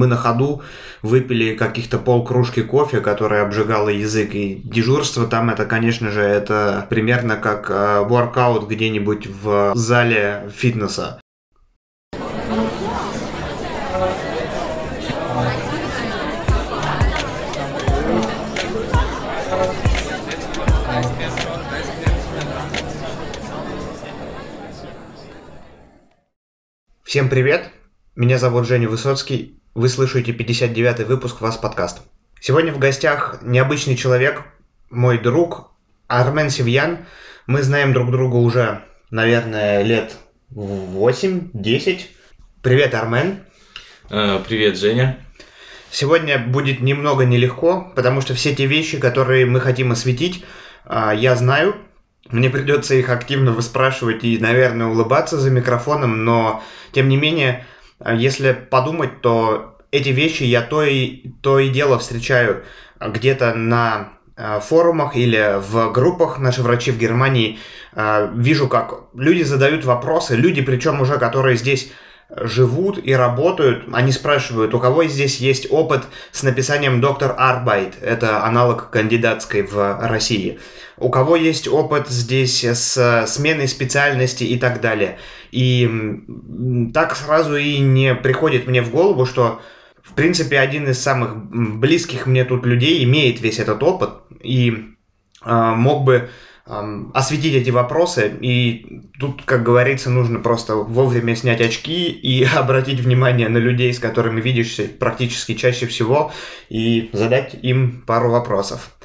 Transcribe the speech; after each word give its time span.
мы 0.00 0.06
на 0.06 0.16
ходу 0.16 0.62
выпили 1.02 1.54
каких-то 1.54 1.98
полкружки 1.98 2.62
кофе, 2.62 3.00
которое 3.00 3.42
обжигало 3.42 3.90
язык. 3.90 4.34
И 4.34 4.62
дежурство 4.64 5.26
там 5.26 5.50
это, 5.50 5.66
конечно 5.66 6.10
же, 6.10 6.22
это 6.22 6.86
примерно 6.88 7.36
как 7.36 7.70
э, 7.70 8.00
воркаут 8.00 8.66
где-нибудь 8.66 9.26
в 9.26 9.72
зале 9.74 10.50
фитнеса. 10.56 11.20
Всем 27.04 27.28
привет! 27.28 27.70
Меня 28.16 28.38
зовут 28.38 28.66
Женя 28.66 28.88
Высоцкий. 28.88 29.59
Вы 29.80 29.88
слышите 29.88 30.32
59-й 30.32 31.04
выпуск 31.06 31.40
«Вас 31.40 31.56
подкаст». 31.56 32.02
Сегодня 32.38 32.70
в 32.70 32.78
гостях 32.78 33.38
необычный 33.40 33.96
человек, 33.96 34.42
мой 34.90 35.16
друг 35.16 35.70
Армен 36.06 36.50
Севьян. 36.50 37.06
Мы 37.46 37.62
знаем 37.62 37.94
друг 37.94 38.10
друга 38.10 38.36
уже, 38.36 38.84
наверное, 39.10 39.82
лет 39.82 40.16
8-10. 40.54 42.00
Привет, 42.60 42.94
Армен. 42.94 43.38
А, 44.10 44.44
привет, 44.46 44.76
Женя. 44.76 45.18
Сегодня 45.90 46.38
будет 46.38 46.80
немного 46.80 47.24
нелегко, 47.24 47.90
потому 47.96 48.20
что 48.20 48.34
все 48.34 48.54
те 48.54 48.66
вещи, 48.66 48.98
которые 48.98 49.46
мы 49.46 49.60
хотим 49.60 49.92
осветить, 49.92 50.44
а, 50.84 51.14
я 51.14 51.34
знаю. 51.36 51.74
Мне 52.28 52.50
придется 52.50 52.96
их 52.96 53.08
активно 53.08 53.52
выспрашивать 53.52 54.24
и, 54.24 54.36
наверное, 54.36 54.88
улыбаться 54.88 55.38
за 55.38 55.50
микрофоном, 55.50 56.26
но 56.26 56.62
тем 56.92 57.08
не 57.08 57.16
менее, 57.16 57.64
э, 57.64 57.79
если 58.06 58.52
подумать, 58.52 59.20
то 59.20 59.78
эти 59.90 60.10
вещи 60.10 60.44
я 60.44 60.62
то 60.62 60.82
и, 60.82 61.28
то 61.42 61.58
и 61.58 61.68
дело 61.68 61.98
встречаю 61.98 62.64
где-то 63.00 63.54
на 63.54 64.10
э, 64.36 64.60
форумах 64.60 65.16
или 65.16 65.56
в 65.58 65.92
группах 65.92 66.38
наши 66.38 66.62
врачи 66.62 66.90
в 66.90 66.98
Германии. 66.98 67.58
Э, 67.92 68.30
вижу, 68.34 68.68
как 68.68 69.04
люди 69.14 69.42
задают 69.42 69.84
вопросы, 69.84 70.36
люди, 70.36 70.62
причем 70.62 71.00
уже, 71.00 71.18
которые 71.18 71.56
здесь 71.56 71.92
живут 72.36 72.98
и 73.02 73.12
работают, 73.12 73.84
они 73.92 74.12
спрашивают, 74.12 74.74
у 74.74 74.78
кого 74.78 75.04
здесь 75.04 75.38
есть 75.38 75.66
опыт 75.70 76.04
с 76.32 76.42
написанием 76.42 77.00
доктор 77.00 77.34
Арбайт, 77.36 77.94
это 78.00 78.44
аналог 78.44 78.90
кандидатской 78.90 79.62
в 79.62 79.98
России, 80.00 80.58
у 80.96 81.08
кого 81.08 81.34
есть 81.36 81.66
опыт 81.66 82.08
здесь 82.08 82.62
с 82.62 83.24
сменой 83.26 83.68
специальности 83.68 84.44
и 84.44 84.58
так 84.58 84.80
далее. 84.80 85.18
И 85.50 85.90
так 86.92 87.16
сразу 87.16 87.56
и 87.56 87.78
не 87.78 88.14
приходит 88.14 88.66
мне 88.66 88.82
в 88.82 88.90
голову, 88.90 89.24
что 89.26 89.60
в 90.02 90.12
принципе 90.14 90.58
один 90.58 90.88
из 90.88 91.00
самых 91.00 91.36
близких 91.36 92.26
мне 92.26 92.44
тут 92.44 92.66
людей 92.66 93.02
имеет 93.04 93.40
весь 93.40 93.58
этот 93.58 93.82
опыт. 93.82 94.10
И 94.42 94.94
э, 95.44 95.72
мог 95.76 96.04
бы 96.04 96.28
осветить 97.14 97.54
эти 97.54 97.70
вопросы. 97.70 98.32
И 98.40 99.02
тут, 99.18 99.42
как 99.44 99.62
говорится, 99.62 100.10
нужно 100.10 100.38
просто 100.38 100.76
вовремя 100.76 101.34
снять 101.36 101.60
очки 101.60 102.08
и 102.08 102.44
обратить 102.56 103.00
внимание 103.00 103.48
на 103.48 103.58
людей, 103.58 103.92
с 103.92 103.98
которыми 103.98 104.40
видишься 104.40 104.84
практически 104.84 105.54
чаще 105.54 105.86
всего, 105.86 106.32
и 106.68 107.10
задать 107.12 107.54
им 107.54 108.02
пару 108.06 108.30
вопросов. 108.30 108.96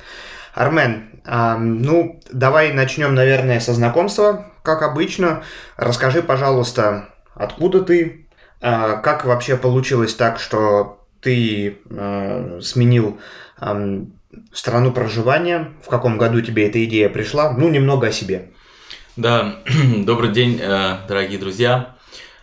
Армен, 0.53 1.09
ну, 1.25 2.21
давай 2.31 2.71
начнем, 2.71 3.15
наверное, 3.15 3.59
со 3.59 3.73
знакомства, 3.73 4.53
как 4.63 4.83
обычно. 4.83 5.43
Расскажи, 5.75 6.21
пожалуйста, 6.21 7.09
откуда 7.33 7.81
ты, 7.81 8.27
э, 8.61 9.01
как 9.01 9.25
вообще 9.25 9.57
получилось 9.57 10.13
так, 10.15 10.39
что 10.39 11.05
ты 11.21 11.79
э, 11.89 12.59
сменил 12.61 13.19
страну 14.53 14.91
проживания, 14.91 15.73
в 15.83 15.89
каком 15.89 16.17
году 16.17 16.41
тебе 16.41 16.67
эта 16.67 16.83
идея 16.85 17.09
пришла, 17.09 17.51
ну, 17.51 17.69
немного 17.69 18.07
о 18.07 18.11
себе. 18.11 18.51
Да, 19.15 19.59
добрый 19.97 20.33
день, 20.33 20.59
э, 20.61 20.97
дорогие 21.07 21.39
друзья. 21.39 21.95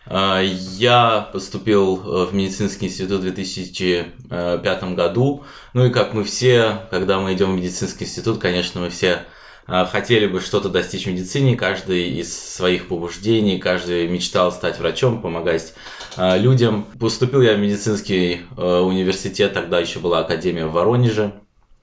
Э, 0.07 0.41
я 0.43 1.29
поступил 1.31 1.97
э, 1.99 2.25
в 2.25 2.35
медицинский 2.35 2.87
институт 2.87 3.21
в 3.21 3.25
2005 3.25 4.85
году. 4.95 5.45
Ну 5.75 5.85
и 5.85 5.91
как 5.91 6.15
мы 6.15 6.25
все, 6.25 6.87
когда 6.91 7.21
мы 7.21 7.35
идем 7.35 7.53
в 7.53 7.57
медицинский 7.57 8.05
институт, 8.05 8.41
конечно, 8.41 8.81
мы 8.81 8.89
все 8.89 9.25
хотели 9.67 10.27
бы 10.27 10.41
что-то 10.41 10.71
достичь 10.71 11.05
в 11.05 11.11
медицине, 11.11 11.57
каждый 11.57 12.09
из 12.19 12.37
своих 12.37 12.89
побуждений, 12.89 13.59
каждый 13.59 14.09
мечтал 14.09 14.51
стать 14.51 14.81
врачом, 14.81 15.23
помогать 15.23 15.75
людям. 16.17 16.85
Поступил 16.99 17.43
я 17.43 17.55
в 17.55 17.61
медицинский 17.61 18.41
университет, 18.57 19.53
тогда 19.53 19.79
еще 19.79 20.01
была 20.01 20.19
академия 20.19 20.67
в 20.67 20.73
Воронеже. 20.73 21.33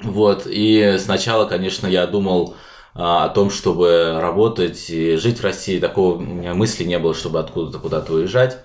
Вот, 0.01 0.47
и 0.49 0.95
сначала, 0.97 1.45
конечно, 1.45 1.85
я 1.85 2.07
думал 2.07 2.55
а, 2.95 3.25
о 3.25 3.29
том, 3.29 3.49
чтобы 3.49 4.17
работать 4.19 4.89
и 4.89 5.17
жить 5.17 5.39
в 5.39 5.43
России. 5.43 5.79
Такого 5.79 6.15
у 6.15 6.21
меня 6.21 6.53
мысли 6.53 6.85
не 6.85 6.97
было, 6.99 7.13
чтобы 7.13 7.39
откуда-то 7.39 7.79
куда-то 7.79 8.13
уезжать. 8.13 8.59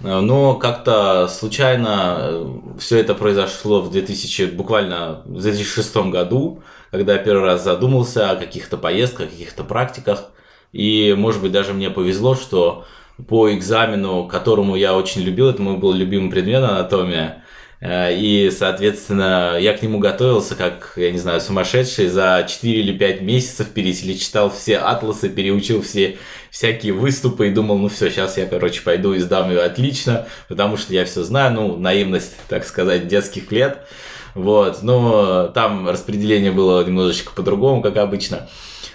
Но 0.00 0.56
как-то 0.56 1.28
случайно 1.28 2.16
э, 2.18 2.56
все 2.80 2.98
это 2.98 3.14
произошло 3.14 3.80
в 3.80 3.90
2000, 3.92 4.46
буквально 4.46 5.22
в 5.26 5.40
2006 5.40 5.96
году, 6.08 6.62
когда 6.90 7.12
я 7.12 7.18
первый 7.18 7.44
раз 7.44 7.62
задумался 7.62 8.30
о 8.30 8.36
каких-то 8.36 8.76
поездках, 8.76 9.30
каких-то 9.30 9.62
практиках. 9.62 10.30
И, 10.72 11.14
может 11.16 11.40
быть, 11.40 11.52
даже 11.52 11.72
мне 11.72 11.90
повезло, 11.90 12.34
что 12.34 12.84
по 13.28 13.54
экзамену, 13.54 14.26
которому 14.26 14.74
я 14.74 14.96
очень 14.96 15.22
любил, 15.22 15.50
это 15.50 15.62
мой 15.62 15.76
был 15.76 15.92
любимый 15.92 16.30
предмет 16.30 16.64
анатомия, 16.64 17.41
и, 17.84 18.52
соответственно, 18.56 19.56
я 19.58 19.76
к 19.76 19.82
нему 19.82 19.98
готовился, 19.98 20.54
как, 20.54 20.92
я 20.96 21.10
не 21.10 21.18
знаю, 21.18 21.40
сумасшедший, 21.40 22.06
за 22.06 22.46
4 22.48 22.80
или 22.80 22.96
5 22.96 23.22
месяцев 23.22 23.70
перечитал 23.70 24.50
все 24.50 24.78
атласы, 24.78 25.28
переучил 25.28 25.82
все 25.82 26.18
всякие 26.50 26.92
выступы 26.92 27.48
и 27.48 27.50
думал, 27.50 27.78
ну 27.78 27.88
все, 27.88 28.08
сейчас 28.08 28.38
я, 28.38 28.46
короче, 28.46 28.82
пойду 28.82 29.14
и 29.14 29.18
сдам 29.18 29.50
ее 29.50 29.62
отлично, 29.62 30.28
потому 30.48 30.76
что 30.76 30.92
я 30.92 31.04
все 31.04 31.24
знаю, 31.24 31.54
ну, 31.54 31.76
наивность, 31.76 32.36
так 32.48 32.64
сказать, 32.64 33.08
детских 33.08 33.50
лет. 33.50 33.78
Вот, 34.34 34.82
но 34.82 35.48
там 35.48 35.88
распределение 35.88 36.52
было 36.52 36.84
немножечко 36.84 37.32
по-другому, 37.34 37.82
как 37.82 37.96
обычно. 37.96 38.48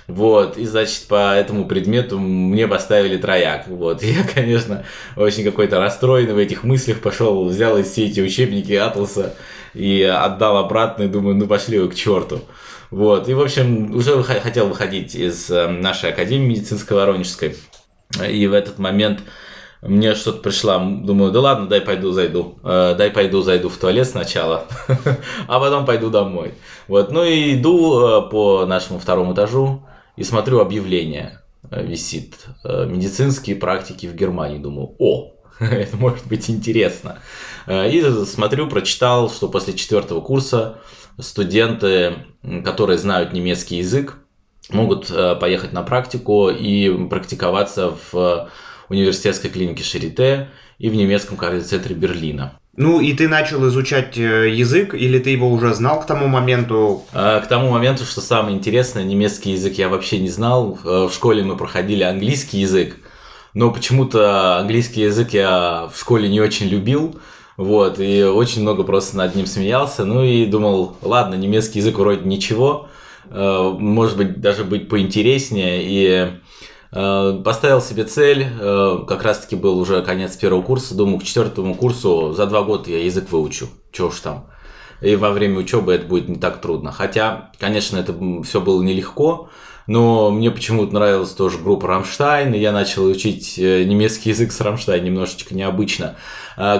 Вот, 0.07 0.57
и, 0.57 0.65
значит, 0.65 1.07
по 1.07 1.35
этому 1.35 1.65
предмету 1.65 2.19
мне 2.19 2.67
поставили 2.67 3.17
трояк. 3.17 3.67
Вот, 3.67 4.03
я, 4.03 4.23
конечно, 4.23 4.85
очень 5.15 5.43
какой-то 5.43 5.79
расстроенный 5.79 6.33
в 6.33 6.37
этих 6.37 6.63
мыслях 6.63 6.99
пошел, 6.99 7.45
взял 7.45 7.81
все 7.83 8.05
эти 8.05 8.21
учебники 8.21 8.73
Атласа 8.73 9.35
и 9.73 10.01
отдал 10.01 10.57
обратно, 10.57 11.03
и 11.03 11.07
думаю, 11.07 11.35
ну 11.35 11.47
пошли 11.47 11.79
вы 11.79 11.89
к 11.89 11.95
черту. 11.95 12.41
Вот, 12.89 13.27
и, 13.27 13.33
в 13.33 13.41
общем, 13.41 13.93
уже 13.95 14.23
хотел 14.23 14.69
выходить 14.69 15.13
из 15.13 15.49
э, 15.49 15.67
нашей 15.67 16.11
академии 16.11 16.47
медицинской 16.47 16.95
Воронежской. 16.95 17.55
И 18.25 18.47
в 18.47 18.53
этот 18.53 18.79
момент 18.79 19.19
мне 19.81 20.15
что-то 20.15 20.39
пришло, 20.39 20.79
думаю, 20.79 21.31
да 21.31 21.39
ладно, 21.39 21.67
дай 21.67 21.81
пойду 21.81 22.11
зайду, 22.11 22.57
э, 22.63 22.95
дай 22.97 23.11
пойду 23.11 23.41
зайду 23.41 23.69
в 23.69 23.77
туалет 23.77 24.07
сначала, 24.07 24.65
а 25.47 25.59
потом 25.59 25.85
пойду 25.85 26.09
домой. 26.09 26.55
Вот, 26.87 27.11
ну 27.11 27.23
и 27.23 27.55
иду 27.55 27.99
э, 27.99 28.29
по 28.29 28.65
нашему 28.65 28.97
второму 28.97 29.33
этажу, 29.33 29.85
и 30.15 30.23
смотрю 30.23 30.61
объявление 30.61 31.41
э, 31.69 31.85
висит. 31.85 32.47
Э, 32.63 32.85
медицинские 32.85 33.55
практики 33.55 34.07
в 34.07 34.15
Германии. 34.15 34.57
Думаю, 34.57 34.95
о, 34.97 35.33
это 35.59 35.95
может 35.95 36.25
быть 36.25 36.49
интересно. 36.49 37.19
И 37.67 38.01
смотрю, 38.25 38.69
прочитал, 38.69 39.29
что 39.29 39.49
после 39.49 39.73
четвертого 39.73 40.21
курса 40.21 40.79
студенты, 41.19 42.13
которые 42.63 42.97
знают 42.97 43.33
немецкий 43.33 43.77
язык, 43.77 44.19
могут 44.69 45.11
поехать 45.39 45.73
на 45.73 45.83
практику 45.83 46.49
и 46.49 47.07
практиковаться 47.09 47.93
в 48.11 48.49
университетской 48.89 49.49
клинике 49.49 49.83
Шарите 49.83 50.49
и 50.79 50.89
в 50.89 50.95
немецком 50.95 51.37
кардиоцентре 51.37 51.95
Берлина. 51.95 52.59
Ну 52.77 53.01
и 53.01 53.13
ты 53.13 53.27
начал 53.27 53.67
изучать 53.69 54.19
э, 54.19 54.51
язык, 54.53 54.93
или 54.93 55.17
ты 55.17 55.31
его 55.31 55.51
уже 55.51 55.73
знал 55.73 55.99
к 55.99 56.05
тому 56.05 56.27
моменту? 56.27 57.03
А, 57.11 57.41
к 57.41 57.47
тому 57.47 57.71
моменту, 57.71 58.05
что 58.05 58.21
самое 58.21 58.55
интересное, 58.55 59.03
немецкий 59.03 59.53
язык 59.53 59.73
я 59.79 59.89
вообще 59.89 60.19
не 60.19 60.29
знал. 60.29 60.77
Э, 60.85 61.07
в 61.09 61.11
школе 61.11 61.43
мы 61.43 61.57
проходили 61.57 62.03
английский 62.03 62.59
язык, 62.59 62.97
но 63.55 63.71
почему-то 63.71 64.57
английский 64.57 65.01
язык 65.01 65.31
я 65.33 65.89
в 65.91 65.99
школе 65.99 66.29
не 66.29 66.39
очень 66.39 66.67
любил. 66.67 67.19
Вот, 67.57 67.99
и 67.99 68.23
очень 68.23 68.61
много 68.61 68.83
просто 68.83 69.17
над 69.17 69.33
ним 69.33 69.47
смеялся. 69.47 70.05
Ну 70.05 70.23
и 70.23 70.45
думал, 70.45 70.97
ладно, 71.01 71.33
немецкий 71.33 71.79
язык 71.79 71.97
вроде 71.97 72.29
ничего, 72.29 72.89
э, 73.31 73.75
может 73.79 74.17
быть, 74.17 74.39
даже 74.39 74.63
быть 74.63 74.87
поинтереснее. 74.87 75.81
И 75.83 76.07
Э, 76.17 76.31
поставил 76.91 77.81
себе 77.81 78.05
цель, 78.05 78.47
э, 78.47 78.99
как 79.07 79.23
раз 79.23 79.39
таки 79.39 79.55
был 79.55 79.77
уже 79.77 80.01
конец 80.03 80.35
первого 80.35 80.61
курса, 80.61 80.95
думаю, 80.95 81.19
к 81.19 81.23
четвертому 81.23 81.75
курсу 81.75 82.33
за 82.33 82.45
два 82.45 82.63
года 82.63 82.89
я 82.89 83.03
язык 83.03 83.29
выучу, 83.29 83.67
чего 83.91 84.07
уж 84.07 84.19
там. 84.19 84.47
И 85.01 85.15
во 85.15 85.31
время 85.31 85.59
учебы 85.59 85.93
это 85.93 86.05
будет 86.05 86.29
не 86.29 86.37
так 86.37 86.61
трудно. 86.61 86.91
Хотя, 86.91 87.51
конечно, 87.59 87.97
это 87.97 88.15
все 88.43 88.61
было 88.61 88.81
нелегко, 88.81 89.49
но 89.85 90.31
мне 90.31 90.49
почему-то 90.49 90.93
нравилась 90.93 91.31
тоже 91.31 91.59
группа 91.59 91.87
Рамштайн, 91.87 92.53
и 92.53 92.59
я 92.59 92.71
начал 92.71 93.05
учить 93.05 93.59
э, 93.59 93.83
немецкий 93.83 94.29
язык 94.29 94.51
с 94.51 94.61
Рамштайн 94.61 95.03
немножечко 95.03 95.55
необычно. 95.55 96.15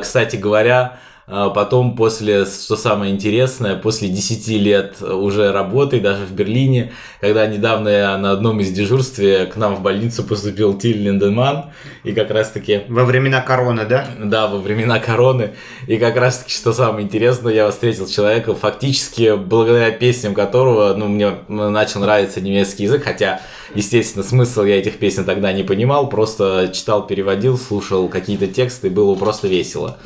Кстати 0.01 0.38
говоря, 0.38 1.00
потом 1.27 1.97
после, 1.97 2.45
что 2.45 2.77
самое 2.77 3.13
интересное, 3.13 3.75
после 3.75 4.07
10 4.07 4.47
лет 4.47 5.01
уже 5.01 5.51
работы, 5.51 6.00
даже 6.00 6.25
в 6.25 6.31
Берлине, 6.31 6.94
когда 7.19 7.45
недавно 7.45 7.89
я 7.89 8.18
на 8.18 8.31
одном 8.31 8.62
из 8.62 8.71
дежурстве 8.71 9.45
к 9.45 9.57
нам 9.57 9.75
в 9.75 9.81
больницу 9.81 10.24
поступил 10.24 10.77
Тиль 10.77 11.03
Линдеман, 11.03 11.65
и 12.06 12.13
как 12.13 12.31
раз 12.31 12.51
таки... 12.51 12.83
Во 12.88 13.03
времена 13.03 13.41
короны, 13.41 13.85
да? 13.85 14.07
Да, 14.24 14.47
во 14.47 14.57
времена 14.57 15.00
короны. 15.00 15.51
И 15.88 15.97
как 15.97 16.15
раз 16.15 16.39
таки, 16.39 16.53
что 16.53 16.71
самое 16.71 17.06
интересное, 17.06 17.53
я 17.53 17.69
встретил 17.69 18.07
человека, 18.07 18.56
фактически 18.56 19.35
благодаря 19.35 19.91
песням 19.91 20.33
которого, 20.33 20.94
ну, 20.94 21.09
мне 21.09 21.33
начал 21.50 22.00
нравиться 22.00 22.39
немецкий 22.39 22.83
язык, 22.83 23.03
хотя, 23.03 23.41
естественно, 23.75 24.23
смысл 24.23 24.63
я 24.63 24.80
этих 24.80 24.97
песен 24.97 25.25
тогда 25.25 25.51
не 25.51 25.63
понимал, 25.63 26.07
просто 26.07 26.71
читал, 26.73 27.06
переводил, 27.06 27.57
слушал 27.57 28.07
какие-то 28.07 28.47
тексты, 28.47 28.89
было 28.89 29.15
просто 29.15 29.50
весело. 29.50 29.97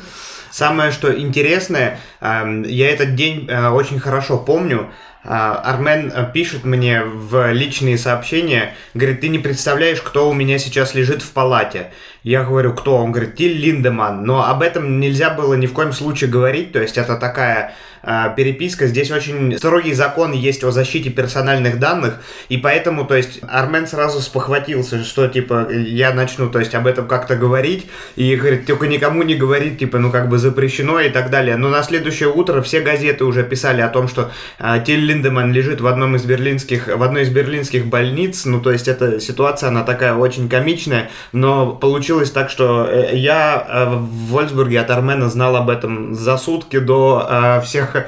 Самое, 0.52 0.92
что 0.92 1.18
интересное, 1.18 1.98
я 2.22 2.90
этот 2.90 3.14
день 3.16 3.48
э, 3.48 3.68
очень 3.68 3.98
хорошо 3.98 4.38
помню. 4.38 4.90
А, 5.24 5.54
Армен 5.54 6.12
э, 6.12 6.32
пишет 6.32 6.64
мне 6.64 7.04
в 7.04 7.52
личные 7.52 7.96
сообщения, 7.96 8.74
говорит, 8.92 9.20
ты 9.20 9.28
не 9.28 9.38
представляешь, 9.38 10.02
кто 10.02 10.28
у 10.28 10.32
меня 10.32 10.58
сейчас 10.58 10.94
лежит 10.94 11.22
в 11.22 11.30
палате. 11.30 11.92
Я 12.24 12.42
говорю, 12.42 12.72
кто? 12.74 12.96
Он 12.96 13.12
говорит, 13.12 13.36
Тиль 13.36 13.56
Линдеман. 13.56 14.24
Но 14.24 14.44
об 14.48 14.62
этом 14.62 14.98
нельзя 14.98 15.30
было 15.30 15.54
ни 15.54 15.66
в 15.66 15.72
коем 15.72 15.92
случае 15.92 16.30
говорить, 16.30 16.72
то 16.72 16.80
есть 16.80 16.98
это 16.98 17.16
такая 17.16 17.74
э, 18.02 18.34
переписка. 18.36 18.88
Здесь 18.88 19.12
очень 19.12 19.56
строгий 19.58 19.92
закон 19.92 20.32
есть 20.32 20.64
о 20.64 20.72
защите 20.72 21.10
персональных 21.10 21.78
данных, 21.78 22.20
и 22.48 22.56
поэтому, 22.56 23.04
то 23.04 23.14
есть, 23.14 23.40
Армен 23.48 23.86
сразу 23.86 24.20
спохватился, 24.20 25.04
что, 25.04 25.28
типа, 25.28 25.68
я 25.70 26.12
начну, 26.12 26.48
то 26.48 26.58
есть, 26.58 26.74
об 26.74 26.88
этом 26.88 27.06
как-то 27.06 27.36
говорить, 27.36 27.86
и 28.16 28.34
говорит, 28.34 28.66
только 28.66 28.88
никому 28.88 29.22
не 29.22 29.36
говорить, 29.36 29.78
типа, 29.78 29.98
ну, 29.98 30.10
как 30.10 30.28
бы 30.28 30.38
запрещено 30.38 31.00
и 31.00 31.10
так 31.10 31.30
далее. 31.30 31.56
Но 31.56 31.68
на 31.68 31.82
следующее 32.12 32.28
утро 32.28 32.60
все 32.62 32.80
газеты 32.80 33.24
уже 33.24 33.42
писали 33.42 33.80
о 33.80 33.88
том, 33.88 34.06
что 34.06 34.30
э, 34.58 34.82
Тиль 34.86 35.00
Линдеман 35.00 35.52
лежит 35.52 35.80
в 35.80 35.86
одном 35.86 36.16
из 36.16 36.24
берлинских, 36.24 36.88
в 36.88 37.02
одной 37.02 37.22
из 37.22 37.30
берлинских 37.30 37.86
больниц, 37.86 38.44
ну, 38.44 38.60
то 38.60 38.70
есть, 38.70 38.88
эта 38.88 39.18
ситуация, 39.20 39.68
она 39.68 39.82
такая 39.82 40.14
очень 40.14 40.48
комичная, 40.48 41.10
но 41.32 41.72
получилось 41.72 42.30
так, 42.30 42.50
что 42.50 42.86
э, 42.86 43.16
я 43.16 43.66
э, 43.66 43.96
в 43.96 44.30
Вольсбурге 44.30 44.80
от 44.80 44.90
Армена 44.90 45.30
знал 45.30 45.56
об 45.56 45.70
этом 45.70 46.14
за 46.14 46.36
сутки 46.36 46.78
до 46.78 47.26
э, 47.28 47.60
всех 47.62 48.06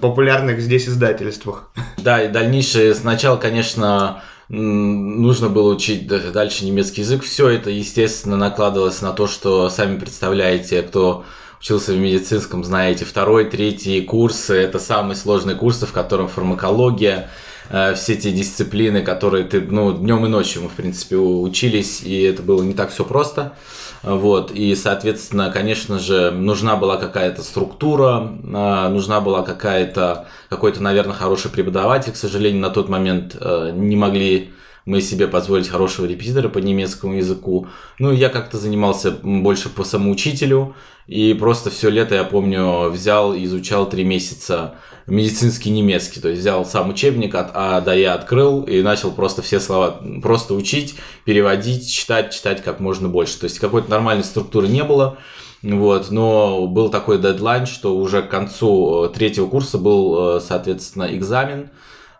популярных 0.00 0.60
здесь 0.60 0.88
издательствах. 0.88 1.70
Да, 1.96 2.22
и 2.22 2.28
дальнейшее 2.28 2.94
сначала, 2.94 3.36
конечно, 3.36 4.22
нужно 4.48 5.48
было 5.48 5.72
учить 5.72 6.06
дальше 6.06 6.64
немецкий 6.64 7.02
язык. 7.02 7.22
Все 7.22 7.48
это, 7.48 7.70
естественно, 7.70 8.36
накладывалось 8.36 9.00
на 9.00 9.12
то, 9.12 9.26
что 9.26 9.70
сами 9.70 9.98
представляете, 9.98 10.82
кто 10.82 11.24
учился 11.64 11.94
в 11.94 11.96
медицинском, 11.96 12.62
знаете, 12.62 13.06
второй, 13.06 13.46
третий 13.46 14.02
курсы, 14.02 14.54
это 14.54 14.78
самые 14.78 15.16
сложные 15.16 15.56
курсы, 15.56 15.86
в 15.86 15.92
котором 15.92 16.28
фармакология, 16.28 17.30
Э, 17.70 17.94
все 17.94 18.16
те 18.16 18.30
дисциплины, 18.30 19.02
которые 19.02 19.44
ты, 19.44 19.60
ну, 19.60 19.92
днем 19.92 20.26
и 20.26 20.28
ночью 20.28 20.62
мы, 20.62 20.68
в 20.68 20.74
принципе, 20.74 21.16
учились, 21.16 22.02
и 22.02 22.22
это 22.22 22.42
было 22.42 22.62
не 22.62 22.74
так 22.74 22.90
все 22.90 23.04
просто. 23.04 23.54
Вот, 24.02 24.50
и, 24.50 24.74
соответственно, 24.74 25.50
конечно 25.50 25.98
же, 25.98 26.30
нужна 26.30 26.76
была 26.76 26.98
какая-то 26.98 27.42
структура, 27.42 28.36
э, 28.42 28.88
нужна 28.88 29.20
была 29.20 29.42
какая-то, 29.42 30.26
какой-то, 30.50 30.82
наверное, 30.82 31.14
хороший 31.14 31.50
преподаватель. 31.50 32.12
К 32.12 32.16
сожалению, 32.16 32.60
на 32.60 32.70
тот 32.70 32.88
момент 32.88 33.36
э, 33.40 33.70
не 33.74 33.96
могли 33.96 34.52
мы 34.84 35.00
себе 35.00 35.26
позволить 35.28 35.68
хорошего 35.68 36.06
репетитора 36.06 36.48
по 36.48 36.58
немецкому 36.58 37.14
языку. 37.14 37.68
Ну, 37.98 38.12
я 38.12 38.28
как-то 38.28 38.58
занимался 38.58 39.10
больше 39.10 39.68
по 39.68 39.84
самоучителю, 39.84 40.74
и 41.06 41.34
просто 41.34 41.70
все 41.70 41.90
лето, 41.90 42.14
я 42.14 42.24
помню, 42.24 42.90
взял 42.90 43.34
и 43.34 43.44
изучал 43.44 43.88
три 43.88 44.04
месяца 44.04 44.76
медицинский 45.06 45.70
немецкий. 45.70 46.20
То 46.20 46.28
есть 46.28 46.40
взял 46.40 46.64
сам 46.64 46.90
учебник 46.90 47.34
от 47.34 47.50
А 47.54 47.80
до 47.80 47.94
Я 47.94 48.14
открыл 48.14 48.62
и 48.62 48.82
начал 48.82 49.10
просто 49.10 49.42
все 49.42 49.60
слова 49.60 50.00
просто 50.22 50.54
учить, 50.54 50.96
переводить, 51.24 51.90
читать, 51.90 52.32
читать 52.32 52.62
как 52.62 52.80
можно 52.80 53.08
больше. 53.08 53.38
То 53.38 53.44
есть 53.44 53.58
какой-то 53.58 53.90
нормальной 53.90 54.24
структуры 54.24 54.68
не 54.68 54.82
было. 54.82 55.18
Вот, 55.62 56.10
но 56.10 56.66
был 56.66 56.90
такой 56.90 57.18
дедлайн, 57.18 57.64
что 57.64 57.96
уже 57.96 58.20
к 58.22 58.28
концу 58.28 59.06
э, 59.06 59.08
третьего 59.08 59.46
курса 59.46 59.78
был, 59.78 60.36
э, 60.36 60.40
соответственно, 60.40 61.08
экзамен 61.10 61.70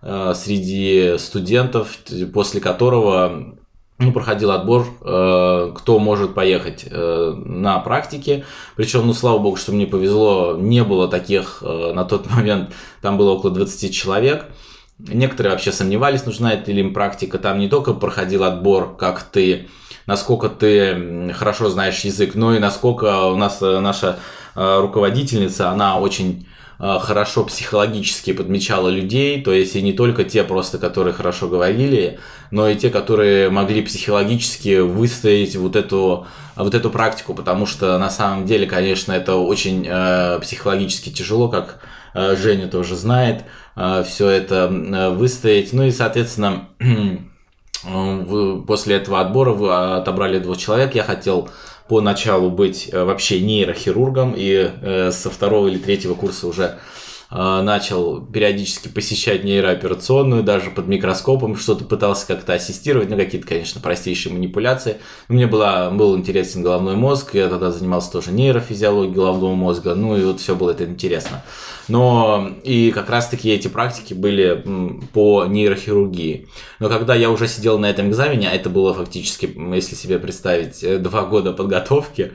среди 0.05 1.17
студентов, 1.19 1.97
после 2.33 2.61
которого 2.61 3.55
ну, 3.99 4.13
проходил 4.13 4.51
отбор, 4.51 4.87
э, 5.03 5.73
кто 5.77 5.99
может 5.99 6.35
поехать 6.35 6.85
э, 6.91 7.35
на 7.45 7.79
практике. 7.79 8.45
Причем, 8.77 9.07
ну, 9.07 9.13
слава 9.13 9.39
богу, 9.39 9.57
что 9.57 9.73
мне 9.73 9.87
повезло, 9.87 10.57
не 10.59 10.83
было 10.83 11.07
таких 11.07 11.63
э, 11.63 11.93
на 11.95 12.05
тот 12.05 12.29
момент, 12.31 12.73
там 13.01 13.17
было 13.17 13.31
около 13.31 13.53
20 13.53 13.95
человек. 13.95 14.47
Некоторые 14.99 15.53
вообще 15.53 15.73
сомневались, 15.73 16.25
нужна 16.27 16.55
ли 16.55 16.81
им 16.81 16.93
практика. 16.93 17.39
Там 17.39 17.59
не 17.59 17.69
только 17.69 17.95
проходил 17.95 18.45
отбор, 18.45 18.97
как 18.97 19.23
ты, 19.23 19.69
насколько 20.07 20.49
ты 20.49 21.33
хорошо 21.35 21.69
знаешь 21.69 22.01
язык, 22.01 22.35
но 22.35 22.55
и 22.55 22.61
насколько 22.61 23.27
у 23.27 23.37
нас 23.37 23.61
наша 23.61 24.21
руководительница, 24.55 25.71
она 25.71 25.99
очень 25.99 26.47
Э, 26.47 26.54
хорошо 26.79 27.45
психологически 27.45 28.33
подмечала 28.33 28.89
людей, 28.89 29.43
то 29.43 29.53
есть 29.53 29.77
и 29.77 29.83
не 29.83 29.93
только 29.93 30.25
те 30.25 30.43
просто, 30.43 30.79
которые 30.79 31.15
хорошо 31.15 31.49
говорили, 31.49 32.19
но 32.51 32.69
и 32.69 32.77
те, 32.77 32.91
которые 32.91 33.51
могли 33.51 33.83
психологически 33.83 34.79
выстоять 34.79 35.57
вот 35.57 35.77
эту, 35.77 36.27
вот 36.57 36.75
эту 36.75 36.91
практику, 36.91 37.35
потому 37.35 37.67
что 37.67 37.99
на 37.99 38.11
самом 38.11 38.47
деле, 38.47 38.67
конечно, 38.67 39.13
это 39.13 39.35
очень 39.37 39.85
э, 39.89 40.39
психологически 40.41 41.11
тяжело, 41.11 41.49
как 41.49 41.81
э, 42.15 42.37
Женя 42.37 42.69
тоже 42.69 42.97
знает, 42.97 43.45
э, 43.77 44.05
все 44.07 44.29
это 44.29 44.71
э, 44.73 45.11
выстоять. 45.11 45.73
Ну 45.73 45.85
и, 45.85 45.91
соответственно, 45.91 46.69
после 48.67 48.97
этого 48.97 49.21
отбора 49.21 49.51
вы 49.51 49.97
отобрали 49.97 50.39
двух 50.39 50.57
человек. 50.57 50.95
Я 50.95 51.03
хотел 51.03 51.51
поначалу 51.89 52.51
быть 52.51 52.89
э, 52.93 53.05
вообще 53.05 53.41
нейрохирургом 53.41 54.35
и 54.37 54.71
э, 54.81 55.11
со 55.13 55.31
второго 55.31 55.69
или 55.69 55.79
третьего 55.79 56.15
курса 56.15 56.47
уже 56.47 56.79
начал 57.35 58.21
периодически 58.21 58.87
посещать 58.87 59.43
нейрооперационную, 59.43 60.45
даже 60.45 60.71
под 60.71 60.87
микроскопом 60.87 61.57
что-то 61.57 61.85
пытался 61.85 62.29
как-то 62.29 62.53
ассистировать, 62.53 63.11
ну 63.11 63.17
какие-то, 63.17 63.47
конечно, 63.47 63.81
простейшие 63.81 64.33
манипуляции. 64.33 64.99
Мне 65.27 65.49
была, 65.49 65.91
был 65.91 66.17
интересен 66.17 66.63
головной 66.63 66.95
мозг, 66.95 67.35
я 67.35 67.49
тогда 67.49 67.73
занимался 67.73 68.13
тоже 68.13 68.31
нейрофизиологией 68.31 69.15
головного 69.15 69.55
мозга, 69.55 69.95
ну 69.97 70.17
и 70.17 70.25
вот 70.25 70.41
все 70.41 70.55
было 70.55 70.71
это 70.71 70.85
интересно. 70.85 71.43
Но 71.89 72.51
и 72.63 72.93
как 72.93 73.11
раз-таки 73.11 73.51
эти 73.51 73.69
практики 73.69 74.15
были 74.15 74.65
по 75.13 75.45
нейрохирургии. 75.45 76.49
Но 76.79 76.89
когда 76.89 77.15
я 77.15 77.31
уже 77.31 77.49
сидел 77.49 77.79
на 77.79 77.91
этом 77.91 78.11
экзамене, 78.11 78.49
а 78.49 78.55
это 78.55 78.71
было 78.71 78.95
фактически, 78.95 79.53
если 79.75 79.95
себе 79.95 80.19
представить, 80.19 80.83
э, 80.83 80.99
два 80.99 81.25
года 81.25 81.53
подготовки, 81.53 82.33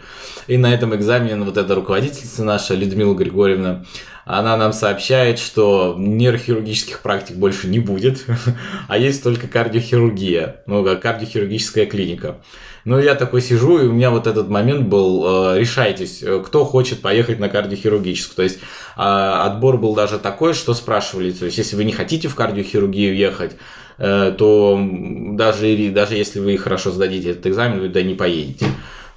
и 0.47 0.57
на 0.57 0.73
этом 0.73 0.95
экзамене 0.95 1.37
вот 1.37 1.57
эта 1.57 1.73
руководительница 1.73 2.43
наша, 2.43 2.75
Людмила 2.75 3.13
Григорьевна, 3.13 3.85
она 4.29 4.55
нам 4.57 4.73
сообщает, 4.73 5.39
что 5.39 5.95
нейрохирургических 5.97 6.99
практик 7.01 7.35
больше 7.35 7.67
не 7.67 7.79
будет, 7.79 8.25
а 8.87 8.95
есть 8.95 9.23
только 9.23 9.47
кардиохирургия, 9.47 10.61
ну, 10.67 10.83
кардиохирургическая 10.83 11.87
клиника. 11.87 12.37
Ну, 12.85 12.99
я 12.99 13.15
такой 13.15 13.41
сижу, 13.41 13.79
и 13.79 13.87
у 13.87 13.91
меня 13.91 14.11
вот 14.11 14.27
этот 14.27 14.47
момент 14.47 14.87
был, 14.87 15.53
э, 15.55 15.59
решайтесь, 15.59 16.21
э, 16.21 16.43
кто 16.45 16.63
хочет 16.63 17.01
поехать 17.01 17.39
на 17.39 17.49
кардиохирургическую. 17.49 18.35
То 18.35 18.43
есть 18.43 18.59
э, 18.59 19.01
отбор 19.01 19.77
был 19.79 19.95
даже 19.95 20.19
такой, 20.19 20.53
что 20.53 20.75
спрашивали, 20.75 21.31
то 21.31 21.45
есть 21.45 21.57
если 21.57 21.75
вы 21.75 21.83
не 21.83 21.91
хотите 21.91 22.27
в 22.27 22.35
кардиохирургию 22.35 23.15
ехать, 23.15 23.55
э, 23.97 24.33
то 24.37 24.79
даже, 25.31 25.89
даже 25.89 26.15
если 26.15 26.39
вы 26.39 26.55
хорошо 26.57 26.91
сдадите 26.91 27.31
этот 27.31 27.47
экзамен, 27.47 27.79
вы 27.79 27.87
туда 27.87 28.03
не 28.03 28.13
поедете. 28.13 28.67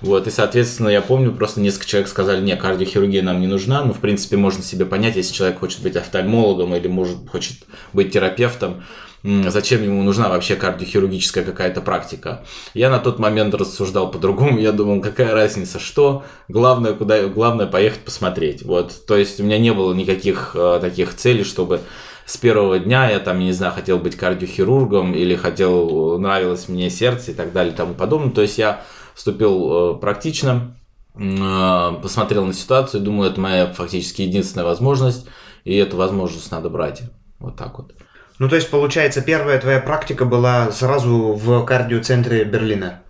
Вот, 0.03 0.27
и, 0.27 0.31
соответственно, 0.31 0.89
я 0.89 1.01
помню, 1.01 1.33
просто 1.33 1.61
несколько 1.61 1.87
человек 1.87 2.09
сказали, 2.09 2.43
не, 2.43 2.57
кардиохирургия 2.57 3.23
нам 3.23 3.41
не 3.41 3.47
нужна, 3.47 3.85
ну, 3.85 3.93
в 3.93 4.01
принципе, 4.01 4.37
можно 4.37 4.63
себе 4.63 4.85
понять, 4.85 5.17
если 5.17 5.33
человек 5.33 5.61
хочет 5.61 5.81
быть 5.81 5.95
офтальмологом 5.97 6.75
или 6.75 6.89
может, 6.89 7.29
хочет 7.31 7.59
быть 7.93 8.13
терапевтом, 8.13 8.83
зачем 9.23 9.83
ему 9.85 10.03
нужна 10.03 10.29
вообще 10.29 10.57
кардиохирургическая 10.57 11.45
какая-то 11.45 11.81
практика. 11.81 12.45
Я 12.75 12.91
на 12.91 12.99
тот 12.99 13.21
момент 13.21 13.55
рассуждал 13.55 14.11
по-другому, 14.11 14.59
я 14.59 14.73
думал, 14.73 15.01
какая 15.01 15.33
разница, 15.33 15.79
что, 15.79 16.25
главное, 16.49 16.95
куда, 16.95 17.29
главное 17.29 17.67
поехать 17.67 18.01
посмотреть. 18.01 18.63
Вот, 18.63 19.07
то 19.07 19.17
есть 19.17 19.39
у 19.39 19.45
меня 19.45 19.59
не 19.59 19.73
было 19.73 19.95
никаких 19.95 20.57
э, 20.57 20.79
таких 20.81 21.15
целей, 21.15 21.45
чтобы 21.45 21.81
с 22.27 22.37
первого 22.37 22.81
дня 22.81 23.09
я 23.11 23.21
там, 23.21 23.39
не 23.39 23.53
знаю, 23.53 23.73
хотел 23.73 23.99
быть 23.99 24.17
кардиохирургом 24.17 25.15
или 25.15 25.37
хотел, 25.37 26.19
нравилось 26.19 26.69
мне 26.69 26.91
сердце 26.91 27.31
и 27.31 27.35
так 27.35 27.53
далее 27.53 27.73
и 27.73 27.77
тому 27.77 27.95
подобное. 27.95 28.33
То 28.33 28.43
есть 28.43 28.59
я 28.59 28.83
вступил 29.15 29.97
э, 29.97 30.01
практично, 30.01 30.77
э, 31.15 31.93
посмотрел 32.03 32.45
на 32.45 32.53
ситуацию, 32.53 33.03
думаю, 33.03 33.31
это 33.31 33.41
моя 33.41 33.73
фактически 33.73 34.23
единственная 34.23 34.67
возможность, 34.67 35.27
и 35.65 35.77
эту 35.77 35.97
возможность 35.97 36.51
надо 36.51 36.69
брать. 36.69 37.03
Вот 37.39 37.57
так 37.57 37.79
вот. 37.79 37.93
Ну, 38.39 38.49
то 38.49 38.57
есть, 38.57 38.71
получается, 38.71 39.23
первая 39.23 39.61
твоя 39.61 39.81
практика 39.81 40.25
была 40.25 40.73
сразу 40.73 41.35
в 41.35 41.65
кардиоцентре 41.65 42.45
Берлина? 42.45 43.03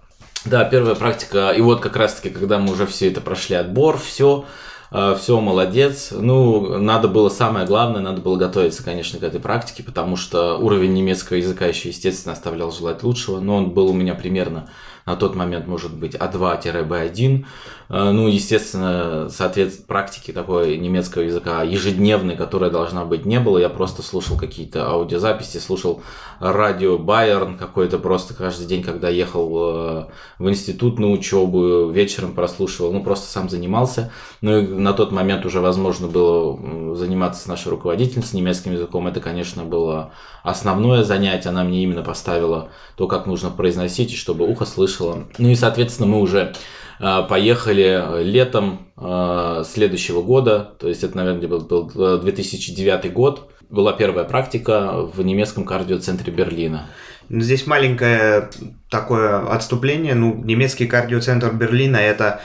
Да, 0.45 0.65
первая 0.65 0.95
практика. 0.95 1.51
И 1.51 1.61
вот 1.61 1.81
как 1.81 1.97
раз-таки, 1.97 2.31
когда 2.31 2.59
мы 2.59 2.73
уже 2.73 2.87
все 2.87 3.11
это 3.11 3.21
прошли 3.21 3.57
отбор, 3.57 3.97
все, 3.97 4.45
э, 4.91 5.17
все, 5.19 5.41
молодец. 5.41 6.09
Ну, 6.11 6.79
надо 6.79 7.09
было, 7.09 7.29
самое 7.29 7.65
главное, 7.65 8.01
надо 8.01 8.21
было 8.21 8.37
готовиться, 8.37 8.83
конечно, 8.83 9.19
к 9.21 9.23
этой 9.23 9.41
практике, 9.41 9.83
потому 9.85 10.17
что 10.17 10.57
уровень 10.59 10.95
немецкого 10.95 11.37
языка 11.37 11.67
еще, 11.67 11.91
естественно, 11.91 12.33
оставлял 12.33 12.73
желать 12.73 13.03
лучшего, 13.03 13.39
но 13.39 13.57
он 13.57 13.71
был 13.71 13.89
у 13.89 13.95
меня 13.95 14.15
примерно 14.15 14.69
на 15.07 15.17
тот 15.17 15.35
момент 15.35 15.67
может 15.67 15.95
быть 15.95 16.15
А2-Б1. 16.15 17.45
Э, 17.89 18.11
ну, 18.11 18.29
естественно, 18.29 19.29
соответственно, 19.31 19.87
практики 19.87 20.33
такой 20.33 20.77
немецкого 20.79 21.23
языка 21.23 21.63
ежедневной, 21.63 22.37
которая 22.37 22.71
должна 22.71 23.05
быть, 23.05 23.27
не 23.27 23.41
было. 23.41 23.59
Я 23.59 23.69
просто 23.69 24.03
слушал 24.03 24.37
какие-то 24.37 24.89
аудиозаписи, 24.89 25.59
слушал 25.59 26.03
радио 26.41 26.99
Байерн 26.99 27.57
какой-то 27.57 27.99
просто 27.99 28.35
каждый 28.35 28.67
день, 28.67 28.83
когда 28.83 29.09
ехал 29.09 29.51
э, 29.55 30.07
в 30.39 30.49
институт 30.49 30.99
на 30.99 31.11
учебу, 31.11 31.89
вечером 31.91 32.33
прослушивал, 32.33 32.93
ну, 32.93 33.03
просто 33.03 33.31
сам 33.31 33.49
занимался. 33.49 34.13
Ну, 34.41 34.59
и 34.59 34.67
на 34.67 34.93
тот 34.93 35.13
момент 35.13 35.45
уже 35.47 35.61
возможно 35.61 36.09
было 36.09 36.97
заниматься 36.97 37.43
с 37.43 37.47
нашей 37.47 37.69
руководительницей 37.69 38.39
немецким 38.39 38.73
языком. 38.73 39.07
Это, 39.07 39.21
конечно, 39.21 39.65
было 39.65 40.13
основное 40.43 41.05
занятие. 41.05 41.51
Она 41.51 41.65
мне 41.65 41.83
именно 41.83 42.03
поставила 42.03 42.71
то, 42.97 43.07
как 43.07 43.27
нужно 43.27 43.51
произносить, 43.51 44.13
и 44.13 44.17
чтобы 44.17 44.49
ухо 44.49 44.65
слышало. 44.65 45.29
Ну 45.39 45.49
и, 45.49 45.55
соответственно, 45.55 46.09
мы 46.09 46.21
уже 46.21 46.55
э, 47.01 47.23
поехали 47.29 48.23
летом 48.23 48.89
э, 48.97 49.65
следующего 49.67 50.23
года, 50.23 50.75
то 50.79 50.89
есть 50.89 51.05
это, 51.05 51.17
наверное, 51.17 51.49
был 51.49 52.21
2009 52.21 53.13
год, 53.13 53.51
была 53.71 53.93
первая 53.93 54.25
практика 54.25 54.93
в 55.15 55.23
немецком 55.23 55.65
кардиоцентре 55.65 56.33
Берлина. 56.33 56.91
Ну, 57.29 57.41
здесь 57.41 57.67
маленькое 57.67 58.51
такое 58.91 59.51
отступление. 59.51 60.15
Ну, 60.15 60.35
немецкий 60.45 60.87
кардиоцентр 60.87 61.51
Берлина– 61.53 61.97
это 61.99 62.43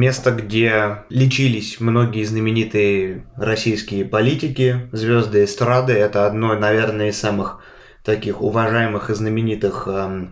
место, 0.00 0.32
где 0.32 1.04
лечились 1.10 1.78
многие 1.78 2.24
знаменитые 2.24 3.26
российские 3.36 4.04
политики, 4.04 4.88
звезды 4.92 5.44
эстрады. 5.44 5.92
Это 5.92 6.26
одно, 6.26 6.54
наверное, 6.54 7.10
из 7.10 7.20
самых 7.20 7.60
таких 8.02 8.40
уважаемых 8.40 9.10
и 9.10 9.14
знаменитых 9.14 9.84
э, 9.86 10.28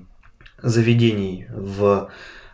заведений 0.63 1.47
в, 1.51 2.09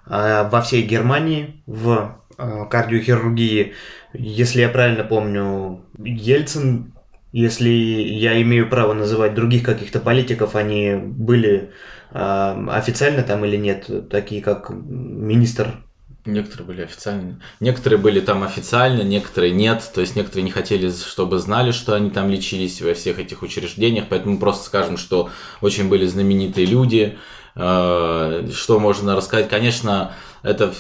э, 0.06 0.48
во 0.50 0.60
всей 0.60 0.82
Германии 0.82 1.62
в 1.66 2.18
э, 2.36 2.64
кардиохирургии. 2.68 3.74
Если 4.12 4.60
я 4.60 4.68
правильно 4.68 5.04
помню, 5.04 5.84
Ельцин, 5.98 6.94
если 7.30 7.68
я 7.68 8.40
имею 8.42 8.68
право 8.68 8.92
называть 8.92 9.34
других 9.34 9.62
каких-то 9.62 10.00
политиков, 10.00 10.56
они 10.56 10.96
были 10.96 11.70
э, 12.10 12.66
официально 12.70 13.22
там 13.22 13.44
или 13.44 13.56
нет, 13.56 14.08
такие 14.10 14.42
как 14.42 14.70
министр 14.70 15.84
Некоторые 16.26 16.66
были 16.66 16.82
официально. 16.82 17.40
Некоторые 17.60 17.98
были 17.98 18.20
там 18.20 18.42
официально, 18.42 19.02
некоторые 19.02 19.52
нет. 19.52 19.90
То 19.94 20.00
есть 20.00 20.16
некоторые 20.16 20.44
не 20.44 20.50
хотели, 20.50 20.90
чтобы 20.90 21.38
знали, 21.38 21.70
что 21.70 21.94
они 21.94 22.08
там 22.08 22.30
лечились 22.30 22.80
во 22.80 22.94
всех 22.94 23.18
этих 23.18 23.42
учреждениях. 23.42 24.06
Поэтому 24.08 24.38
просто 24.38 24.64
скажем, 24.64 24.96
что 24.96 25.28
очень 25.60 25.88
были 25.88 26.06
знаменитые 26.06 26.66
люди. 26.66 27.18
Э, 27.56 28.48
что 28.52 28.80
можно 28.80 29.14
рассказать? 29.14 29.50
Конечно, 29.50 30.14
это 30.42 30.72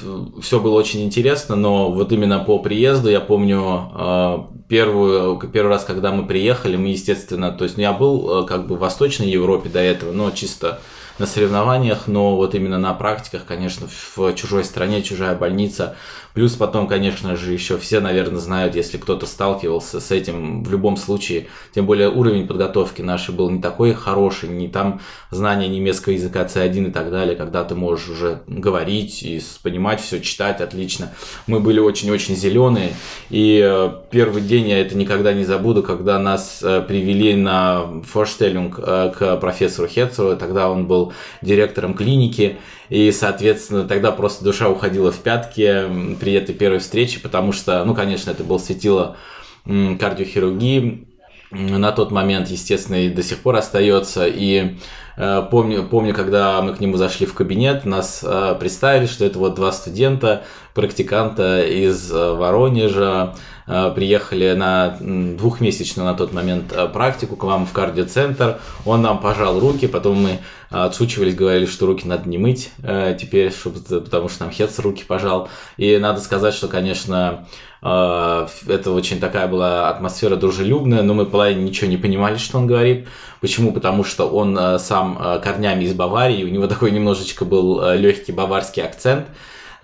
все 0.42 0.60
было 0.60 0.74
очень 0.74 1.04
интересно, 1.04 1.56
но 1.56 1.90
вот 1.90 2.10
именно 2.12 2.38
по 2.38 2.58
приезду 2.58 3.10
я 3.10 3.20
помню 3.20 3.92
э, 3.94 4.38
первую, 4.68 5.38
первый 5.52 5.68
раз, 5.68 5.84
когда 5.84 6.10
мы 6.10 6.26
приехали, 6.26 6.76
мы, 6.76 6.88
естественно, 6.88 7.52
то 7.52 7.64
есть 7.64 7.78
я 7.78 7.92
был 7.92 8.44
э, 8.44 8.46
как 8.46 8.66
бы 8.66 8.76
в 8.76 8.80
Восточной 8.80 9.30
Европе 9.30 9.68
до 9.68 9.80
этого, 9.80 10.12
но 10.12 10.30
чисто 10.32 10.80
на 11.18 11.26
соревнованиях, 11.26 12.06
но 12.06 12.36
вот 12.36 12.54
именно 12.54 12.78
на 12.78 12.92
практиках, 12.94 13.44
конечно, 13.46 13.86
в 13.88 14.34
чужой 14.34 14.64
стране, 14.64 15.02
чужая 15.02 15.36
больница. 15.36 15.96
Плюс 16.34 16.54
потом, 16.54 16.88
конечно 16.88 17.36
же, 17.36 17.52
еще 17.52 17.78
все, 17.78 18.00
наверное, 18.00 18.40
знают, 18.40 18.74
если 18.74 18.98
кто-то 18.98 19.24
сталкивался 19.24 20.00
с 20.00 20.10
этим 20.10 20.64
в 20.64 20.70
любом 20.70 20.96
случае. 20.96 21.46
Тем 21.72 21.86
более 21.86 22.10
уровень 22.10 22.48
подготовки 22.48 23.02
нашей 23.02 23.32
был 23.32 23.50
не 23.50 23.62
такой 23.62 23.94
хороший, 23.94 24.48
не 24.48 24.66
там 24.66 25.00
знание 25.30 25.68
немецкого 25.68 26.14
языка 26.14 26.44
C1 26.44 26.88
и 26.88 26.90
так 26.90 27.12
далее, 27.12 27.36
когда 27.36 27.62
ты 27.62 27.76
можешь 27.76 28.08
уже 28.08 28.42
говорить 28.48 29.22
и 29.22 29.40
понимать 29.62 30.00
все, 30.00 30.20
читать 30.20 30.60
отлично. 30.60 31.12
Мы 31.46 31.60
были 31.60 31.78
очень-очень 31.78 32.34
зеленые, 32.34 32.94
и 33.30 33.62
э, 33.64 33.92
первый 34.10 34.42
день 34.42 34.68
я 34.68 34.80
это 34.80 34.96
никогда 34.96 35.32
не 35.32 35.44
забуду, 35.44 35.84
когда 35.84 36.18
нас 36.18 36.60
э, 36.64 36.82
привели 36.82 37.36
на 37.36 38.02
форштеллинг 38.02 38.80
э, 38.80 39.12
к 39.16 39.36
профессору 39.36 39.86
Хетцеру, 39.86 40.36
тогда 40.36 40.68
он 40.68 40.88
был 40.88 41.03
директором 41.42 41.94
клиники, 41.94 42.58
и, 42.88 43.10
соответственно, 43.12 43.84
тогда 43.84 44.12
просто 44.12 44.44
душа 44.44 44.68
уходила 44.68 45.10
в 45.10 45.18
пятки 45.18 46.16
при 46.20 46.32
этой 46.32 46.54
первой 46.54 46.78
встрече, 46.78 47.20
потому 47.20 47.52
что, 47.52 47.84
ну, 47.84 47.94
конечно, 47.94 48.30
это 48.30 48.44
был 48.44 48.58
светило 48.58 49.16
кардиохирургии, 49.64 51.08
на 51.54 51.92
тот 51.92 52.10
момент, 52.10 52.48
естественно, 52.48 52.96
и 52.96 53.08
до 53.08 53.22
сих 53.22 53.38
пор 53.38 53.56
остается. 53.56 54.26
И 54.26 54.76
э, 55.16 55.42
помню, 55.50 55.84
помню, 55.84 56.14
когда 56.14 56.60
мы 56.60 56.74
к 56.74 56.80
нему 56.80 56.96
зашли 56.96 57.26
в 57.26 57.34
кабинет, 57.34 57.84
нас 57.84 58.20
э, 58.22 58.56
представили, 58.58 59.06
что 59.06 59.24
это 59.24 59.38
вот 59.38 59.54
два 59.54 59.72
студента, 59.72 60.44
практиканта 60.74 61.62
из 61.62 62.10
э, 62.12 62.32
Воронежа, 62.34 63.34
Э, 63.66 63.92
приехали 63.94 64.52
на 64.52 64.98
двухмесячную 65.00 66.06
на 66.06 66.14
тот 66.14 66.32
момент 66.32 66.72
э, 66.72 66.86
практику 66.86 67.36
к 67.36 67.44
вам 67.44 67.66
в 67.66 67.72
кардиоцентр. 67.72 68.60
Он 68.84 69.00
нам 69.00 69.20
пожал 69.20 69.58
руки, 69.58 69.86
потом 69.86 70.22
мы 70.22 70.38
отшучивались, 70.68 71.34
говорили, 71.34 71.66
что 71.66 71.86
руки 71.86 72.06
надо 72.06 72.28
не 72.28 72.36
мыть 72.36 72.72
э, 72.82 73.16
теперь, 73.18 73.52
чтобы, 73.52 73.80
потому 74.00 74.28
что 74.28 74.44
нам 74.44 74.52
Хец 74.52 74.78
руки 74.80 75.04
пожал. 75.04 75.48
И 75.78 75.96
надо 75.96 76.20
сказать, 76.20 76.52
что, 76.52 76.68
конечно, 76.68 77.46
это 77.84 78.92
очень 78.92 79.20
такая 79.20 79.46
была 79.46 79.90
атмосфера 79.90 80.36
дружелюбная, 80.36 81.02
но 81.02 81.12
мы 81.12 81.26
половине 81.26 81.64
ничего 81.64 81.90
не 81.90 81.98
понимали, 81.98 82.38
что 82.38 82.58
он 82.58 82.66
говорит. 82.66 83.08
Почему? 83.42 83.72
Потому 83.72 84.04
что 84.04 84.28
он 84.28 84.78
сам 84.78 85.40
корнями 85.42 85.84
из 85.84 85.92
Баварии, 85.92 86.44
у 86.44 86.48
него 86.48 86.66
такой 86.68 86.90
немножечко 86.92 87.44
был 87.44 87.92
легкий 87.92 88.32
баварский 88.32 88.82
акцент. 88.82 89.26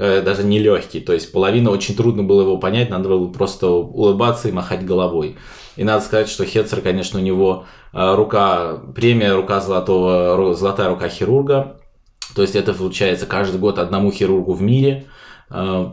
Э, 0.00 0.22
даже 0.22 0.44
не 0.44 0.58
легкий. 0.58 1.00
То 1.00 1.12
есть 1.12 1.30
половина 1.30 1.70
очень 1.70 1.94
трудно 1.94 2.22
было 2.22 2.40
его 2.40 2.56
понять, 2.56 2.88
надо 2.88 3.10
было 3.10 3.30
просто 3.30 3.68
улыбаться 3.68 4.48
и 4.48 4.52
махать 4.52 4.86
головой. 4.86 5.36
И 5.76 5.84
надо 5.84 6.02
сказать, 6.02 6.30
что 6.30 6.46
Хетцер, 6.46 6.80
конечно, 6.80 7.20
у 7.20 7.22
него 7.22 7.66
рука, 7.92 8.78
премия 8.94 9.34
рука 9.34 9.60
золотого, 9.60 10.54
золотая 10.54 10.88
рука 10.88 11.08
хирурга. 11.10 11.76
То 12.34 12.40
есть 12.40 12.56
это 12.56 12.72
получается 12.72 13.26
каждый 13.26 13.60
год 13.60 13.78
одному 13.78 14.10
хирургу 14.10 14.54
в 14.54 14.62
мире. 14.62 15.06
Э, 15.50 15.86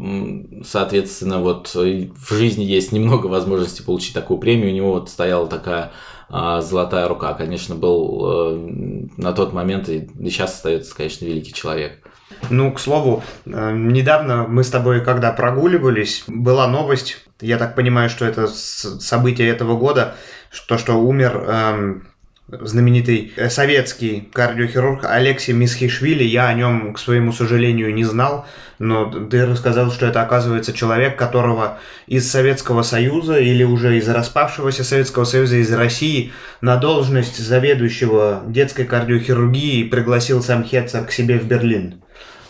соответственно, 0.64 1.40
вот 1.40 1.74
в 1.74 2.34
жизни 2.34 2.64
есть 2.64 2.92
немного 2.92 3.28
возможностей 3.28 3.84
получить 3.84 4.14
такую 4.14 4.40
премию. 4.40 4.72
У 4.72 4.76
него 4.76 4.92
вот 4.94 5.10
стояла 5.10 5.48
такая 5.48 5.92
золотая 6.30 7.08
рука. 7.08 7.34
Конечно, 7.36 7.74
был 7.76 8.68
на 9.16 9.32
тот 9.32 9.54
момент 9.54 9.88
и 9.88 10.10
сейчас 10.26 10.56
остается, 10.56 10.94
конечно, 10.94 11.24
великий 11.24 11.54
человек. 11.54 12.02
Ну, 12.50 12.72
к 12.72 12.80
слову, 12.80 13.24
э, 13.46 13.72
недавно 13.74 14.46
мы 14.48 14.64
с 14.64 14.70
тобой, 14.70 15.04
когда 15.04 15.32
прогуливались, 15.32 16.24
была 16.28 16.68
новость, 16.68 17.18
я 17.42 17.58
так 17.58 17.76
понимаю, 17.76 18.10
что 18.10 18.26
это 18.26 18.48
событие 18.48 19.48
этого 19.50 19.78
года, 19.78 20.16
что, 20.52 20.78
что 20.78 20.94
умер 20.94 21.38
эм, 21.48 22.08
знаменитый 22.50 23.34
советский 23.50 24.30
кардиохирург 24.32 25.04
Алексей 25.04 25.54
Мисхишвили. 25.54 26.24
Я 26.24 26.48
о 26.48 26.54
нем, 26.54 26.94
к 26.94 27.00
своему 27.00 27.34
сожалению, 27.34 27.94
не 27.94 28.06
знал, 28.06 28.46
но 28.80 29.12
ты 29.12 29.46
рассказал, 29.46 29.92
что 29.92 30.06
это 30.06 30.22
оказывается 30.22 30.72
человек, 30.72 31.18
которого 31.18 31.80
из 32.06 32.30
Советского 32.30 32.84
Союза 32.84 33.38
или 33.38 33.64
уже 33.64 33.98
из 33.98 34.08
распавшегося 34.08 34.84
Советского 34.84 35.26
Союза, 35.26 35.58
из 35.58 35.72
России 35.74 36.32
на 36.62 36.78
должность 36.78 37.38
заведующего 37.38 38.44
детской 38.48 38.86
кардиохирургии 38.86 39.84
пригласил 39.84 40.42
сам 40.42 40.64
Хетцер 40.64 41.06
к 41.06 41.12
себе 41.12 41.40
в 41.40 41.46
Берлин. 41.46 42.02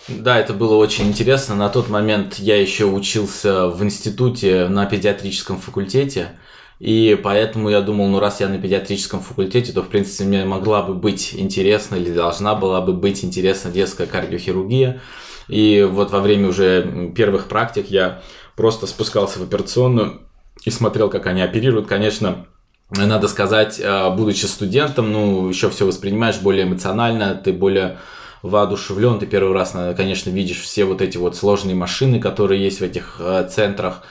Да, 0.07 0.39
это 0.39 0.53
было 0.53 0.75
очень 0.75 1.07
интересно. 1.07 1.55
На 1.55 1.69
тот 1.69 1.89
момент 1.89 2.35
я 2.35 2.61
еще 2.61 2.85
учился 2.85 3.67
в 3.67 3.83
институте 3.83 4.67
на 4.69 4.85
педиатрическом 4.85 5.59
факультете. 5.59 6.29
И 6.79 7.19
поэтому 7.23 7.69
я 7.69 7.81
думал, 7.81 8.07
ну 8.07 8.19
раз 8.19 8.39
я 8.39 8.49
на 8.49 8.59
педиатрическом 8.59 9.21
факультете, 9.21 9.73
то 9.73 9.81
в 9.81 9.87
принципе 9.87 10.25
мне 10.25 10.45
могла 10.45 10.83
бы 10.83 10.93
быть 10.93 11.33
интересна 11.33 11.95
или 11.95 12.13
должна 12.13 12.53
была 12.53 12.81
бы 12.81 12.93
быть 12.93 13.23
интересна 13.23 13.71
детская 13.71 14.05
кардиохирургия. 14.05 15.01
И 15.47 15.87
вот 15.89 16.11
во 16.11 16.19
время 16.19 16.49
уже 16.49 17.11
первых 17.15 17.47
практик 17.47 17.89
я 17.89 18.21
просто 18.55 18.85
спускался 18.85 19.39
в 19.39 19.43
операционную 19.43 20.21
и 20.65 20.69
смотрел, 20.69 21.09
как 21.09 21.25
они 21.25 21.41
оперируют. 21.41 21.87
Конечно, 21.87 22.45
надо 22.89 23.27
сказать, 23.27 23.79
э, 23.79 24.09
будучи 24.11 24.45
студентом, 24.45 25.11
ну, 25.11 25.49
еще 25.49 25.69
все 25.69 25.85
воспринимаешь 25.85 26.39
более 26.39 26.65
эмоционально, 26.65 27.35
ты 27.35 27.53
более 27.53 27.97
воодушевлен, 28.43 29.19
ты 29.19 29.25
первый 29.25 29.53
раз, 29.53 29.75
конечно, 29.95 30.29
видишь 30.29 30.61
все 30.61 30.85
вот 30.85 31.01
эти 31.01 31.17
вот 31.17 31.35
сложные 31.35 31.75
машины, 31.75 32.19
которые 32.19 32.63
есть 32.63 32.79
в 32.79 32.83
этих 32.83 33.17
э, 33.19 33.47
центрах. 33.49 34.03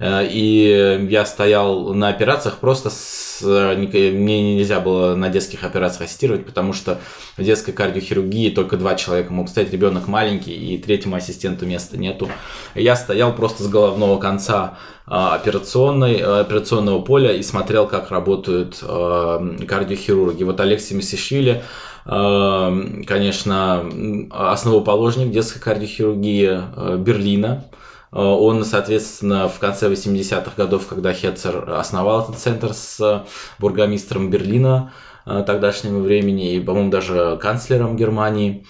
И 0.00 1.06
я 1.10 1.24
стоял 1.24 1.94
на 1.94 2.08
операциях 2.08 2.58
просто 2.58 2.90
с... 2.90 3.40
Мне 3.42 4.56
нельзя 4.56 4.80
было 4.80 5.14
на 5.14 5.28
детских 5.28 5.64
операциях 5.64 6.08
ассистировать, 6.08 6.46
потому 6.46 6.72
что 6.72 7.00
в 7.36 7.42
детской 7.42 7.72
кардиохирургии 7.72 8.50
только 8.50 8.76
два 8.76 8.94
человека 8.94 9.32
могут 9.32 9.50
стоять, 9.50 9.72
ребенок 9.72 10.08
маленький, 10.08 10.54
и 10.54 10.78
третьему 10.78 11.16
ассистенту 11.16 11.66
места 11.66 11.96
нету. 11.96 12.28
Я 12.74 12.96
стоял 12.96 13.34
просто 13.34 13.62
с 13.62 13.68
головного 13.68 14.18
конца 14.18 14.78
операционной, 15.06 16.16
операционного 16.16 17.00
поля 17.02 17.32
и 17.32 17.42
смотрел, 17.42 17.86
как 17.86 18.10
работают 18.10 18.78
кардиохирурги. 18.78 20.44
Вот 20.44 20.60
Алексей 20.60 20.94
Месишвили 20.94 21.62
Эм, 22.06 23.02
конечно, 23.04 23.84
основоположник 24.30 25.30
детской 25.30 25.58
кардиохирургии 25.60 26.50
э, 26.50 26.96
Берлина. 26.98 27.64
Э, 28.14 28.18
он, 28.18 28.64
соответственно, 28.64 29.48
в 29.48 29.58
конце 29.58 29.90
80-х 29.90 30.52
годов, 30.56 30.86
когда 30.86 31.12
Хетцер 31.12 31.70
основал 31.70 32.22
этот 32.22 32.38
центр 32.38 32.72
с 32.72 33.26
бургомистром 33.58 34.30
Берлина 34.30 34.92
э, 35.26 35.42
тогдашнего 35.44 35.98
времени 35.98 36.54
и, 36.54 36.60
по-моему, 36.60 36.90
даже 36.90 37.36
канцлером 37.42 37.96
Германии, 37.96 38.64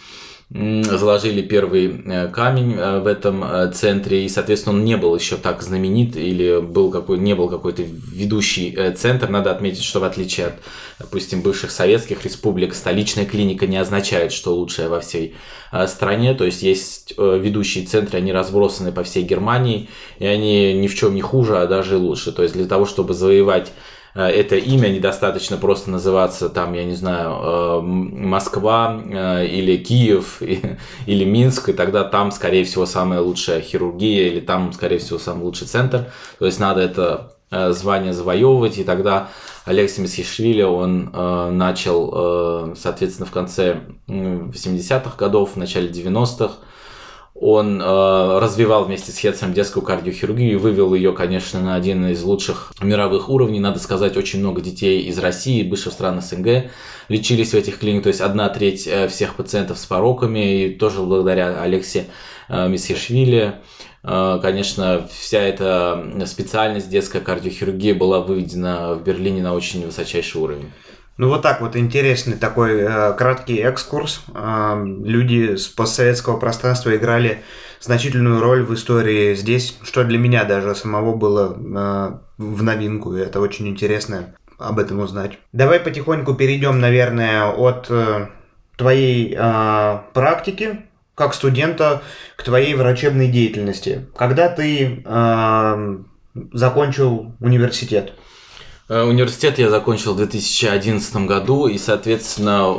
заложили 0.55 1.43
первый 1.43 2.01
э, 2.07 2.29
камень 2.29 2.75
э, 2.79 3.01
в 3.01 3.09
этом 3.09 3.43
э, 3.43 3.73
центре, 3.73 4.25
и, 4.25 4.29
соответственно, 4.29 4.77
он 4.77 4.85
не 4.85 4.97
был 4.97 5.17
еще 5.17 5.37
так 5.37 5.63
знаменит 5.63 6.17
или 6.17 6.61
был 6.61 6.93
какой, 6.93 7.19
не 7.19 7.35
был 7.35 7.49
какой-то 7.49 7.83
ведущий 7.83 8.79
центр. 8.95 9.29
Надо 9.29 9.51
отметить, 9.51 9.83
что 9.83 9.99
в 9.99 10.05
отличие 10.05 10.47
от, 10.47 10.55
допустим, 11.01 11.43
бывших 11.43 11.73
советских 11.73 12.25
республик, 12.25 12.75
столичная 12.75 13.27
клиника 13.27 13.67
не 13.67 13.79
означает, 13.79 14.31
что 14.31 14.55
лучшая 14.55 14.89
во 14.89 15.01
всей 15.01 15.35
стране, 15.89 16.35
то 16.35 16.45
есть 16.45 16.63
есть 16.63 17.15
ведущие 17.19 17.85
центры, 17.85 18.19
они 18.19 18.33
разбросаны 18.33 18.93
по 18.93 19.03
всей 19.03 19.25
Германии, 19.25 19.89
и 20.21 20.27
они 20.27 20.73
ни 20.73 20.87
в 20.87 20.95
чем 20.95 21.17
не 21.17 21.21
хуже, 21.21 21.59
а 21.59 21.67
даже 21.67 21.97
лучше. 21.97 22.31
То 22.31 22.45
есть 22.45 22.55
для 22.55 22.67
того, 22.67 22.87
чтобы 22.87 23.13
завоевать 23.13 23.73
это 24.21 24.55
имя 24.57 24.89
недостаточно 24.89 25.57
просто 25.57 25.91
называться 25.91 26.49
там, 26.49 26.73
я 26.75 26.85
не 26.85 26.95
знаю, 26.95 27.31
э, 27.33 27.81
Москва 27.83 29.03
э, 29.05 29.47
или 29.47 29.77
Киев 29.77 30.41
или 31.07 31.25
Минск, 31.25 31.71
и 31.71 31.73
тогда 31.73 32.05
там, 32.05 32.31
скорее 32.31 32.65
всего, 32.65 32.87
самая 32.87 33.21
лучшая 33.21 33.61
хирургия 33.61 34.29
или 34.29 34.41
там, 34.41 34.73
скорее 34.73 34.99
всего, 34.99 35.19
самый 35.19 35.43
лучший 35.43 35.67
центр. 35.67 36.13
То 36.39 36.47
есть 36.47 36.61
надо 36.61 36.81
это 36.81 37.31
звание 37.51 38.13
завоевывать, 38.13 38.79
и 38.79 38.85
тогда 38.85 39.29
Алексей 39.65 40.03
Месхишвили, 40.03 40.63
он 40.63 41.13
начал, 41.57 42.75
соответственно, 42.75 43.27
в 43.27 43.31
конце 43.31 43.83
80-х 44.09 45.17
годов, 45.17 45.51
в 45.53 45.57
начале 45.57 45.89
90-х, 45.89 46.55
он 47.35 47.83
э, 47.83 48.39
развивал 48.39 48.85
вместе 48.85 49.11
с 49.11 49.19
Хетцем 49.19 49.53
детскую 49.53 49.85
кардиохирургию 49.85 50.53
и 50.53 50.57
вывел 50.57 50.95
ее, 50.95 51.13
конечно, 51.13 51.61
на 51.61 51.75
один 51.75 52.07
из 52.07 52.23
лучших 52.23 52.73
мировых 52.81 53.29
уровней. 53.29 53.59
Надо 53.59 53.81
сказать, 53.81 54.17
очень 54.17 54.39
много 54.39 54.61
детей 54.61 55.03
из 55.03 55.19
России, 55.19 55.69
бывших 55.69 55.93
стран 55.93 56.23
СНГ 56.23 56.71
лечились 57.09 57.51
в 57.51 57.55
этих 57.55 57.79
клиниках. 57.81 58.05
То 58.05 58.09
есть 58.11 58.21
одна 58.21 58.49
треть 58.51 58.87
э, 58.87 59.09
всех 59.09 59.35
пациентов 59.35 59.79
с 59.79 59.87
пороками, 59.87 60.67
и 60.67 60.75
тоже 60.75 61.01
благодаря 61.01 61.61
Алексе 61.61 62.07
э, 62.49 62.69
Мессишвили. 62.69 63.57
Э, 64.05 64.39
конечно, 64.41 65.09
вся 65.11 65.41
эта 65.41 66.23
специальность 66.27 66.89
детская 66.89 67.21
кардиохирургия 67.21 67.97
была 67.97 68.21
выведена 68.21 68.95
в 68.95 69.03
Берлине 69.03 69.43
на 69.43 69.55
очень 69.55 69.85
высочайший 69.85 70.41
уровень. 70.41 70.71
Ну 71.17 71.29
вот 71.29 71.43
так 71.43 71.61
вот 71.61 71.77
интересный 71.77 72.37
такой 72.37 72.81
э, 72.81 73.13
краткий 73.17 73.59
экскурс. 73.59 74.25
Э, 74.35 74.85
люди 74.85 75.55
с 75.55 75.69
постсоветского 75.69 76.39
пространства 76.39 76.95
играли 76.97 77.43
значительную 77.81 78.41
роль 78.41 78.65
в 78.65 78.75
истории 78.75 79.35
здесь, 79.35 79.79
что 79.83 80.03
для 80.03 80.19
меня 80.19 80.45
даже 80.45 80.75
самого 80.75 81.15
было 81.15 81.57
э, 81.57 82.19
в 82.39 82.63
новинку. 82.63 83.17
И 83.17 83.21
это 83.21 83.41
очень 83.41 83.69
интересно 83.69 84.35
об 84.59 84.79
этом 84.81 85.01
узнать. 85.01 85.39
Давай 85.53 85.79
потихоньку 85.79 86.35
перейдем, 86.35 86.81
наверное, 86.81 87.47
от 87.47 87.87
э, 87.91 88.29
твоей 88.77 89.37
э, 89.39 89.99
практики 90.13 90.81
как 91.15 91.33
студента 91.33 92.03
к 92.37 92.43
твоей 92.43 92.75
врачебной 92.75 93.29
деятельности. 93.29 94.07
Когда 94.17 94.49
ты 94.49 95.05
э, 95.05 95.99
закончил 96.53 97.33
университет? 97.41 98.15
Э, 98.87 99.03
университет 99.03 99.59
я 99.59 99.71
закончил 99.71 100.13
в 100.13 100.19
2011 100.19 101.17
году, 101.27 101.69
и, 101.69 101.79
соответственно, 101.79 102.71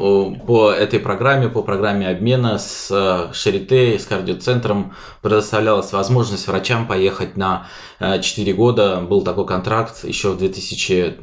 по 0.46 0.72
этой 0.72 1.00
программе, 1.00 1.50
по 1.50 1.64
программе 1.64 2.08
обмена 2.08 2.60
с 2.60 2.90
э, 2.92 3.34
Шарите, 3.34 3.98
с 3.98 4.06
кардиоцентром 4.06 4.94
предоставлялась 5.24 5.92
возможность 5.94 6.48
врачам 6.48 6.86
поехать 6.86 7.38
на 7.38 7.66
4 8.00 8.52
э, 8.52 8.56
года. 8.56 9.02
Был 9.02 9.24
такой 9.24 9.48
контракт 9.48 10.04
еще 10.04 10.30
в 10.30 10.38
2000, 10.38 11.18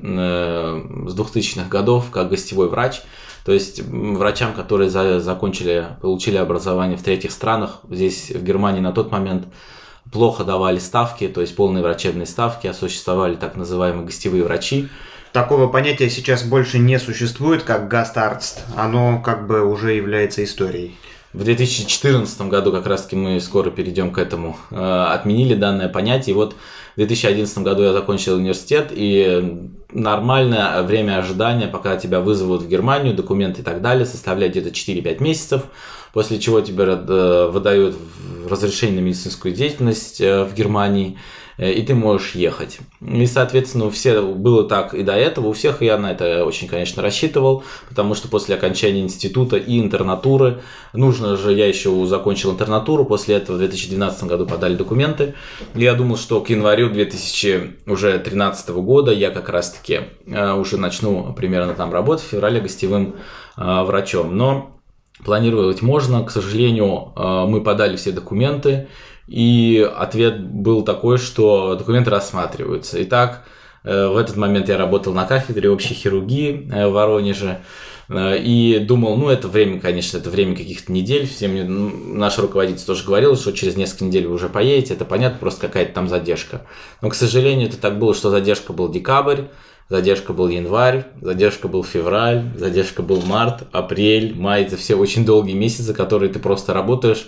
с 1.08 1.14
2000-х 1.14 1.68
годов, 1.68 2.10
как 2.10 2.30
гостевой 2.30 2.68
врач. 2.68 3.02
То 3.44 3.52
есть 3.52 3.82
врачам, 3.82 4.52
которые 4.52 4.90
закончили, 4.90 5.96
получили 6.00 6.36
образование 6.36 6.96
в 6.96 7.02
третьих 7.02 7.30
странах, 7.30 7.80
здесь 7.88 8.30
в 8.30 8.42
Германии 8.42 8.80
на 8.80 8.92
тот 8.92 9.12
момент 9.12 9.46
плохо 10.10 10.44
давали 10.44 10.78
ставки, 10.78 11.28
то 11.28 11.40
есть 11.40 11.54
полные 11.54 11.82
врачебные 11.82 12.26
ставки, 12.26 12.66
а 12.66 12.74
существовали 12.74 13.34
так 13.34 13.56
называемые 13.56 14.06
гостевые 14.06 14.44
врачи. 14.44 14.88
Такого 15.32 15.68
понятия 15.68 16.10
сейчас 16.10 16.42
больше 16.42 16.78
не 16.78 16.98
существует, 16.98 17.62
как 17.62 17.88
гастарст. 17.88 18.64
Оно 18.76 19.20
как 19.22 19.46
бы 19.46 19.64
уже 19.64 19.92
является 19.92 20.44
историей. 20.44 20.94
В 21.32 21.44
2014 21.44 22.42
году, 22.42 22.72
как 22.72 22.86
раз 22.86 23.04
таки 23.04 23.16
мы 23.16 23.40
скоро 23.40 23.70
перейдем 23.70 24.12
к 24.12 24.18
этому, 24.18 24.58
э, 24.70 24.76
отменили 24.76 25.54
данное 25.54 25.88
понятие. 25.88 26.34
И 26.34 26.36
вот 26.36 26.52
в 26.52 26.96
2011 26.96 27.64
году 27.64 27.84
я 27.84 27.94
закончил 27.94 28.36
университет, 28.36 28.88
и 28.90 29.70
нормальное 29.90 30.82
время 30.82 31.18
ожидания, 31.18 31.68
пока 31.68 31.96
тебя 31.96 32.20
вызовут 32.20 32.62
в 32.62 32.68
Германию, 32.68 33.14
документы 33.14 33.62
и 33.62 33.64
так 33.64 33.80
далее, 33.80 34.04
составляет 34.04 34.52
где-то 34.52 34.68
4-5 34.68 35.22
месяцев 35.22 35.62
после 36.12 36.38
чего 36.38 36.60
тебе 36.60 36.84
э, 36.84 37.48
выдают 37.50 37.96
разрешение 38.48 39.00
на 39.00 39.04
медицинскую 39.04 39.54
деятельность 39.54 40.20
э, 40.20 40.44
в 40.44 40.54
Германии, 40.54 41.18
э, 41.56 41.72
и 41.72 41.82
ты 41.82 41.94
можешь 41.94 42.34
ехать. 42.34 42.80
И, 43.00 43.26
соответственно, 43.26 43.86
у 43.86 43.90
всех 43.90 44.36
было 44.36 44.64
так 44.68 44.92
и 44.92 45.02
до 45.02 45.14
этого, 45.14 45.48
у 45.48 45.52
всех 45.52 45.80
я 45.80 45.96
на 45.96 46.12
это 46.12 46.44
очень, 46.44 46.68
конечно, 46.68 47.02
рассчитывал, 47.02 47.64
потому 47.88 48.14
что 48.14 48.28
после 48.28 48.56
окончания 48.56 49.00
института 49.00 49.56
и 49.56 49.80
интернатуры, 49.80 50.60
нужно 50.92 51.36
же, 51.36 51.54
я 51.54 51.66
еще 51.66 52.04
закончил 52.04 52.52
интернатуру, 52.52 53.06
после 53.06 53.36
этого 53.36 53.56
в 53.56 53.60
2012 53.60 54.24
году 54.24 54.46
подали 54.46 54.74
документы, 54.74 55.34
и 55.74 55.80
я 55.82 55.94
думал, 55.94 56.18
что 56.18 56.42
к 56.42 56.50
январю 56.50 56.90
2013 56.90 58.68
года 58.70 59.12
я 59.12 59.30
как 59.30 59.48
раз-таки 59.48 60.00
уже 60.26 60.76
начну 60.76 61.32
примерно 61.32 61.72
там 61.72 61.90
работать, 61.90 62.24
в 62.24 62.28
феврале 62.28 62.60
гостевым 62.60 63.16
врачом. 63.56 64.36
Но 64.36 64.81
Планировать 65.24 65.82
можно, 65.82 66.24
к 66.24 66.30
сожалению, 66.30 67.12
э, 67.16 67.44
мы 67.46 67.62
подали 67.62 67.96
все 67.96 68.10
документы, 68.12 68.88
и 69.28 69.88
ответ 69.96 70.42
был 70.42 70.82
такой, 70.82 71.18
что 71.18 71.76
документы 71.76 72.10
рассматриваются. 72.10 73.02
Итак, 73.04 73.44
э, 73.84 74.08
в 74.08 74.16
этот 74.16 74.36
момент 74.36 74.68
я 74.68 74.76
работал 74.76 75.14
на 75.14 75.24
кафедре 75.24 75.70
общей 75.70 75.94
хирургии 75.94 76.68
э, 76.72 76.88
в 76.88 76.92
Воронеже, 76.92 77.60
и 78.14 78.78
думал, 78.78 79.16
ну, 79.16 79.28
это 79.28 79.48
время, 79.48 79.80
конечно, 79.80 80.18
это 80.18 80.30
время 80.30 80.56
каких-то 80.56 80.92
недель. 80.92 81.26
Все 81.26 81.48
мне, 81.48 81.64
ну, 81.64 81.90
наш 82.14 82.38
руководитель 82.38 82.84
тоже 82.84 83.04
говорил, 83.04 83.36
что 83.36 83.52
через 83.52 83.76
несколько 83.76 84.04
недель 84.04 84.26
вы 84.26 84.34
уже 84.34 84.48
поедете. 84.48 84.94
Это 84.94 85.04
понятно, 85.04 85.38
просто 85.38 85.66
какая-то 85.66 85.92
там 85.92 86.08
задержка. 86.08 86.66
Но, 87.00 87.10
к 87.10 87.14
сожалению, 87.14 87.68
это 87.68 87.78
так 87.78 87.98
было, 87.98 88.14
что 88.14 88.30
задержка 88.30 88.72
был 88.72 88.88
декабрь 88.90 89.42
задержка 89.92 90.32
был 90.32 90.48
январь, 90.48 91.04
задержка 91.20 91.68
был 91.68 91.84
февраль, 91.84 92.44
задержка 92.56 93.02
был 93.02 93.22
март, 93.22 93.64
апрель, 93.72 94.34
май. 94.34 94.62
Это 94.62 94.76
все 94.76 94.96
очень 94.96 95.24
долгие 95.24 95.52
месяцы, 95.52 95.94
которые 95.94 96.32
ты 96.32 96.38
просто 96.38 96.72
работаешь 96.72 97.26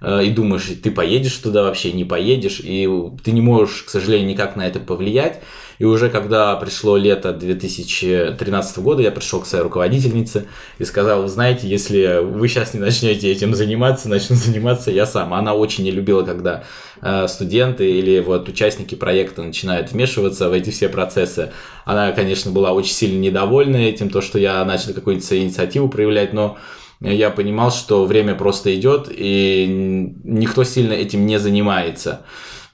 э, 0.00 0.24
и 0.24 0.30
думаешь, 0.30 0.70
ты 0.82 0.90
поедешь 0.90 1.36
туда 1.36 1.64
вообще, 1.64 1.92
не 1.92 2.04
поедешь, 2.04 2.60
и 2.62 2.88
ты 3.22 3.32
не 3.32 3.40
можешь, 3.40 3.82
к 3.82 3.90
сожалению, 3.90 4.28
никак 4.28 4.54
на 4.56 4.66
это 4.66 4.78
повлиять. 4.78 5.42
И 5.78 5.84
уже 5.84 6.08
когда 6.08 6.54
пришло 6.56 6.96
лето 6.96 7.32
2013 7.32 8.78
года, 8.78 9.02
я 9.02 9.10
пришел 9.10 9.40
к 9.40 9.46
своей 9.46 9.64
руководительнице 9.64 10.46
и 10.78 10.84
сказал, 10.84 11.22
вы 11.22 11.28
знаете, 11.28 11.68
если 11.68 12.20
вы 12.22 12.48
сейчас 12.48 12.74
не 12.74 12.80
начнете 12.80 13.30
этим 13.30 13.54
заниматься, 13.54 14.08
начну 14.08 14.36
заниматься 14.36 14.90
я 14.90 15.06
сам. 15.06 15.34
Она 15.34 15.54
очень 15.54 15.84
не 15.84 15.90
любила, 15.90 16.22
когда 16.22 16.64
э, 17.02 17.26
студенты 17.28 17.90
или 17.90 18.20
вот 18.20 18.48
участники 18.48 18.94
проекта 18.94 19.42
начинают 19.42 19.92
вмешиваться 19.92 20.48
в 20.48 20.52
эти 20.52 20.70
все 20.70 20.88
процессы. 20.88 21.52
Она, 21.84 22.12
конечно, 22.12 22.50
была 22.50 22.72
очень 22.72 22.94
сильно 22.94 23.20
недовольна 23.20 23.76
этим, 23.76 24.10
то, 24.10 24.20
что 24.20 24.38
я 24.38 24.64
начал 24.64 24.94
какую-нибудь 24.94 25.32
инициативу 25.32 25.88
проявлять, 25.88 26.32
но 26.32 26.56
я 27.00 27.30
понимал, 27.30 27.70
что 27.70 28.04
время 28.04 28.34
просто 28.34 28.74
идет, 28.74 29.08
и 29.10 29.66
никто 30.24 30.64
сильно 30.64 30.92
этим 30.92 31.26
не 31.26 31.38
занимается. 31.38 32.24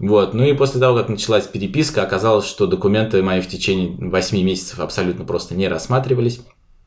Вот. 0.01 0.33
Ну 0.35 0.45
и 0.45 0.55
после 0.55 0.81
того, 0.81 0.99
как 0.99 1.11
началась 1.11 1.47
переписка, 1.47 2.03
оказалось, 2.03 2.47
что 2.47 2.67
документы 2.67 3.23
мои 3.23 3.41
в 3.41 3.49
течение 3.49 3.97
8 3.99 4.43
месяцев 4.43 4.81
абсолютно 4.81 5.25
просто 5.25 5.55
не 5.55 5.69
рассматривались. 5.69 6.41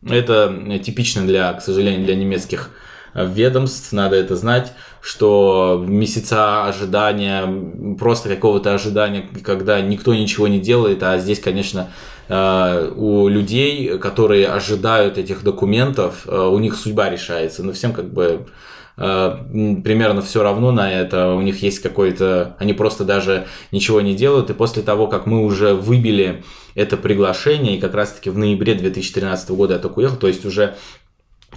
Это 0.05 0.79
типично 0.83 1.21
для, 1.25 1.53
к 1.53 1.61
сожалению, 1.61 2.03
для 2.03 2.15
немецких 2.15 2.71
ведомств, 3.13 3.93
надо 3.93 4.15
это 4.15 4.35
знать, 4.35 4.73
что 5.01 5.83
месяца 5.87 6.65
ожидания, 6.65 7.95
просто 7.99 8.29
какого-то 8.29 8.73
ожидания, 8.73 9.29
когда 9.43 9.79
никто 9.81 10.13
ничего 10.15 10.47
не 10.47 10.59
делает, 10.59 11.03
а 11.03 11.19
здесь, 11.19 11.39
конечно, 11.39 11.91
э, 12.27 12.91
у 12.95 13.27
людей, 13.27 13.99
которые 13.99 14.47
ожидают 14.47 15.17
этих 15.17 15.43
документов, 15.43 16.25
э, 16.25 16.35
у 16.35 16.57
них 16.57 16.75
судьба 16.75 17.09
решается. 17.09 17.63
Но 17.63 17.73
всем 17.73 17.93
как 17.93 18.11
бы 18.11 18.23
э, 18.23 18.37
примерно 18.95 20.21
все 20.21 20.43
равно 20.43 20.71
на 20.71 20.91
это. 20.91 21.33
У 21.33 21.41
них 21.41 21.63
есть 21.63 21.79
какой-то... 21.79 22.55
Они 22.59 22.73
просто 22.73 23.03
даже 23.03 23.47
ничего 23.71 24.01
не 24.01 24.15
делают. 24.15 24.49
И 24.49 24.53
после 24.53 24.83
того, 24.83 25.07
как 25.07 25.25
мы 25.25 25.43
уже 25.43 25.73
выбили 25.73 26.43
это 26.75 26.97
приглашение, 26.97 27.77
и 27.77 27.79
как 27.79 27.93
раз-таки 27.93 28.29
в 28.29 28.37
ноябре 28.37 28.75
2013 28.75 29.49
года 29.51 29.73
я 29.75 29.79
только 29.79 29.99
уехал, 29.99 30.17
то 30.17 30.27
есть 30.27 30.45
уже 30.45 30.75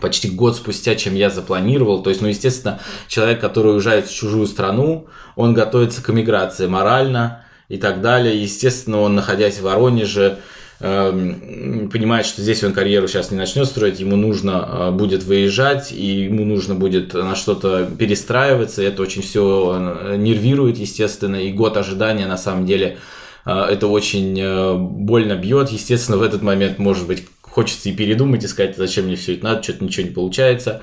почти 0.00 0.30
год 0.30 0.56
спустя, 0.56 0.94
чем 0.94 1.14
я 1.14 1.30
запланировал. 1.30 2.02
То 2.02 2.10
есть, 2.10 2.20
ну, 2.22 2.28
естественно, 2.28 2.80
человек, 3.08 3.40
который 3.40 3.72
уезжает 3.72 4.06
в 4.06 4.14
чужую 4.14 4.46
страну, 4.46 5.06
он 5.36 5.54
готовится 5.54 6.02
к 6.02 6.10
эмиграции 6.10 6.66
морально 6.66 7.44
и 7.68 7.78
так 7.78 8.00
далее. 8.00 8.40
Естественно, 8.40 9.00
он, 9.00 9.14
находясь 9.14 9.58
в 9.58 9.62
Воронеже, 9.62 10.38
понимает, 10.78 12.26
что 12.26 12.42
здесь 12.42 12.62
он 12.62 12.72
карьеру 12.72 13.08
сейчас 13.08 13.30
не 13.30 13.38
начнет 13.38 13.66
строить, 13.66 14.00
ему 14.00 14.16
нужно 14.16 14.68
э, 14.68 14.90
будет 14.90 15.24
выезжать, 15.24 15.90
и 15.90 16.24
ему 16.24 16.44
нужно 16.44 16.74
будет 16.74 17.14
на 17.14 17.34
что-то 17.34 17.88
перестраиваться, 17.98 18.82
это 18.82 19.02
очень 19.02 19.22
все 19.22 19.74
э, 19.74 20.16
нервирует, 20.16 20.76
естественно, 20.76 21.36
и 21.36 21.50
год 21.52 21.78
ожидания 21.78 22.26
на 22.26 22.36
самом 22.36 22.66
деле 22.66 22.98
э, 23.46 23.50
это 23.50 23.86
очень 23.86 24.76
больно 24.76 25.34
бьет, 25.36 25.70
естественно, 25.70 26.18
в 26.18 26.22
этот 26.22 26.42
момент, 26.42 26.78
может 26.78 27.06
быть, 27.06 27.26
хочется 27.40 27.88
и 27.88 27.92
передумать, 27.92 28.44
и 28.44 28.48
сказать, 28.48 28.76
зачем 28.76 29.06
мне 29.06 29.16
все 29.16 29.34
это 29.34 29.44
надо, 29.44 29.62
что-то 29.62 29.84
ничего 29.84 30.06
не 30.06 30.12
получается. 30.12 30.82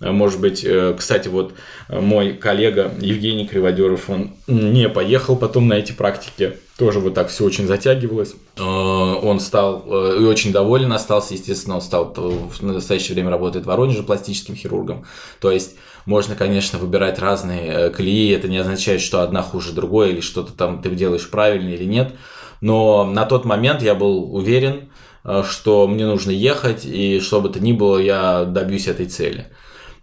Может 0.00 0.40
быть, 0.40 0.64
кстати, 0.96 1.26
вот 1.26 1.54
мой 1.88 2.32
коллега 2.34 2.92
Евгений 3.00 3.48
Криводеров, 3.48 4.08
он 4.08 4.30
не 4.46 4.88
поехал 4.88 5.34
потом 5.34 5.66
на 5.66 5.74
эти 5.74 5.90
практики. 5.90 6.54
Тоже 6.78 7.00
вот 7.00 7.14
так 7.14 7.28
все 7.28 7.44
очень 7.44 7.66
затягивалось. 7.66 8.34
Он 8.56 9.40
стал 9.40 9.84
и 10.14 10.24
очень 10.24 10.52
доволен 10.52 10.92
остался, 10.92 11.34
естественно, 11.34 11.74
он 11.74 11.82
стал 11.82 12.14
в 12.14 12.62
настоящее 12.62 13.14
время 13.14 13.30
работает 13.30 13.64
в 13.64 13.68
Воронеже 13.68 14.04
пластическим 14.04 14.54
хирургом. 14.54 15.04
То 15.40 15.50
есть 15.50 15.74
можно, 16.06 16.36
конечно, 16.36 16.78
выбирать 16.78 17.18
разные 17.18 17.90
колеи, 17.90 18.32
это 18.32 18.46
не 18.46 18.58
означает, 18.58 19.00
что 19.00 19.22
одна 19.22 19.42
хуже 19.42 19.72
другой 19.72 20.10
или 20.10 20.20
что-то 20.20 20.52
там 20.52 20.80
ты 20.80 20.90
делаешь 20.90 21.28
правильно 21.28 21.70
или 21.70 21.84
нет. 21.84 22.14
Но 22.60 23.04
на 23.04 23.24
тот 23.24 23.44
момент 23.44 23.82
я 23.82 23.96
был 23.96 24.32
уверен, 24.32 24.88
Э, 25.28 25.42
что 25.46 25.86
мне 25.86 26.06
нужно 26.06 26.30
ехать, 26.30 26.84
и 26.84 27.20
что 27.20 27.40
бы 27.40 27.50
то 27.50 27.60
ни 27.60 27.72
было, 27.72 27.98
я 27.98 28.44
добьюсь 28.44 28.88
этой 28.88 29.06
цели. 29.06 29.48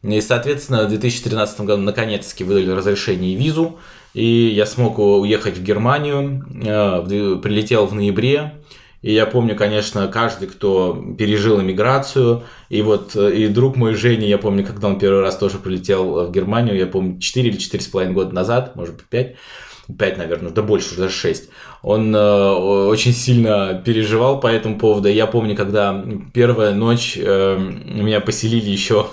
И, 0.04 0.22
соответственно, 0.22 0.86
в 0.86 0.90
2013 0.90 1.62
году 1.62 1.82
наконец-таки 1.82 2.44
выдали 2.44 2.70
разрешение 2.70 3.34
и 3.34 3.36
визу, 3.36 3.80
и 4.16 4.48
я 4.48 4.66
смог 4.66 4.98
уехать 4.98 5.58
в 5.58 5.64
Германию, 5.64 6.42
э, 6.64 7.38
прилетел 7.44 7.86
в 7.86 7.94
ноябре, 7.94 8.54
и 9.02 9.12
я 9.14 9.26
помню, 9.26 9.58
конечно, 9.58 10.08
каждый, 10.08 10.48
кто 10.48 11.04
пережил 11.18 11.60
иммиграцию, 11.60 12.44
и 12.70 12.82
вот 12.82 13.14
э, 13.18 13.36
и 13.36 13.48
друг 13.50 13.76
мой 13.76 13.94
Женя, 13.94 14.26
я 14.26 14.38
помню, 14.38 14.66
когда 14.66 14.88
он 14.88 15.00
первый 15.00 15.20
раз 15.20 15.38
тоже 15.38 15.58
прилетел 15.58 16.28
в 16.28 16.32
Германию, 16.32 16.78
я 16.78 16.88
помню, 16.88 17.20
4 17.20 17.50
или 17.50 17.58
4,5 17.58 18.14
года 18.14 18.34
назад, 18.34 18.78
может 18.78 18.96
быть, 18.96 19.06
5, 19.08 19.36
5, 20.00 20.18
наверное, 20.18 20.52
да 20.52 20.62
больше, 20.62 20.96
даже 20.96 21.14
6. 21.14 21.50
Он 21.84 22.16
э, 22.16 22.52
очень 22.88 23.12
сильно 23.12 23.84
переживал 23.86 24.40
по 24.40 24.48
этому 24.48 24.80
поводу. 24.80 25.10
Я 25.10 25.28
помню, 25.28 25.58
когда 25.58 26.04
первая 26.34 26.74
ночь 26.74 27.18
э, 27.22 27.58
меня 27.60 28.22
поселили 28.22 28.70
еще 28.70 29.08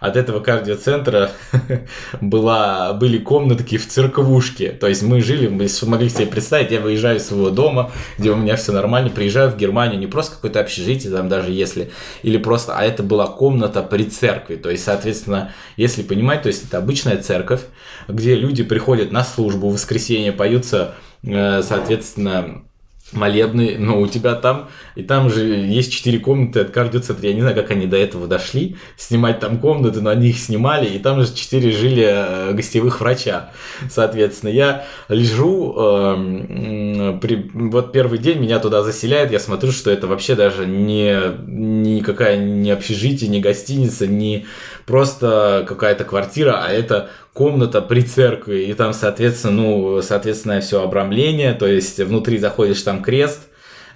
от 0.00 0.16
этого 0.16 0.40
кардиоцентра 0.40 1.30
была, 2.20 2.92
были 2.92 3.18
комнатки 3.18 3.76
в 3.76 3.86
церквушке. 3.86 4.70
То 4.70 4.86
есть 4.86 5.02
мы 5.02 5.20
жили, 5.20 5.48
мы 5.48 5.68
смогли 5.68 6.08
себе 6.08 6.26
представить, 6.26 6.70
я 6.70 6.80
выезжаю 6.80 7.18
из 7.18 7.26
своего 7.26 7.50
дома, 7.50 7.90
где 8.16 8.30
у 8.30 8.36
меня 8.36 8.56
все 8.56 8.72
нормально, 8.72 9.10
приезжаю 9.10 9.50
в 9.50 9.56
Германию, 9.56 9.98
не 9.98 10.06
просто 10.06 10.36
какое-то 10.36 10.60
общежитие, 10.60 11.12
там 11.12 11.28
даже 11.28 11.50
если, 11.50 11.90
или 12.22 12.38
просто, 12.38 12.74
а 12.76 12.84
это 12.84 13.02
была 13.02 13.26
комната 13.26 13.82
при 13.82 14.04
церкви. 14.04 14.56
То 14.56 14.70
есть, 14.70 14.84
соответственно, 14.84 15.52
если 15.76 16.02
понимать, 16.02 16.42
то 16.42 16.48
есть 16.48 16.64
это 16.66 16.78
обычная 16.78 17.18
церковь, 17.18 17.62
где 18.06 18.34
люди 18.34 18.62
приходят 18.62 19.12
на 19.12 19.24
службу 19.24 19.68
в 19.68 19.74
воскресенье, 19.74 20.32
поются, 20.32 20.94
э, 21.22 21.62
соответственно, 21.62 22.62
молебны, 23.12 23.76
но 23.78 24.00
у 24.00 24.06
тебя 24.06 24.34
там, 24.34 24.68
и 24.94 25.02
там 25.02 25.30
же 25.30 25.44
есть 25.44 25.92
четыре 25.92 26.18
комнаты 26.18 26.60
от 26.60 26.70
кардиоцентра, 26.70 27.28
я 27.28 27.34
не 27.34 27.40
знаю, 27.40 27.56
как 27.56 27.70
они 27.70 27.86
до 27.86 27.96
этого 27.96 28.26
дошли, 28.26 28.76
снимать 28.96 29.40
там 29.40 29.58
комнаты, 29.58 30.00
но 30.00 30.10
они 30.10 30.28
их 30.28 30.38
снимали, 30.38 30.86
и 30.86 30.98
там 30.98 31.22
же 31.22 31.34
четыре 31.34 31.70
жили 31.70 32.04
э, 32.06 32.52
гостевых 32.52 33.00
врача, 33.00 33.50
соответственно, 33.90 34.50
я 34.50 34.84
лежу, 35.08 35.74
э, 35.76 37.18
при, 37.20 37.50
вот 37.54 37.92
первый 37.92 38.18
день 38.18 38.40
меня 38.40 38.58
туда 38.58 38.82
заселяют, 38.82 39.32
я 39.32 39.40
смотрю, 39.40 39.72
что 39.72 39.90
это 39.90 40.06
вообще 40.06 40.34
даже 40.34 40.66
не 40.66 41.08
никакая 41.46 42.36
не 42.36 42.70
общежитие, 42.70 43.30
не 43.30 43.40
гостиница, 43.40 44.06
не 44.06 44.46
просто 44.88 45.66
какая-то 45.68 46.04
квартира, 46.04 46.64
а 46.64 46.72
это 46.72 47.10
комната 47.34 47.82
при 47.82 48.00
церкви, 48.00 48.64
и 48.64 48.72
там, 48.72 48.94
соответственно, 48.94 49.52
ну, 49.52 50.02
соответственно, 50.02 50.60
все 50.60 50.82
обрамление, 50.82 51.52
то 51.52 51.66
есть 51.66 52.00
внутри 52.00 52.38
заходишь, 52.38 52.82
там 52.82 53.02
крест, 53.02 53.42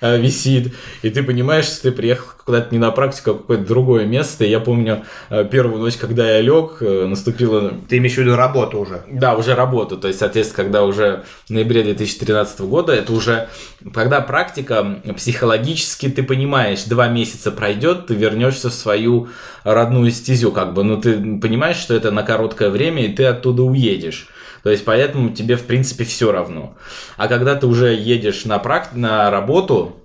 висит, 0.02 0.74
и 1.02 1.10
ты 1.10 1.22
понимаешь, 1.22 1.66
что 1.66 1.82
ты 1.82 1.92
приехал 1.92 2.26
куда-то 2.44 2.74
не 2.74 2.78
на 2.78 2.90
практику, 2.90 3.30
а 3.30 3.34
какое-то 3.34 3.64
другое 3.64 4.04
место. 4.04 4.44
И 4.44 4.50
я 4.50 4.60
помню 4.60 5.04
э, 5.30 5.44
первую 5.50 5.80
ночь, 5.80 5.96
когда 5.96 6.28
я 6.28 6.40
лег, 6.40 6.78
э, 6.80 7.06
наступила... 7.06 7.72
Ты 7.88 7.98
имеешь 7.98 8.14
в 8.14 8.18
виду 8.18 8.36
работу 8.36 8.78
уже? 8.78 9.02
Да, 9.08 9.36
уже 9.36 9.54
работу. 9.54 9.96
То 9.96 10.08
есть, 10.08 10.18
соответственно, 10.18 10.64
когда 10.64 10.84
уже 10.84 11.24
в 11.46 11.50
ноябре 11.50 11.84
2013 11.84 12.60
года, 12.62 12.92
это 12.92 13.12
уже, 13.12 13.48
когда 13.94 14.20
практика 14.20 15.00
психологически, 15.16 16.08
ты 16.08 16.22
понимаешь, 16.22 16.84
два 16.84 17.08
месяца 17.08 17.52
пройдет, 17.52 18.06
ты 18.06 18.14
вернешься 18.14 18.70
в 18.70 18.74
свою 18.74 19.28
родную 19.64 20.10
стезю, 20.10 20.50
как 20.50 20.74
бы, 20.74 20.82
но 20.82 20.96
ты 20.96 21.14
понимаешь, 21.38 21.76
что 21.76 21.94
это 21.94 22.10
на 22.10 22.22
короткое 22.22 22.70
время, 22.70 23.04
и 23.04 23.12
ты 23.12 23.24
оттуда 23.24 23.62
уедешь. 23.62 24.28
То 24.62 24.70
есть 24.70 24.84
поэтому 24.84 25.30
тебе 25.30 25.56
в 25.56 25.64
принципе 25.64 26.04
все 26.04 26.30
равно. 26.32 26.76
А 27.16 27.28
когда 27.28 27.54
ты 27.54 27.66
уже 27.66 27.94
едешь 27.94 28.44
на, 28.44 28.56
практи- 28.58 28.96
на 28.96 29.30
работу, 29.30 29.96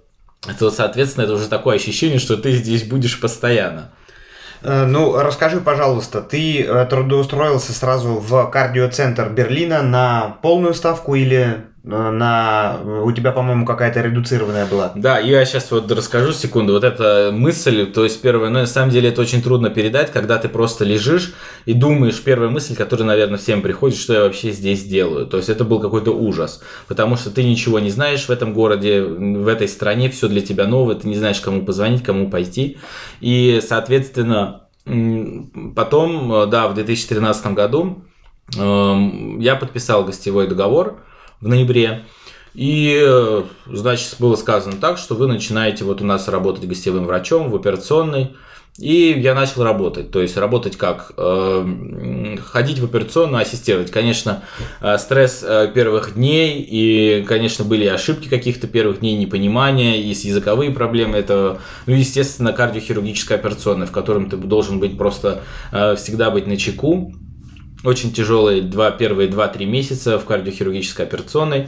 то, 0.59 0.71
соответственно, 0.71 1.25
это 1.25 1.33
уже 1.33 1.47
такое 1.47 1.75
ощущение, 1.75 2.19
что 2.19 2.37
ты 2.37 2.51
здесь 2.53 2.83
будешь 2.83 3.19
постоянно. 3.19 3.91
Э, 4.61 4.85
ну, 4.85 5.15
расскажи, 5.17 5.59
пожалуйста, 5.59 6.21
ты 6.21 6.63
э, 6.63 6.85
трудоустроился 6.85 7.73
сразу 7.73 8.15
в 8.15 8.49
кардиоцентр 8.49 9.29
Берлина 9.29 9.81
на 9.83 10.37
полную 10.41 10.73
ставку 10.73 11.15
или 11.15 11.65
на... 11.87 12.79
У 13.03 13.11
тебя, 13.13 13.31
по-моему, 13.31 13.65
какая-то 13.65 14.01
редуцированная 14.01 14.65
была. 14.65 14.91
Да, 14.95 15.19
я 15.19 15.45
сейчас 15.45 15.71
вот 15.71 15.89
расскажу 15.91 16.33
секунду. 16.33 16.73
Вот 16.73 16.83
эта 16.83 17.31
мысль, 17.33 17.85
то 17.85 18.03
есть 18.03 18.21
первая, 18.21 18.49
но 18.49 18.55
ну, 18.55 18.59
на 18.61 18.67
самом 18.67 18.91
деле 18.91 19.09
это 19.09 19.21
очень 19.21 19.41
трудно 19.41 19.69
передать, 19.69 20.11
когда 20.11 20.37
ты 20.37 20.49
просто 20.49 20.83
лежишь 20.83 21.33
и 21.65 21.73
думаешь, 21.73 22.21
первая 22.21 22.49
мысль, 22.49 22.75
которая, 22.75 23.07
наверное, 23.07 23.37
всем 23.37 23.61
приходит, 23.61 23.97
что 23.97 24.13
я 24.13 24.21
вообще 24.23 24.51
здесь 24.51 24.83
делаю. 24.83 25.27
То 25.27 25.37
есть 25.37 25.49
это 25.49 25.63
был 25.63 25.79
какой-то 25.79 26.11
ужас, 26.11 26.61
потому 26.87 27.15
что 27.15 27.31
ты 27.31 27.43
ничего 27.43 27.79
не 27.79 27.89
знаешь 27.89 28.25
в 28.25 28.29
этом 28.31 28.53
городе, 28.53 29.01
в 29.01 29.47
этой 29.47 29.69
стране, 29.69 30.09
все 30.09 30.27
для 30.27 30.41
тебя 30.41 30.67
новое, 30.67 30.95
ты 30.95 31.07
не 31.07 31.15
знаешь, 31.15 31.39
кому 31.39 31.63
позвонить, 31.63 32.03
кому 32.03 32.29
пойти. 32.29 32.77
И, 33.21 33.61
соответственно, 33.65 34.67
потом, 35.75 36.33
э, 36.33 36.45
да, 36.47 36.67
в 36.67 36.73
2013 36.73 37.53
году 37.53 38.03
эм, 38.57 39.39
я 39.39 39.55
подписал 39.55 40.03
гостевой 40.03 40.47
договор, 40.47 40.99
в 41.41 41.47
ноябре. 41.47 42.03
И, 42.57 42.99
э, 42.99 43.43
значит, 43.67 44.15
было 44.17 44.35
сказано 44.35 44.77
так, 44.77 44.97
что 44.97 45.13
вы 45.13 45.27
начинаете 45.27 45.83
вот 45.83 46.01
у 46.01 46.05
нас 46.05 46.27
работать 46.27 46.67
гостевым 46.67 47.05
врачом 47.05 47.51
в 47.51 47.55
операционной. 47.55 48.35
И 48.79 49.19
я 49.19 49.33
начал 49.33 49.63
работать. 49.63 50.11
То 50.11 50.21
есть 50.21 50.37
работать 50.37 50.75
как? 50.75 51.11
Э, 51.17 52.35
ходить 52.43 52.79
в 52.79 52.85
операционную, 52.85 53.43
ассистировать. 53.43 53.91
Конечно, 53.91 54.43
э, 54.81 54.97
стресс 54.97 55.45
первых 55.75 56.15
дней, 56.15 56.65
и, 56.67 57.23
конечно, 57.27 57.63
были 57.63 57.85
ошибки 57.85 58.27
каких-то 58.27 58.67
первых 58.67 59.01
дней, 59.01 59.15
непонимания, 59.17 59.97
есть 59.97 60.25
языковые 60.25 60.71
проблемы. 60.71 61.17
Это, 61.17 61.59
ну, 61.85 61.93
естественно, 61.93 62.53
кардиохирургическая 62.53 63.37
операционная, 63.37 63.85
в 63.85 63.91
котором 63.91 64.31
ты 64.31 64.37
должен 64.37 64.79
быть 64.79 64.97
просто 64.97 65.43
всегда 65.71 66.31
быть 66.31 66.47
на 66.47 66.57
чеку 66.57 67.13
очень 67.83 68.13
тяжелые 68.13 68.61
два, 68.61 68.91
первые 68.91 69.29
2-3 69.29 69.65
месяца 69.65 70.19
в 70.19 70.25
кардиохирургической 70.25 71.05
операционной. 71.05 71.67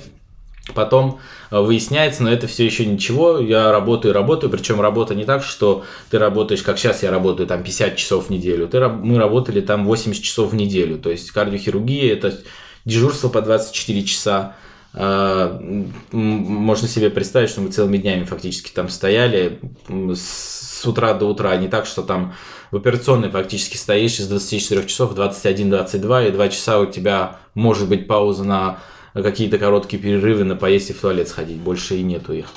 Потом 0.75 1.19
э, 1.49 1.59
выясняется, 1.59 2.21
но 2.21 2.31
это 2.31 2.45
все 2.45 2.65
еще 2.65 2.85
ничего, 2.85 3.39
я 3.39 3.71
работаю, 3.71 4.13
работаю, 4.13 4.51
причем 4.51 4.79
работа 4.81 5.15
не 5.15 5.25
так, 5.25 5.43
что 5.43 5.83
ты 6.11 6.19
работаешь, 6.19 6.61
как 6.61 6.77
сейчас 6.77 7.01
я 7.01 7.09
работаю, 7.09 7.47
там 7.47 7.63
50 7.63 7.95
часов 7.95 8.27
в 8.27 8.29
неделю, 8.29 8.67
ты, 8.67 8.79
мы 8.87 9.17
работали 9.17 9.61
там 9.61 9.85
80 9.85 10.23
часов 10.23 10.51
в 10.51 10.55
неделю, 10.55 10.99
то 10.99 11.09
есть 11.09 11.31
кардиохирургия 11.31 12.13
это 12.13 12.37
дежурство 12.85 13.29
по 13.29 13.41
24 13.41 14.03
часа, 14.03 14.55
можно 16.11 16.87
себе 16.87 17.09
представить, 17.09 17.49
что 17.49 17.61
мы 17.61 17.69
целыми 17.69 17.97
днями 17.97 18.23
фактически 18.23 18.71
там 18.71 18.89
стояли 18.89 19.59
с 19.87 20.85
утра 20.85 21.13
до 21.13 21.25
утра, 21.25 21.55
не 21.57 21.67
так, 21.67 21.85
что 21.85 22.01
там 22.01 22.33
в 22.71 22.75
операционной 22.75 23.29
фактически 23.29 23.77
стоишь 23.77 24.19
из 24.19 24.27
24 24.27 24.85
часов 24.85 25.13
21-22, 25.13 26.27
и 26.27 26.31
2 26.31 26.49
часа 26.49 26.79
у 26.79 26.85
тебя 26.85 27.37
может 27.53 27.89
быть 27.89 28.07
пауза 28.07 28.43
на 28.43 28.79
какие-то 29.13 29.57
короткие 29.57 30.01
перерывы 30.01 30.43
на 30.43 30.55
поесть 30.55 30.89
и 30.89 30.93
в 30.93 30.99
туалет 31.01 31.27
сходить, 31.27 31.57
больше 31.57 31.95
и 31.95 32.03
нету 32.03 32.33
их. 32.33 32.47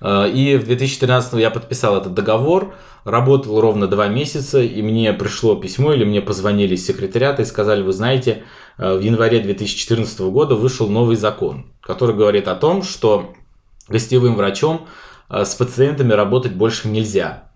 Э, 0.00 0.28
и 0.28 0.56
в 0.56 0.64
2013 0.64 1.34
я 1.34 1.50
подписал 1.50 1.96
этот 1.96 2.14
договор, 2.14 2.74
работал 3.04 3.60
ровно 3.60 3.86
два 3.86 4.08
месяца, 4.08 4.60
и 4.60 4.82
мне 4.82 5.12
пришло 5.12 5.54
письмо, 5.56 5.92
или 5.92 6.04
мне 6.04 6.20
позвонили 6.20 6.74
из 6.74 6.86
секретариата 6.86 7.42
и 7.42 7.46
сказали, 7.46 7.82
вы 7.82 7.92
знаете, 7.92 8.44
э, 8.78 8.96
в 8.96 9.00
январе 9.00 9.40
2014 9.40 10.20
года 10.30 10.54
вышел 10.54 10.88
новый 10.88 11.16
закон, 11.16 11.66
который 11.80 12.16
говорит 12.16 12.48
о 12.48 12.56
том, 12.56 12.82
что 12.82 13.34
гостевым 13.88 14.34
врачом 14.34 14.86
э, 15.28 15.44
с 15.44 15.54
пациентами 15.54 16.12
работать 16.12 16.52
больше 16.52 16.88
нельзя. 16.88 17.49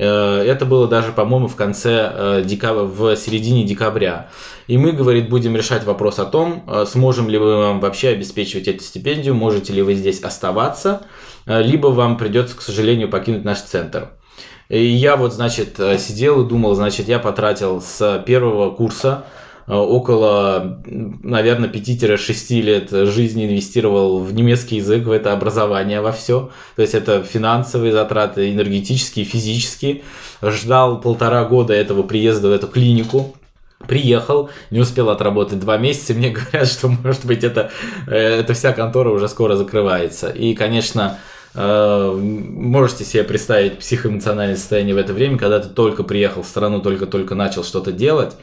Это 0.00 0.64
было 0.64 0.86
даже, 0.86 1.10
по-моему, 1.10 1.48
в 1.48 1.56
конце 1.56 2.42
декабря, 2.44 2.84
в 2.84 3.16
середине 3.16 3.64
декабря. 3.64 4.28
И 4.68 4.78
мы, 4.78 4.92
говорит, 4.92 5.28
будем 5.28 5.56
решать 5.56 5.84
вопрос 5.84 6.20
о 6.20 6.24
том, 6.24 6.62
сможем 6.86 7.28
ли 7.28 7.36
мы 7.36 7.56
вам 7.56 7.80
вообще 7.80 8.10
обеспечивать 8.10 8.68
эту 8.68 8.84
стипендию, 8.84 9.34
можете 9.34 9.72
ли 9.72 9.82
вы 9.82 9.94
здесь 9.94 10.22
оставаться, 10.22 11.02
Э, 11.48 11.62
либо 11.62 11.88
вам 11.88 12.18
придется, 12.18 12.56
к 12.56 12.60
сожалению, 12.60 13.08
покинуть 13.08 13.44
наш 13.44 13.60
центр. 13.62 14.10
И 14.68 14.84
я 14.84 15.16
вот, 15.16 15.32
значит, 15.32 15.80
э, 15.80 15.98
сидел 15.98 16.44
и 16.44 16.48
думал, 16.48 16.74
значит, 16.74 17.08
я 17.08 17.18
потратил 17.18 17.80
с 17.80 18.22
первого 18.26 18.70
курса 18.70 19.24
э, 19.24 19.47
около, 19.76 20.80
наверное, 20.86 21.68
5-6 21.68 22.60
лет 22.62 22.90
жизни 22.90 23.46
инвестировал 23.46 24.18
в 24.20 24.32
немецкий 24.32 24.76
язык, 24.76 25.04
в 25.04 25.10
это 25.10 25.32
образование, 25.32 26.00
во 26.00 26.12
все. 26.12 26.50
То 26.76 26.82
есть 26.82 26.94
это 26.94 27.22
финансовые 27.22 27.92
затраты, 27.92 28.50
энергетические, 28.50 29.24
физические. 29.24 30.02
Ждал 30.42 31.00
полтора 31.00 31.44
года 31.44 31.74
этого 31.74 32.02
приезда 32.02 32.48
в 32.48 32.52
эту 32.52 32.66
клинику. 32.66 33.34
Приехал, 33.86 34.50
не 34.70 34.80
успел 34.80 35.08
отработать 35.08 35.60
два 35.60 35.76
месяца, 35.76 36.12
мне 36.12 36.30
говорят, 36.52 36.68
что, 36.68 36.88
может 36.88 37.24
быть, 37.24 37.44
это, 37.44 37.70
эта 38.06 38.52
вся 38.54 38.72
контора 38.72 39.10
уже 39.10 39.28
скоро 39.28 39.54
закрывается. 39.54 40.30
И, 40.30 40.54
конечно, 40.54 41.18
Э, 41.54 42.12
можете 42.12 43.04
себе 43.04 43.24
представить 43.24 43.78
психоэмоциональное 43.78 44.56
состояние 44.56 44.94
в 44.94 44.98
это 44.98 45.12
время, 45.12 45.38
когда 45.38 45.58
ты 45.58 45.68
только 45.68 46.02
приехал 46.02 46.42
в 46.42 46.46
страну, 46.46 46.80
только-только 46.80 47.34
начал 47.34 47.64
что-то 47.64 47.90
делать, 47.90 48.36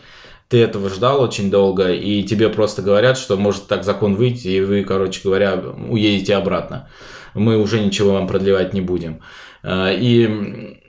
ты 0.48 0.62
этого 0.62 0.90
ждал 0.90 1.22
очень 1.22 1.50
долго, 1.50 1.92
и 1.92 2.24
тебе 2.24 2.50
просто 2.50 2.82
говорят, 2.82 3.18
что 3.18 3.38
может 3.38 3.68
так 3.68 3.84
закон 3.84 4.16
выйти, 4.16 4.48
и 4.48 4.62
вы, 4.62 4.84
короче 4.84 5.22
говоря, 5.24 5.56
уедете 5.90 6.36
обратно. 6.36 6.90
Мы 7.34 7.58
уже 7.58 7.80
ничего 7.80 8.14
вам 8.14 8.28
продлевать 8.28 8.74
не 8.74 8.82
будем. 8.82 9.22
Э, 9.64 9.94
и, 9.94 10.80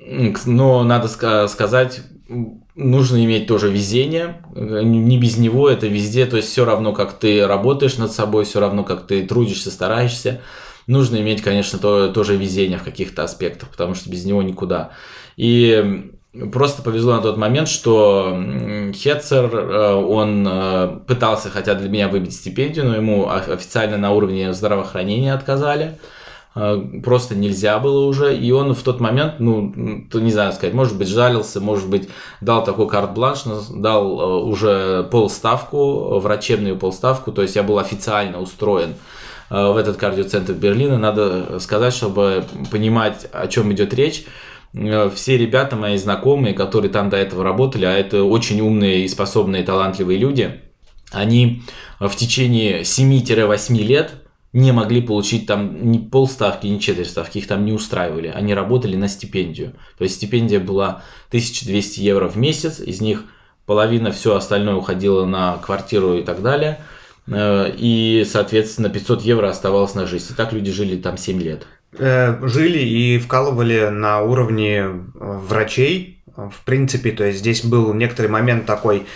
но 0.47 0.85
надо 0.85 1.09
сказать, 1.49 2.03
нужно 2.75 3.25
иметь 3.25 3.47
тоже 3.47 3.71
везение. 3.71 4.45
Не 4.55 5.19
без 5.19 5.39
него 5.39 5.69
это 5.69 5.87
везде. 5.87 6.27
То 6.27 6.37
есть 6.37 6.51
все 6.51 6.65
равно, 6.65 6.93
как 6.93 7.19
ты 7.19 7.47
работаешь 7.47 7.97
над 7.97 8.13
собой, 8.13 8.45
все 8.45 8.61
равно, 8.61 8.85
как 8.85 9.07
ты 9.07 9.27
трудишься, 9.27 9.71
стараешься 9.71 10.41
нужно 10.87 11.17
иметь, 11.17 11.43
конечно, 11.43 11.79
то, 11.79 12.09
тоже 12.09 12.37
везение 12.37 12.79
в 12.79 12.85
каких-то 12.85 13.25
аспектах, 13.25 13.71
потому 13.71 13.95
что 13.95 14.11
без 14.11 14.25
него 14.25 14.43
никуда. 14.43 14.93
И 15.37 16.13
просто 16.53 16.83
повезло 16.83 17.17
на 17.17 17.23
тот 17.23 17.37
момент, 17.37 17.69
что 17.69 18.37
Хетцер, 18.93 19.45
э, 19.55 19.95
он 19.95 20.47
э, 20.49 20.99
пытался, 21.07 21.51
хотя 21.51 21.75
для 21.75 21.89
меня 21.89 22.09
выбить 22.09 22.35
стипендию, 22.35 22.87
но 22.87 22.97
ему 22.97 23.29
официально 23.29 23.97
на 23.97 24.13
уровне 24.13 24.53
здравоохранения 24.53 25.33
отказали. 25.33 25.99
Э, 26.55 26.81
просто 27.03 27.35
нельзя 27.35 27.79
было 27.79 28.07
уже, 28.07 28.37
и 28.37 28.51
он 28.53 28.75
в 28.75 28.83
тот 28.83 29.01
момент, 29.01 29.35
ну, 29.39 29.73
не 29.75 30.31
знаю 30.31 30.53
сказать, 30.53 30.75
может 30.75 30.97
быть, 30.97 31.09
жалился, 31.09 31.61
может 31.61 31.89
быть, 31.89 32.09
дал 32.41 32.65
такой 32.65 32.89
карт-бланш, 32.89 33.45
дал 33.71 34.49
уже 34.49 35.05
полставку, 35.05 36.19
врачебную 36.19 36.77
полставку, 36.77 37.33
то 37.33 37.43
есть 37.43 37.57
я 37.57 37.63
был 37.63 37.79
официально 37.79 38.41
устроен 38.41 38.95
в 39.49 39.77
этот 39.77 39.97
кардиоцентр 39.97 40.55
Берлина. 40.55 40.99
Надо 40.99 41.61
сказать, 41.61 41.95
чтобы 41.95 42.45
понимать, 42.73 43.29
о 43.33 43.47
чем 43.47 43.73
идет 43.73 43.95
речь. 43.95 44.25
Э, 44.77 45.11
все 45.15 45.37
ребята 45.37 45.77
мои 45.77 45.97
знакомые, 45.97 46.55
которые 46.55 46.91
там 46.91 47.11
до 47.11 47.17
этого 47.17 47.43
работали, 47.43 47.85
а 47.85 47.93
это 47.93 48.25
очень 48.25 48.61
умные 48.61 49.05
и 49.05 49.09
способные, 49.09 49.63
талантливые 49.63 50.19
люди, 50.19 50.61
они 51.11 51.63
в 51.99 52.15
течение 52.15 52.83
7-8 52.83 53.77
лет 53.79 54.15
не 54.53 54.73
могли 54.73 55.03
получить 55.03 55.47
там 55.47 55.91
ни 55.91 55.99
полставки, 55.99 56.67
ни 56.67 56.79
четверть 56.79 57.11
ставки, 57.11 57.39
их 57.39 57.47
там 57.47 57.65
не 57.65 57.73
устраивали. 57.73 58.29
Они 58.29 58.55
работали 58.55 58.97
на 58.97 59.09
стипендию. 59.09 59.75
То 59.99 60.05
есть 60.05 60.17
стипендия 60.17 60.61
была 60.61 61.03
1200 61.29 62.01
евро 62.01 62.29
в 62.29 62.37
месяц, 62.37 62.81
из 62.81 63.01
них 63.01 63.25
половина 63.67 64.13
все 64.13 64.35
остальное 64.35 64.75
уходило 64.75 65.25
на 65.25 65.59
квартиру 65.59 66.15
и 66.15 66.23
так 66.23 66.43
далее– 66.43 66.81
Э, 67.29 67.73
и, 67.77 68.25
соответственно, 68.29 68.89
500 68.89 69.23
евро 69.23 69.49
оставалось 69.49 69.95
на 69.95 70.07
жизнь. 70.07 70.33
И 70.33 70.35
так 70.35 70.53
люди 70.53 70.71
жили 70.71 70.97
там 70.97 71.17
7 71.17 71.41
лет. 71.41 71.67
Э, 71.99 72.39
жили 72.43 72.79
и 72.79 73.19
вкалывали 73.19 73.89
на 73.89 74.21
уровне 74.21 74.79
э, 74.79 74.89
врачей, 75.15 76.23
в 76.37 76.65
принципе, 76.65 77.13
то 77.13 77.25
есть 77.25 77.39
здесь 77.39 77.65
был 77.65 77.95
некоторый 77.95 78.27
момент 78.27 78.67
такой, 78.67 79.07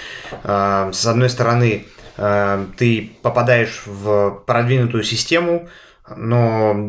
с 0.42 1.06
одной 1.06 1.28
стороны, 1.28 1.84
ты 2.16 3.10
попадаешь 3.20 3.82
в 3.84 4.42
продвинутую 4.46 5.02
систему, 5.02 5.68
но 6.16 6.88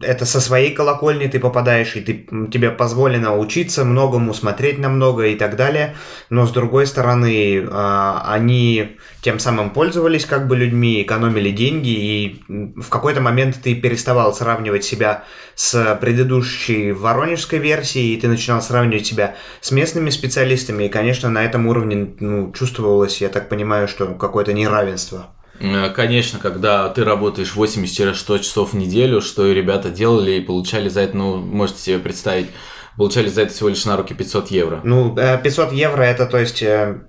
это 0.00 0.24
со 0.24 0.40
своей 0.40 0.72
колокольни 0.72 1.26
ты 1.26 1.38
попадаешь, 1.38 1.96
и 1.96 2.00
ты, 2.00 2.26
тебе 2.50 2.70
позволено 2.70 3.36
учиться 3.36 3.84
многому, 3.84 4.34
смотреть 4.34 4.78
на 4.78 4.88
много 4.88 5.26
и 5.26 5.34
так 5.36 5.56
далее, 5.56 5.94
но 6.30 6.46
с 6.46 6.50
другой 6.50 6.86
стороны, 6.86 7.66
а, 7.70 8.24
они 8.26 8.96
тем 9.20 9.38
самым 9.38 9.70
пользовались 9.70 10.24
как 10.24 10.48
бы 10.48 10.56
людьми, 10.56 11.02
экономили 11.02 11.50
деньги, 11.50 11.90
и 11.90 12.42
в 12.48 12.88
какой-то 12.88 13.20
момент 13.20 13.58
ты 13.62 13.74
переставал 13.74 14.34
сравнивать 14.34 14.84
себя 14.84 15.24
с 15.54 15.98
предыдущей 16.00 16.92
воронежской 16.92 17.58
версией, 17.58 18.14
и 18.14 18.20
ты 18.20 18.28
начинал 18.28 18.62
сравнивать 18.62 19.06
себя 19.06 19.34
с 19.60 19.70
местными 19.70 20.10
специалистами, 20.10 20.84
и, 20.84 20.88
конечно, 20.88 21.28
на 21.30 21.44
этом 21.44 21.66
уровне 21.66 22.14
ну, 22.20 22.52
чувствовалось, 22.52 23.20
я 23.20 23.28
так 23.28 23.48
понимаю, 23.48 23.86
что 23.88 24.06
какое-то 24.14 24.52
неравенство. 24.52 25.26
Э, 25.60 25.90
конечно, 25.90 26.38
когда 26.38 26.88
ты 26.88 27.04
работаешь 27.04 27.54
80-100 27.54 28.38
часов 28.40 28.72
в 28.72 28.76
неделю, 28.76 29.20
что 29.20 29.46
и 29.46 29.54
ребята 29.54 29.90
делали 29.90 30.32
и 30.32 30.40
получали 30.40 30.88
за 30.88 31.00
это, 31.00 31.16
ну, 31.16 31.36
можете 31.36 31.80
себе 31.80 31.98
представить, 31.98 32.48
получали 32.96 33.28
за 33.28 33.42
это 33.42 33.52
всего 33.52 33.68
лишь 33.68 33.84
на 33.84 33.96
руки 33.96 34.14
500 34.14 34.50
евро. 34.50 34.80
Ну, 34.84 35.14
500 35.14 35.72
э, 35.72 35.76
евро 35.76 36.02
это, 36.02 36.26
то 36.26 36.38
есть, 36.38 36.60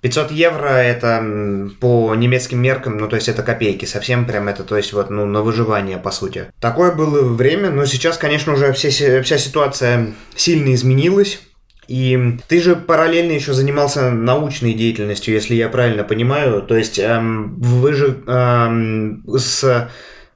500 0.02 0.32
э, 0.32 0.34
евро 0.34 0.68
это 0.68 1.70
по 1.80 2.14
немецким 2.16 2.62
меркам, 2.62 2.98
ну, 2.98 3.08
то 3.08 3.16
есть, 3.16 3.30
это 3.30 3.44
копейки, 3.44 3.86
совсем 3.86 4.26
прям 4.26 4.48
это, 4.48 4.64
то 4.64 4.78
есть, 4.78 4.94
вот, 4.94 5.10
ну, 5.10 5.26
на 5.26 5.42
выживание, 5.42 5.98
по 5.98 6.12
сути. 6.12 6.48
Такое 6.60 6.94
было 6.94 7.22
время, 7.24 7.70
но 7.70 7.86
сейчас, 7.86 8.18
конечно, 8.18 8.54
уже 8.54 8.74
все, 8.74 9.22
вся 9.22 9.38
ситуация 9.38 10.14
сильно 10.36 10.74
изменилась. 10.74 11.40
И 11.88 12.38
ты 12.48 12.62
же 12.62 12.76
параллельно 12.76 13.34
еще 13.34 13.54
занимался 13.54 14.10
научной 14.10 14.74
деятельностью, 14.74 15.34
если 15.34 15.56
я 15.56 15.70
правильно 15.70 16.04
понимаю. 16.04 16.62
То 16.62 16.78
есть 16.78 16.98
эм, 16.98 17.56
вы 17.60 17.94
же 17.94 18.24
эм, 18.26 19.24
с 19.28 19.90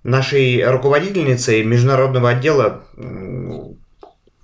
нашей 0.04 0.64
руководительницей 0.70 1.64
международного 1.64 2.32
отдела 2.32 2.84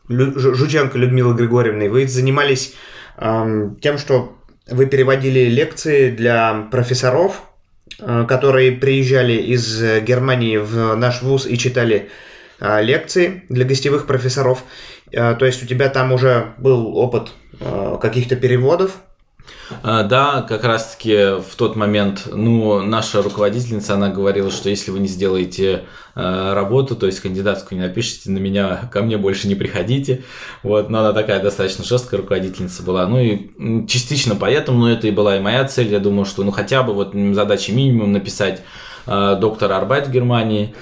Лю, 0.10 0.40
Жученко 0.40 0.98
Людмилой 0.98 1.36
Григорьевной, 1.36 1.90
вы 1.90 2.08
занимались 2.08 2.74
эм, 3.18 3.78
тем, 3.82 3.98
что 3.98 4.38
вы 4.70 4.86
переводили 4.86 5.50
лекции 5.50 6.10
для 6.10 6.68
профессоров, 6.72 7.44
э, 8.00 8.26
которые 8.28 8.72
приезжали 8.72 9.34
из 9.34 9.82
Германии 10.02 10.58
в 10.58 10.96
наш 10.96 11.22
вуз 11.22 11.46
и 11.46 11.58
читали 11.58 12.10
э, 12.60 12.82
лекции 12.82 13.44
для 13.50 13.66
гостевых 13.66 14.08
профессоров. 14.08 14.64
Э, 15.14 15.36
то 15.36 15.46
есть 15.46 15.64
у 15.64 15.66
тебя 15.66 15.90
там 15.90 16.12
уже 16.12 16.54
был 16.58 16.98
опыт 16.98 17.32
э, 17.60 17.98
каких-то 18.02 18.36
переводов? 18.36 18.98
Э, 19.84 20.04
да, 20.04 20.42
как 20.42 20.64
раз-таки 20.64 21.40
в 21.40 21.56
тот 21.56 21.76
момент, 21.76 22.28
ну, 22.32 22.82
наша 22.82 23.22
руководительница, 23.22 23.94
она 23.94 24.10
говорила, 24.10 24.50
что 24.50 24.70
если 24.70 24.92
вы 24.92 25.00
не 25.00 25.08
сделаете 25.08 25.86
работу, 26.16 26.96
то 26.96 27.08
есть 27.08 27.22
кандидатскую 27.22 27.80
не 27.80 27.88
напишите, 27.88 28.30
на 28.30 28.38
меня, 28.38 28.88
ко 28.92 29.02
мне 29.02 29.18
больше 29.18 29.48
не 29.48 29.56
приходите. 29.56 30.24
Вот, 30.62 30.92
но 30.92 31.00
она 31.00 31.12
такая 31.12 31.42
достаточно 31.42 31.84
жесткая 31.84 32.22
руководительница 32.22 32.84
была. 32.84 33.08
Ну 33.08 33.18
и 33.20 33.88
частично 33.88 34.36
поэтому, 34.36 34.78
но 34.78 34.92
это 34.92 35.08
и 35.08 35.12
была 35.12 35.38
и 35.38 35.40
моя 35.40 35.66
цель. 35.66 35.88
Я 35.88 35.98
думал, 35.98 36.28
что 36.28 36.44
ну 36.44 36.52
хотя 36.52 36.84
бы 36.84 36.94
вот 36.94 37.16
задача 37.32 37.72
минимум 37.72 38.12
написать 38.12 38.62
доктор 39.08 39.72
Арбайт 39.72 40.06
в 40.06 40.12
Германии, 40.12 40.76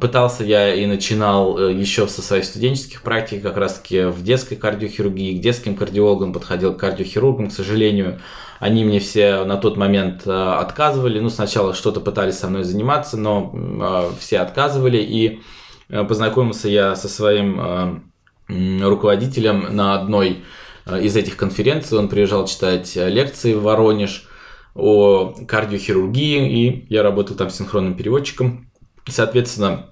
Пытался 0.00 0.44
я 0.44 0.74
и 0.74 0.86
начинал 0.86 1.58
э, 1.58 1.72
еще 1.72 2.08
со 2.08 2.20
своих 2.20 2.44
студенческих 2.44 3.02
практик, 3.02 3.42
как 3.42 3.56
раз 3.56 3.78
таки 3.78 4.04
в 4.04 4.22
детской 4.22 4.56
кардиохирургии, 4.56 5.38
к 5.38 5.40
детским 5.40 5.76
кардиологам 5.76 6.32
подходил, 6.32 6.74
к 6.74 6.78
кардиохирургам, 6.78 7.48
к 7.48 7.52
сожалению. 7.52 8.20
Они 8.60 8.84
мне 8.84 9.00
все 9.00 9.44
на 9.44 9.56
тот 9.56 9.76
момент 9.76 10.26
э, 10.26 10.30
отказывали. 10.30 11.20
Ну, 11.20 11.30
сначала 11.30 11.74
что-то 11.74 12.00
пытались 12.00 12.38
со 12.38 12.48
мной 12.48 12.64
заниматься, 12.64 13.16
но 13.16 13.52
э, 13.54 14.10
все 14.18 14.40
отказывали. 14.40 14.98
И 14.98 15.40
познакомился 15.88 16.68
я 16.68 16.94
со 16.94 17.08
своим 17.08 18.12
руководителем 18.46 19.74
на 19.74 19.94
одной 19.94 20.44
из 20.86 21.16
этих 21.16 21.36
конференций. 21.38 21.96
Он 21.96 22.08
приезжал 22.08 22.46
читать 22.46 22.94
лекции 22.94 23.54
в 23.54 23.62
Воронеж 23.62 24.28
о 24.74 25.34
кардиохирургии, 25.46 26.66
и 26.66 26.86
я 26.90 27.02
работал 27.02 27.36
там 27.36 27.48
синхронным 27.48 27.94
переводчиком. 27.94 28.67
И, 29.08 29.10
соответственно, 29.10 29.86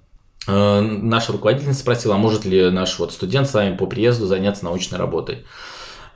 э, 0.47 0.81
наша 0.81 1.33
руководительница 1.33 1.81
спросила, 1.81 2.17
а 2.17 2.19
может 2.19 2.45
ли 2.45 2.71
наш 2.71 2.99
вот 2.99 3.13
студент 3.13 3.49
с 3.49 3.55
вами 3.55 3.75
по 3.75 3.87
приезду 3.87 4.27
заняться 4.27 4.67
научной 4.67 4.99
работой. 4.99 5.47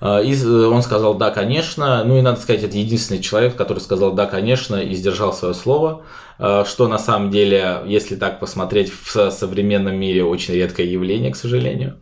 Э, 0.02 0.22
и 0.22 0.34
э, 0.34 0.66
он 0.66 0.82
сказал, 0.82 1.14
да, 1.14 1.30
конечно. 1.30 2.04
Ну 2.04 2.18
и 2.18 2.20
надо 2.20 2.38
сказать, 2.38 2.62
это 2.62 2.76
единственный 2.76 3.22
человек, 3.22 3.56
который 3.56 3.78
сказал, 3.78 4.12
да, 4.12 4.26
конечно, 4.26 4.76
и 4.76 4.94
сдержал 4.94 5.32
свое 5.32 5.54
слово, 5.54 6.02
что 6.38 6.88
на 6.88 6.98
самом 6.98 7.30
деле, 7.30 7.82
если 7.84 8.16
так 8.16 8.40
посмотреть, 8.40 8.90
в 8.90 9.30
современном 9.30 9.96
мире 9.96 10.24
очень 10.24 10.54
редкое 10.54 10.86
явление, 10.86 11.32
к 11.32 11.36
сожалению. 11.36 11.98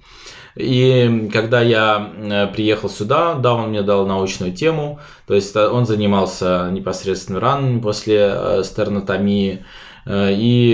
И 0.54 1.28
когда 1.32 1.60
я 1.60 2.48
приехал 2.54 2.88
сюда, 2.88 3.34
да, 3.34 3.54
он 3.54 3.70
мне 3.70 3.82
дал 3.82 4.06
научную 4.06 4.52
тему, 4.52 5.00
то 5.26 5.34
есть 5.34 5.56
он 5.56 5.86
занимался 5.86 6.68
непосредственно 6.70 7.40
ранами 7.40 7.80
после 7.80 8.62
стернотомии, 8.62 9.64
и 10.10 10.72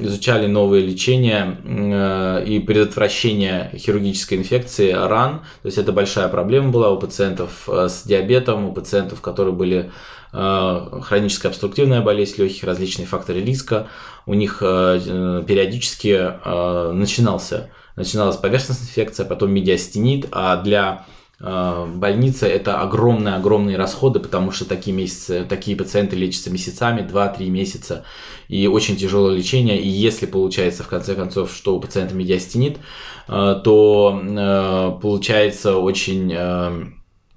изучали 0.00 0.46
новые 0.46 0.84
лечения 0.84 1.58
э, 1.64 2.44
и 2.44 2.58
предотвращение 2.60 3.70
хирургической 3.74 4.36
инфекции 4.36 4.92
ран. 4.92 5.40
То 5.62 5.66
есть 5.66 5.78
это 5.78 5.92
большая 5.92 6.28
проблема 6.28 6.70
была 6.70 6.90
у 6.90 6.98
пациентов 6.98 7.68
э, 7.68 7.88
с 7.88 8.02
диабетом, 8.02 8.66
у 8.66 8.72
пациентов, 8.72 9.20
которые 9.22 9.54
были 9.54 9.90
хроническая 10.32 11.50
обструктивная 11.50 12.02
болезнь 12.02 12.42
легких, 12.42 12.64
различные 12.64 13.06
факторы 13.06 13.40
риска. 13.40 13.86
У 14.26 14.34
них 14.34 14.58
периодически 14.58 16.34
начинался, 16.92 17.70
начиналась 17.94 18.36
поверхностная 18.36 18.86
инфекция, 18.86 19.24
потом 19.24 19.52
медиастенит, 19.52 20.26
а 20.32 20.56
для 20.62 21.06
больница 21.38 22.46
это 22.46 22.80
огромные-огромные 22.80 23.76
расходы, 23.76 24.20
потому 24.20 24.52
что 24.52 24.64
такие 24.64 24.96
месяцы, 24.96 25.44
такие 25.46 25.76
пациенты 25.76 26.16
лечатся 26.16 26.50
месяцами, 26.50 27.02
2-3 27.02 27.48
месяца, 27.50 28.04
и 28.48 28.66
очень 28.66 28.96
тяжелое 28.96 29.36
лечение, 29.36 29.80
и 29.80 29.88
если 29.88 30.24
получается 30.26 30.82
в 30.82 30.88
конце 30.88 31.14
концов, 31.14 31.52
что 31.52 31.76
у 31.76 31.80
пациента 31.80 32.14
медиастенит, 32.14 32.78
а, 33.28 33.56
то 33.56 34.18
а, 34.24 34.92
получается 34.92 35.76
очень 35.76 36.34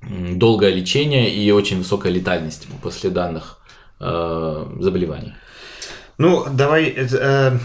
долгое 0.02 0.74
лечение 0.74 1.30
и 1.30 1.52
очень 1.52 1.80
высокая 1.80 2.14
летальность 2.14 2.68
после 2.82 3.10
данных 3.10 3.58
заболеваний. 4.00 5.34
Ну, 6.20 6.46
давай 6.52 6.94
э, 6.98 7.58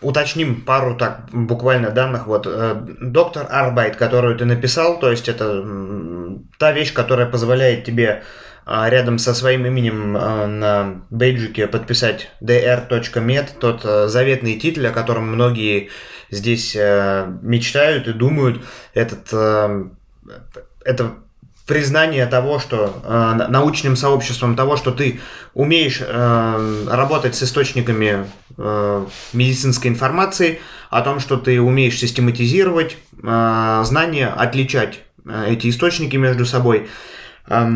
уточним 0.00 0.62
пару 0.62 0.96
так 0.96 1.28
буквально 1.32 1.90
данных. 1.90 2.26
Вот 2.26 2.46
э, 2.46 2.74
доктор 3.00 3.46
Арбайт, 3.50 3.96
которую 3.96 4.36
ты 4.36 4.44
написал, 4.44 4.98
то 4.98 5.10
есть 5.10 5.28
это 5.28 5.62
та 6.58 6.72
вещь, 6.72 6.92
которая 6.92 7.26
позволяет 7.26 7.84
тебе 7.84 8.22
э, 8.66 8.88
рядом 8.88 9.18
со 9.18 9.34
своим 9.34 9.66
именем 9.66 10.16
э, 10.16 10.46
на 10.46 11.02
бейджике 11.10 11.66
подписать 11.66 12.30
dr.med, 12.40 13.48
тот 13.58 13.80
э, 13.84 14.08
заветный 14.08 14.58
титул, 14.58 14.86
о 14.86 14.90
котором 14.90 15.28
многие 15.28 15.90
здесь 16.30 16.76
мечтают 16.76 18.06
и 18.06 18.12
думают. 18.12 18.62
Этот, 18.94 19.32
это 20.84 21.14
признание 21.66 22.24
того, 22.26 22.60
что 22.60 23.02
научным 23.48 23.96
сообществом 23.96 24.54
того, 24.54 24.76
что 24.76 24.92
ты 24.92 25.18
умеешь 25.54 26.00
работать 26.00 27.34
с 27.34 27.42
источниками 27.42 28.26
э, 28.60 29.06
медицинской 29.32 29.90
информации, 29.90 30.60
о 30.90 31.02
том, 31.02 31.20
что 31.20 31.36
ты 31.36 31.60
умеешь 31.60 31.98
систематизировать 31.98 32.96
э, 33.22 33.82
знания, 33.84 34.26
отличать 34.26 35.00
э, 35.24 35.52
эти 35.52 35.70
источники 35.70 36.16
между 36.16 36.44
собой. 36.44 36.88
Э, 37.48 37.66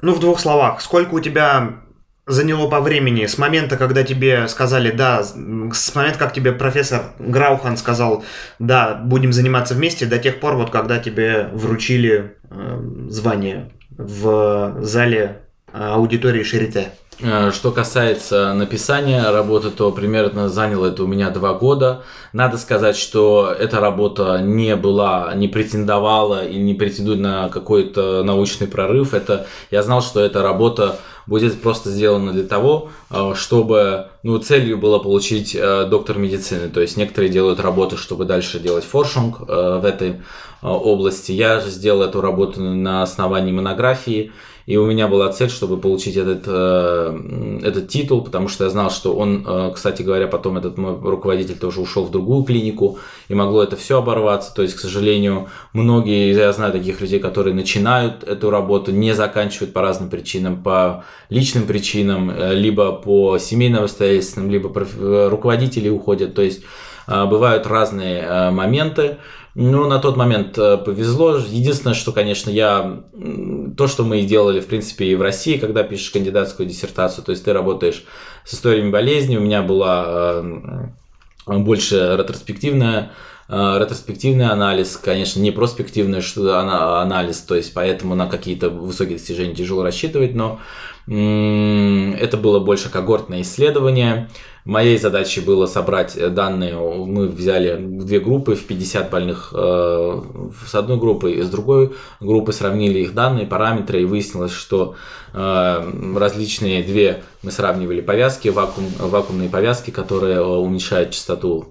ну, 0.00 0.14
в 0.14 0.20
двух 0.20 0.38
словах, 0.40 0.80
сколько 0.80 1.14
у 1.14 1.20
тебя 1.20 1.80
заняло 2.26 2.70
по 2.70 2.80
времени 2.80 3.26
с 3.26 3.38
момента, 3.38 3.76
когда 3.76 4.02
тебе 4.02 4.48
сказали 4.48 4.90
«да», 4.90 5.22
с 5.24 5.94
момента, 5.94 6.18
как 6.18 6.32
тебе 6.32 6.52
профессор 6.52 7.12
Граухан 7.18 7.76
сказал 7.76 8.24
«да, 8.58 8.94
будем 8.94 9.32
заниматься 9.32 9.74
вместе», 9.74 10.06
до 10.06 10.18
тех 10.18 10.40
пор, 10.40 10.54
вот 10.54 10.70
когда 10.70 10.98
тебе 10.98 11.48
вручили 11.52 12.36
э, 12.50 12.80
звание 13.08 13.72
в 13.90 14.76
зале 14.80 15.42
аудитории 15.72 16.44
Шарите? 16.44 16.92
Э, 17.20 17.52
что 17.52 17.70
касается 17.70 18.52
написания 18.54 19.30
работы, 19.30 19.70
то 19.70 19.92
примерно 19.92 20.48
заняло 20.48 20.86
это 20.86 21.04
у 21.04 21.06
меня 21.06 21.30
два 21.30 21.54
года. 21.54 22.02
Надо 22.32 22.58
сказать, 22.58 22.96
что 22.96 23.54
эта 23.56 23.78
работа 23.80 24.40
не 24.42 24.74
была, 24.74 25.32
не 25.34 25.48
претендовала 25.48 26.44
и 26.44 26.56
не 26.56 26.74
претендует 26.74 27.20
на 27.20 27.48
какой-то 27.48 28.24
научный 28.24 28.66
прорыв. 28.66 29.14
Это, 29.14 29.46
я 29.70 29.82
знал, 29.82 30.02
что 30.02 30.20
эта 30.20 30.42
работа 30.42 30.98
будет 31.26 31.62
просто 31.62 31.90
сделана 31.90 32.32
для 32.32 32.44
того, 32.44 32.90
э, 33.10 33.34
чтобы 33.36 34.08
ну, 34.22 34.38
целью 34.38 34.78
было 34.78 34.98
получить 34.98 35.54
э, 35.54 35.86
доктор 35.88 36.18
медицины. 36.18 36.68
То 36.68 36.80
есть 36.80 36.96
некоторые 36.96 37.30
делают 37.30 37.60
работу, 37.60 37.96
чтобы 37.96 38.24
дальше 38.24 38.58
делать 38.58 38.84
форшунг 38.84 39.40
в 39.40 39.84
этой 39.84 40.22
области. 40.62 41.30
Я 41.30 41.60
же 41.60 41.68
сделал 41.68 42.02
эту 42.02 42.22
работу 42.22 42.60
на 42.60 43.02
основании 43.02 43.52
монографии 43.52 44.32
и 44.66 44.78
у 44.78 44.86
меня 44.86 45.08
была 45.08 45.30
цель, 45.30 45.50
чтобы 45.50 45.76
получить 45.76 46.16
этот, 46.16 46.44
э, 46.46 47.60
этот 47.62 47.88
титул, 47.88 48.22
потому 48.22 48.48
что 48.48 48.64
я 48.64 48.70
знал, 48.70 48.90
что 48.90 49.14
он, 49.14 49.44
э, 49.46 49.72
кстати 49.74 50.02
говоря, 50.02 50.26
потом 50.26 50.56
этот 50.56 50.78
мой 50.78 50.98
руководитель 50.98 51.58
тоже 51.58 51.82
ушел 51.82 52.04
в 52.04 52.10
другую 52.10 52.44
клинику, 52.44 52.98
и 53.28 53.34
могло 53.34 53.62
это 53.62 53.76
все 53.76 53.98
оборваться. 53.98 54.54
То 54.54 54.62
есть, 54.62 54.74
к 54.74 54.80
сожалению, 54.80 55.48
многие, 55.74 56.32
я 56.32 56.52
знаю 56.52 56.72
таких 56.72 57.00
людей, 57.02 57.20
которые 57.20 57.54
начинают 57.54 58.24
эту 58.24 58.50
работу, 58.50 58.90
не 58.90 59.14
заканчивают 59.14 59.74
по 59.74 59.82
разным 59.82 60.08
причинам, 60.08 60.62
по 60.62 61.04
личным 61.28 61.66
причинам, 61.66 62.30
э, 62.30 62.54
либо 62.54 62.92
по 62.92 63.36
семейным 63.38 63.84
обстоятельствам, 63.84 64.50
либо 64.50 64.72
руководители 65.28 65.90
уходят. 65.90 66.34
То 66.34 66.42
есть, 66.42 66.62
бывают 67.06 67.66
разные 67.66 68.50
моменты. 68.50 69.18
Ну, 69.54 69.86
на 69.86 70.00
тот 70.00 70.16
момент 70.16 70.58
э, 70.58 70.78
повезло. 70.78 71.36
Единственное, 71.36 71.94
что, 71.94 72.10
конечно, 72.10 72.50
я... 72.50 73.02
То, 73.76 73.86
что 73.86 74.04
мы 74.04 74.20
и 74.20 74.26
делали, 74.26 74.60
в 74.60 74.66
принципе, 74.66 75.06
и 75.06 75.14
в 75.14 75.22
России, 75.22 75.58
когда 75.58 75.84
пишешь 75.84 76.10
кандидатскую 76.10 76.68
диссертацию, 76.68 77.24
то 77.24 77.30
есть 77.30 77.44
ты 77.44 77.52
работаешь 77.52 78.04
с 78.44 78.54
историями 78.54 78.90
болезни, 78.90 79.36
у 79.36 79.40
меня 79.40 79.62
была 79.62 80.42
э, 81.46 81.58
больше 81.58 82.16
ретроспективная 82.18 83.12
э, 83.48 83.78
ретроспективный 83.78 84.48
анализ, 84.48 84.96
конечно, 84.96 85.38
не 85.38 85.52
проспективный 85.52 86.20
анализ, 86.20 87.40
то 87.40 87.54
есть 87.54 87.74
поэтому 87.74 88.16
на 88.16 88.26
какие-то 88.26 88.70
высокие 88.70 89.18
достижения 89.18 89.54
тяжело 89.54 89.82
рассчитывать, 89.82 90.34
но 90.34 90.58
это 91.06 92.38
было 92.38 92.60
больше 92.60 92.88
когортное 92.88 93.42
исследование. 93.42 94.30
Моей 94.64 94.96
задачей 94.96 95.42
было 95.42 95.66
собрать 95.66 96.16
э, 96.16 96.30
данные. 96.30 96.74
Мы 96.74 97.28
взяли 97.28 97.76
две 97.76 98.18
группы 98.18 98.54
в 98.54 98.66
50 98.66 99.10
больных 99.10 99.52
э, 99.54 100.22
с 100.66 100.74
одной 100.74 100.96
группой 100.96 101.34
и 101.34 101.42
с 101.42 101.50
другой 101.50 101.94
группы, 102.18 102.54
сравнили 102.54 103.00
их 103.00 103.12
данные, 103.12 103.46
параметры, 103.46 104.00
и 104.00 104.06
выяснилось, 104.06 104.52
что 104.52 104.94
э, 105.34 106.16
различные 106.16 106.82
две, 106.82 107.24
мы 107.42 107.50
сравнивали 107.50 108.00
повязки, 108.00 108.48
вакуум, 108.48 108.86
вакуумные 108.98 109.50
повязки, 109.50 109.90
которые 109.90 110.42
уменьшают 110.42 111.10
частоту 111.10 111.66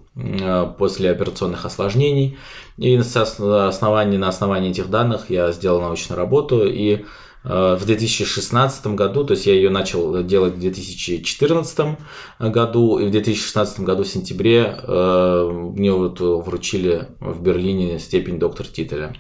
после 0.78 1.10
операционных 1.10 1.66
осложнений. 1.66 2.38
И 2.78 2.96
на 2.96 3.68
основании, 3.68 4.18
на 4.18 4.30
основании 4.30 4.70
этих 4.70 4.92
данных 4.92 5.32
я 5.32 5.52
сделал 5.52 5.82
научную 5.82 6.20
работу 6.20 6.68
и 6.68 7.06
Э, 7.06 7.33
в 7.44 7.82
2016 7.86 8.88
году, 8.88 9.26
то 9.26 9.34
есть 9.34 9.46
я 9.46 9.54
ее 9.54 9.70
начал 9.70 10.24
делать 10.24 10.54
в 10.54 10.60
2014 10.60 11.98
году, 12.40 13.00
и 13.00 13.08
в 13.08 13.12
2016 13.12 13.82
году 13.82 14.04
в 14.04 14.08
сентябре 14.08 14.76
э, 14.82 15.50
мне 15.76 15.92
вот 15.92 16.20
вручили 16.20 17.08
в 17.20 17.42
Берлине 17.42 18.00
степень 18.00 18.40
доктор 18.40 18.68
Тителя. 18.68 19.14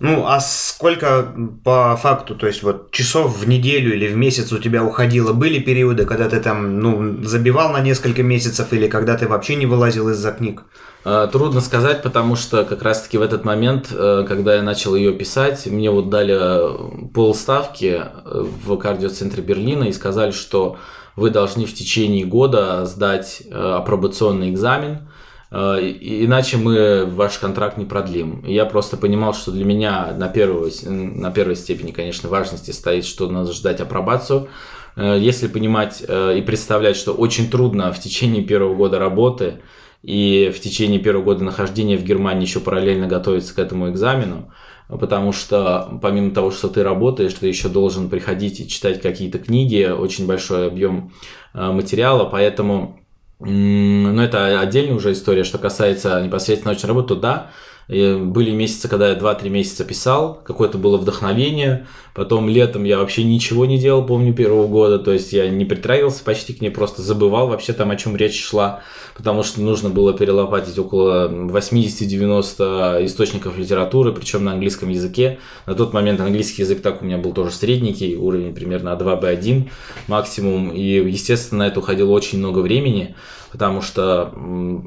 Ну, 0.00 0.26
а 0.26 0.40
сколько 0.40 1.34
по 1.64 1.96
факту, 1.96 2.34
то 2.34 2.46
есть 2.46 2.62
вот 2.62 2.90
часов 2.90 3.38
в 3.38 3.48
неделю 3.48 3.94
или 3.94 4.08
в 4.08 4.16
месяц 4.16 4.52
у 4.52 4.58
тебя 4.58 4.84
уходило? 4.84 5.32
Были 5.32 5.58
периоды, 5.58 6.04
когда 6.04 6.28
ты 6.28 6.40
там, 6.40 6.80
ну, 6.80 7.22
забивал 7.24 7.72
на 7.72 7.80
несколько 7.80 8.22
месяцев 8.22 8.72
или 8.72 8.88
когда 8.88 9.16
ты 9.16 9.28
вообще 9.28 9.54
не 9.54 9.66
вылазил 9.66 10.08
из-за 10.10 10.32
книг? 10.32 10.62
Э, 11.04 11.28
трудно 11.30 11.60
сказать, 11.60 12.02
потому 12.02 12.36
что 12.36 12.64
как 12.64 12.82
раз-таки 12.82 13.18
в 13.18 13.22
этот 13.22 13.44
момент, 13.44 13.88
э, 13.92 14.24
когда 14.26 14.56
я 14.56 14.62
начал 14.62 14.94
ее 14.94 15.12
писать, 15.12 15.66
мне 15.66 15.90
вот 15.90 16.10
дали 16.10 17.08
полставки 17.12 18.02
в 18.24 18.76
кардиоцентре 18.76 19.42
Берлина 19.42 19.84
и 19.84 19.92
сказали, 19.92 20.32
что 20.32 20.78
вы 21.16 21.30
должны 21.30 21.64
в 21.66 21.74
течение 21.74 22.24
года 22.24 22.84
сдать 22.86 23.42
э, 23.44 23.54
апробационный 23.54 24.50
экзамен, 24.50 24.94
э, 24.94 25.13
иначе 25.54 26.56
мы 26.56 27.06
ваш 27.06 27.38
контракт 27.38 27.76
не 27.76 27.84
продлим. 27.84 28.44
Я 28.44 28.64
просто 28.64 28.96
понимал, 28.96 29.34
что 29.34 29.52
для 29.52 29.64
меня 29.64 30.12
на, 30.16 30.28
первую, 30.28 30.72
на 30.84 31.30
первой 31.30 31.56
степени, 31.56 31.92
конечно, 31.92 32.28
важности 32.28 32.70
стоит, 32.72 33.04
что 33.04 33.28
надо 33.28 33.52
ждать 33.52 33.80
апробацию. 33.80 34.48
Э, 34.96 35.16
если 35.20 35.46
понимать 35.46 36.02
и 36.02 36.42
представлять, 36.44 36.96
что 36.96 37.12
очень 37.12 37.50
трудно 37.50 37.92
в 37.92 38.00
течение 38.00 38.42
первого 38.42 38.74
года 38.74 38.98
работы 38.98 39.60
и 40.04 40.52
в 40.54 40.60
течение 40.60 41.00
первого 41.00 41.24
года 41.24 41.44
нахождения 41.44 41.96
в 41.96 42.04
Германии 42.04 42.44
еще 42.44 42.60
параллельно 42.60 43.06
готовиться 43.06 43.54
к 43.54 43.58
этому 43.58 43.88
экзамену, 43.88 44.52
потому 44.88 45.32
что 45.32 45.98
помимо 46.02 46.32
того, 46.32 46.50
что 46.50 46.68
ты 46.68 46.82
работаешь, 46.82 47.32
ты 47.32 47.46
еще 47.46 47.68
должен 47.68 48.10
приходить 48.10 48.60
и 48.60 48.68
читать 48.68 49.00
какие-то 49.00 49.38
книги, 49.38 49.90
очень 49.90 50.26
большой 50.26 50.66
объем 50.66 51.12
э, 51.54 51.70
материала, 51.70 52.24
поэтому 52.24 53.00
ну, 53.40 54.20
это 54.20 54.60
отдельная 54.60 54.94
уже 54.94 55.12
история, 55.12 55.44
что 55.44 55.58
касается 55.58 56.22
непосредственно 56.22 56.72
научной 56.72 56.88
работы, 56.88 57.08
то 57.08 57.16
да, 57.16 57.50
были 57.88 58.50
месяцы, 58.50 58.88
когда 58.88 59.10
я 59.10 59.14
2-3 59.14 59.48
месяца 59.50 59.84
писал, 59.84 60.40
какое-то 60.44 60.78
было 60.78 60.96
вдохновение. 60.96 61.86
Потом 62.14 62.48
летом 62.48 62.84
я 62.84 62.98
вообще 62.98 63.24
ничего 63.24 63.66
не 63.66 63.78
делал, 63.78 64.06
помню, 64.06 64.32
первого 64.32 64.68
года. 64.68 64.98
То 64.98 65.12
есть 65.12 65.32
я 65.32 65.48
не 65.50 65.64
притрагивался 65.64 66.22
почти 66.24 66.54
к 66.54 66.60
ней, 66.60 66.70
просто 66.70 67.02
забывал 67.02 67.48
вообще 67.48 67.72
там, 67.72 67.90
о 67.90 67.96
чем 67.96 68.16
речь 68.16 68.42
шла. 68.42 68.82
Потому 69.16 69.42
что 69.42 69.60
нужно 69.60 69.90
было 69.90 70.12
перелопатить 70.12 70.78
около 70.78 71.28
80-90 71.28 73.04
источников 73.04 73.58
литературы, 73.58 74.12
причем 74.12 74.44
на 74.44 74.52
английском 74.52 74.88
языке. 74.88 75.38
На 75.66 75.74
тот 75.74 75.92
момент 75.92 76.20
английский 76.20 76.62
язык 76.62 76.80
так 76.82 77.02
у 77.02 77.04
меня 77.04 77.18
был 77.18 77.32
тоже 77.32 77.50
средненький, 77.50 78.16
уровень 78.16 78.54
примерно 78.54 78.90
А2, 78.90 79.20
Б1 79.20 79.68
максимум. 80.06 80.70
И, 80.70 80.82
естественно, 80.82 81.64
на 81.64 81.68
это 81.68 81.80
уходило 81.80 82.10
очень 82.12 82.38
много 82.38 82.60
времени, 82.60 83.14
потому 83.52 83.82
что, 83.82 84.32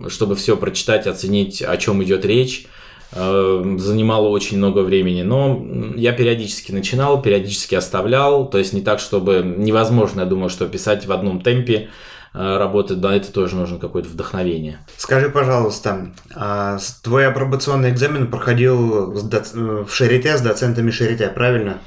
чтобы 0.08 0.36
все 0.36 0.58
прочитать, 0.58 1.08
оценить, 1.08 1.62
о 1.62 1.76
чем 1.78 2.02
идет 2.04 2.26
речь, 2.26 2.68
занимало 3.12 4.28
очень 4.28 4.58
много 4.58 4.80
времени, 4.80 5.22
но 5.22 5.66
я 5.96 6.12
периодически 6.12 6.74
начинал, 6.74 7.22
периодически 7.22 7.76
оставлял, 7.76 8.50
то 8.50 8.58
есть 8.58 8.74
не 8.74 8.82
так, 8.82 9.00
чтобы 9.00 9.44
невозможно, 9.44 10.22
я 10.22 10.26
думаю, 10.26 10.50
что 10.50 10.68
писать 10.68 11.06
в 11.06 11.12
одном 11.14 11.42
темпе 11.42 11.90
э, 12.34 12.58
работать, 12.58 13.00
да, 13.00 13.16
это 13.16 13.32
тоже 13.32 13.56
нужно 13.56 13.80
какое-то 13.80 14.10
вдохновение. 14.10 14.80
Скажи, 14.98 15.30
пожалуйста, 15.30 16.12
а 16.36 16.78
твой 17.02 17.28
апробационный 17.28 17.92
экзамен 17.92 18.28
проходил 18.28 19.14
в 19.14 19.90
Шарите 19.90 20.38
с 20.38 20.42
доцентами 20.42 20.92
Шарите, 20.92 21.30
правильно? 21.30 21.78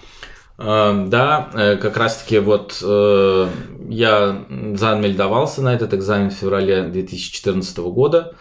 Э, 0.56 1.04
да, 1.06 1.50
как 1.82 1.98
раз-таки 1.98 2.38
вот 2.38 2.78
я 2.80 4.44
заанмельдовался 4.74 5.60
на 5.60 5.74
этот 5.74 5.92
экзамен 5.92 6.30
в 6.30 6.34
феврале 6.34 6.84
2014 6.84 7.76
года. 7.78 8.34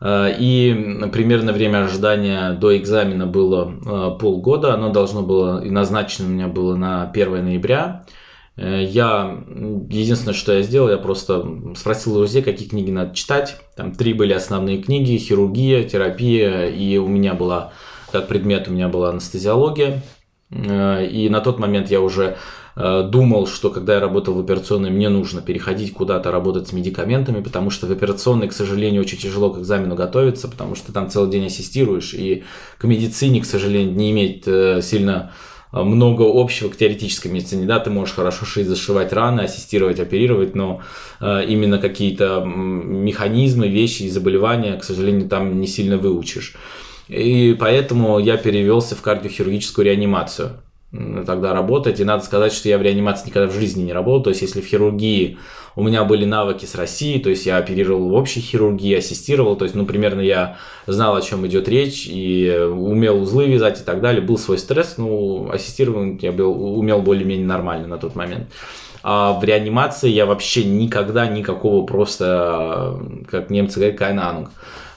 Э, 0.00 0.34
и 0.36 1.08
примерно 1.12 1.52
время 1.52 1.84
ожидания 1.84 2.52
до 2.52 2.76
экзамена 2.76 3.26
было 3.26 3.72
э, 3.72 4.18
полгода. 4.18 4.74
Оно 4.74 4.90
должно 4.90 5.22
было, 5.22 5.62
и 5.62 5.70
назначено 5.70 6.28
у 6.28 6.30
меня 6.30 6.48
было 6.48 6.74
на 6.76 7.10
1 7.10 7.44
ноября. 7.44 8.04
Э, 8.56 8.82
я, 8.82 9.38
единственное, 9.88 10.34
что 10.34 10.52
я 10.52 10.62
сделал, 10.62 10.88
я 10.90 10.98
просто 10.98 11.44
спросил 11.76 12.14
друзей, 12.14 12.42
какие 12.42 12.68
книги 12.68 12.90
надо 12.90 13.14
читать. 13.14 13.56
Там 13.76 13.92
три 13.92 14.14
были 14.14 14.32
основные 14.32 14.82
книги, 14.82 15.18
хирургия, 15.18 15.84
терапия, 15.84 16.66
и 16.66 16.96
у 16.96 17.06
меня 17.06 17.34
была, 17.34 17.72
как 18.10 18.28
предмет, 18.28 18.68
у 18.68 18.72
меня 18.72 18.88
была 18.88 19.10
анестезиология. 19.10 20.02
И 20.52 21.28
на 21.30 21.40
тот 21.40 21.60
момент 21.60 21.92
я 21.92 22.00
уже 22.00 22.36
думал, 22.76 23.46
что 23.46 23.70
когда 23.70 23.94
я 23.94 24.00
работал 24.00 24.34
в 24.34 24.40
операционной, 24.40 24.90
мне 24.90 25.08
нужно 25.08 25.42
переходить 25.42 25.92
куда-то 25.92 26.30
работать 26.30 26.68
с 26.68 26.72
медикаментами, 26.72 27.42
потому 27.42 27.70
что 27.70 27.86
в 27.86 27.92
операционной, 27.92 28.48
к 28.48 28.52
сожалению, 28.52 29.02
очень 29.02 29.18
тяжело 29.18 29.50
к 29.50 29.58
экзамену 29.58 29.96
готовиться, 29.96 30.48
потому 30.48 30.74
что 30.76 30.86
ты 30.86 30.92
там 30.92 31.10
целый 31.10 31.30
день 31.30 31.46
ассистируешь, 31.46 32.14
и 32.14 32.44
к 32.78 32.84
медицине, 32.84 33.40
к 33.40 33.44
сожалению, 33.44 33.94
не 33.94 34.12
имеет 34.12 34.46
э, 34.46 34.80
сильно 34.82 35.32
э, 35.72 35.82
много 35.82 36.24
общего 36.24 36.68
к 36.68 36.76
теоретической 36.76 37.30
медицине. 37.30 37.66
Да, 37.66 37.80
ты 37.80 37.90
можешь 37.90 38.14
хорошо 38.14 38.44
шить, 38.44 38.68
зашивать 38.68 39.12
раны, 39.12 39.42
ассистировать, 39.42 39.98
оперировать, 39.98 40.54
но 40.54 40.80
именно 41.20 41.78
какие-то 41.78 42.42
механизмы, 42.44 43.68
вещи 43.68 44.04
и 44.04 44.10
заболевания, 44.10 44.76
к 44.76 44.84
сожалению, 44.84 45.28
там 45.28 45.60
не 45.60 45.66
сильно 45.66 45.98
выучишь. 45.98 46.54
И 47.08 47.56
поэтому 47.58 48.20
я 48.20 48.36
перевелся 48.36 48.94
в 48.94 49.02
кардиохирургическую 49.02 49.84
реанимацию 49.84 50.52
тогда 50.92 51.52
работать. 51.52 52.00
И 52.00 52.04
надо 52.04 52.24
сказать, 52.24 52.52
что 52.52 52.68
я 52.68 52.78
в 52.78 52.82
реанимации 52.82 53.28
никогда 53.28 53.48
в 53.48 53.54
жизни 53.54 53.84
не 53.84 53.92
работал. 53.92 54.24
То 54.24 54.30
есть, 54.30 54.42
если 54.42 54.60
в 54.60 54.66
хирургии 54.66 55.38
у 55.76 55.82
меня 55.82 56.04
были 56.04 56.24
навыки 56.24 56.64
с 56.64 56.74
России, 56.74 57.18
то 57.18 57.30
есть 57.30 57.46
я 57.46 57.58
оперировал 57.58 58.08
в 58.08 58.14
общей 58.14 58.40
хирургии, 58.40 58.96
ассистировал, 58.96 59.56
то 59.56 59.64
есть, 59.64 59.76
ну, 59.76 59.86
примерно 59.86 60.20
я 60.20 60.56
знал, 60.86 61.14
о 61.14 61.22
чем 61.22 61.46
идет 61.46 61.68
речь, 61.68 62.06
и 62.08 62.50
умел 62.50 63.22
узлы 63.22 63.46
вязать 63.46 63.80
и 63.80 63.84
так 63.84 64.00
далее. 64.00 64.20
Был 64.20 64.36
свой 64.36 64.58
стресс, 64.58 64.94
ну, 64.98 65.50
ассистировал 65.52 66.18
я 66.20 66.32
был, 66.32 66.78
умел 66.78 67.00
более-менее 67.02 67.46
нормально 67.46 67.86
на 67.86 67.98
тот 67.98 68.16
момент. 68.16 68.48
А 69.02 69.38
в 69.38 69.44
реанимации 69.44 70.10
я 70.10 70.26
вообще 70.26 70.64
никогда 70.64 71.26
никакого 71.26 71.86
просто, 71.86 73.00
как 73.30 73.48
немцы 73.48 73.78
говорят, 73.78 73.98
кайнанг 73.98 74.50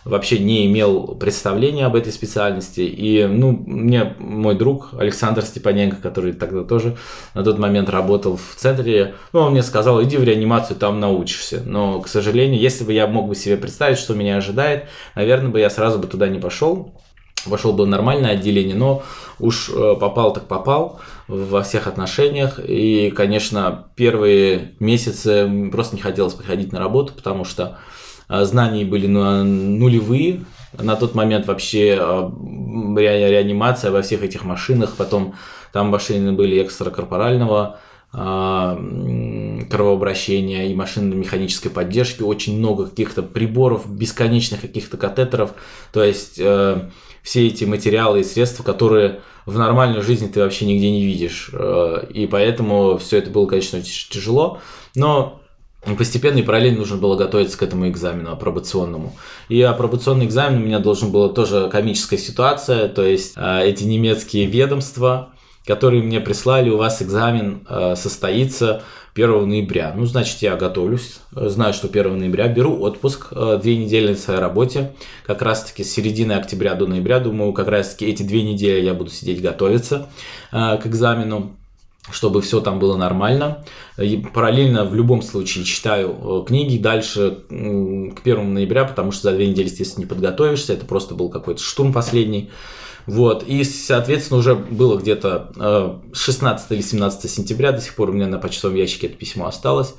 вообще 0.05 0.39
не 0.39 0.65
имел 0.65 1.15
представления 1.15 1.85
об 1.85 1.95
этой 1.95 2.11
специальности. 2.11 2.81
И, 2.81 3.25
ну, 3.25 3.51
мне 3.51 4.15
мой 4.19 4.55
друг 4.55 4.89
Александр 4.97 5.43
Степаненко, 5.43 5.97
который 5.97 6.33
тогда 6.33 6.63
тоже 6.63 6.97
на 7.33 7.43
тот 7.43 7.57
момент 7.57 7.89
работал 7.89 8.37
в 8.37 8.55
центре, 8.55 9.15
ну, 9.31 9.41
он 9.41 9.51
мне 9.53 9.63
сказал, 9.63 10.03
иди 10.03 10.17
в 10.17 10.23
реанимацию, 10.23 10.77
там 10.77 10.99
научишься. 10.99 11.63
Но, 11.65 12.01
к 12.01 12.07
сожалению, 12.07 12.59
если 12.59 12.83
бы 12.83 12.93
я 12.93 13.07
мог 13.07 13.27
бы 13.27 13.35
себе 13.35 13.57
представить, 13.57 13.97
что 13.97 14.13
меня 14.13 14.37
ожидает, 14.37 14.85
наверное, 15.15 15.49
бы 15.49 15.59
я 15.59 15.69
сразу 15.69 15.99
бы 15.99 16.07
туда 16.07 16.27
не 16.27 16.39
пошел. 16.39 16.93
Вошел 17.45 17.73
бы 17.73 17.83
в 17.83 17.87
нормальное 17.87 18.31
отделение, 18.31 18.75
но 18.75 19.03
уж 19.37 19.69
э, 19.69 19.95
попал 19.99 20.31
так 20.31 20.47
попал 20.47 21.01
во 21.27 21.61
всех 21.61 21.87
отношениях. 21.87 22.57
И, 22.65 23.11
конечно, 23.11 23.89
первые 23.97 24.75
месяцы 24.79 25.69
просто 25.69 25.97
не 25.97 26.01
хотелось 26.01 26.35
приходить 26.35 26.71
на 26.71 26.79
работу, 26.79 27.11
потому 27.13 27.43
что 27.43 27.79
знаний 28.29 28.85
были 28.85 29.07
нулевые. 29.07 30.45
На 30.77 30.95
тот 30.95 31.13
момент 31.13 31.45
вообще 31.45 31.97
а, 31.99 32.31
реанимация 32.97 33.91
во 33.91 34.01
всех 34.01 34.23
этих 34.23 34.43
машинах, 34.43 34.95
потом 34.97 35.35
там 35.71 35.87
машины 35.87 36.33
были 36.33 36.63
экстракорпорального 36.63 37.79
а, 38.15 38.79
кровообращения 39.71 40.67
и 40.67 40.75
машины 40.75 41.15
механической 41.15 41.69
поддержки, 41.69 42.21
очень 42.21 42.59
много 42.59 42.85
каких-то 42.85 43.23
приборов, 43.23 43.89
бесконечных 43.89 44.61
каких-то 44.61 44.97
катетеров, 44.97 45.53
то 45.91 46.03
есть 46.03 46.35
э, 46.37 46.89
все 47.23 47.47
эти 47.47 47.63
материалы 47.63 48.19
и 48.19 48.23
средства, 48.23 48.63
которые 48.63 49.21
в 49.47 49.57
нормальной 49.57 50.01
жизни 50.01 50.27
ты 50.27 50.41
вообще 50.41 50.65
нигде 50.65 50.91
не 50.91 51.03
видишь, 51.03 51.49
э, 51.53 52.05
и 52.13 52.27
поэтому 52.27 52.99
все 52.99 53.17
это 53.17 53.31
было, 53.31 53.47
конечно, 53.47 53.81
тяжело, 53.81 54.59
но 54.95 55.41
постепенно 55.97 56.39
и 56.39 56.43
параллельно 56.43 56.79
нужно 56.79 56.97
было 56.97 57.15
готовиться 57.15 57.57
к 57.57 57.63
этому 57.63 57.87
экзамену 57.89 58.31
апробационному. 58.31 59.15
И 59.49 59.61
апробационный 59.61 60.25
экзамен 60.25 60.61
у 60.61 60.65
меня 60.65 60.79
должен 60.79 61.11
была 61.11 61.29
тоже 61.29 61.69
комическая 61.69 62.19
ситуация, 62.19 62.87
то 62.87 63.05
есть 63.05 63.33
э, 63.35 63.61
эти 63.65 63.83
немецкие 63.83 64.45
ведомства, 64.45 65.33
которые 65.65 66.01
мне 66.01 66.21
прислали, 66.21 66.69
у 66.69 66.77
вас 66.77 67.01
экзамен 67.01 67.65
э, 67.69 67.95
состоится 67.95 68.83
1 69.15 69.47
ноября. 69.47 69.93
Ну, 69.95 70.05
значит, 70.05 70.41
я 70.41 70.55
готовлюсь, 70.55 71.19
знаю, 71.31 71.73
что 71.73 71.87
1 71.87 72.17
ноября 72.17 72.47
беру 72.47 72.79
отпуск, 72.79 73.27
э, 73.31 73.59
две 73.61 73.77
недели 73.77 74.11
на 74.11 74.17
своей 74.17 74.39
работе, 74.39 74.95
как 75.25 75.41
раз-таки 75.41 75.83
с 75.83 75.91
середины 75.91 76.31
октября 76.31 76.75
до 76.75 76.87
ноября, 76.87 77.19
думаю, 77.19 77.51
как 77.51 77.67
раз-таки 77.67 78.05
эти 78.05 78.23
две 78.23 78.43
недели 78.43 78.81
я 78.81 78.93
буду 78.93 79.11
сидеть 79.11 79.41
готовиться 79.41 80.09
к 80.51 80.81
экзамену 80.85 81.57
чтобы 82.11 82.41
все 82.41 82.59
там 82.59 82.79
было 82.79 82.97
нормально. 82.97 83.63
И 83.97 84.17
параллельно 84.17 84.85
в 84.85 84.93
любом 84.93 85.21
случае 85.21 85.63
читаю 85.63 86.15
э, 86.19 86.47
книги 86.47 86.77
дальше 86.77 87.43
к 87.49 88.19
1 88.21 88.53
ноября, 88.53 88.85
потому 88.85 89.11
что 89.11 89.23
за 89.29 89.35
две 89.35 89.47
недели, 89.47 89.65
естественно, 89.67 90.03
не 90.03 90.09
подготовишься. 90.09 90.73
Это 90.73 90.85
просто 90.85 91.15
был 91.15 91.29
какой-то 91.29 91.61
штурм 91.61 91.93
последний. 91.93 92.51
Вот, 93.05 93.43
и, 93.43 93.63
соответственно, 93.65 94.39
уже 94.39 94.55
было 94.55 94.97
где-то 94.97 95.99
16 96.13 96.71
э, 96.71 96.75
или 96.75 96.81
17 96.81 97.29
сентября, 97.29 97.73
до 97.73 97.81
сих 97.81 97.95
пор 97.95 98.09
у 98.09 98.13
меня 98.13 98.27
на 98.27 98.37
почтовом 98.37 98.75
ящике 98.75 99.07
это 99.07 99.17
письмо 99.17 99.47
осталось. 99.47 99.95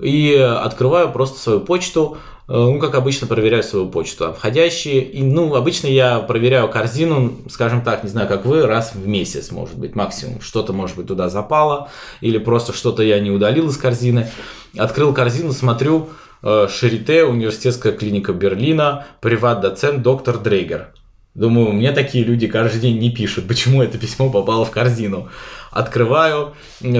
И 0.00 0.34
открываю 0.34 1.12
просто 1.12 1.38
свою 1.38 1.60
почту, 1.60 2.18
Э, 2.48 2.54
ну, 2.54 2.78
как 2.78 2.94
обычно, 2.94 3.26
проверяю 3.26 3.62
свою 3.62 3.88
почту. 3.88 4.34
Входящие, 4.36 5.02
и, 5.02 5.22
ну, 5.22 5.54
обычно 5.54 5.86
я 5.86 6.18
проверяю 6.18 6.68
корзину, 6.68 7.32
скажем 7.48 7.82
так, 7.82 8.02
не 8.02 8.10
знаю, 8.10 8.28
как 8.28 8.44
вы, 8.44 8.66
раз 8.66 8.94
в 8.94 9.06
месяц, 9.06 9.50
может 9.52 9.78
быть, 9.78 9.94
максимум. 9.94 10.40
Что-то, 10.40 10.72
может 10.72 10.96
быть, 10.96 11.06
туда 11.06 11.28
запало, 11.28 11.88
или 12.20 12.38
просто 12.38 12.72
что-то 12.72 13.02
я 13.02 13.20
не 13.20 13.30
удалил 13.30 13.68
из 13.68 13.76
корзины. 13.76 14.28
Открыл 14.76 15.14
корзину, 15.14 15.52
смотрю, 15.52 16.10
э, 16.42 16.66
Шарите, 16.68 17.24
университетская 17.24 17.92
клиника 17.92 18.32
Берлина, 18.32 19.06
приват-доцент 19.20 20.02
доктор 20.02 20.38
Дрейгер. 20.38 20.88
Думаю, 21.34 21.72
мне 21.72 21.92
такие 21.92 22.24
люди 22.24 22.46
каждый 22.46 22.80
день 22.80 22.98
не 22.98 23.10
пишут, 23.10 23.48
почему 23.48 23.82
это 23.82 23.96
письмо 23.96 24.28
попало 24.28 24.66
в 24.66 24.70
корзину. 24.70 25.30
Открываю 25.72 26.54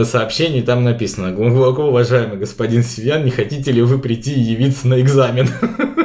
сообщение, 0.04 0.62
там 0.62 0.82
написано, 0.82 1.30
глубоко 1.30 1.88
уважаемый 1.88 2.38
господин 2.38 2.82
Сивьян, 2.82 3.22
не 3.22 3.30
хотите 3.30 3.70
ли 3.70 3.82
вы 3.82 3.98
прийти 3.98 4.32
и 4.32 4.40
явиться 4.40 4.88
на 4.88 4.98
экзамен? 5.02 5.50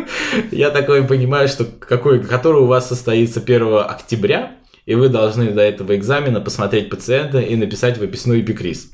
Я 0.52 0.70
такой 0.70 1.06
понимаю, 1.06 1.48
что 1.48 1.64
какой, 1.64 2.22
который 2.22 2.62
у 2.62 2.66
вас 2.66 2.90
состоится 2.90 3.40
1 3.40 3.78
октября, 3.88 4.58
и 4.86 4.96
вы 4.96 5.08
должны 5.08 5.52
до 5.52 5.62
этого 5.62 5.96
экзамена 5.96 6.42
посмотреть 6.42 6.90
пациента 6.90 7.40
и 7.40 7.56
написать 7.56 7.98
выписной 7.98 8.42
эпикриз. 8.42 8.92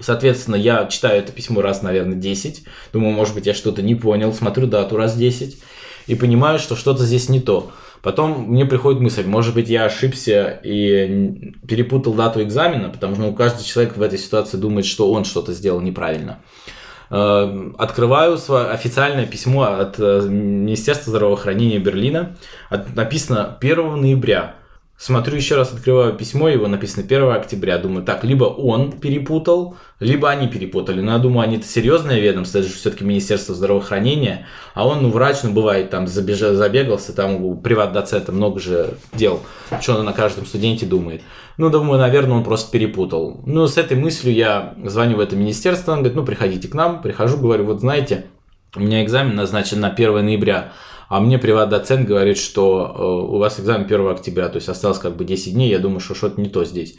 Соответственно, 0.00 0.56
я 0.56 0.86
читаю 0.86 1.18
это 1.18 1.30
письмо 1.30 1.60
раз, 1.60 1.82
наверное, 1.82 2.16
10. 2.16 2.64
Думаю, 2.94 3.12
может 3.12 3.34
быть, 3.34 3.44
я 3.44 3.52
что-то 3.52 3.82
не 3.82 3.94
понял. 3.94 4.32
Смотрю 4.32 4.66
дату 4.66 4.96
раз 4.96 5.14
10 5.14 5.58
и 6.06 6.14
понимаю, 6.14 6.58
что 6.58 6.74
что-то 6.74 7.04
здесь 7.04 7.28
не 7.28 7.40
то. 7.40 7.70
Потом 8.02 8.46
мне 8.48 8.64
приходит 8.64 9.00
мысль, 9.00 9.26
может 9.26 9.54
быть, 9.54 9.68
я 9.68 9.84
ошибся 9.84 10.60
и 10.64 11.52
перепутал 11.68 12.14
дату 12.14 12.42
экзамена, 12.42 12.88
потому 12.88 13.14
что 13.14 13.24
ну, 13.24 13.34
каждый 13.34 13.64
человек 13.64 13.96
в 13.96 14.02
этой 14.02 14.18
ситуации 14.18 14.56
думает, 14.56 14.86
что 14.86 15.12
он 15.12 15.24
что-то 15.24 15.52
сделал 15.52 15.80
неправильно. 15.80 16.40
Э, 17.10 17.72
открываю 17.76 18.38
свое 18.38 18.68
официальное 18.68 19.26
письмо 19.26 19.64
от 19.64 19.96
э, 19.98 20.22
Министерства 20.28 21.10
здравоохранения 21.10 21.78
Берлина. 21.78 22.36
Написано 22.94 23.58
1 23.60 24.00
ноября. 24.00 24.54
Смотрю 25.00 25.36
еще 25.36 25.56
раз, 25.56 25.72
открываю 25.72 26.12
письмо, 26.12 26.50
его 26.50 26.68
написано 26.68 27.04
1 27.04 27.30
октября. 27.30 27.78
Думаю, 27.78 28.04
так, 28.04 28.22
либо 28.22 28.44
он 28.44 28.92
перепутал, 28.92 29.78
либо 29.98 30.28
они 30.28 30.46
перепутали. 30.46 31.00
Но 31.00 31.12
я 31.12 31.18
думаю, 31.18 31.44
они 31.44 31.56
это 31.56 31.66
серьезное 31.66 32.20
ведомство, 32.20 32.58
это 32.58 32.68
же 32.68 32.74
все-таки 32.74 33.02
Министерство 33.02 33.54
здравоохранения. 33.54 34.46
А 34.74 34.86
он, 34.86 35.02
ну, 35.02 35.08
врач, 35.08 35.38
ну, 35.42 35.52
бывает, 35.52 35.88
там, 35.88 36.06
забежал, 36.06 36.52
забегался, 36.52 37.14
там 37.14 37.42
у 37.42 37.56
приват-доцента 37.56 38.30
много 38.30 38.60
же 38.60 38.98
дел. 39.14 39.40
Что 39.80 39.94
он 39.94 40.04
на 40.04 40.12
каждом 40.12 40.44
студенте 40.44 40.84
думает. 40.84 41.22
Ну, 41.56 41.70
думаю, 41.70 41.98
наверное, 41.98 42.36
он 42.36 42.44
просто 42.44 42.70
перепутал. 42.70 43.40
Ну, 43.46 43.66
с 43.66 43.78
этой 43.78 43.96
мыслью 43.96 44.34
я 44.34 44.74
звоню 44.84 45.16
в 45.16 45.20
это 45.20 45.34
министерство, 45.34 45.92
он 45.92 46.00
говорит, 46.00 46.16
ну, 46.16 46.26
приходите 46.26 46.68
к 46.68 46.74
нам. 46.74 47.00
Прихожу, 47.00 47.38
говорю, 47.38 47.64
вот 47.64 47.80
знаете, 47.80 48.26
у 48.76 48.80
меня 48.80 49.02
экзамен 49.02 49.34
назначен 49.34 49.80
на 49.80 49.88
1 49.88 50.26
ноября 50.26 50.74
а 51.10 51.18
мне 51.18 51.38
приват-доцент 51.38 52.06
говорит, 52.06 52.38
что 52.38 52.94
э, 52.96 53.02
у 53.34 53.38
вас 53.38 53.58
экзамен 53.58 53.84
1 53.84 54.06
октября, 54.12 54.48
то 54.48 54.56
есть 54.56 54.68
осталось 54.68 55.00
как 55.00 55.16
бы 55.16 55.24
10 55.24 55.54
дней, 55.54 55.68
я 55.68 55.80
думаю, 55.80 55.98
что 55.98 56.14
что-то 56.14 56.40
не 56.40 56.48
то 56.48 56.64
здесь. 56.64 56.94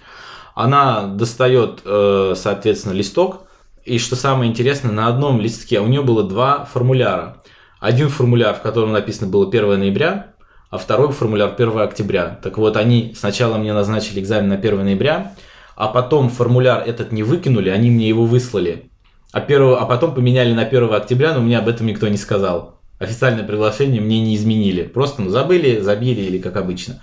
Она 0.53 1.07
достает, 1.07 1.79
э, 1.85 2.33
соответственно, 2.35 2.91
листок, 2.91 3.43
и 3.85 3.97
что 3.97 4.17
самое 4.17 4.51
интересное, 4.51 4.91
на 4.91 5.07
одном 5.07 5.39
листке 5.39 5.79
у 5.79 5.87
нее 5.87 6.01
было 6.01 6.23
два 6.23 6.65
формуляра. 6.65 7.41
Один 7.79 8.09
формуляр, 8.09 8.53
в 8.53 8.61
котором 8.61 8.91
написано 8.91 9.31
было 9.31 9.47
1 9.47 9.79
ноября, 9.79 10.33
а 10.69 10.77
второй 10.77 11.13
формуляр 11.13 11.53
1 11.57 11.79
октября. 11.79 12.37
Так 12.43 12.57
вот, 12.57 12.75
они 12.75 13.13
сначала 13.17 13.57
мне 13.57 13.71
назначили 13.71 14.19
экзамен 14.19 14.49
на 14.49 14.55
1 14.55 14.83
ноября, 14.83 15.35
а 15.77 15.87
потом 15.87 16.29
формуляр 16.29 16.83
этот 16.85 17.13
не 17.13 17.23
выкинули, 17.23 17.69
они 17.69 17.89
мне 17.89 18.09
его 18.09 18.25
выслали. 18.25 18.91
А, 19.31 19.39
1, 19.39 19.75
а 19.79 19.85
потом 19.85 20.13
поменяли 20.13 20.51
на 20.51 20.63
1 20.63 20.93
октября, 20.93 21.33
но 21.33 21.39
мне 21.39 21.57
об 21.57 21.69
этом 21.69 21.87
никто 21.87 22.09
не 22.09 22.17
сказал 22.17 22.80
официальное 23.01 23.43
приглашение 23.43 24.01
мне 24.01 24.21
не 24.21 24.35
изменили. 24.35 24.83
Просто 24.83 25.21
ну, 25.21 25.29
забыли, 25.29 25.79
забили 25.79 26.21
или 26.21 26.37
как 26.37 26.55
обычно. 26.55 27.01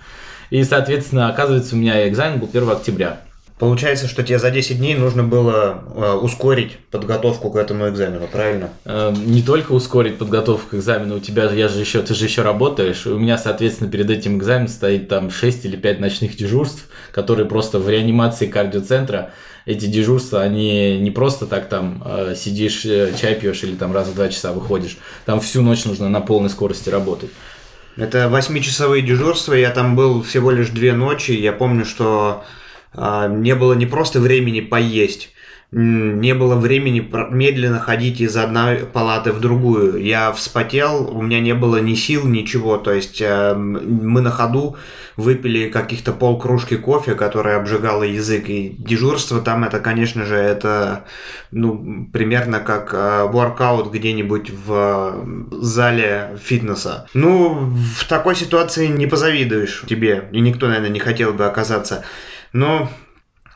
И, 0.49 0.63
соответственно, 0.63 1.29
оказывается, 1.29 1.75
у 1.75 1.77
меня 1.77 2.07
экзамен 2.07 2.39
был 2.39 2.49
1 2.51 2.69
октября. 2.69 3.21
Получается, 3.59 4.07
что 4.07 4.23
тебе 4.23 4.39
за 4.39 4.51
10 4.51 4.77
дней 4.77 4.95
нужно 4.95 5.21
было 5.21 5.83
э, 5.93 6.13
ускорить 6.13 6.77
подготовку 6.91 7.51
к 7.51 7.57
этому 7.57 7.89
экзамену, 7.89 8.25
правильно? 8.31 8.69
Э, 8.85 9.13
не 9.13 9.43
только 9.43 9.73
ускорить 9.73 10.17
подготовку 10.17 10.69
к 10.69 10.73
экзамену, 10.75 11.17
у 11.17 11.19
тебя 11.19 11.51
я 11.51 11.67
же 11.67 11.81
еще, 11.81 12.01
ты 12.01 12.13
же 12.15 12.23
еще 12.23 12.41
работаешь. 12.41 13.05
У 13.05 13.19
меня, 13.19 13.37
соответственно, 13.37 13.91
перед 13.91 14.09
этим 14.09 14.37
экзаменом 14.37 14.69
стоит 14.69 15.09
там 15.09 15.29
6 15.29 15.65
или 15.65 15.75
5 15.75 15.99
ночных 15.99 16.37
дежурств, 16.37 16.87
которые 17.11 17.47
просто 17.47 17.79
в 17.79 17.89
реанимации 17.89 18.47
кардиоцентра 18.47 19.31
эти 19.65 19.85
дежурства, 19.85 20.41
они 20.41 20.99
не 20.99 21.11
просто 21.11 21.45
так 21.45 21.69
там 21.69 22.01
э, 22.05 22.35
сидишь, 22.35 22.85
э, 22.85 23.13
чай 23.19 23.35
пьешь 23.35 23.63
или 23.63 23.75
там 23.75 23.93
раз 23.93 24.07
в 24.07 24.15
два 24.15 24.29
часа 24.29 24.51
выходишь. 24.51 24.97
Там 25.25 25.39
всю 25.39 25.61
ночь 25.61 25.85
нужно 25.85 26.09
на 26.09 26.21
полной 26.21 26.49
скорости 26.49 26.89
работать. 26.89 27.29
Это 27.95 28.29
восьмичасовые 28.29 29.01
дежурства, 29.01 29.53
я 29.53 29.71
там 29.71 29.95
был 29.95 30.23
всего 30.23 30.51
лишь 30.51 30.69
две 30.69 30.93
ночи. 30.93 31.31
Я 31.31 31.51
помню, 31.51 31.85
что 31.85 32.43
а, 32.93 33.27
не 33.27 33.55
было 33.55 33.73
не 33.73 33.85
просто 33.85 34.19
времени 34.19 34.61
поесть, 34.61 35.29
не 35.71 36.33
было 36.33 36.55
времени 36.55 37.07
медленно 37.31 37.79
ходить 37.79 38.21
из 38.21 38.35
одной 38.35 38.77
палаты 38.77 39.31
в 39.31 39.39
другую. 39.39 40.03
Я 40.03 40.31
вспотел, 40.31 41.15
у 41.15 41.21
меня 41.21 41.39
не 41.39 41.53
было 41.53 41.77
ни 41.77 41.93
сил, 41.93 42.25
ничего. 42.25 42.77
То 42.77 42.91
есть 42.91 43.21
э, 43.21 43.53
мы 43.53 44.21
на 44.21 44.31
ходу 44.31 44.77
выпили 45.15 45.69
каких-то 45.69 46.11
полкружки 46.11 46.75
кофе, 46.75 47.13
которое 47.13 47.57
обжигало 47.57 48.01
язык. 48.01 48.49
И 48.49 48.75
дежурство 48.79 49.41
там 49.41 49.63
это, 49.63 49.79
конечно 49.79 50.25
же, 50.25 50.35
это 50.35 51.05
ну, 51.51 52.09
примерно 52.11 52.59
как 52.61 52.93
воркаут 53.31 53.91
где-нибудь 53.91 54.49
в 54.49 55.23
зале 55.51 56.39
фитнеса. 56.41 57.07
Ну, 57.13 57.71
в 57.95 58.07
такой 58.07 58.35
ситуации 58.35 58.87
не 58.87 59.05
позавидуешь 59.05 59.83
тебе. 59.87 60.29
И 60.31 60.39
никто, 60.39 60.67
наверное, 60.67 60.89
не 60.89 60.99
хотел 60.99 61.33
бы 61.33 61.45
оказаться. 61.45 62.03
Но 62.53 62.89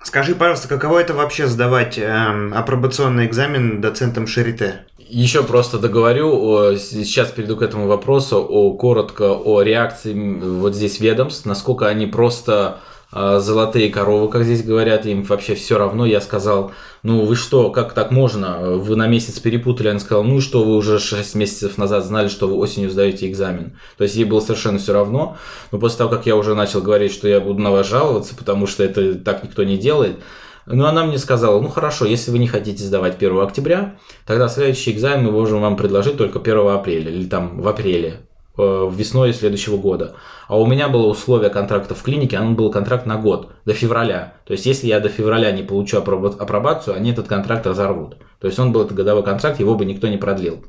скажи, 0.03 0.35
пожалуйста, 0.35 0.67
каково 0.67 0.99
это 0.99 1.13
вообще 1.13 1.47
сдавать 1.47 1.97
э, 1.97 2.51
апробационный 2.53 3.25
экзамен 3.25 3.81
доцентом 3.81 4.27
Шарите? 4.27 4.85
Еще 4.97 5.43
просто 5.43 5.77
договорю, 5.79 6.75
сейчас 6.77 7.29
перейду 7.29 7.57
к 7.57 7.61
этому 7.61 7.87
вопросу, 7.87 8.45
о, 8.47 8.73
коротко 8.73 9.33
о 9.33 9.61
реакции 9.61 10.13
вот 10.13 10.75
здесь 10.75 10.99
ведомств, 10.99 11.45
насколько 11.45 11.87
они 11.87 12.07
просто 12.07 12.79
золотые 13.13 13.89
коровы, 13.89 14.29
как 14.29 14.43
здесь 14.43 14.63
говорят, 14.63 15.05
им 15.05 15.23
вообще 15.23 15.55
все 15.55 15.77
равно. 15.77 16.05
Я 16.05 16.21
сказал, 16.21 16.71
ну 17.03 17.25
вы 17.25 17.35
что, 17.35 17.69
как 17.69 17.93
так 17.93 18.11
можно? 18.11 18.77
Вы 18.77 18.95
на 18.95 19.07
месяц 19.07 19.39
перепутали. 19.39 19.89
Она 19.89 19.99
сказала, 19.99 20.23
ну 20.23 20.41
что, 20.41 20.63
вы 20.63 20.75
уже 20.75 20.99
6 20.99 21.35
месяцев 21.35 21.77
назад 21.77 22.05
знали, 22.05 22.27
что 22.27 22.47
вы 22.47 22.55
осенью 22.55 22.89
сдаете 22.89 23.27
экзамен. 23.29 23.77
То 23.97 24.03
есть 24.03 24.15
ей 24.15 24.25
было 24.25 24.39
совершенно 24.39 24.79
все 24.79 24.93
равно. 24.93 25.37
Но 25.71 25.79
после 25.79 25.99
того, 25.99 26.09
как 26.09 26.25
я 26.25 26.35
уже 26.35 26.55
начал 26.55 26.81
говорить, 26.81 27.13
что 27.13 27.27
я 27.27 27.39
буду 27.39 27.61
на 27.61 27.71
вас 27.71 27.87
жаловаться, 27.87 28.35
потому 28.35 28.67
что 28.67 28.83
это 28.83 29.15
так 29.15 29.43
никто 29.43 29.63
не 29.63 29.77
делает, 29.77 30.17
но 30.65 30.87
она 30.87 31.05
мне 31.05 31.17
сказала, 31.17 31.59
ну 31.59 31.67
хорошо, 31.67 32.05
если 32.05 32.31
вы 32.31 32.39
не 32.39 32.47
хотите 32.47 32.83
сдавать 32.83 33.17
1 33.17 33.39
октября, 33.39 33.97
тогда 34.25 34.47
следующий 34.47 34.91
экзамен 34.91 35.25
мы 35.25 35.31
можем 35.31 35.61
вам 35.61 35.75
предложить 35.75 36.17
только 36.17 36.39
1 36.39 36.67
апреля 36.69 37.11
или 37.11 37.25
там 37.25 37.61
в 37.61 37.67
апреле. 37.67 38.21
Э, 38.55 38.87
весной 38.93 39.33
следующего 39.33 39.77
года. 39.77 40.13
А 40.47 40.59
у 40.59 40.67
меня 40.67 40.87
было 40.87 41.07
условие 41.07 41.49
контракта 41.49 41.95
в 41.95 42.03
клинике, 42.03 42.39
он 42.39 42.55
был 42.55 42.69
контракт 42.69 43.07
на 43.07 43.17
год, 43.17 43.49
до 43.65 43.73
февраля. 43.73 44.35
То 44.45 44.53
есть, 44.53 44.67
если 44.67 44.85
я 44.85 44.99
до 44.99 45.09
февраля 45.09 45.51
не 45.51 45.63
получу 45.63 45.97
апробацию, 45.97 46.95
они 46.95 47.09
этот 47.09 47.27
контракт 47.27 47.65
разорвут. 47.65 48.17
То 48.39 48.45
есть, 48.45 48.59
он 48.59 48.71
был 48.71 48.83
это 48.83 48.93
годовой 48.93 49.23
контракт, 49.23 49.59
его 49.59 49.73
бы 49.73 49.85
никто 49.85 50.07
не 50.07 50.17
продлил. 50.17 50.63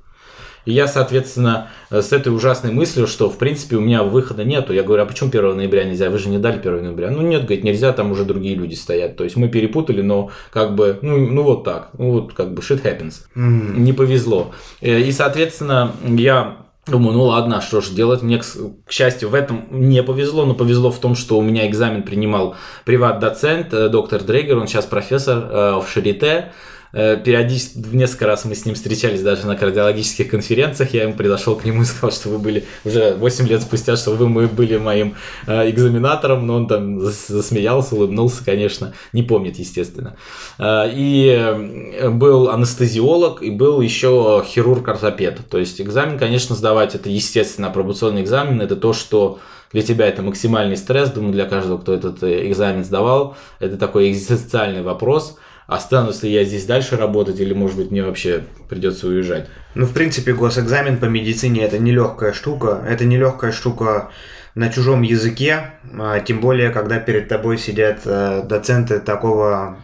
И 0.64 0.72
я, 0.72 0.88
соответственно, 0.88 1.68
с 1.90 2.10
этой 2.10 2.34
ужасной 2.34 2.72
мыслью, 2.72 3.06
что, 3.06 3.28
в 3.28 3.36
принципе, 3.36 3.76
у 3.76 3.82
меня 3.82 4.02
выхода 4.02 4.44
нету. 4.44 4.72
Я 4.72 4.82
говорю, 4.82 5.02
а 5.02 5.06
почему 5.06 5.28
1 5.28 5.54
ноября 5.54 5.84
нельзя? 5.84 6.08
Вы 6.08 6.16
же 6.16 6.30
не 6.30 6.38
дали 6.38 6.60
1 6.60 6.84
ноября. 6.84 7.10
Ну, 7.10 7.20
нет, 7.20 7.42
говорит, 7.42 7.64
нельзя, 7.64 7.92
там 7.92 8.12
уже 8.12 8.24
другие 8.24 8.54
люди 8.54 8.72
стоят. 8.72 9.18
То 9.18 9.24
есть, 9.24 9.36
мы 9.36 9.48
перепутали, 9.48 10.00
но 10.00 10.30
как 10.50 10.74
бы, 10.74 11.00
ну, 11.02 11.18
ну 11.18 11.42
вот 11.42 11.64
так. 11.64 11.90
Ну, 11.98 12.12
вот 12.12 12.32
как 12.32 12.54
бы 12.54 12.62
shit 12.62 12.82
happens. 12.82 13.26
Mm. 13.36 13.80
Не 13.80 13.92
повезло. 13.92 14.52
Э, 14.80 15.00
и, 15.00 15.12
соответственно, 15.12 15.92
я 16.02 16.63
Думаю, 16.86 17.16
ну 17.16 17.24
ладно, 17.24 17.62
что 17.62 17.80
ж 17.80 17.88
делать. 17.90 18.22
Мне, 18.22 18.38
к, 18.38 18.44
к 18.44 18.92
счастью, 18.92 19.30
в 19.30 19.34
этом 19.34 19.66
не 19.70 20.02
повезло, 20.02 20.44
но 20.44 20.54
повезло 20.54 20.90
в 20.90 20.98
том, 20.98 21.14
что 21.14 21.38
у 21.38 21.42
меня 21.42 21.66
экзамен 21.66 22.02
принимал 22.02 22.56
приват-доцент, 22.84 23.72
э, 23.72 23.88
доктор 23.88 24.22
Дрейгер, 24.22 24.58
он 24.58 24.66
сейчас 24.66 24.84
профессор 24.84 25.38
э, 25.38 25.80
в 25.80 25.88
Шарите. 25.88 26.52
Э, 26.94 27.16
периодически, 27.16 27.78
несколько 27.92 28.26
раз 28.26 28.44
мы 28.44 28.54
с 28.54 28.64
ним 28.64 28.76
встречались 28.76 29.20
даже 29.20 29.48
на 29.48 29.56
кардиологических 29.56 30.30
конференциях. 30.30 30.94
Я 30.94 31.02
ему 31.02 31.14
пришел 31.14 31.56
к 31.56 31.64
нему 31.64 31.82
и 31.82 31.84
сказал, 31.84 32.12
что 32.12 32.28
вы 32.28 32.38
были 32.38 32.64
уже 32.84 33.14
8 33.16 33.48
лет 33.48 33.62
спустя, 33.62 33.96
что 33.96 34.12
вы 34.12 34.28
мы 34.28 34.46
были 34.46 34.76
моим 34.76 35.16
э, 35.48 35.70
экзаменатором, 35.70 36.46
но 36.46 36.54
он 36.54 36.68
там 36.68 37.00
засмеялся, 37.00 37.96
улыбнулся, 37.96 38.44
конечно, 38.44 38.94
не 39.12 39.24
помнит, 39.24 39.58
естественно. 39.58 40.16
Э, 40.58 40.88
и 40.88 42.00
был 42.10 42.48
анестезиолог, 42.48 43.42
и 43.42 43.50
был 43.50 43.80
еще 43.80 44.44
хирург-ортопед. 44.46 45.40
То 45.50 45.58
есть 45.58 45.80
экзамен, 45.80 46.16
конечно, 46.16 46.54
сдавать, 46.54 46.94
это 46.94 47.10
естественно 47.10 47.68
апробационный 47.68 48.22
экзамен, 48.22 48.60
это 48.60 48.76
то, 48.76 48.92
что 48.92 49.40
для 49.72 49.82
тебя 49.82 50.06
это 50.06 50.22
максимальный 50.22 50.76
стресс, 50.76 51.10
думаю, 51.10 51.32
для 51.32 51.46
каждого, 51.46 51.78
кто 51.78 51.92
этот 51.92 52.22
экзамен 52.22 52.84
сдавал, 52.84 53.36
это 53.58 53.76
такой 53.76 54.12
экзистенциальный 54.12 54.82
вопрос– 54.82 55.36
останусь 55.66 56.22
ли 56.22 56.30
я 56.30 56.44
здесь 56.44 56.66
дальше 56.66 56.96
работать 56.96 57.40
или, 57.40 57.54
может 57.54 57.76
быть, 57.76 57.90
мне 57.90 58.02
вообще 58.02 58.44
придется 58.68 59.08
уезжать. 59.08 59.48
Ну, 59.74 59.86
в 59.86 59.92
принципе, 59.92 60.34
госэкзамен 60.34 60.98
по 60.98 61.06
медицине 61.06 61.64
это 61.64 61.78
нелегкая 61.78 62.32
штука. 62.32 62.84
Это 62.88 63.04
нелегкая 63.04 63.52
штука 63.52 64.10
на 64.54 64.68
чужом 64.68 65.02
языке, 65.02 65.72
а, 65.98 66.20
тем 66.20 66.40
более, 66.40 66.70
когда 66.70 67.00
перед 67.00 67.28
тобой 67.28 67.58
сидят 67.58 68.02
э, 68.04 68.44
доценты 68.44 69.00
такого 69.00 69.78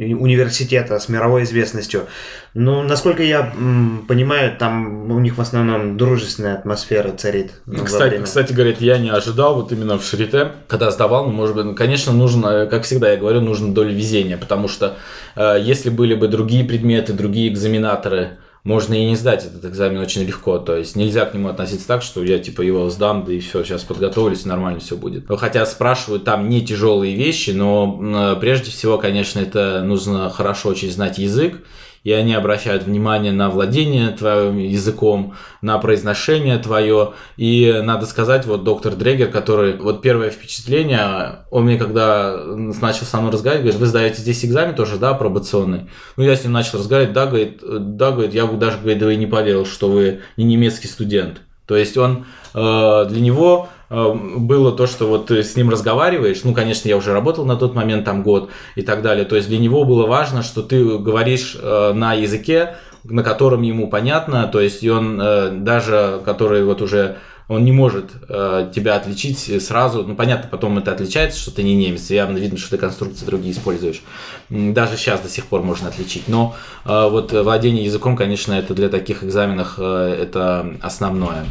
университета 0.00 0.98
с 0.98 1.08
мировой 1.08 1.44
известностью. 1.44 2.06
Ну, 2.54 2.82
насколько 2.82 3.22
я 3.22 3.52
м, 3.56 4.04
понимаю, 4.08 4.56
там 4.56 5.10
у 5.10 5.20
них 5.20 5.36
в 5.36 5.40
основном 5.40 5.96
дружественная 5.96 6.54
атмосфера 6.54 7.12
царит. 7.12 7.52
Ну, 7.66 7.84
кстати, 7.84 8.20
кстати, 8.22 8.52
говорит, 8.52 8.80
я 8.80 8.98
не 8.98 9.10
ожидал 9.10 9.54
вот 9.56 9.72
именно 9.72 9.98
в 9.98 10.04
Шарите, 10.04 10.52
когда 10.68 10.90
сдавал, 10.90 11.26
ну, 11.26 11.32
может 11.32 11.54
быть, 11.54 11.64
ну, 11.64 11.74
конечно, 11.74 12.12
нужно, 12.12 12.66
как 12.66 12.84
всегда 12.84 13.10
я 13.12 13.16
говорю, 13.16 13.40
нужно 13.40 13.74
доля 13.74 13.92
везения, 13.92 14.36
потому 14.36 14.68
что 14.68 14.96
э, 15.36 15.58
если 15.60 15.90
были 15.90 16.14
бы 16.14 16.28
другие 16.28 16.64
предметы, 16.64 17.12
другие 17.12 17.52
экзаменаторы, 17.52 18.38
можно 18.62 18.94
и 18.94 19.04
не 19.06 19.16
сдать 19.16 19.44
этот 19.46 19.64
экзамен 19.64 19.98
очень 19.98 20.22
легко. 20.22 20.58
То 20.58 20.76
есть 20.76 20.96
нельзя 20.96 21.24
к 21.24 21.34
нему 21.34 21.48
относиться 21.48 21.86
так, 21.86 22.02
что 22.02 22.22
я 22.22 22.38
типа 22.38 22.62
его 22.62 22.90
сдам, 22.90 23.24
да 23.24 23.32
и 23.32 23.40
все, 23.40 23.64
сейчас 23.64 23.82
подготовлюсь, 23.82 24.44
и 24.44 24.48
нормально 24.48 24.80
все 24.80 24.96
будет. 24.96 25.24
Хотя 25.28 25.64
спрашивают 25.64 26.24
там 26.24 26.48
не 26.48 26.64
тяжелые 26.64 27.14
вещи, 27.14 27.50
но 27.50 28.36
прежде 28.40 28.70
всего, 28.70 28.98
конечно, 28.98 29.40
это 29.40 29.82
нужно 29.82 30.28
хорошо 30.30 30.68
очень 30.68 30.90
знать 30.90 31.18
язык 31.18 31.62
и 32.02 32.12
они 32.12 32.34
обращают 32.34 32.84
внимание 32.84 33.32
на 33.32 33.50
владение 33.50 34.10
твоим 34.10 34.58
языком, 34.58 35.34
на 35.60 35.78
произношение 35.78 36.58
твое. 36.58 37.12
И 37.36 37.80
надо 37.82 38.06
сказать, 38.06 38.46
вот 38.46 38.64
доктор 38.64 38.94
Дрегер, 38.94 39.28
который, 39.28 39.76
вот 39.76 40.00
первое 40.00 40.30
впечатление, 40.30 41.44
он 41.50 41.64
мне 41.64 41.76
когда 41.76 42.36
начал 42.44 43.04
со 43.04 43.18
мной 43.18 43.32
разговаривать, 43.32 43.64
говорит, 43.64 43.80
вы 43.80 43.86
сдаете 43.86 44.22
здесь 44.22 44.44
экзамен 44.44 44.74
тоже, 44.74 44.96
да, 44.96 45.12
пробационный? 45.14 45.88
Ну, 46.16 46.24
я 46.24 46.36
с 46.36 46.44
ним 46.44 46.52
начал 46.52 46.78
разговаривать, 46.78 47.12
да, 47.12 47.26
говорит, 47.26 47.60
да, 47.62 48.12
говорит, 48.12 48.34
я 48.34 48.46
даже, 48.46 48.78
говорит, 48.78 48.98
да 48.98 49.12
и 49.12 49.16
не 49.16 49.26
поверил, 49.26 49.66
что 49.66 49.90
вы 49.90 50.20
не 50.36 50.44
немецкий 50.44 50.88
студент. 50.88 51.42
То 51.66 51.76
есть 51.76 51.96
он 51.96 52.24
э, 52.54 53.04
для 53.08 53.20
него 53.20 53.68
было 53.90 54.72
то, 54.72 54.86
что 54.86 55.06
вот 55.06 55.30
с 55.30 55.56
ним 55.56 55.68
разговариваешь, 55.68 56.44
ну, 56.44 56.54
конечно, 56.54 56.88
я 56.88 56.96
уже 56.96 57.12
работал 57.12 57.44
на 57.44 57.56
тот 57.56 57.74
момент 57.74 58.04
там 58.04 58.22
год 58.22 58.48
и 58.76 58.82
так 58.82 59.02
далее, 59.02 59.24
то 59.24 59.36
есть 59.36 59.48
для 59.48 59.58
него 59.58 59.84
было 59.84 60.06
важно, 60.06 60.42
что 60.42 60.62
ты 60.62 60.98
говоришь 60.98 61.56
э, 61.60 61.92
на 61.92 62.14
языке, 62.14 62.76
на 63.02 63.22
котором 63.22 63.62
ему 63.62 63.88
понятно, 63.88 64.46
то 64.46 64.60
есть 64.60 64.86
он 64.86 65.18
даже, 65.64 66.20
который 66.24 66.64
вот 66.64 66.82
уже 66.82 67.16
он 67.50 67.64
не 67.64 67.72
может 67.72 68.12
э, 68.28 68.70
тебя 68.72 68.94
отличить 68.94 69.60
сразу. 69.60 70.04
Ну, 70.04 70.14
понятно, 70.14 70.48
потом 70.48 70.78
это 70.78 70.92
отличается, 70.92 71.40
что 71.40 71.50
ты 71.50 71.64
не 71.64 71.74
немец, 71.74 72.08
явно 72.08 72.38
видно, 72.38 72.56
что 72.56 72.70
ты 72.70 72.78
конструкции 72.78 73.26
другие 73.26 73.52
используешь. 73.52 74.02
Даже 74.48 74.96
сейчас 74.96 75.20
до 75.20 75.28
сих 75.28 75.46
пор 75.46 75.62
можно 75.62 75.88
отличить. 75.88 76.28
Но 76.28 76.54
э, 76.84 77.08
вот 77.10 77.32
владение 77.32 77.84
языком, 77.84 78.16
конечно, 78.16 78.52
это 78.52 78.72
для 78.72 78.88
таких 78.88 79.24
экзаменов 79.24 79.74
э, 79.78 80.16
это 80.22 80.76
основное. 80.80 81.44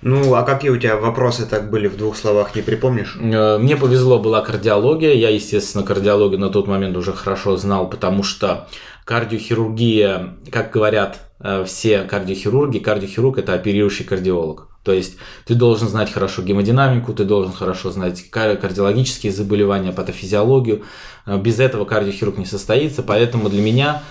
Ну, 0.00 0.34
а 0.34 0.42
какие 0.42 0.70
у 0.70 0.76
тебя 0.76 0.96
вопросы 0.96 1.44
так 1.46 1.70
были 1.70 1.88
в 1.88 1.96
двух 1.96 2.16
словах, 2.16 2.54
не 2.54 2.62
припомнишь? 2.62 3.16
Э, 3.20 3.58
мне 3.58 3.76
повезло, 3.76 4.18
была 4.18 4.40
кардиология. 4.42 5.14
Я, 5.14 5.30
естественно, 5.30 5.84
кардиологию 5.84 6.38
на 6.38 6.50
тот 6.50 6.68
момент 6.68 6.96
уже 6.96 7.12
хорошо 7.12 7.56
знал, 7.56 7.90
потому 7.90 8.22
что 8.22 8.68
кардиохирургия, 9.04 10.36
как 10.52 10.70
говорят 10.70 11.18
э, 11.40 11.64
все 11.66 12.02
кардиохирурги, 12.02 12.78
кардиохирург– 12.78 13.38
это 13.38 13.54
оперирующий 13.54 14.04
кардиолог. 14.04 14.68
То 14.84 14.92
есть 14.92 15.16
ты 15.44 15.54
должен 15.54 15.88
знать 15.88 16.12
хорошо 16.12 16.42
гемодинамику, 16.42 17.12
ты 17.12 17.24
должен 17.24 17.52
хорошо 17.52 17.90
знать 17.90 18.30
кардиологические 18.30 19.32
заболевания, 19.32 19.92
патофизиологию. 19.92 20.84
Э, 21.26 21.38
без 21.38 21.58
этого 21.58 21.84
кардиохирург 21.84 22.38
не 22.38 22.46
состоится, 22.46 23.02
поэтому 23.02 23.48
для 23.48 23.62
меня, 23.62 24.02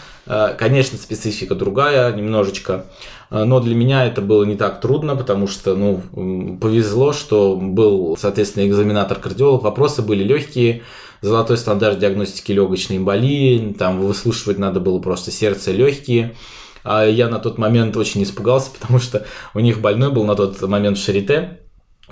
конечно, 0.57 0.97
специфика 0.97 1.55
другая 1.55 2.13
немножечко, 2.13 2.85
э, 3.29 3.43
но 3.43 3.59
для 3.59 3.75
меня 3.75 4.05
это 4.05 4.21
было 4.21 4.43
не 4.43 4.55
так 4.55 4.81
трудно, 4.81 5.15
потому 5.15 5.47
что, 5.47 5.75
ну, 5.75 6.57
повезло, 6.59 7.13
что 7.13 7.55
был, 7.55 8.17
соответственно, 8.19 8.67
экзаменатор-кардиолог, 8.67 9.63
вопросы 9.63 10.01
были 10.01 10.23
легкие, 10.23 10.83
золотой 11.21 11.57
стандарт 11.57 11.99
диагностики 11.99 12.51
легочной 12.51 12.97
эмболии, 12.97 13.73
там 13.73 13.99
выслушивать 14.01 14.57
надо 14.57 14.79
было 14.79 14.99
просто 14.99 15.31
сердце, 15.31 15.71
легкие, 15.71 16.35
а 16.83 17.05
я 17.05 17.27
на 17.29 17.39
тот 17.39 17.57
момент 17.57 17.97
очень 17.97 18.23
испугался, 18.23 18.71
потому 18.79 18.99
что 18.99 19.25
у 19.53 19.59
них 19.59 19.79
больной 19.81 20.11
был 20.11 20.25
на 20.25 20.35
тот 20.35 20.61
момент 20.61 20.97
в 20.97 21.03
Шарите, 21.03 21.59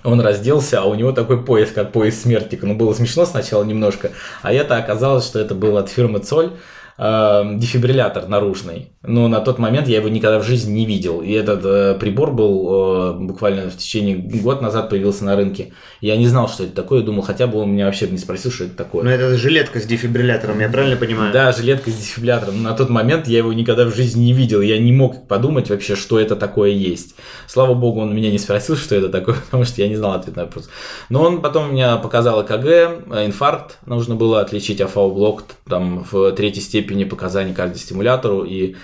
он 0.03 0.21
разделся, 0.21 0.81
а 0.81 0.85
у 0.85 0.93
него 0.93 1.11
такой 1.11 1.43
пояс, 1.43 1.71
как 1.71 1.91
пояс 1.91 2.21
смертника. 2.21 2.67
Ну, 2.67 2.75
было 2.75 2.93
смешно 2.93 3.25
сначала 3.25 3.63
немножко, 3.63 4.11
а 4.43 4.53
это 4.53 4.77
оказалось, 4.77 5.25
что 5.25 5.39
это 5.39 5.55
был 5.55 5.77
от 5.77 5.89
фирмы 5.89 6.19
Цоль 6.19 6.51
э, 6.97 7.43
дефибриллятор 7.55 8.27
наружный. 8.27 8.89
Но 9.07 9.27
на 9.27 9.39
тот 9.39 9.59
момент 9.59 9.87
я 9.87 9.97
его 9.97 10.09
никогда 10.09 10.39
в 10.39 10.43
жизни 10.43 10.79
не 10.79 10.85
видел. 10.85 11.21
И 11.21 11.31
этот 11.31 11.61
э, 11.63 11.97
прибор 11.99 12.31
был 12.31 12.69
э, 12.69 13.13
буквально 13.19 13.69
в 13.69 13.77
течение 13.77 14.17
год 14.17 14.61
назад 14.61 14.89
появился 14.89 15.25
на 15.25 15.35
рынке. 15.35 15.73
Я 16.01 16.17
не 16.17 16.27
знал, 16.27 16.49
что 16.49 16.63
это 16.63 16.73
такое. 16.73 17.01
Думал, 17.01 17.21
хотя 17.21 17.47
бы 17.47 17.59
он 17.59 17.71
меня 17.71 17.85
вообще 17.85 18.07
не 18.07 18.17
спросил, 18.17 18.51
что 18.51 18.65
это 18.65 18.75
такое. 18.75 19.03
Но 19.03 19.11
это 19.11 19.37
жилетка 19.37 19.79
с 19.79 19.85
дефибриллятором, 19.85 20.59
я 20.59 20.69
правильно 20.69 20.97
понимаю? 20.97 21.31
Да, 21.33 21.51
жилетка 21.51 21.91
с 21.91 21.95
дефибриллятором. 21.95 22.63
Но 22.63 22.69
на 22.69 22.75
тот 22.75 22.89
момент 22.89 23.27
я 23.27 23.39
его 23.39 23.53
никогда 23.53 23.85
в 23.85 23.95
жизни 23.95 24.25
не 24.25 24.33
видел. 24.33 24.61
Я 24.61 24.79
не 24.79 24.91
мог 24.91 25.27
подумать 25.27 25.69
вообще, 25.69 25.95
что 25.95 26.19
это 26.19 26.35
такое 26.35 26.71
есть. 26.71 27.15
Слава 27.47 27.73
богу, 27.73 28.01
он 28.01 28.15
меня 28.15 28.31
не 28.31 28.39
спросил, 28.39 28.75
что 28.75 28.95
это 28.95 29.09
такое, 29.09 29.35
потому 29.45 29.65
что 29.65 29.81
я 29.81 29.87
не 29.87 29.95
знал 29.95 30.13
ответ 30.13 30.35
на 30.35 30.45
вопрос. 30.45 30.69
Но 31.09 31.21
он 31.21 31.41
потом 31.41 31.73
меня 31.73 31.97
показал 31.97 32.41
ЭКГ, 32.41 32.65
э, 32.65 33.25
инфаркт. 33.25 33.77
Нужно 33.85 34.15
было 34.15 34.41
отличить 34.41 34.81
АФАУ-блок 34.81 35.43
там 35.67 36.05
в 36.09 36.31
третьей 36.31 36.61
степени 36.61 36.84
показаний 37.05 37.53
кардиостимулятору 37.53 38.43
и 38.43 38.75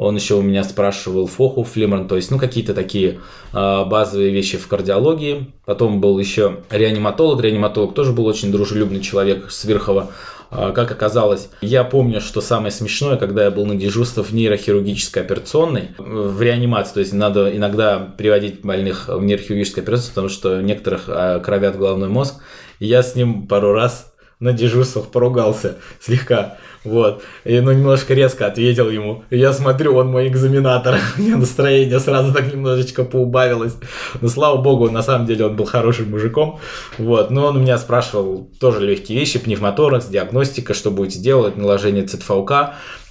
он 0.00 0.16
еще 0.16 0.36
у 0.36 0.40
меня 0.40 0.64
спрашивал 0.64 1.26
Фоху, 1.26 1.62
Флиман, 1.62 2.08
то 2.08 2.16
есть, 2.16 2.30
ну, 2.30 2.38
какие-то 2.38 2.72
такие 2.72 3.20
э, 3.52 3.84
базовые 3.84 4.30
вещи 4.30 4.56
в 4.56 4.66
кардиологии. 4.66 5.52
Потом 5.66 6.00
был 6.00 6.18
еще 6.18 6.60
реаниматолог. 6.70 7.42
Реаниматолог 7.42 7.92
тоже 7.92 8.12
был 8.12 8.24
очень 8.24 8.50
дружелюбный 8.50 9.02
человек 9.02 9.50
с 9.50 9.62
Верхова. 9.66 10.10
Э, 10.50 10.72
как 10.74 10.90
оказалось, 10.90 11.50
я 11.60 11.84
помню, 11.84 12.22
что 12.22 12.40
самое 12.40 12.70
смешное, 12.70 13.18
когда 13.18 13.44
я 13.44 13.50
был 13.50 13.66
на 13.66 13.74
дежурстве 13.74 14.22
в 14.22 14.32
нейрохирургической 14.32 15.22
операционной, 15.22 15.90
в 15.98 16.40
реанимации, 16.40 16.94
то 16.94 17.00
есть 17.00 17.12
надо 17.12 17.54
иногда 17.54 17.98
приводить 17.98 18.62
больных 18.62 19.08
в 19.08 19.22
нейрохирургическую 19.22 19.82
операцию, 19.82 20.10
потому 20.12 20.30
что 20.30 20.62
некоторых 20.62 21.10
э, 21.10 21.40
кровят 21.44 21.76
головной 21.76 22.08
мозг. 22.08 22.36
И 22.78 22.86
я 22.86 23.02
с 23.02 23.16
ним 23.16 23.46
пару 23.46 23.74
раз 23.74 24.10
на 24.38 24.54
дежурствах 24.54 25.08
поругался 25.08 25.76
слегка. 26.00 26.56
Вот. 26.82 27.22
И, 27.44 27.60
ну, 27.60 27.72
немножко 27.72 28.14
резко 28.14 28.46
ответил 28.46 28.88
ему. 28.88 29.24
Я 29.30 29.52
смотрю, 29.52 29.96
он 29.96 30.08
мой 30.08 30.28
экзаменатор. 30.28 30.98
У 31.18 31.20
меня 31.20 31.36
настроение 31.36 32.00
сразу 32.00 32.32
так 32.32 32.52
немножечко 32.52 33.04
поубавилось. 33.04 33.74
Но, 34.20 34.28
слава 34.28 34.60
богу, 34.60 34.90
на 34.90 35.02
самом 35.02 35.26
деле 35.26 35.46
он 35.46 35.56
был 35.56 35.66
хорошим 35.66 36.10
мужиком. 36.10 36.58
Вот. 36.96 37.30
Но 37.30 37.46
он 37.46 37.58
у 37.58 37.60
меня 37.60 37.76
спрашивал 37.76 38.48
тоже 38.58 38.80
легкие 38.80 39.18
вещи, 39.18 39.38
пневмоторакс, 39.38 40.06
диагностика, 40.06 40.72
что 40.72 40.90
будете 40.90 41.18
делать, 41.18 41.56
наложение 41.56 42.06
ЦТФУК. 42.06 42.52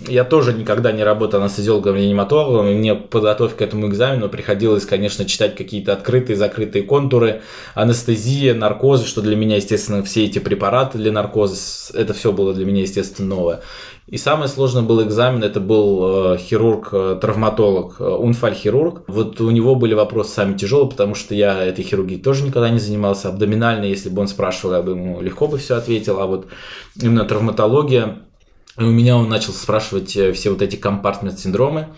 Я 0.08 0.24
тоже 0.24 0.54
никогда 0.54 0.94
не 0.94 1.04
работал 1.04 1.42
анестезиологом 1.42 1.98
реаниматологом, 1.98 2.68
и 2.68 2.74
мне 2.74 2.96
подготовка 2.96 3.58
к 3.58 3.62
этому 3.62 3.90
экзамену 3.90 4.30
приходилось, 4.30 4.86
конечно, 4.86 5.26
читать 5.26 5.56
какие-то 5.56 5.92
открытые, 5.92 6.38
закрытые 6.38 6.84
контуры, 6.84 7.42
анестезия, 7.76 8.54
наркозы, 8.54 9.06
что 9.06 9.22
для 9.22 9.36
меня, 9.36 9.58
естественно, 9.58 10.02
все 10.02 10.24
эти 10.24 10.40
препараты 10.40 10.98
для 10.98 11.12
наркоза, 11.12 11.58
это 11.94 12.14
все 12.14 12.32
было 12.32 12.54
для 12.54 12.66
меня, 12.66 12.82
естественно, 12.82 13.28
новое. 13.28 13.59
И 14.08 14.18
самый 14.18 14.48
сложный 14.48 14.82
был 14.82 15.04
экзамен, 15.04 15.44
это 15.44 15.60
был 15.60 16.34
э, 16.34 16.38
хирург-травматолог, 16.38 17.98
э, 18.00 18.04
унфаль-хирург. 18.04 19.04
Вот 19.08 19.40
у 19.40 19.52
него 19.52 19.76
были 19.76 19.94
вопросы 19.94 20.32
сами 20.32 20.58
тяжелые, 20.58 20.90
потому 20.90 21.14
что 21.14 21.36
я 21.36 21.64
этой 21.64 21.84
хирургией 21.84 22.20
тоже 22.20 22.44
никогда 22.44 22.70
не 22.70 22.80
занимался. 22.80 23.30
Абдоминально, 23.30 23.86
если 23.86 24.10
бы 24.10 24.22
он 24.22 24.28
спрашивал, 24.28 24.76
я 24.76 24.82
бы 24.82 24.94
ему 24.94 25.22
легко 25.22 25.48
бы 25.48 25.60
все 25.60 25.76
ответил. 25.76 26.20
А 26.20 26.26
вот 26.26 26.48
именно 27.00 27.24
травматология, 27.24 28.20
и 28.80 28.84
у 28.84 28.92
меня 28.92 29.18
он 29.18 29.30
начал 29.30 29.54
спрашивать 29.54 30.16
э, 30.16 30.32
все 30.34 30.50
вот 30.50 30.62
эти 30.62 30.76
компартмент-синдромы, 30.76 31.90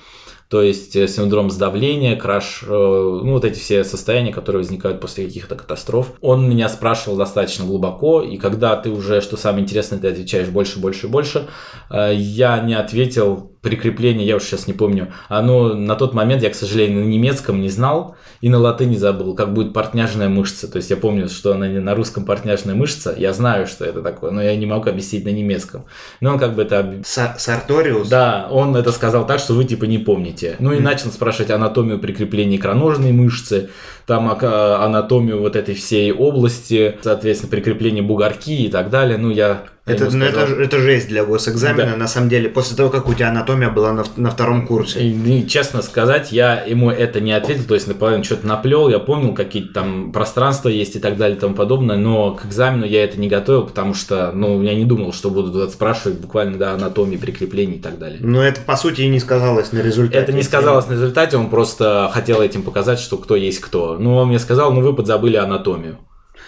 то 0.51 0.61
есть 0.61 0.97
э, 0.97 1.07
синдром 1.07 1.49
сдавления, 1.49 2.17
краш, 2.17 2.63
э, 2.63 2.67
ну 2.67 3.31
вот 3.31 3.45
эти 3.45 3.57
все 3.57 3.85
состояния, 3.85 4.33
которые 4.33 4.63
возникают 4.63 4.99
после 4.99 5.25
каких-то 5.25 5.55
катастроф. 5.55 6.11
Он 6.19 6.49
меня 6.49 6.67
спрашивал 6.67 7.15
достаточно 7.15 7.63
глубоко, 7.63 8.21
и 8.21 8.35
когда 8.35 8.75
ты 8.75 8.89
уже, 8.89 9.21
что 9.21 9.37
самое 9.37 9.63
интересное, 9.63 9.97
ты 9.97 10.09
отвечаешь 10.09 10.49
больше, 10.49 10.79
больше, 10.79 11.07
больше, 11.07 11.47
я 11.89 12.59
не 12.59 12.73
ответил 12.73 13.51
прикрепление, 13.61 14.27
я 14.27 14.37
уж 14.37 14.43
сейчас 14.43 14.67
не 14.67 14.73
помню, 14.73 15.13
оно 15.29 15.75
на 15.75 15.95
тот 15.95 16.13
момент 16.13 16.41
я, 16.41 16.49
к 16.49 16.55
сожалению, 16.55 17.05
на 17.05 17.07
немецком 17.07 17.61
не 17.61 17.69
знал 17.69 18.15
и 18.41 18.49
на 18.49 18.57
латыни 18.57 18.95
забыл, 18.95 19.35
как 19.35 19.53
будет 19.53 19.71
портняжная 19.71 20.29
мышца. 20.29 20.67
То 20.67 20.77
есть 20.77 20.89
я 20.89 20.97
помню, 20.97 21.29
что 21.29 21.53
она 21.53 21.67
не 21.67 21.79
на 21.79 21.93
русском 21.93 22.25
портняжная 22.25 22.73
мышца, 22.73 23.13
я 23.15 23.33
знаю, 23.33 23.67
что 23.67 23.85
это 23.85 24.01
такое, 24.01 24.31
но 24.31 24.41
я 24.41 24.55
не 24.55 24.65
могу 24.65 24.89
объяснить 24.89 25.25
на 25.25 25.29
немецком. 25.29 25.85
Но 26.21 26.31
он 26.31 26.39
как 26.39 26.55
бы 26.55 26.63
это... 26.63 27.01
Сарториус? 27.03 28.09
Да, 28.09 28.47
он 28.49 28.75
это 28.75 28.91
сказал 28.91 29.27
так, 29.27 29.39
что 29.39 29.53
вы 29.53 29.65
типа 29.65 29.85
не 29.85 29.99
помните. 29.99 30.40
Ну 30.59 30.73
и 30.73 30.77
mm. 30.77 30.81
начал 30.81 31.11
спрашивать 31.11 31.51
анатомию 31.51 31.99
прикрепления 31.99 32.57
икроножной 32.57 33.11
мышцы, 33.11 33.69
там 34.05 34.29
анатомию 34.29 35.39
вот 35.39 35.55
этой 35.55 35.75
всей 35.75 36.11
области, 36.11 36.97
соответственно, 37.01 37.51
прикрепление 37.51 38.03
бугорки 38.03 38.65
и 38.65 38.69
так 38.69 38.89
далее. 38.89 39.17
Ну 39.17 39.29
я 39.29 39.63
Это, 39.83 40.15
ну, 40.15 40.23
это, 40.23 40.41
это 40.41 40.77
жесть 40.79 41.07
для 41.07 41.25
госэкзамена, 41.25 41.91
да. 41.91 41.97
на 41.97 42.07
самом 42.07 42.29
деле, 42.29 42.49
после 42.49 42.77
того, 42.77 42.91
как 42.91 43.09
у 43.09 43.15
тебя 43.15 43.29
анатомия 43.29 43.71
была 43.71 43.91
на, 43.91 44.03
на 44.15 44.29
втором 44.29 44.67
курсе. 44.67 45.01
И, 45.01 45.39
и, 45.39 45.47
честно 45.47 45.81
сказать, 45.81 46.31
я 46.31 46.63
ему 46.63 46.91
это 46.91 47.19
не 47.19 47.31
ответил, 47.31 47.63
то 47.63 47.73
есть 47.73 47.87
наполовину 47.87 48.23
что-то 48.23 48.45
наплел, 48.45 48.89
я 48.89 48.99
помнил, 48.99 49.33
какие-то 49.33 49.73
там 49.73 50.11
пространства 50.11 50.69
есть 50.69 50.95
и 50.95 50.99
так 50.99 51.17
далее 51.17 51.35
и 51.35 51.39
тому 51.39 51.55
подобное, 51.55 51.97
но 51.97 52.35
к 52.35 52.45
экзамену 52.45 52.85
я 52.85 53.03
это 53.03 53.19
не 53.19 53.27
готовил, 53.27 53.65
потому 53.65 53.95
что, 53.95 54.31
ну, 54.31 54.61
я 54.61 54.75
не 54.75 54.85
думал, 54.85 55.13
что 55.13 55.31
будут 55.31 55.71
спрашивать 55.71 56.19
буквально 56.19 56.59
до 56.59 56.73
анатомии, 56.73 57.17
прикреплений 57.17 57.77
и 57.77 57.81
так 57.81 57.97
далее. 57.97 58.19
Но 58.21 58.43
это, 58.43 58.61
по 58.61 58.75
сути, 58.75 59.01
и 59.01 59.07
не 59.07 59.19
сказалось 59.19 59.71
на 59.71 59.79
результате. 59.79 60.19
Это 60.19 60.31
не 60.31 60.43
сказалось 60.43 60.87
на 60.87 60.93
результате, 60.93 61.37
он 61.37 61.49
просто 61.49 62.11
хотел 62.13 62.39
этим 62.39 62.61
показать, 62.61 62.99
что 62.99 63.17
кто 63.17 63.35
есть 63.35 63.59
кто. 63.61 63.97
Ну, 63.97 64.15
он 64.15 64.27
мне 64.27 64.37
сказал, 64.37 64.71
ну, 64.73 64.81
вы 64.81 64.93
подзабыли 64.93 65.37
анатомию. 65.37 65.97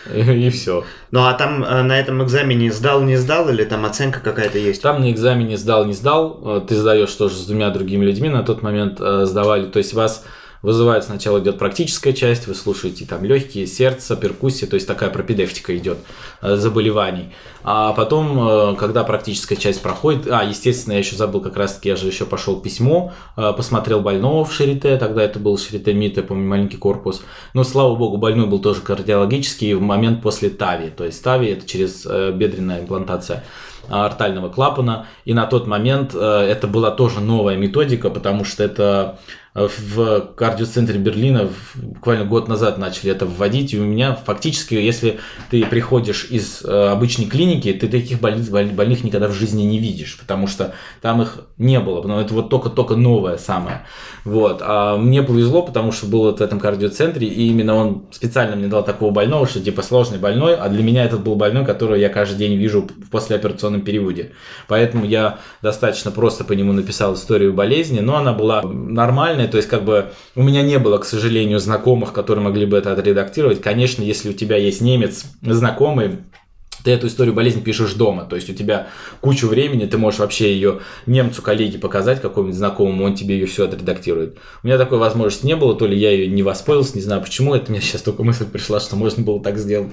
И 0.14 0.49
все. 0.49 0.84
Ну 1.12 1.22
а 1.26 1.34
там 1.34 1.64
э, 1.64 1.84
на 1.84 1.99
этом 1.99 2.24
экзамене 2.24 2.72
сдал, 2.72 3.01
не 3.01 3.16
сдал, 3.16 3.49
или 3.49 3.64
там 3.64 3.86
оценка 3.86 4.20
какая-то 4.20 4.58
есть? 4.58 4.82
Там 4.82 5.01
на 5.01 5.12
экзамене 5.12 5.58
сдал, 5.58 5.86
не 5.86 5.93
сдал. 5.93 6.39
Э, 6.43 6.62
ты 6.68 6.76
сдаешь 6.76 7.14
тоже 7.14 7.36
с 7.36 7.45
двумя 7.45 7.70
другими 7.70 8.06
людьми 8.06 8.30
на 8.30 8.43
тот 8.43 8.62
момент 8.62 8.99
э, 8.99 9.26
сдавали. 9.26 9.68
То 9.68 9.78
есть 9.78 9.93
вас 9.93 10.26
вызывает 10.64 11.03
сначала 11.03 11.39
идет 11.39 11.59
практическая 11.59 12.14
часть, 12.14 12.47
вы 12.47 12.55
слушаете 12.55 13.05
там 13.05 13.24
легкие, 13.24 13.68
сердце, 13.68 14.16
перкуссия, 14.16 14.68
то 14.68 14.76
есть 14.76 14.88
такая 14.88 15.09
пропедевтика 15.09 15.78
идет 15.78 15.99
э, 16.41 16.55
заболеваний. 16.55 17.34
А 17.64 17.91
потом, 17.91 18.72
э, 18.72 18.76
когда 18.78 19.03
практическая 19.03 19.57
часть 19.57 19.82
проходит, 19.82 20.26
а, 20.32 20.43
естественно, 20.43 20.93
я 20.93 20.99
еще 20.99 21.18
забыл, 21.18 21.41
как 21.41 21.57
раз 21.57 21.76
таки 21.76 21.89
я 21.89 21.97
же 21.97 22.07
еще 22.07 22.26
пошел 22.26 22.59
письмо, 22.59 23.11
э, 23.36 23.51
посмотрел 23.55 23.99
больного 23.99 24.45
в 24.45 24.53
Шарите, 24.53 24.97
тогда 24.97 25.22
это 25.22 25.38
был 25.38 25.57
Шарите 25.57 25.93
МИД, 25.93 26.18
я 26.18 26.24
помню, 26.24 26.47
маленький 26.47 26.78
корпус. 26.78 27.24
Но, 27.53 27.66
слава 27.66 27.95
богу, 27.95 28.16
больной 28.16 28.47
был 28.47 28.59
тоже 28.59 28.82
кардиологический 28.82 29.74
в 29.74 29.82
момент 29.82 30.22
после 30.22 30.49
ТАВИ, 30.49 30.91
то 30.91 31.03
есть 31.03 31.22
ТАВИ 31.22 31.47
это 31.47 31.68
через 31.68 32.05
бедренная 32.05 32.82
имплантация 32.82 33.43
артального 33.89 34.47
клапана. 34.47 35.07
И 35.26 35.34
на 35.34 35.45
тот 35.45 35.68
момент 35.68 36.16
это 36.16 36.68
была 36.68 36.91
тоже 36.91 37.20
новая 37.20 37.57
методика, 37.57 38.09
потому 38.09 38.45
что 38.45 38.64
это 38.64 39.20
в 39.54 40.32
кардиоцентре 40.36 40.97
Берлина 40.97 41.47
буквально 41.76 42.26
год 42.26 42.47
назад 42.47 42.80
начали 42.80 43.12
это 43.12 43.26
вводить, 43.26 43.74
и 43.74 43.80
у 43.80 43.84
меня 43.84 44.16
фактически, 44.16 44.74
если 44.74 45.20
ты 45.51 45.64
приходишь 45.66 46.26
из 46.30 46.64
э, 46.64 46.88
обычной 46.88 47.26
клиники, 47.26 47.72
ты 47.72 47.88
таких 47.88 48.20
больных, 48.20 48.49
больных 48.49 49.04
никогда 49.04 49.28
в 49.28 49.34
жизни 49.34 49.62
не 49.62 49.78
видишь, 49.78 50.18
потому 50.20 50.47
что 50.47 50.74
там 51.01 51.22
их 51.22 51.41
не 51.58 51.80
было, 51.80 52.01
но 52.01 52.20
это 52.20 52.34
вот 52.34 52.49
только-только 52.49 52.95
новое 52.95 53.38
самое. 53.38 53.86
Вот. 54.26 54.62
А 54.62 54.97
мне 54.97 55.22
повезло, 55.22 55.62
потому 55.62 55.91
что 55.91 56.08
был 56.08 56.24
вот 56.24 56.39
в 56.39 56.41
этом 56.41 56.60
кардиоцентре, 56.60 57.28
и 57.28 57.47
именно 57.49 57.76
он 57.76 58.06
специально 58.12 58.56
мне 58.56 58.68
дал 58.68 58.84
такого 58.84 59.12
больного, 59.12 59.45
что 59.45 59.60
типа 59.60 59.84
сложный 59.84 60.18
больной, 60.18 60.56
а 60.56 60.68
для 60.70 60.82
меня 60.82 61.06
этот 61.06 61.22
был 61.24 61.36
больной, 61.36 61.64
которого 61.64 61.95
я 61.95 62.10
каждый 62.10 62.38
день 62.38 62.56
вижу 62.56 62.82
в 62.82 63.10
послеоперационном 63.12 63.82
периоде. 63.82 64.32
Поэтому 64.68 65.06
я 65.06 65.39
достаточно 65.62 66.10
просто 66.10 66.43
по 66.43 66.54
нему 66.54 66.74
написал 66.74 67.14
историю 67.14 67.54
болезни, 67.54 67.99
но 67.99 68.16
она 68.16 68.34
была 68.34 68.64
нормальная, 68.64 69.43
нормальные, 69.44 69.50
то 69.50 69.58
есть 69.58 69.70
как 69.70 69.84
бы 69.84 70.12
у 70.36 70.44
меня 70.44 70.62
не 70.62 70.80
было, 70.80 70.98
к 70.98 71.06
сожалению, 71.06 71.60
знакомых, 71.60 72.14
которые 72.14 72.44
могли 72.44 72.66
бы 72.66 72.78
это 72.78 72.91
отредактировать. 72.94 73.62
Конечно, 73.62 74.04
если 74.04 74.30
у 74.30 74.34
тебя 74.34 74.58
есть 74.58 74.82
немец 74.82 75.26
знакомый, 75.41 76.20
ты 76.84 76.91
эту 76.91 77.08
историю 77.08 77.34
болезни 77.34 77.62
пишешь 77.62 77.94
дома, 77.94 78.26
то 78.26 78.36
есть 78.36 78.50
у 78.50 78.54
тебя 78.54 78.88
кучу 79.22 79.48
времени, 79.48 79.86
ты 79.86 79.98
можешь 79.98 80.20
вообще 80.20 80.54
ее 80.54 80.80
немцу 81.06 81.41
коллеге 81.41 81.80
показать, 81.80 82.22
какому-нибудь 82.22 82.58
знакомому, 82.58 83.06
он 83.06 83.16
тебе 83.16 83.36
ее 83.36 83.46
все 83.46 83.66
отредактирует. 83.66 84.38
У 84.64 84.68
меня 84.68 84.78
такой 84.78 84.98
возможности 84.98 85.46
не 85.46 85.56
было, 85.56 85.76
то 85.76 85.88
ли 85.88 85.98
я 85.98 86.12
ее 86.12 86.28
не 86.28 86.44
воспользовался, 86.44 86.98
не 86.98 87.02
знаю 87.02 87.22
почему, 87.22 87.56
это 87.56 87.72
мне 87.72 87.80
сейчас 87.80 88.02
только 88.02 88.24
мысль 88.24 88.46
пришла, 88.46 88.82
что 88.82 88.98
можно 88.98 89.24
было 89.24 89.41
так 89.41 89.58
сделать. 89.58 89.91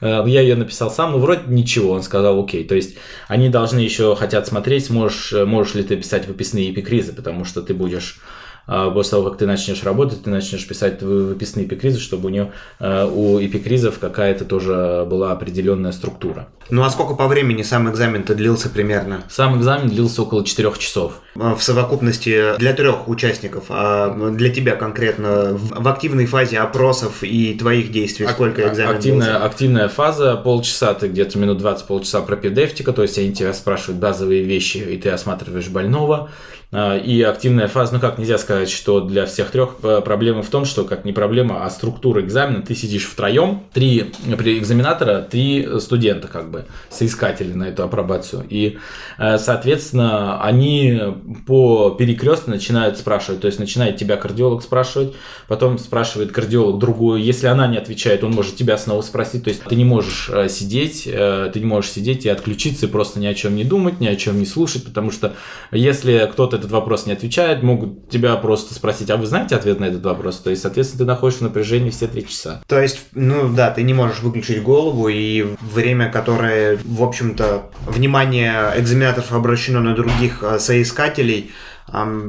Э, 0.00 0.22
я 0.26 0.40
ее 0.40 0.54
написал 0.54 0.90
сам, 0.90 1.12
но 1.12 1.18
вроде 1.18 1.42
ничего, 1.48 1.92
он 1.92 2.02
сказал 2.02 2.40
окей, 2.40 2.64
то 2.64 2.76
есть 2.76 2.96
они 3.26 3.48
должны 3.48 3.80
еще 3.80 4.14
хотят 4.14 4.46
смотреть, 4.46 4.90
можешь, 4.90 5.32
можешь 5.32 5.74
ли 5.74 5.82
ты 5.82 5.96
писать 5.96 6.28
выписные 6.28 6.70
эпикризы, 6.70 7.12
потому 7.12 7.44
что 7.44 7.62
ты 7.62 7.74
будешь 7.74 8.20
после 8.68 9.10
того, 9.12 9.30
как 9.30 9.38
ты 9.38 9.46
начнешь 9.46 9.82
работать, 9.82 10.22
ты 10.24 10.30
начнешь 10.30 10.66
писать 10.66 11.02
выписные 11.02 11.66
эпикризы, 11.66 11.98
чтобы 11.98 12.26
у 12.26 12.28
нее 12.28 12.52
э, 12.78 13.08
у 13.10 13.40
эпикризов 13.40 13.98
какая-то 13.98 14.44
тоже 14.44 15.06
была 15.08 15.32
определенная 15.32 15.92
структура. 15.92 16.48
Ну 16.70 16.82
а 16.82 16.90
сколько 16.90 17.14
по 17.14 17.26
времени 17.28 17.62
сам 17.62 17.90
экзамен-то 17.90 18.34
длился 18.34 18.68
примерно? 18.68 19.22
Сам 19.30 19.58
экзамен 19.58 19.88
длился 19.88 20.22
около 20.22 20.44
4 20.44 20.72
часов. 20.78 21.14
А 21.34 21.54
в 21.54 21.62
совокупности 21.62 22.58
для 22.58 22.74
трех 22.74 23.08
участников, 23.08 23.66
а 23.70 24.14
для 24.32 24.50
тебя 24.50 24.76
конкретно 24.76 25.52
в 25.52 25.88
активной 25.88 26.26
фазе 26.26 26.58
опросов 26.58 27.22
и 27.22 27.54
твоих 27.54 27.90
действий 27.90 28.26
сколько 28.26 28.68
экзамен 28.68 28.96
активная, 28.96 29.26
длился? 29.26 29.44
Активная 29.44 29.88
фаза, 29.88 30.36
полчаса, 30.36 30.92
ты 30.92 31.08
где-то 31.08 31.38
минут 31.38 31.58
20 31.58 31.86
полчаса 31.86 32.20
пропедевтика, 32.20 32.92
то 32.92 33.02
есть 33.02 33.16
они 33.18 33.32
тебя 33.32 33.54
спрашивают 33.54 33.98
базовые 33.98 34.42
вещи, 34.42 34.78
и 34.78 34.98
ты 34.98 35.08
осматриваешь 35.08 35.68
больного. 35.68 36.30
А, 36.70 36.98
и 36.98 37.22
активная 37.22 37.66
фаза, 37.66 37.94
ну 37.94 38.00
как 38.00 38.18
нельзя 38.18 38.36
сказать, 38.36 38.68
что 38.68 39.00
для 39.00 39.24
всех 39.24 39.50
трех 39.50 39.76
э, 39.82 40.02
проблема 40.04 40.42
в 40.42 40.50
том, 40.50 40.66
что 40.66 40.84
как 40.84 41.06
не 41.06 41.14
проблема, 41.14 41.64
а 41.64 41.70
структура 41.70 42.20
экзамена, 42.20 42.60
ты 42.60 42.74
сидишь 42.74 43.06
втроем, 43.06 43.62
три 43.72 44.12
при 44.36 44.58
экзаменатора, 44.58 45.22
три 45.22 45.66
студента 45.80 46.28
как 46.28 46.50
бы, 46.50 46.66
соискатели 46.90 47.54
на 47.54 47.64
эту 47.64 47.84
апробацию. 47.84 48.44
И, 48.50 48.76
э, 49.16 49.38
соответственно, 49.38 50.42
они 50.42 51.00
по 51.46 51.90
перекрестно 51.98 52.52
начинают 52.54 52.98
спрашивать, 52.98 53.40
то 53.40 53.46
есть 53.46 53.58
начинает 53.58 53.96
тебя 53.96 54.18
кардиолог 54.18 54.62
спрашивать, 54.62 55.14
потом 55.46 55.78
спрашивает 55.78 56.32
кардиолог 56.32 56.78
другую, 56.78 57.22
если 57.22 57.46
она 57.46 57.66
не 57.66 57.78
отвечает, 57.78 58.22
он 58.24 58.32
может 58.32 58.56
тебя 58.56 58.76
снова 58.76 59.00
спросить, 59.00 59.44
то 59.44 59.48
есть 59.48 59.64
ты 59.64 59.74
не 59.74 59.86
можешь 59.86 60.28
э, 60.30 60.50
сидеть, 60.50 61.04
ты 61.04 61.60
не 61.60 61.64
можешь 61.66 61.92
сидеть 61.92 62.26
и 62.26 62.28
отключиться 62.28 62.84
и 62.84 62.88
просто 62.90 63.20
ни 63.20 63.26
о 63.26 63.32
чем 63.32 63.56
не 63.56 63.64
думать, 63.64 64.00
ни 64.00 64.06
о 64.06 64.16
чем 64.16 64.38
не 64.38 64.44
слушать, 64.44 64.84
потому 64.84 65.10
что 65.10 65.32
если 65.70 66.28
кто-то 66.30 66.57
этот 66.58 66.70
вопрос 66.70 67.06
не 67.06 67.12
отвечает, 67.12 67.62
могут 67.62 68.08
тебя 68.08 68.36
просто 68.36 68.74
спросить, 68.74 69.10
а 69.10 69.16
вы 69.16 69.26
знаете 69.26 69.56
ответ 69.56 69.80
на 69.80 69.86
этот 69.86 70.04
вопрос? 70.04 70.38
То 70.38 70.50
есть, 70.50 70.62
соответственно, 70.62 71.04
ты 71.04 71.04
находишься 71.06 71.44
в 71.44 71.48
напряжении 71.48 71.90
все 71.90 72.06
три 72.06 72.26
часа. 72.26 72.62
То 72.66 72.80
есть, 72.80 73.00
ну 73.12 73.48
да, 73.48 73.70
ты 73.70 73.82
не 73.82 73.94
можешь 73.94 74.20
выключить 74.20 74.62
голову, 74.62 75.08
и 75.08 75.46
время, 75.60 76.10
которое, 76.10 76.78
в 76.84 77.02
общем-то, 77.02 77.70
внимание 77.86 78.72
экзаменаторов 78.76 79.32
обращено 79.32 79.80
на 79.80 79.94
других 79.94 80.42
э, 80.42 80.58
соискателей, 80.58 81.50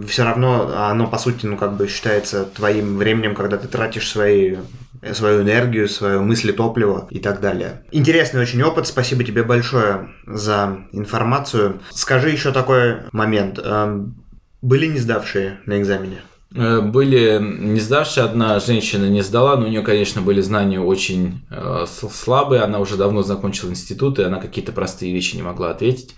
все 0.07 0.23
равно 0.23 0.71
оно, 0.89 1.07
по 1.07 1.17
сути, 1.17 1.45
ну, 1.45 1.57
как 1.57 1.75
бы 1.75 1.87
считается 1.89 2.45
твоим 2.45 2.97
временем, 2.97 3.35
когда 3.35 3.57
ты 3.57 3.67
тратишь 3.67 4.09
свои 4.09 4.55
свою 5.13 5.43
энергию, 5.43 5.87
свою 5.87 6.21
мысли, 6.21 6.51
топливо 6.51 7.07
и 7.09 7.19
так 7.19 7.41
далее. 7.41 7.83
Интересный 7.91 8.41
очень 8.41 8.61
опыт, 8.61 8.87
спасибо 8.87 9.23
тебе 9.23 9.43
большое 9.43 10.09
за 10.25 10.79
информацию. 10.91 11.81
Скажи 11.91 12.29
еще 12.29 12.51
такой 12.51 12.97
момент. 13.11 13.59
Эм, 13.63 14.15
были 14.61 14.87
не 14.87 14.99
сдавшие 14.99 15.59
на 15.65 15.79
экзамене? 15.79 16.21
Э, 16.55 16.81
были 16.81 17.39
не 17.39 17.79
сдавшие, 17.79 18.25
одна 18.25 18.59
женщина 18.59 19.05
не 19.05 19.21
сдала, 19.21 19.55
но 19.55 19.65
у 19.65 19.69
нее, 19.69 19.83
конечно, 19.83 20.21
были 20.21 20.41
знания 20.41 20.79
очень 20.79 21.45
э, 21.51 21.85
слабые, 21.87 22.61
она 22.61 22.79
уже 22.79 22.97
давно 22.97 23.21
закончила 23.21 23.69
институт, 23.69 24.19
и 24.19 24.23
она 24.23 24.39
какие-то 24.39 24.71
простые 24.71 25.13
вещи 25.13 25.35
не 25.35 25.43
могла 25.43 25.71
ответить, 25.71 26.15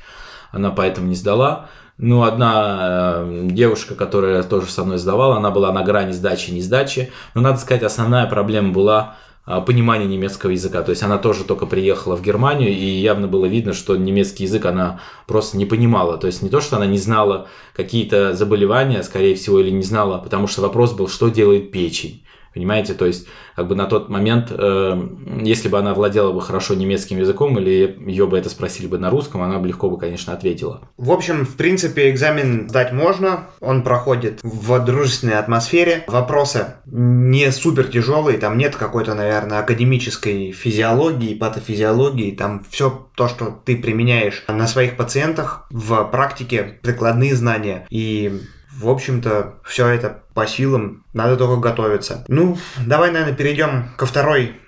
она 0.52 0.72
поэтому 0.72 1.08
не 1.08 1.16
сдала. 1.16 1.70
Ну, 2.04 2.24
одна 2.24 3.20
э, 3.28 3.48
девушка, 3.52 3.94
которая 3.94 4.42
тоже 4.42 4.72
со 4.72 4.84
мной 4.84 4.98
сдавала, 4.98 5.38
она 5.38 5.52
была 5.52 5.72
на 5.72 5.84
грани 5.84 6.12
сдачи 6.14 6.50
не 6.50 6.60
сдачи. 6.60 7.12
Но, 7.36 7.42
надо 7.42 7.60
сказать, 7.60 7.84
основная 7.84 8.26
проблема 8.26 8.74
была 8.74 9.18
э, 9.46 9.62
понимание 9.64 10.08
немецкого 10.08 10.50
языка. 10.50 10.82
То 10.82 10.90
есть 10.90 11.04
она 11.04 11.20
тоже 11.20 11.44
только 11.44 11.68
приехала 11.68 12.18
в 12.18 12.24
Германию, 12.24 12.72
и 12.72 12.86
явно 12.86 13.28
было 13.28 13.46
видно, 13.46 13.74
что 13.74 13.96
немецкий 13.98 14.46
язык 14.46 14.66
она 14.66 15.00
просто 15.28 15.58
не 15.58 15.68
понимала. 15.68 16.18
То 16.18 16.26
есть 16.26 16.42
не 16.42 16.50
то, 16.50 16.60
что 16.60 16.78
она 16.78 16.88
не 16.88 16.98
знала 16.98 17.48
какие-то 17.76 18.34
заболевания, 18.34 19.04
скорее 19.04 19.36
всего, 19.36 19.60
или 19.60 19.70
не 19.70 19.84
знала, 19.84 20.18
потому 20.18 20.48
что 20.48 20.64
вопрос 20.64 20.94
был, 20.94 21.08
что 21.08 21.30
делает 21.30 21.72
печень. 21.72 22.24
Понимаете, 22.54 22.94
то 22.94 23.06
есть 23.06 23.28
как 23.56 23.68
бы 23.68 23.76
на 23.76 23.86
тот 23.86 24.10
момент, 24.10 24.48
э, 24.52 25.08
если 25.42 25.70
бы 25.70 25.80
она 25.80 25.94
владела 25.94 26.34
бы 26.34 26.42
хорошо 26.42 26.76
немецким 26.76 27.20
языком 27.20 27.58
или 27.58 27.98
ее 28.06 28.28
бы 28.28 28.38
это 28.38 28.50
спросили 28.50 28.88
бы 28.88 28.98
на 28.98 29.10
русском, 29.10 29.42
она 29.42 29.58
бы 29.58 29.68
легко 29.68 29.90
бы, 29.90 29.98
конечно, 29.98 30.34
ответила. 30.34 30.82
В 30.98 31.12
общем, 31.12 31.46
в 31.46 31.56
принципе, 31.56 32.10
экзамен 32.10 32.68
сдать 32.68 32.92
можно, 32.92 33.48
он 33.62 33.84
проходит 33.84 34.40
в 34.44 34.84
дружественной 34.84 35.36
атмосфере. 35.36 36.04
Вопросы 36.08 36.76
не 36.86 37.52
супер 37.52 37.88
тяжелые, 37.88 38.38
там 38.38 38.58
нет 38.58 38.76
какой-то, 38.76 39.14
наверное, 39.14 39.60
академической 39.60 40.52
физиологии, 40.52 41.36
патофизиологии, 41.36 42.32
там 42.32 42.66
все 42.70 43.08
то, 43.16 43.30
что 43.30 43.62
ты 43.66 43.78
применяешь 43.78 44.44
на 44.48 44.68
своих 44.68 44.98
пациентах 44.98 45.68
в 45.70 46.04
практике, 46.06 46.80
прикладные 46.82 47.36
знания 47.36 47.88
и 47.90 48.42
в 48.78 48.90
общем-то, 48.90 49.56
все 49.64 49.88
это 49.88 50.24
по 50.34 50.48
силам, 50.48 51.06
надо 51.14 51.38
только 51.38 51.60
готовиться. 51.60 52.24
Ну, 52.28 52.58
давай, 52.86 53.12
наверное, 53.12 53.36
перейдем 53.36 53.90
ко 53.98 54.06
второй 54.06 54.60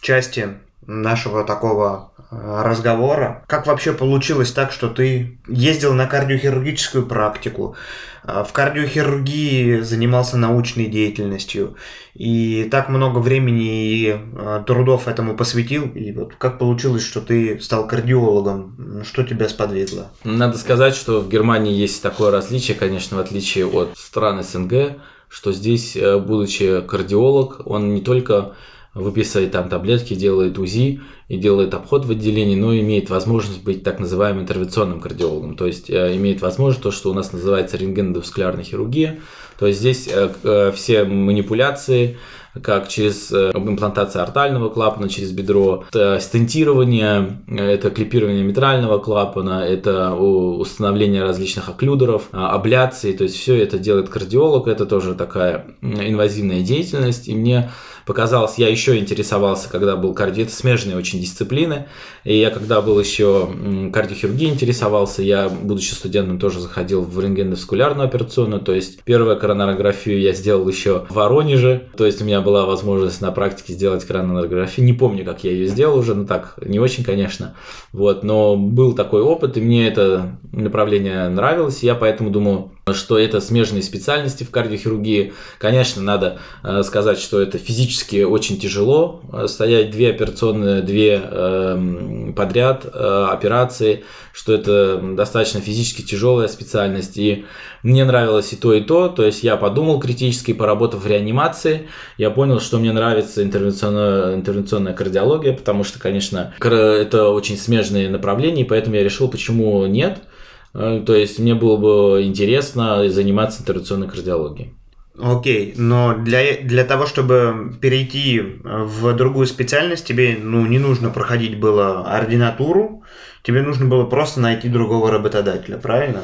части 0.00 0.58
нашего 0.86 1.44
такого 1.44 2.11
разговора. 2.32 3.44
Как 3.46 3.66
вообще 3.66 3.92
получилось 3.92 4.52
так, 4.52 4.72
что 4.72 4.88
ты 4.88 5.38
ездил 5.46 5.92
на 5.92 6.06
кардиохирургическую 6.06 7.06
практику, 7.06 7.76
э, 8.24 8.44
в 8.48 8.52
кардиохирургии 8.52 9.80
занимался 9.80 10.38
научной 10.38 10.86
деятельностью 10.86 11.76
и 12.14 12.66
так 12.70 12.88
много 12.88 13.18
времени 13.18 13.86
и 13.86 14.16
э, 14.16 14.64
трудов 14.66 15.08
этому 15.08 15.36
посвятил. 15.36 15.88
И 15.94 16.12
вот 16.12 16.34
как 16.36 16.58
получилось, 16.58 17.04
что 17.04 17.20
ты 17.20 17.60
стал 17.60 17.86
кардиологом? 17.86 19.02
Что 19.04 19.24
тебя 19.24 19.48
сподвигло? 19.48 20.10
Надо 20.24 20.56
сказать, 20.56 20.94
что 20.94 21.20
в 21.20 21.28
Германии 21.28 21.74
есть 21.74 22.02
такое 22.02 22.30
различие, 22.30 22.76
конечно, 22.76 23.18
в 23.18 23.20
отличие 23.20 23.66
от 23.66 23.96
стран 23.98 24.42
СНГ, 24.42 24.96
что 25.28 25.52
здесь, 25.52 25.96
будучи 25.96 26.80
кардиолог, 26.82 27.66
он 27.66 27.94
не 27.94 28.00
только 28.00 28.54
выписывает 28.94 29.52
там 29.52 29.68
таблетки, 29.68 30.14
делает 30.14 30.58
УЗИ 30.58 31.00
и 31.28 31.36
делает 31.38 31.72
обход 31.72 32.04
в 32.04 32.10
отделении, 32.10 32.56
но 32.56 32.76
имеет 32.76 33.08
возможность 33.08 33.62
быть 33.62 33.82
так 33.82 33.98
называемым 33.98 34.42
интервенционным 34.42 35.00
кардиологом. 35.00 35.56
То 35.56 35.66
есть 35.66 35.88
э, 35.88 36.16
имеет 36.16 36.42
возможность 36.42 36.82
то, 36.82 36.90
что 36.90 37.10
у 37.10 37.14
нас 37.14 37.32
называется 37.32 37.78
рентгеновскулярная 37.78 38.64
хирургия. 38.64 39.20
То 39.58 39.66
есть 39.66 39.80
здесь 39.80 40.08
э, 40.12 40.30
э, 40.42 40.72
все 40.74 41.04
манипуляции, 41.04 42.18
как 42.60 42.88
через 42.88 43.32
имплантацию 43.32 44.22
артального 44.22 44.68
клапана 44.68 45.08
через 45.08 45.30
бедро, 45.30 45.84
это 45.88 46.18
стентирование, 46.20 47.38
это 47.48 47.90
клипирование 47.90 48.44
митрального 48.44 48.98
клапана, 48.98 49.64
это 49.64 50.14
установление 50.14 51.22
различных 51.22 51.68
окклюдеров, 51.68 52.28
абляции, 52.32 53.12
то 53.12 53.24
есть 53.24 53.36
все 53.36 53.56
это 53.62 53.78
делает 53.78 54.08
кардиолог, 54.08 54.68
это 54.68 54.84
тоже 54.84 55.14
такая 55.14 55.66
инвазивная 55.80 56.62
деятельность, 56.62 57.28
и 57.28 57.34
мне 57.34 57.70
показалось, 58.04 58.58
я 58.58 58.68
еще 58.68 58.98
интересовался, 58.98 59.70
когда 59.70 59.94
был 59.96 60.12
кардио, 60.12 60.42
это 60.42 60.52
смежные 60.52 60.96
очень 60.96 61.20
дисциплины, 61.20 61.86
и 62.24 62.36
я 62.36 62.50
когда 62.50 62.80
был 62.80 62.98
еще 62.98 63.48
кардиохирургией 63.92 64.50
интересовался, 64.50 65.22
я, 65.22 65.48
будучи 65.48 65.92
студентом, 65.92 66.40
тоже 66.40 66.60
заходил 66.60 67.02
в 67.02 67.20
рентгеновскулярную 67.20 68.08
операционную, 68.08 68.60
то 68.60 68.74
есть 68.74 69.04
первую 69.04 69.38
коронарографию 69.38 70.20
я 70.20 70.32
сделал 70.32 70.68
еще 70.68 71.06
в 71.08 71.14
Воронеже, 71.14 71.88
то 71.96 72.04
есть 72.04 72.20
у 72.20 72.24
меня 72.24 72.40
была 72.42 72.66
возможность 72.66 73.20
на 73.20 73.32
практике 73.32 73.72
сделать 73.72 74.04
коронарографию, 74.04 74.84
не 74.84 74.92
помню, 74.92 75.24
как 75.24 75.44
я 75.44 75.50
ее 75.50 75.66
сделал 75.66 75.98
уже, 75.98 76.14
ну 76.14 76.26
так, 76.26 76.58
не 76.64 76.78
очень, 76.78 77.04
конечно, 77.04 77.54
вот, 77.92 78.22
но 78.22 78.56
был 78.56 78.92
такой 78.92 79.22
опыт, 79.22 79.56
и 79.56 79.60
мне 79.60 79.88
это 79.88 80.38
направление 80.52 81.28
нравилось, 81.28 81.82
я 81.82 81.94
поэтому 81.94 82.30
думал, 82.30 82.71
что 82.90 83.16
это 83.16 83.40
смежные 83.40 83.82
специальности 83.82 84.42
в 84.42 84.50
кардиохирургии. 84.50 85.34
Конечно, 85.58 86.02
надо 86.02 86.40
э, 86.64 86.82
сказать, 86.82 87.20
что 87.20 87.40
это 87.40 87.56
физически 87.56 88.24
очень 88.24 88.58
тяжело, 88.58 89.22
э, 89.32 89.46
стоять 89.46 89.92
две 89.92 90.10
операционные, 90.10 90.82
две 90.82 91.20
э, 91.22 92.32
подряд 92.34 92.84
э, 92.84 93.26
операции, 93.30 94.02
что 94.32 94.52
это 94.52 95.00
достаточно 95.00 95.60
физически 95.60 96.02
тяжелая 96.02 96.48
специальность. 96.48 97.16
И 97.18 97.44
мне 97.84 98.04
нравилось 98.04 98.52
и 98.52 98.56
то, 98.56 98.74
и 98.74 98.80
то. 98.80 99.06
То 99.08 99.24
есть 99.24 99.44
я 99.44 99.56
подумал 99.56 100.00
критически, 100.00 100.52
поработав 100.52 101.04
в 101.04 101.06
реанимации, 101.06 101.88
я 102.18 102.30
понял, 102.30 102.58
что 102.58 102.78
мне 102.78 102.92
нравится 102.92 103.44
интервенционная, 103.44 104.34
интервенционная 104.34 104.92
кардиология, 104.92 105.52
потому 105.52 105.84
что, 105.84 106.00
конечно, 106.00 106.52
это 106.58 107.28
очень 107.28 107.56
смежные 107.56 108.08
направления, 108.08 108.62
и 108.62 108.66
поэтому 108.66 108.96
я 108.96 109.04
решил, 109.04 109.28
почему 109.28 109.86
нет– 109.86 110.18
то 110.72 111.14
есть 111.14 111.38
мне 111.38 111.54
было 111.54 111.76
бы 111.76 112.22
интересно 112.22 113.08
заниматься 113.08 113.62
интервенционной 113.62 114.08
кардиологией. 114.08 114.74
Окей, 115.18 115.74
но 115.76 116.14
для, 116.14 116.56
для 116.62 116.84
того, 116.84 117.06
чтобы 117.06 117.76
перейти 117.80 118.40
в 118.64 119.12
другую 119.14 119.46
специальность, 119.46 120.06
тебе 120.06 120.38
ну, 120.40 120.66
не 120.66 120.78
нужно 120.78 121.10
проходить 121.10 121.60
было 121.60 122.06
ординатуру, 122.06 123.02
тебе 123.42 123.62
нужно 123.62 123.86
было 123.86 124.04
просто 124.04 124.40
найти 124.40 124.68
другого 124.68 125.10
работодателя, 125.10 125.76
правильно? 125.76 126.22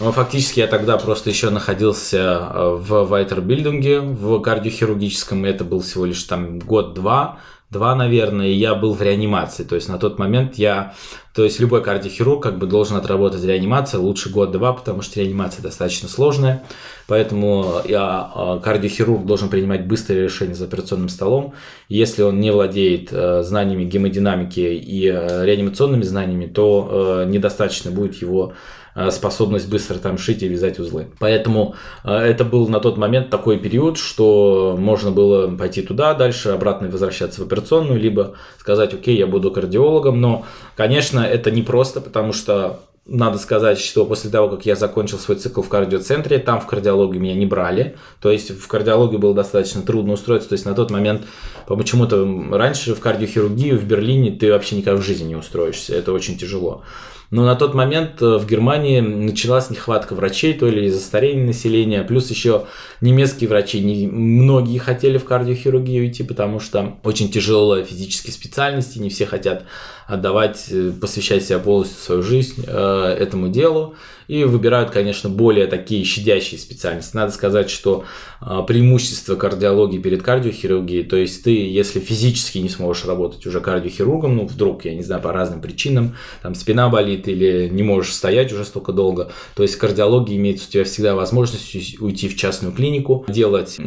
Ну, 0.00 0.10
фактически 0.12 0.60
я 0.60 0.66
тогда 0.66 0.96
просто 0.96 1.30
еще 1.30 1.50
находился 1.50 2.18
э, 2.18 2.74
в 2.80 3.04
Вайтербильдинге, 3.04 4.00
в 4.00 4.40
кардиохирургическом, 4.40 5.44
и 5.44 5.50
это 5.50 5.64
был 5.64 5.80
всего 5.80 6.06
лишь 6.06 6.22
там 6.24 6.58
год-два, 6.58 7.38
два, 7.72 7.94
наверное, 7.94 8.48
я 8.48 8.74
был 8.74 8.92
в 8.92 9.02
реанимации. 9.02 9.64
То 9.64 9.74
есть 9.74 9.88
на 9.88 9.98
тот 9.98 10.18
момент 10.18 10.56
я, 10.56 10.94
то 11.34 11.42
есть 11.42 11.58
любой 11.58 11.82
кардиохирург 11.82 12.42
как 12.42 12.58
бы 12.58 12.66
должен 12.66 12.96
отработать 12.98 13.42
реанимацию 13.44 14.02
лучше 14.02 14.28
год-два, 14.28 14.74
потому 14.74 15.00
что 15.00 15.20
реанимация 15.20 15.62
достаточно 15.62 16.08
сложная. 16.08 16.62
Поэтому 17.08 17.80
я, 17.86 18.30
а, 18.34 18.60
кардиохирург 18.62 19.24
должен 19.24 19.48
принимать 19.48 19.86
быстрые 19.86 20.24
решения 20.24 20.54
за 20.54 20.66
операционным 20.66 21.08
столом. 21.08 21.54
Если 21.88 22.22
он 22.22 22.40
не 22.40 22.52
владеет 22.52 23.08
э, 23.10 23.42
знаниями 23.42 23.84
гемодинамики 23.84 24.60
и 24.60 25.08
э, 25.08 25.44
реанимационными 25.46 26.02
знаниями, 26.02 26.46
то 26.46 27.24
э, 27.24 27.30
недостаточно 27.30 27.90
будет 27.90 28.20
его 28.20 28.52
Э, 28.52 28.56
способность 29.10 29.68
быстро 29.68 29.98
там 29.98 30.18
шить 30.18 30.42
и 30.42 30.48
вязать 30.48 30.78
узлы. 30.78 31.08
Поэтому 31.18 31.74
э, 32.04 32.12
это 32.12 32.44
был 32.44 32.68
на 32.68 32.80
тот 32.80 32.98
момент 32.98 33.30
такой 33.30 33.58
период, 33.58 33.96
что 33.96 34.76
можно 34.78 35.10
было 35.10 35.54
пойти 35.56 35.82
туда, 35.82 36.14
дальше 36.14 36.50
обратно 36.50 36.88
возвращаться 36.88 37.40
в 37.40 37.46
операционную, 37.46 37.98
либо 37.98 38.34
сказать, 38.58 38.92
окей, 38.92 39.16
я 39.16 39.26
буду 39.26 39.50
кардиологом, 39.50 40.20
но, 40.20 40.44
конечно, 40.76 41.20
это 41.20 41.50
не 41.50 41.62
просто, 41.62 42.00
потому 42.00 42.32
что 42.32 42.80
надо 43.04 43.38
сказать, 43.38 43.80
что 43.80 44.04
после 44.04 44.30
того, 44.30 44.48
как 44.48 44.64
я 44.64 44.76
закончил 44.76 45.18
свой 45.18 45.36
цикл 45.36 45.62
в 45.62 45.68
кардиоцентре, 45.68 46.38
там 46.38 46.60
в 46.60 46.66
кардиологию 46.66 47.20
меня 47.20 47.34
не 47.34 47.46
брали. 47.46 47.96
То 48.20 48.30
есть 48.30 48.56
в 48.56 48.68
кардиологию 48.68 49.18
было 49.18 49.34
достаточно 49.34 49.82
трудно 49.82 50.12
устроиться. 50.12 50.50
То 50.50 50.52
есть 50.52 50.64
на 50.64 50.74
тот 50.74 50.92
момент 50.92 51.22
почему-то 51.66 52.24
раньше 52.52 52.94
в 52.94 53.00
кардиохирургию 53.00 53.76
в 53.76 53.84
Берлине 53.84 54.30
ты 54.30 54.52
вообще 54.52 54.76
никогда 54.76 55.00
в 55.00 55.04
жизни 55.04 55.30
не 55.30 55.36
устроишься. 55.36 55.96
Это 55.96 56.12
очень 56.12 56.38
тяжело. 56.38 56.84
Но 57.32 57.46
на 57.46 57.56
тот 57.56 57.72
момент 57.72 58.20
э, 58.20 58.36
в 58.36 58.46
Германии 58.46 59.00
началась 59.00 59.70
нехватка 59.70 60.14
врачей, 60.14 60.52
то 60.52 60.68
ли 60.68 60.84
из-за 60.84 61.00
старения 61.00 61.46
населения, 61.46 62.02
плюс 62.02 62.28
еще 62.28 62.66
немецкие 63.00 63.48
врачи, 63.48 63.80
не, 63.80 64.06
многие 64.06 64.76
хотели 64.76 65.16
в 65.16 65.24
кардиохирургию 65.24 66.06
идти, 66.06 66.24
потому 66.24 66.60
что 66.60 66.98
очень 67.02 67.30
тяжелая 67.30 67.84
физические 67.84 68.34
специальности, 68.34 68.98
не 68.98 69.08
все 69.08 69.24
хотят 69.24 69.64
отдавать, 70.06 70.66
э, 70.70 70.92
посвящать 71.00 71.42
себя 71.42 71.58
полностью 71.58 71.98
свою 72.02 72.22
жизнь 72.22 72.64
э, 72.66 73.16
этому 73.18 73.48
делу 73.48 73.94
и 74.32 74.44
выбирают, 74.44 74.90
конечно, 74.90 75.28
более 75.28 75.66
такие 75.66 76.04
щадящие 76.04 76.58
специальности. 76.58 77.14
Надо 77.14 77.32
сказать, 77.32 77.68
что 77.68 78.04
а, 78.40 78.62
преимущество 78.62 79.36
кардиологии 79.36 79.98
перед 79.98 80.22
кардиохирургией, 80.22 81.04
то 81.04 81.18
есть 81.18 81.44
ты, 81.44 81.50
если 81.50 82.00
физически 82.00 82.56
не 82.56 82.70
сможешь 82.70 83.04
работать 83.04 83.44
уже 83.44 83.60
кардиохирургом, 83.60 84.36
ну, 84.36 84.46
вдруг, 84.46 84.86
я 84.86 84.94
не 84.94 85.02
знаю, 85.02 85.20
по 85.20 85.32
разным 85.32 85.60
причинам, 85.60 86.16
там 86.40 86.54
спина 86.54 86.88
болит 86.88 87.28
или 87.28 87.68
не 87.70 87.82
можешь 87.82 88.14
стоять 88.14 88.50
уже 88.54 88.64
столько 88.64 88.92
долго, 88.92 89.30
то 89.54 89.62
есть 89.62 89.76
кардиология 89.76 90.38
имеется 90.38 90.66
у 90.66 90.72
тебя 90.72 90.84
всегда 90.84 91.14
возможность 91.14 92.00
уйти 92.00 92.28
в 92.28 92.36
частную 92.36 92.72
клинику, 92.72 93.26
делать 93.28 93.78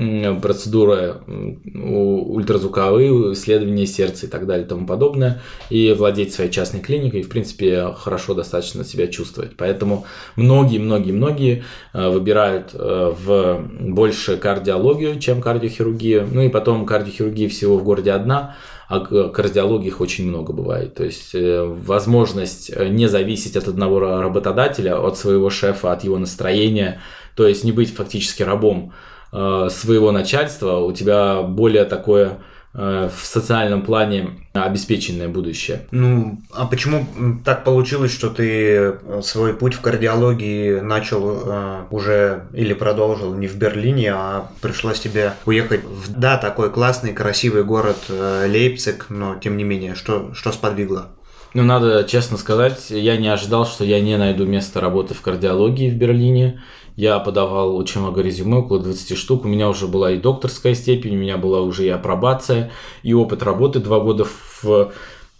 процедуры 0.43 1.21
ультразвуковые, 1.25 3.33
исследования 3.33 3.87
сердца 3.87 4.27
и 4.27 4.29
так 4.29 4.45
далее 4.45 4.67
и 4.67 4.69
тому 4.69 4.85
подобное, 4.85 5.41
и 5.71 5.91
владеть 5.97 6.35
своей 6.35 6.51
частной 6.51 6.81
клиникой, 6.81 7.21
и, 7.21 7.23
в 7.23 7.29
принципе, 7.29 7.95
хорошо 7.97 8.35
достаточно 8.35 8.85
себя 8.85 9.07
чувствовать. 9.07 9.57
Поэтому 9.57 10.05
многие-многие-многие 10.35 11.63
э, 11.93 12.09
выбирают 12.09 12.71
э, 12.73 13.13
в 13.17 13.61
больше 13.79 14.37
кардиологию, 14.37 15.19
чем 15.19 15.41
кардиохирургию. 15.41 16.27
Ну 16.31 16.41
и 16.41 16.49
потом 16.49 16.85
кардиохирургия 16.85 17.49
всего 17.49 17.77
в 17.77 17.83
городе 17.83 18.11
одна, 18.11 18.55
а 18.87 18.99
кардиологии 18.99 19.87
их 19.87 20.01
очень 20.01 20.27
много 20.27 20.53
бывает. 20.53 20.95
То 20.95 21.03
есть 21.03 21.33
э, 21.33 21.63
возможность 21.63 22.71
не 22.77 23.07
зависеть 23.07 23.55
от 23.55 23.67
одного 23.67 23.99
работодателя, 23.99 24.99
от 24.99 25.17
своего 25.17 25.49
шефа, 25.49 25.91
от 25.91 26.03
его 26.03 26.17
настроения, 26.17 27.01
то 27.35 27.47
есть 27.47 27.63
не 27.63 27.71
быть 27.71 27.93
фактически 27.93 28.43
рабом 28.43 28.93
своего 29.31 30.11
начальства, 30.13 30.77
у 30.77 30.93
тебя 30.93 31.41
более 31.41 31.83
такое 31.83 32.37
в 32.75 33.25
социальном 33.25 33.83
плане 33.83 34.31
обеспеченное 34.53 35.27
будущее. 35.27 35.81
Ну, 35.91 36.39
а 36.51 36.65
почему 36.65 37.07
так 37.43 37.63
получилось, 37.63 38.13
что 38.13 38.29
ты 38.29 38.75
э, 38.77 39.21
свой 39.23 39.53
путь 39.53 39.73
в 39.73 39.81
кардиологии 39.81 40.79
начал 40.79 41.41
э, 41.45 41.83
уже 41.89 42.47
или 42.53 42.73
продолжил 42.73 43.33
не 43.33 43.47
в 43.47 43.55
Берлине, 43.55 44.11
а 44.13 44.51
пришлось 44.61 44.99
тебе 44.99 45.33
уехать 45.45 45.83
в, 45.83 46.17
да, 46.17 46.37
такой 46.37 46.69
классный, 46.69 47.13
красивый 47.13 47.63
город 47.63 47.97
э, 48.09 48.47
Лейпциг, 48.49 49.07
но 49.09 49.35
тем 49.35 49.57
не 49.57 49.63
менее, 49.63 49.95
что, 49.95 50.33
что 50.33 50.51
сподвигло? 50.51 51.07
Ну, 51.53 51.63
надо 51.63 52.03
честно 52.03 52.37
сказать, 52.37 52.89
я 52.89 53.15
не 53.15 53.29
ожидал, 53.29 53.65
что 53.65 53.85
я 53.85 54.01
не 54.01 54.17
найду 54.17 54.45
место 54.45 54.81
работы 54.81 55.13
в 55.13 55.21
кардиологии 55.21 55.89
в 55.89 55.95
Берлине. 55.95 56.61
Я 56.95 57.19
подавал 57.19 57.75
очень 57.75 58.01
много 58.01 58.21
резюме, 58.21 58.57
около 58.57 58.79
20 58.79 59.17
штук. 59.17 59.45
У 59.45 59.47
меня 59.47 59.69
уже 59.69 59.87
была 59.87 60.11
и 60.11 60.17
докторская 60.17 60.75
степень, 60.75 61.15
у 61.15 61.19
меня 61.19 61.37
была 61.37 61.61
уже 61.61 61.85
и 61.85 61.89
апробация, 61.89 62.71
и 63.03 63.13
опыт 63.13 63.43
работы 63.43 63.79
два 63.79 63.99
года 63.99 64.25
в 64.61 64.93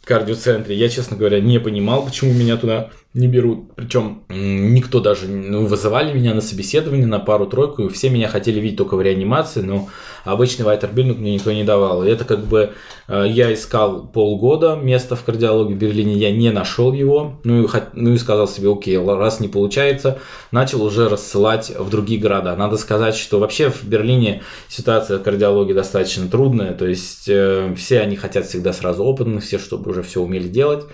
кардиоцентре. 0.05 0.75
Я, 0.75 0.87
честно 0.89 1.17
говоря, 1.17 1.39
не 1.39 1.59
понимал, 1.59 2.05
почему 2.05 2.33
меня 2.33 2.57
туда 2.57 2.91
не 3.13 3.27
берут. 3.27 3.73
Причем 3.75 4.23
никто 4.29 4.99
даже 4.99 5.27
ну, 5.27 5.65
вызывали 5.65 6.13
меня 6.13 6.33
на 6.33 6.41
собеседование 6.41 7.07
на 7.07 7.19
пару-тройку, 7.19 7.83
и 7.83 7.89
все 7.89 8.09
меня 8.09 8.27
хотели 8.27 8.59
видеть 8.59 8.77
только 8.77 8.95
в 8.95 9.01
реанимации, 9.01 9.61
но 9.61 9.89
обычный 10.26 10.63
вайтербильник 10.63 11.17
мне 11.17 11.36
никто 11.36 11.51
не 11.51 11.63
давал. 11.63 12.03
И 12.03 12.09
это 12.09 12.26
как 12.26 12.45
бы 12.45 12.73
э, 13.07 13.26
я 13.30 13.53
искал 13.53 14.07
полгода 14.07 14.76
место 14.76 15.15
в 15.15 15.23
кардиологии 15.23 15.73
в 15.73 15.78
Берлине, 15.78 16.15
я 16.15 16.32
не 16.32 16.51
нашел 16.51 16.91
его, 16.91 17.39
ну 17.43 17.63
и, 17.63 17.67
ну 17.93 18.13
и 18.13 18.17
сказал 18.17 18.47
себе, 18.47 18.71
окей, 18.71 18.97
раз 18.97 19.39
не 19.39 19.47
получается, 19.47 20.19
начал 20.51 20.84
уже 20.84 21.07
рассылать 21.07 21.71
в 21.78 21.89
другие 21.89 22.19
города. 22.19 22.55
Надо 22.55 22.78
сказать, 22.78 23.15
что 23.15 23.39
вообще 23.39 23.69
в 23.69 23.84
Берлине 23.86 24.41
ситуация 24.67 25.19
кардиологии 25.19 25.73
достаточно 25.73 26.28
трудная, 26.28 26.73
то 26.73 26.86
есть 26.86 27.30
э, 27.30 27.73
все 27.78 28.01
они 28.01 28.15
хотят 28.15 28.45
всегда 28.45 28.73
сразу 28.73 29.03
опытных, 29.03 29.43
все, 29.43 29.59
чтобы 29.59 29.91
уже 29.91 30.03
все 30.03 30.21
умели 30.21 30.47
делать. 30.47 30.86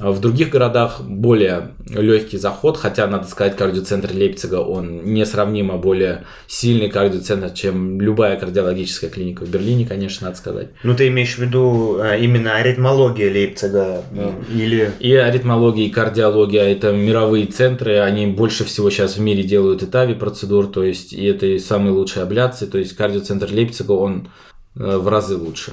В 0.00 0.18
других 0.18 0.48
городах 0.48 1.02
более 1.02 1.72
легкий 1.86 2.38
заход, 2.38 2.78
хотя, 2.78 3.06
надо 3.06 3.28
сказать, 3.28 3.54
кардиоцентр 3.54 4.10
Лейпцига, 4.14 4.56
он 4.56 5.12
несравнимо 5.12 5.76
более 5.76 6.24
сильный 6.46 6.88
кардиоцентр, 6.88 7.50
чем 7.50 8.00
любая 8.00 8.38
кардиологическая 8.38 9.10
клиника 9.10 9.44
в 9.44 9.50
Берлине, 9.50 9.86
конечно, 9.86 10.28
надо 10.28 10.38
сказать. 10.38 10.68
Ну, 10.84 10.94
ты 10.94 11.08
имеешь 11.08 11.34
в 11.34 11.38
виду 11.38 11.98
а, 12.00 12.16
именно 12.16 12.56
аритмология 12.56 13.30
Лейпцига 13.30 14.02
или... 14.50 14.90
И 15.00 15.14
аритмология, 15.14 15.86
и 15.86 15.90
кардиология, 15.90 16.62
это 16.62 16.92
мировые 16.92 17.44
центры, 17.44 17.98
они 17.98 18.26
больше 18.26 18.64
всего 18.64 18.88
сейчас 18.88 19.18
в 19.18 19.20
мире 19.20 19.42
делают 19.42 19.82
итави 19.82 20.14
процедур, 20.14 20.66
то 20.66 20.82
есть, 20.82 21.12
и 21.12 21.26
это 21.26 21.58
самые 21.58 21.92
лучшие 21.92 22.22
абляции, 22.22 22.64
то 22.64 22.78
есть 22.78 22.96
кардиоцентр 22.96 23.52
Лейпцига, 23.52 23.92
он 23.92 24.30
э, 24.76 24.96
в 24.96 25.08
разы 25.08 25.36
лучше. 25.36 25.72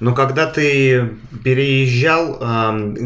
Но 0.00 0.14
когда 0.14 0.46
ты 0.46 1.10
переезжал, 1.44 2.40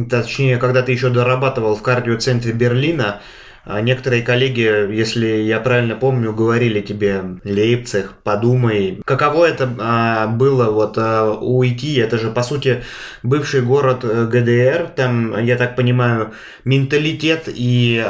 точнее, 0.09 0.57
когда 0.57 0.83
ты 0.83 0.93
еще 0.93 1.11
дорабатывал 1.11 1.77
в 1.77 1.83
кардиоцентре 1.83 2.53
Берлина, 2.53 3.21
а, 3.69 3.83
Некоторые 3.83 4.23
коллеги, 4.23 4.63
если 4.95 5.27
я 5.27 5.61
правильно 5.61 5.95
помню, 5.95 6.33
говорили 6.33 6.81
тебе, 6.81 7.23
Лейпциг, 7.45 8.15
подумай, 8.25 9.03
каково 9.05 9.45
это 9.45 9.69
а, 9.79 10.27
было 10.27 10.71
вот 10.71 10.97
а, 10.97 11.33
уйти, 11.33 11.97
это 11.97 12.17
же 12.17 12.31
по 12.31 12.43
сути 12.43 12.83
бывший 13.23 13.61
город 13.61 14.05
э, 14.05 14.27
ГДР, 14.27 14.93
там, 14.97 15.45
я 15.45 15.57
так 15.57 15.77
понимаю, 15.77 16.33
менталитет 16.65 17.45
и 17.49 18.03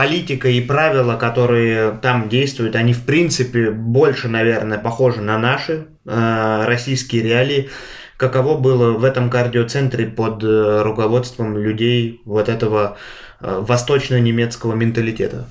политика 0.00 0.48
и 0.48 0.62
правила, 0.62 1.16
которые 1.16 1.90
там 2.00 2.30
действуют, 2.30 2.74
они 2.74 2.94
в 2.94 3.04
принципе 3.04 3.70
больше, 3.70 4.28
наверное, 4.28 4.78
похожи 4.78 5.20
на 5.20 5.36
наши 5.36 5.88
э, 6.06 6.64
российские 6.64 7.22
реалии. 7.22 7.68
Каково 8.16 8.56
было 8.56 8.92
в 8.92 9.04
этом 9.04 9.28
кардиоцентре 9.28 10.06
под 10.06 10.42
э, 10.42 10.80
руководством 10.80 11.58
людей 11.58 12.22
вот 12.24 12.48
этого 12.48 12.96
э, 13.42 13.58
восточно-немецкого 13.60 14.72
менталитета? 14.72 15.50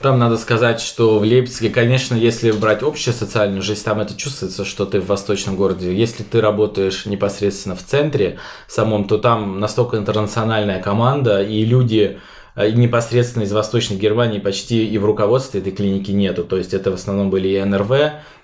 Там 0.00 0.18
надо 0.18 0.38
сказать, 0.38 0.80
что 0.80 1.20
в 1.20 1.22
Лейпциге, 1.22 1.70
конечно, 1.70 2.16
если 2.16 2.50
брать 2.50 2.82
общую 2.82 3.14
социальную 3.14 3.62
жизнь, 3.62 3.84
там 3.84 4.00
это 4.00 4.16
чувствуется, 4.16 4.64
что 4.64 4.86
ты 4.86 5.00
в 5.00 5.06
восточном 5.06 5.54
городе. 5.54 5.94
Если 5.94 6.24
ты 6.24 6.40
работаешь 6.40 7.06
непосредственно 7.06 7.76
в 7.76 7.84
центре 7.84 8.38
самом, 8.66 9.06
то 9.06 9.18
там 9.18 9.60
настолько 9.60 9.98
интернациональная 9.98 10.82
команда, 10.82 11.44
и 11.44 11.64
люди 11.64 12.18
непосредственно 12.66 13.44
из 13.44 13.52
Восточной 13.52 13.96
Германии 13.96 14.40
почти 14.40 14.86
и 14.86 14.98
в 14.98 15.04
руководстве 15.04 15.60
этой 15.60 15.72
клиники 15.72 16.10
нету. 16.10 16.44
То 16.44 16.56
есть 16.56 16.74
это 16.74 16.90
в 16.90 16.94
основном 16.94 17.30
были 17.30 17.48
и 17.48 17.64
НРВ, 17.64 17.92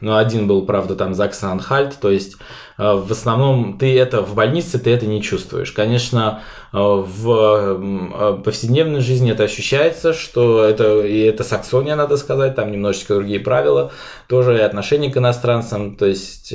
но 0.01 0.17
один 0.17 0.47
был, 0.47 0.65
правда, 0.65 0.95
там 0.95 1.13
Заксен-Анхальт. 1.13 1.95
То 2.01 2.11
есть 2.11 2.37
в 2.77 3.13
основном 3.13 3.79
ты 3.79 3.97
это 3.99 4.21
в 4.21 4.35
больнице, 4.35 4.79
ты 4.79 4.91
это 4.91 5.07
не 5.07 5.23
чувствуешь. 5.23 5.73
Конечно, 5.73 6.43
э, 6.73 6.77
в 6.77 8.43
повседневной 8.45 9.01
жизни 9.01 9.33
это 9.33 9.45
ощущается, 9.45 10.13
что 10.13 10.65
это, 10.65 11.01
и 11.01 11.21
это 11.21 11.45
Саксония, 11.45 11.97
надо 11.97 12.17
сказать, 12.17 12.55
там 12.55 12.73
немножечко 12.73 13.15
другие 13.15 13.41
правила, 13.41 13.93
тоже 14.29 14.59
и 14.59 14.61
отношение 14.61 15.13
к 15.13 15.17
иностранцам, 15.17 15.97
то 15.97 16.07
есть 16.07 16.53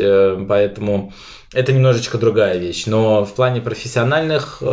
поэтому 0.48 1.14
это 1.54 1.74
немножечко 1.74 2.18
другая 2.18 2.58
вещь. 2.58 2.86
Но 2.86 3.26
в 3.26 3.34
плане 3.34 3.62
профессиональных, 3.62 4.60
э, 4.62 4.66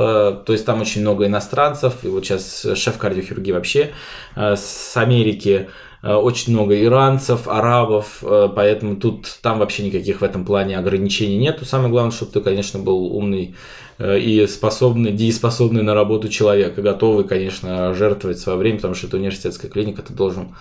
то 0.45 0.53
есть 0.53 0.67
там 0.67 0.83
очень 0.83 1.01
много 1.01 1.27
иностранцев, 1.27 1.95
и 2.03 2.09
вот 2.09 2.25
сейчас 2.25 2.67
шеф 2.75 2.99
кардиохирургии 2.99 3.53
вообще 3.53 3.93
э, 4.35 4.57
с 4.57 4.97
Америки, 4.97 5.69
э, 5.69 5.86
очень 6.07 6.53
много 6.53 6.81
иранцев, 6.83 7.49
арабов, 7.49 8.23
поэтому 8.55 8.97
тут 8.97 9.39
там 9.43 9.59
вообще 9.59 9.83
никаких 9.83 10.21
в 10.21 10.25
этом 10.25 10.45
плане 10.45 10.79
ограничений 10.79 11.37
нету. 11.37 11.65
Самое 11.65 11.91
главное, 11.91 12.13
чтобы 12.13 12.33
ты, 12.33 12.41
конечно, 12.41 12.79
был 12.79 13.17
умный 13.17 13.57
и 13.99 14.47
способный, 14.47 15.11
дееспособный 15.11 15.83
на 15.83 15.95
работу 15.95 16.29
человек, 16.29 16.79
и 16.79 16.83
готовый, 16.83 17.25
конечно, 17.25 17.95
жертвовать 17.95 18.39
свое 18.39 18.59
время, 18.59 18.77
потому 18.77 18.95
что 18.95 19.07
это 19.07 19.17
университетская 19.17 19.71
клиника, 19.71 20.03
ты 20.03 20.13
должен 20.13 20.55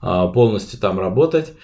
полностью 0.00 0.78
там 0.78 1.00
работать. 1.00 1.54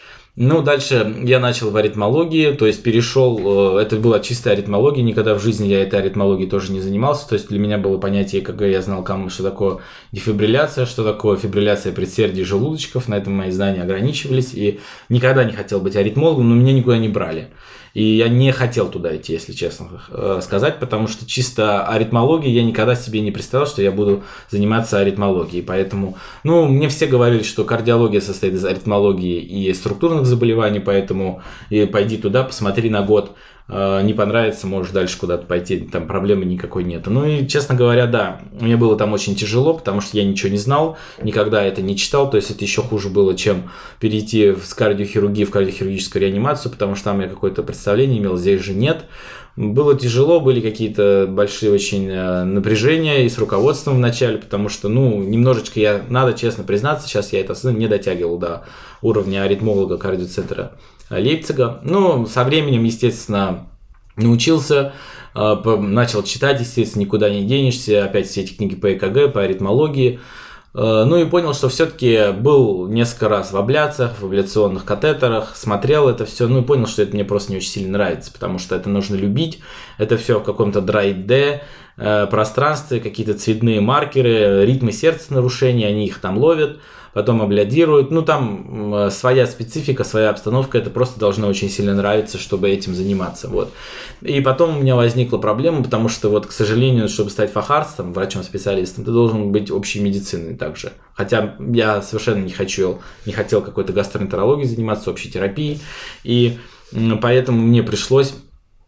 Ну, 0.43 0.62
дальше 0.62 1.16
я 1.22 1.38
начал 1.38 1.70
в 1.70 1.76
аритмологии, 1.76 2.53
то 2.53 2.66
есть 2.66 2.82
перешел, 2.82 3.76
э, 3.76 3.82
это 3.82 3.97
была 3.97 4.20
чистая 4.20 4.55
аритмология, 4.55 5.03
никогда 5.03 5.34
в 5.34 5.43
жизни 5.43 5.68
я 5.68 5.82
этой 5.82 6.01
аритмологией 6.01 6.49
тоже 6.49 6.72
не 6.72 6.80
занимался, 6.80 7.28
то 7.28 7.34
есть 7.34 7.49
для 7.51 7.59
меня 7.59 7.76
было 7.76 7.99
понятие 7.99 8.41
ЕКГ, 8.41 8.62
я 8.62 8.80
знал, 8.80 9.07
что 9.28 9.43
такое 9.43 9.80
дефибрилляция, 10.12 10.86
что 10.86 11.05
такое 11.05 11.36
фибрилляция 11.36 11.93
предсердий 11.93 12.43
желудочков, 12.43 13.07
на 13.07 13.18
этом 13.18 13.34
мои 13.34 13.51
знания 13.51 13.82
ограничивались, 13.82 14.55
и 14.55 14.80
никогда 15.11 15.45
не 15.45 15.53
хотел 15.53 15.78
быть 15.78 15.95
аритмологом, 15.95 16.49
но 16.49 16.55
меня 16.55 16.72
никуда 16.72 16.97
не 16.97 17.11
брали. 17.11 17.51
И 17.95 18.03
я 18.03 18.28
не 18.28 18.53
хотел 18.53 18.88
туда 18.88 19.16
идти, 19.16 19.32
если 19.32 19.53
честно 19.53 20.03
э, 20.11 20.41
сказать, 20.43 20.78
потому 20.78 21.09
что 21.09 21.26
чисто 21.26 21.86
аритмология 21.86 22.51
я 22.51 22.62
никогда 22.62 22.95
себе 22.95 23.20
не 23.20 23.30
представлял, 23.30 23.66
что 23.66 23.82
я 23.82 23.91
буду 23.91 24.22
заниматься 24.49 24.99
аритмологией. 24.99 25.62
Поэтому, 25.62 26.16
ну, 26.45 26.66
мне 26.68 26.88
все 26.88 27.07
говорили, 27.07 27.43
что 27.43 27.64
кардиология 27.64 28.20
состоит 28.20 28.55
из 28.55 28.64
аритмологии 28.64 29.41
и 29.41 29.72
структурных 29.74 30.26
заболеваний, 30.26 30.80
поэтому 30.80 31.43
и 31.68 31.84
пойди 31.86 32.16
туда, 32.16 32.45
посмотри 32.45 32.91
на 32.91 33.03
год 33.03 33.36
не 33.71 34.14
понравится, 34.14 34.66
можешь 34.66 34.93
дальше 34.93 35.16
куда-то 35.18 35.47
пойти, 35.47 35.79
там 35.79 36.07
проблемы 36.09 36.45
никакой 36.45 36.83
нет. 36.83 37.07
Ну 37.07 37.25
и, 37.25 37.47
честно 37.47 37.77
говоря, 37.77 38.07
да, 38.07 38.41
мне 38.61 38.77
было 38.77 38.97
там 38.97 39.12
очень 39.12 39.37
тяжело, 39.37 39.75
потому 39.75 40.01
что 40.01 40.16
я 40.16 40.25
ничего 40.25 40.51
не 40.51 40.59
знал, 40.59 40.99
никогда 41.23 41.62
это 41.62 41.81
не 41.81 41.97
читал, 41.97 42.29
то 42.29 42.37
есть 42.37 42.51
это 42.51 42.64
еще 42.64 42.83
хуже 42.83 43.09
было, 43.09 43.37
чем 43.37 43.71
перейти 44.01 44.57
с 44.61 44.75
кардиохирургии 44.75 45.45
в 45.45 45.51
кардиохирургическую 45.51 46.23
реанимацию, 46.23 46.73
потому 46.73 46.97
что 46.97 47.05
там 47.05 47.21
я 47.21 47.29
какое-то 47.29 47.62
представление 47.62 48.18
имел, 48.18 48.37
здесь 48.37 48.61
же 48.61 48.73
нет. 48.73 49.05
Было 49.57 49.99
тяжело, 49.99 50.41
были 50.41 50.61
какие-то 50.61 51.27
большие 51.29 51.73
очень 51.73 52.09
э, 52.09 52.45
напряжения 52.45 53.27
и 53.27 53.29
с 53.29 53.37
руководством 53.37 53.97
в 53.97 53.99
начале, 53.99 54.39
потому 54.39 54.68
что, 54.68 54.89
ну, 54.89 55.23
немножечко 55.23 55.79
я, 55.79 56.03
надо 56.09 56.33
честно 56.35 56.64
признаться, 56.64 57.07
сейчас 57.07 57.33
я 57.33 57.41
это 57.41 57.55
не 57.71 57.89
дотягивал 57.89 58.39
до 58.39 58.64
уровня 59.03 59.43
аритмолога 59.43 59.99
кардиоцентра 59.99 60.73
Лейпцига. 61.19 61.81
Ну, 61.83 62.27
со 62.27 62.45
временем, 62.45 62.85
естественно, 62.85 63.69
научился, 64.17 64.93
э, 65.35 65.77
начал 65.79 66.23
читать, 66.23 66.61
естественно, 66.61 67.03
никуда 67.03 67.31
не 67.31 67.45
денешься, 67.45 68.05
опять 68.05 68.29
все 68.29 68.43
эти 68.43 68.55
книги 68.55 68.77
по 68.77 68.93
ЭКГ, 68.93 69.33
по 69.33 69.43
аритмологии. 69.43 70.21
Э, 70.73 71.05
ну 71.05 71.17
и 71.17 71.25
понял, 71.25 71.53
что 71.53 71.69
все-таки 71.69 72.33
был 72.33 72.87
несколько 72.87 73.29
раз 73.29 73.53
в 73.53 73.57
абляциях, 73.57 74.21
в 74.21 74.25
абляционных 74.25 74.85
катетерах, 74.85 75.57
смотрел 75.57 76.09
это 76.09 76.25
все, 76.25 76.47
ну 76.47 76.61
и 76.61 76.65
понял, 76.65 76.87
что 76.87 77.03
это 77.03 77.15
мне 77.15 77.25
просто 77.25 77.53
не 77.53 77.59
очень 77.59 77.71
сильно 77.71 77.99
нравится, 77.99 78.33
потому 78.33 78.59
что 78.59 78.77
это 78.77 78.89
нужно 78.89 79.17
любить, 79.17 79.61
это 79.99 80.17
все 80.17 80.39
в 80.39 80.45
каком-то 80.45 80.81
э, 80.81 81.61
пространстве, 82.01 83.01
какие-то 83.01 83.35
цветные 83.35 83.81
маркеры, 83.81 84.65
ритмы 84.65 84.93
сердца 84.93 85.35
нарушения, 85.35 85.87
они 85.87 86.07
их 86.07 86.19
там 86.19 86.39
ловят 86.39 86.79
потом 87.13 87.43
облядируют. 87.43 88.11
Ну, 88.11 88.23
там 88.23 89.11
своя 89.11 89.47
специфика, 89.47 90.05
своя 90.05 90.31
обстановка, 90.31 90.79
это 90.79 90.91
просто 90.91 91.19
должно 91.19 91.49
очень 91.49 91.69
сильно 91.69 91.95
нравиться, 91.95 92.39
чтобы 92.39 92.71
этим 92.71 92.95
заниматься. 92.95 93.49
Вот. 93.49 93.73
И 94.23 94.41
потом 94.41 94.77
у 94.77 94.81
меня 94.81 94.97
возникла 94.97 95.39
проблема, 95.39 95.83
потому 95.83 96.09
что, 96.09 96.29
вот, 96.29 96.47
к 96.47 96.53
сожалению, 96.53 97.09
чтобы 97.09 97.31
стать 97.31 97.53
фахарстом, 97.53 98.13
врачом-специалистом, 98.13 99.05
ты 99.05 99.11
должен 99.11 99.53
быть 99.53 99.71
общей 99.71 100.01
медициной 100.01 100.55
также. 100.55 100.93
Хотя 101.15 101.57
я 101.73 102.03
совершенно 102.03 102.45
не 102.45 102.53
хочу, 102.53 102.99
не 103.27 103.33
хотел 103.33 103.61
какой-то 103.61 103.93
гастроэнтерологией 103.93 104.69
заниматься, 104.69 105.11
общей 105.11 105.31
терапией. 105.31 105.81
И 106.25 106.59
поэтому 107.21 107.61
мне 107.61 107.83
пришлось 107.83 108.35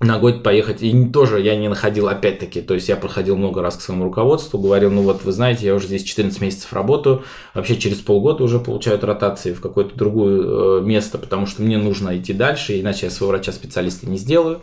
на 0.02 0.18
год 0.18 0.42
поехать. 0.42 0.82
И 0.82 1.04
тоже 1.06 1.40
я 1.40 1.56
не 1.56 1.68
находил, 1.68 2.08
опять-таки, 2.08 2.60
то 2.60 2.74
есть 2.74 2.88
я 2.88 2.96
проходил 2.96 3.36
много 3.36 3.62
раз 3.62 3.76
к 3.76 3.80
своему 3.80 4.04
руководству, 4.04 4.58
говорил, 4.58 4.90
ну 4.90 5.02
вот 5.02 5.24
вы 5.24 5.32
знаете, 5.32 5.66
я 5.66 5.74
уже 5.74 5.86
здесь 5.86 6.02
14 6.02 6.40
месяцев 6.40 6.72
работаю, 6.72 7.22
вообще 7.54 7.76
через 7.76 7.98
полгода 7.98 8.44
уже 8.44 8.58
получают 8.58 9.04
ротации 9.04 9.52
в 9.52 9.60
какое-то 9.60 9.96
другое 9.96 10.40
э, 10.42 10.82
место, 10.82 11.18
потому 11.18 11.46
что 11.46 11.62
мне 11.62 11.78
нужно 11.78 12.16
идти 12.18 12.32
дальше, 12.32 12.80
иначе 12.80 13.06
я 13.06 13.10
своего 13.10 13.32
врача-специалиста 13.32 14.08
не 14.08 14.18
сделаю. 14.18 14.60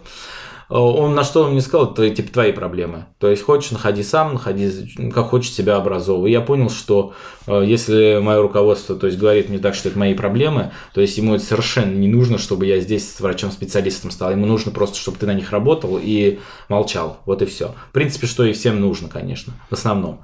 Он 0.78 1.16
на 1.16 1.24
что 1.24 1.44
он 1.44 1.52
мне 1.52 1.62
сказал, 1.62 1.92
это 1.92 2.10
типа 2.12 2.32
твои 2.32 2.52
проблемы. 2.52 3.08
То 3.18 3.28
есть 3.28 3.42
хочешь, 3.42 3.72
находи 3.72 4.04
сам, 4.04 4.34
находи, 4.34 4.70
как 5.14 5.30
хочешь 5.30 5.52
себя 5.52 5.78
образовывай. 5.78 6.32
Я 6.32 6.42
понял, 6.42 6.70
что 6.70 7.14
э, 7.48 7.64
если 7.66 8.20
мое 8.22 8.40
руководство 8.40 8.96
то 8.96 9.08
есть, 9.08 9.18
говорит 9.18 9.50
мне 9.50 9.58
так, 9.58 9.74
что 9.74 9.90
это 9.90 9.98
мои 9.98 10.14
проблемы, 10.14 10.72
то 10.94 11.02
есть 11.02 11.18
ему 11.18 11.34
это 11.34 11.44
совершенно 11.44 11.96
не 11.96 12.08
нужно, 12.08 12.38
чтобы 12.38 12.68
я 12.68 12.80
здесь 12.82 13.12
с 13.12 13.20
врачом-специалистом 13.20 14.12
стал. 14.12 14.30
Ему 14.30 14.46
нужно 14.46 14.72
просто, 14.72 15.00
чтобы 15.00 15.18
ты 15.18 15.26
на 15.26 15.34
них 15.34 15.52
работал 15.52 16.00
и 16.00 16.38
молчал. 16.68 17.18
Вот 17.26 17.42
и 17.42 17.46
все. 17.46 17.74
В 17.90 17.92
принципе, 17.92 18.28
что 18.28 18.44
и 18.46 18.54
всем 18.54 18.80
нужно, 18.80 19.10
конечно, 19.10 19.54
в 19.72 19.74
основном. 19.74 20.22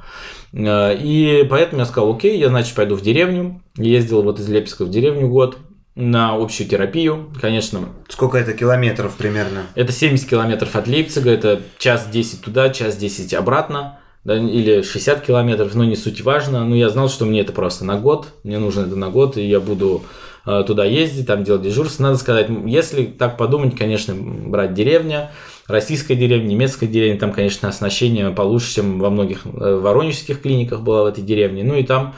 Э, 0.54 0.96
и 0.96 1.43
поэтому 1.50 1.80
я 1.80 1.86
сказал, 1.88 2.14
окей, 2.14 2.38
я, 2.38 2.50
значит, 2.50 2.76
пойду 2.76 2.96
в 2.96 3.02
деревню. 3.02 3.64
Ездил 3.78 4.22
вот 4.22 4.39
из 4.39 4.48
Лепеска 4.48 4.86
в 4.86 4.91
деревню 4.91 5.28
год 5.28 5.58
на 5.96 6.36
общую 6.36 6.68
терапию, 6.68 7.32
конечно. 7.39 7.89
Сколько 8.10 8.38
это 8.38 8.54
километров 8.54 9.16
примерно? 9.16 9.64
Это 9.76 9.93
70 9.93 10.30
километров 10.30 10.76
от 10.76 10.88
Лейпцига, 10.88 11.32
это 11.32 11.62
час 11.78 12.08
10 12.12 12.41
туда, 12.41 12.70
час 12.70 12.98
10 12.98 13.34
обратно, 13.34 14.00
да, 14.26 14.36
или 14.36 14.82
60 14.82 15.22
километров, 15.22 15.74
но 15.74 15.86
не 15.86 15.96
суть 15.96 16.22
важно. 16.22 16.66
Но 16.66 16.76
я 16.76 16.89
знал, 16.89 17.08
что 17.08 17.26
мне 17.26 17.41
это 17.41 17.54
просто 17.54 17.86
на 17.86 17.98
год, 17.98 18.28
мне 18.43 18.60
нужно 18.60 18.82
это 18.82 18.98
на 18.98 19.10
год, 19.10 19.38
и 19.38 19.48
я 19.48 19.62
буду 19.62 20.04
э, 20.46 20.64
туда 20.68 20.84
ездить, 20.84 21.28
там 21.28 21.46
делать 21.46 21.62
дежурство. 21.62 22.04
Надо 22.04 22.18
сказать, 22.18 22.48
если 22.66 23.06
так 23.06 23.38
подумать, 23.38 23.78
конечно, 23.78 24.14
брать 24.16 24.74
деревня, 24.74 25.32
российская 25.68 26.16
деревня, 26.16 26.48
немецкая 26.48 26.88
деревня, 26.88 27.18
там, 27.18 27.32
конечно, 27.32 27.70
оснащение 27.70 28.32
получше, 28.32 28.76
чем 28.76 29.00
во 29.00 29.10
многих 29.10 29.46
э, 29.46 29.76
воронежских 29.76 30.41
клиниках 30.41 30.82
было 30.82 31.04
в 31.04 31.06
этой 31.06 31.24
деревне. 31.24 31.64
Ну 31.64 31.76
и 31.76 31.84
там 31.84 32.16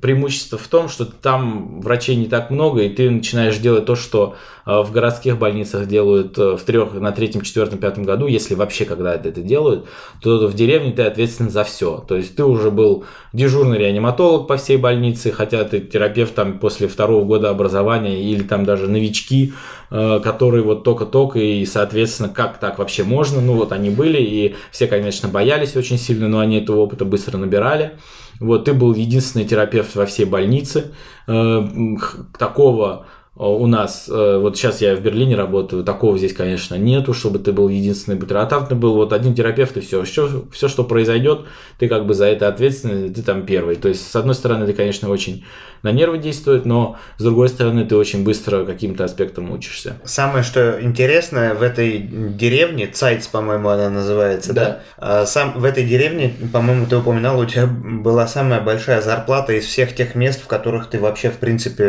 преимущество 0.00 0.58
в 0.58 0.68
том, 0.68 0.88
что 0.88 1.04
там 1.04 1.80
врачей 1.80 2.16
не 2.16 2.26
так 2.26 2.50
много, 2.50 2.82
и 2.82 2.88
ты 2.88 3.10
начинаешь 3.10 3.56
делать 3.58 3.86
то, 3.86 3.96
что 3.96 4.36
э, 4.66 4.82
в 4.82 4.92
городских 4.92 5.38
больницах 5.38 5.86
делают 5.86 6.38
э, 6.38 6.56
в 6.56 6.62
трех, 6.62 6.94
на 6.94 7.12
третьем, 7.12 7.42
четвертом, 7.42 7.78
пятом 7.78 8.04
году, 8.04 8.26
если 8.26 8.54
вообще 8.54 8.84
когда 8.84 9.14
это, 9.14 9.28
это 9.28 9.40
делают, 9.40 9.86
то 10.20 10.46
в 10.46 10.54
деревне 10.54 10.92
ты 10.92 11.02
ответственен 11.02 11.50
за 11.50 11.64
все. 11.64 12.04
То 12.06 12.16
есть 12.16 12.36
ты 12.36 12.44
уже 12.44 12.70
был 12.70 13.04
дежурный 13.32 13.78
реаниматолог 13.78 14.46
по 14.46 14.56
всей 14.56 14.76
больнице, 14.76 15.32
хотя 15.32 15.64
ты 15.64 15.80
терапевт 15.80 16.34
там 16.34 16.58
после 16.58 16.88
второго 16.88 17.24
года 17.24 17.50
образования 17.50 18.22
или 18.22 18.42
там 18.42 18.64
даже 18.64 18.88
новички, 18.88 19.52
э, 19.90 20.20
которые 20.22 20.62
вот 20.62 20.84
только-только, 20.84 21.38
и, 21.38 21.64
соответственно, 21.66 22.28
как 22.28 22.58
так 22.58 22.78
вообще 22.78 23.04
можно, 23.04 23.40
ну 23.40 23.54
вот 23.54 23.72
они 23.72 23.90
были, 23.90 24.18
и 24.18 24.54
все, 24.70 24.86
конечно, 24.86 25.28
боялись 25.28 25.76
очень 25.76 25.98
сильно, 25.98 26.28
но 26.28 26.40
они 26.40 26.58
этого 26.58 26.80
опыта 26.80 27.04
быстро 27.04 27.36
набирали. 27.38 27.92
Вот, 28.40 28.64
ты 28.64 28.72
был 28.72 28.94
единственный 28.94 29.44
терапевт 29.44 29.94
во 29.94 30.06
всей 30.06 30.24
больнице. 30.24 30.94
Э, 31.26 31.66
такого 32.38 33.06
у 33.36 33.66
нас, 33.66 34.08
э, 34.08 34.38
вот 34.38 34.56
сейчас 34.56 34.80
я 34.80 34.96
в 34.96 35.00
Берлине 35.00 35.36
работаю, 35.36 35.84
такого 35.84 36.16
здесь, 36.16 36.32
конечно, 36.32 36.74
нету, 36.76 37.12
чтобы 37.12 37.38
ты 37.38 37.52
был 37.52 37.68
единственный 37.68 38.16
бутератав, 38.16 38.68
ты 38.68 38.74
был 38.74 38.94
вот 38.94 39.12
один 39.12 39.34
терапевт 39.34 39.76
и 39.76 39.80
все. 39.80 40.02
все. 40.04 40.44
Все, 40.52 40.68
что 40.68 40.84
произойдет, 40.84 41.40
ты 41.78 41.88
как 41.88 42.06
бы 42.06 42.14
за 42.14 42.26
это 42.26 42.48
ответственный, 42.48 43.10
ты 43.10 43.22
там 43.22 43.44
первый. 43.44 43.76
То 43.76 43.88
есть, 43.88 44.10
с 44.10 44.16
одной 44.16 44.34
стороны, 44.34 44.66
ты, 44.66 44.72
конечно, 44.72 45.10
очень 45.10 45.44
на 45.82 45.92
нервы 45.92 46.18
действует, 46.18 46.64
но 46.64 46.96
с 47.18 47.22
другой 47.22 47.48
стороны 47.48 47.84
ты 47.84 47.94
очень 47.94 48.24
быстро 48.24 48.64
каким-то 48.64 49.04
аспектом 49.04 49.50
учишься. 49.50 49.96
Самое, 50.04 50.42
что 50.42 50.82
интересное 50.82 51.54
в 51.54 51.62
этой 51.62 51.98
деревне, 51.98 52.86
Цайц, 52.86 53.26
по-моему, 53.26 53.68
она 53.68 53.90
называется, 53.90 54.52
да? 54.52 54.64
да? 54.64 54.80
А, 54.96 55.26
сам, 55.26 55.52
в 55.58 55.64
этой 55.64 55.84
деревне, 55.84 56.34
по-моему, 56.52 56.86
ты 56.86 56.96
упоминал, 56.96 57.38
у 57.38 57.44
тебя 57.44 57.66
была 57.66 58.26
самая 58.26 58.60
большая 58.60 59.02
зарплата 59.02 59.52
из 59.52 59.64
всех 59.64 59.94
тех 59.94 60.14
мест, 60.14 60.42
в 60.42 60.46
которых 60.46 60.88
ты 60.88 60.98
вообще, 60.98 61.30
в 61.30 61.36
принципе, 61.36 61.84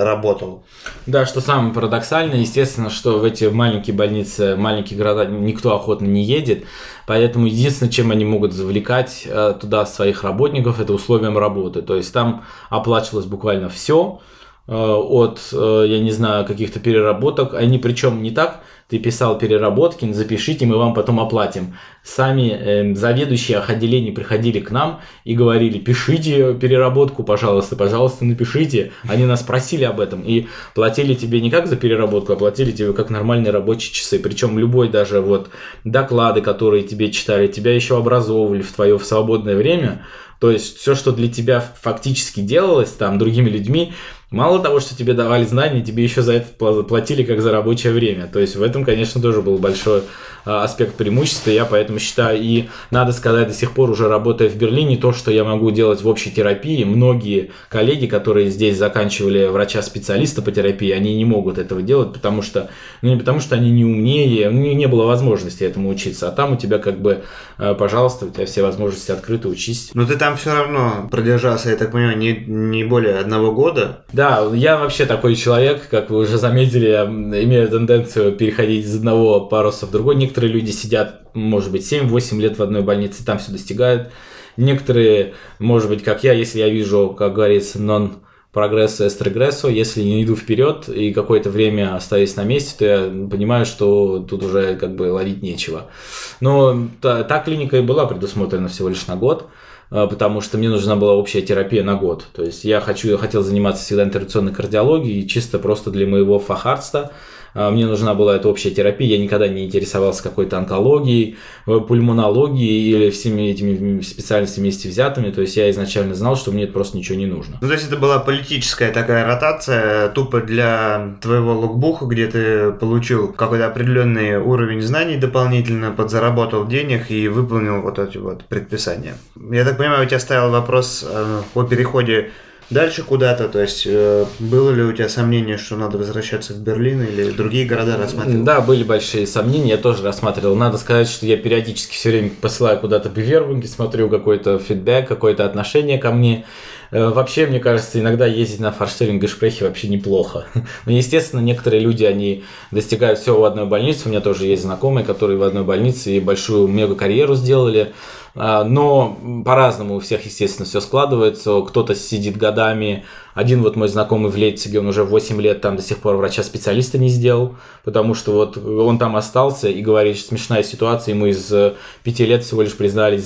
работал. 0.00 0.64
Да, 1.06 1.26
что 1.26 1.40
самое 1.40 1.72
парадоксальное, 1.72 2.40
естественно, 2.40 2.90
что 2.90 3.18
в 3.18 3.24
эти 3.24 3.44
маленькие 3.44 3.96
больницы, 3.96 4.56
маленькие 4.56 4.98
города 4.98 5.24
никто 5.24 5.74
охотно 5.74 6.06
не 6.06 6.22
едет, 6.22 6.64
Поэтому 7.08 7.46
единственное, 7.46 7.90
чем 7.90 8.10
они 8.10 8.26
могут 8.26 8.52
завлекать 8.52 9.22
э, 9.24 9.54
туда 9.58 9.86
своих 9.86 10.24
работников, 10.24 10.78
это 10.78 10.92
условием 10.92 11.38
работы. 11.38 11.80
То 11.80 11.96
есть 11.96 12.12
там 12.12 12.44
оплачивалось 12.68 13.24
буквально 13.24 13.70
все 13.70 14.20
э, 14.66 14.74
от, 14.74 15.40
э, 15.54 15.84
я 15.88 16.00
не 16.00 16.10
знаю, 16.10 16.44
каких-то 16.44 16.80
переработок. 16.80 17.54
Они 17.54 17.78
причем 17.78 18.22
не 18.22 18.30
так, 18.30 18.60
ты 18.88 18.98
писал 18.98 19.38
переработки, 19.38 20.10
запишите, 20.12 20.64
мы 20.64 20.78
вам 20.78 20.94
потом 20.94 21.20
оплатим. 21.20 21.74
Сами 22.02 22.48
э, 22.48 22.94
заведующие 22.94 23.58
отделений 23.58 24.12
приходили 24.12 24.60
к 24.60 24.70
нам 24.70 25.00
и 25.24 25.34
говорили, 25.34 25.78
пишите 25.78 26.54
переработку, 26.54 27.22
пожалуйста, 27.22 27.76
пожалуйста, 27.76 28.24
напишите. 28.24 28.92
Они 29.06 29.26
нас 29.26 29.42
просили 29.42 29.84
об 29.84 30.00
этом 30.00 30.22
и 30.22 30.46
платили 30.74 31.12
тебе 31.12 31.42
не 31.42 31.50
как 31.50 31.66
за 31.66 31.76
переработку, 31.76 32.32
а 32.32 32.36
платили 32.36 32.72
тебе 32.72 32.94
как 32.94 33.10
нормальные 33.10 33.52
рабочие 33.52 33.92
часы. 33.92 34.18
Причем 34.18 34.58
любой 34.58 34.88
даже 34.88 35.20
вот 35.20 35.50
доклады, 35.84 36.40
которые 36.40 36.82
тебе 36.82 37.12
читали, 37.12 37.46
тебя 37.46 37.74
еще 37.74 37.98
образовывали 37.98 38.62
в 38.62 38.72
твое 38.72 38.98
в 38.98 39.04
свободное 39.04 39.54
время. 39.56 40.06
То 40.40 40.50
есть 40.50 40.78
все, 40.78 40.94
что 40.94 41.12
для 41.12 41.28
тебя 41.28 41.60
фактически 41.60 42.40
делалось 42.40 42.92
там 42.92 43.18
другими 43.18 43.50
людьми, 43.50 43.92
Мало 44.30 44.58
того, 44.58 44.78
что 44.80 44.94
тебе 44.94 45.14
давали 45.14 45.44
знания, 45.44 45.80
тебе 45.80 46.04
еще 46.04 46.20
за 46.20 46.34
это 46.34 46.82
платили 46.82 47.22
как 47.22 47.40
за 47.40 47.50
рабочее 47.50 47.94
время. 47.94 48.26
То 48.26 48.38
есть 48.38 48.56
в 48.56 48.62
этом, 48.62 48.84
конечно, 48.84 49.22
тоже 49.22 49.40
был 49.40 49.56
большой 49.56 50.02
а, 50.44 50.64
аспект 50.64 50.94
преимущества. 50.94 51.50
Я 51.50 51.64
поэтому 51.64 51.98
считаю, 51.98 52.40
и 52.40 52.68
надо 52.90 53.12
сказать, 53.12 53.48
до 53.48 53.54
сих 53.54 53.72
пор 53.72 53.90
уже 53.90 54.08
работая 54.08 54.48
в 54.48 54.56
Берлине, 54.56 54.96
то, 54.96 55.12
что 55.12 55.30
я 55.30 55.44
могу 55.44 55.70
делать 55.70 56.02
в 56.02 56.08
общей 56.08 56.30
терапии, 56.30 56.84
многие 56.84 57.50
коллеги, 57.68 58.06
которые 58.06 58.50
здесь 58.50 58.78
заканчивали 58.78 59.46
врача-специалиста 59.46 60.40
по 60.42 60.50
терапии, 60.50 60.90
они 60.90 61.16
не 61.16 61.24
могут 61.24 61.58
этого 61.58 61.82
делать, 61.82 62.12
потому 62.12 62.42
что, 62.42 62.70
ну 63.02 63.10
не 63.10 63.18
потому 63.18 63.40
что 63.40 63.56
они 63.56 63.70
не 63.70 63.84
умнее, 63.84 64.48
ну, 64.50 64.72
не 64.72 64.86
было 64.86 65.04
возможности 65.04 65.64
этому 65.64 65.90
учиться, 65.90 66.28
а 66.28 66.32
там 66.32 66.52
у 66.52 66.56
тебя 66.56 66.78
как 66.78 67.00
бы, 67.00 67.24
а, 67.58 67.74
пожалуйста, 67.74 68.26
у 68.26 68.30
тебя 68.30 68.46
все 68.46 68.62
возможности 68.62 69.10
открыты, 69.10 69.48
учись. 69.48 69.90
Но 69.92 70.06
ты 70.06 70.16
там 70.16 70.36
все 70.36 70.54
равно 70.54 71.08
продержался, 71.10 71.70
я 71.70 71.76
так 71.76 71.92
понимаю, 71.92 72.16
не, 72.16 72.32
не 72.46 72.84
более 72.84 73.18
одного 73.18 73.52
года. 73.52 74.04
Да, 74.18 74.50
я 74.52 74.76
вообще 74.78 75.06
такой 75.06 75.36
человек, 75.36 75.88
как 75.88 76.10
вы 76.10 76.18
уже 76.18 76.38
заметили, 76.38 76.88
я 76.88 77.04
имею 77.04 77.68
тенденцию 77.68 78.32
переходить 78.32 78.84
из 78.84 78.96
одного 78.96 79.42
паруса 79.42 79.86
в 79.86 79.92
другой. 79.92 80.16
Некоторые 80.16 80.52
люди 80.52 80.72
сидят, 80.72 81.32
может 81.34 81.70
быть, 81.70 81.82
7-8 81.82 82.40
лет 82.40 82.58
в 82.58 82.62
одной 82.64 82.82
больнице, 82.82 83.24
там 83.24 83.38
все 83.38 83.52
достигают. 83.52 84.10
Некоторые, 84.56 85.34
может 85.60 85.88
быть, 85.88 86.02
как 86.02 86.24
я, 86.24 86.32
если 86.32 86.58
я 86.58 86.68
вижу, 86.68 87.14
как 87.16 87.32
говорится, 87.32 87.78
non 87.78 88.14
прогрессу 88.50 89.06
эст 89.06 89.22
регрессу, 89.22 89.68
если 89.68 90.02
не 90.02 90.24
иду 90.24 90.34
вперед 90.34 90.88
и 90.88 91.12
какое-то 91.12 91.48
время 91.48 91.94
остаюсь 91.94 92.34
на 92.34 92.42
месте, 92.42 92.74
то 92.76 92.84
я 92.86 93.28
понимаю, 93.28 93.66
что 93.66 94.18
тут 94.18 94.42
уже 94.42 94.74
как 94.74 94.96
бы 94.96 95.12
ловить 95.12 95.42
нечего. 95.42 95.92
Но 96.40 96.88
та, 97.00 97.22
та 97.22 97.38
клиника 97.38 97.76
и 97.76 97.82
была 97.82 98.04
предусмотрена 98.06 98.66
всего 98.66 98.88
лишь 98.88 99.06
на 99.06 99.14
год. 99.14 99.48
А, 99.90 100.06
потому 100.06 100.40
что 100.40 100.58
мне 100.58 100.68
нужна 100.68 100.96
была 100.96 101.14
общая 101.14 101.42
терапия 101.42 101.82
на 101.82 101.94
год. 101.94 102.26
То 102.34 102.42
есть 102.42 102.64
я 102.64 102.80
хочу, 102.80 103.08
я 103.08 103.18
хотел 103.18 103.42
заниматься 103.42 103.84
всегда 103.84 104.04
интервенционной 104.04 104.52
кардиологией, 104.52 105.26
чисто 105.26 105.58
просто 105.58 105.90
для 105.90 106.06
моего 106.06 106.38
фахарства. 106.38 107.12
А, 107.54 107.70
мне 107.70 107.86
нужна 107.86 108.14
была 108.14 108.36
эта 108.36 108.48
общая 108.48 108.70
терапия, 108.70 109.08
я 109.08 109.18
никогда 109.18 109.48
не 109.48 109.64
интересовался 109.64 110.22
какой-то 110.22 110.58
онкологией, 110.58 111.36
э, 111.66 111.80
пульмонологией 111.80 112.90
или 112.90 113.10
всеми 113.10 113.42
этими 113.50 114.00
специальностями 114.00 114.64
вместе 114.64 114.88
взятыми, 114.88 115.30
то 115.30 115.40
есть 115.40 115.56
я 115.56 115.70
изначально 115.70 116.14
знал, 116.14 116.36
что 116.36 116.52
мне 116.52 116.64
это 116.64 116.72
просто 116.72 116.96
ничего 116.96 117.18
не 117.18 117.26
нужно. 117.26 117.58
Ну, 117.60 117.68
то 117.68 117.74
есть 117.74 117.86
это 117.86 117.96
была 117.96 118.18
политическая 118.18 118.90
такая 118.90 119.26
ротация, 119.26 120.08
тупо 120.10 120.40
для 120.40 121.16
твоего 121.20 121.52
лукбука, 121.54 122.06
где 122.06 122.26
ты 122.26 122.72
получил 122.72 123.32
какой-то 123.32 123.66
определенный 123.66 124.38
уровень 124.38 124.82
знаний 124.82 125.16
дополнительно, 125.16 125.90
подзаработал 125.90 126.66
денег 126.66 127.10
и 127.10 127.28
выполнил 127.28 127.82
вот 127.82 127.98
эти 127.98 128.18
вот 128.18 128.44
предписания. 128.44 129.14
Я 129.50 129.64
так 129.64 129.78
понимаю, 129.78 130.04
у 130.04 130.08
тебя 130.08 130.20
стоял 130.20 130.50
вопрос 130.50 131.04
э, 131.08 131.40
о 131.54 131.62
переходе 131.64 132.30
дальше 132.70 133.02
куда-то? 133.02 133.48
То 133.48 133.60
есть 133.60 133.84
э, 133.86 134.24
было 134.38 134.70
ли 134.70 134.82
у 134.82 134.92
тебя 134.92 135.08
сомнение, 135.08 135.56
что 135.56 135.76
надо 135.76 135.98
возвращаться 135.98 136.52
в 136.52 136.60
Берлин 136.60 137.02
или 137.02 137.30
другие 137.30 137.66
города 137.66 137.96
рассматривал? 137.96 138.44
Да, 138.44 138.60
были 138.60 138.82
большие 138.82 139.26
сомнения, 139.26 139.70
я 139.70 139.76
тоже 139.78 140.02
рассматривал. 140.02 140.54
Надо 140.56 140.78
сказать, 140.78 141.08
что 141.08 141.26
я 141.26 141.36
периодически 141.36 141.94
все 141.94 142.10
время 142.10 142.30
посылаю 142.40 142.78
куда-то 142.78 143.08
бевербинги, 143.08 143.66
смотрю 143.66 144.08
какой-то 144.08 144.58
фидбэк, 144.58 145.08
какое-то 145.08 145.44
отношение 145.44 145.98
ко 145.98 146.10
мне. 146.12 146.44
Э, 146.90 147.08
вообще, 147.08 147.46
мне 147.46 147.60
кажется, 147.60 148.00
иногда 148.00 148.26
ездить 148.26 148.60
на 148.60 148.72
форштеллинг 148.72 149.22
и 149.22 149.26
шпрехи 149.26 149.64
вообще 149.64 149.88
неплохо. 149.88 150.46
Но, 150.86 150.92
естественно, 150.92 151.40
некоторые 151.40 151.80
люди, 151.80 152.04
они 152.04 152.44
достигают 152.70 153.18
всего 153.18 153.40
в 153.40 153.44
одной 153.44 153.66
больнице. 153.66 154.02
У 154.06 154.08
меня 154.08 154.20
тоже 154.20 154.46
есть 154.46 154.62
знакомые, 154.62 155.04
которые 155.04 155.38
в 155.38 155.42
одной 155.42 155.64
больнице 155.64 156.12
и 156.12 156.20
большую 156.20 156.68
мега-карьеру 156.68 157.34
сделали. 157.34 157.92
А, 158.40 158.62
но 158.62 159.18
по-разному 159.44 159.96
у 159.96 160.00
всех, 160.00 160.24
естественно, 160.24 160.64
все 160.64 160.80
складывается. 160.80 161.60
Кто-то 161.62 161.96
сидит 161.96 162.36
годами 162.36 163.04
один 163.38 163.62
вот 163.62 163.76
мой 163.76 163.86
знакомый 163.86 164.32
в 164.32 164.36
Лейпциге, 164.36 164.80
он 164.80 164.88
уже 164.88 165.04
8 165.04 165.40
лет 165.40 165.60
там 165.60 165.76
до 165.76 165.82
сих 165.82 165.98
пор 165.98 166.16
врача-специалиста 166.16 166.98
не 166.98 167.08
сделал, 167.08 167.54
потому 167.84 168.14
что 168.14 168.32
вот 168.32 168.56
он 168.56 168.98
там 168.98 169.14
остался 169.14 169.68
и 169.68 169.80
говорит, 169.80 170.18
смешная 170.18 170.64
ситуация, 170.64 171.14
ему 171.14 171.26
из 171.26 171.54
5 172.02 172.20
лет 172.20 172.42
всего 172.42 172.62
лишь 172.62 172.76
признали, 172.76 173.22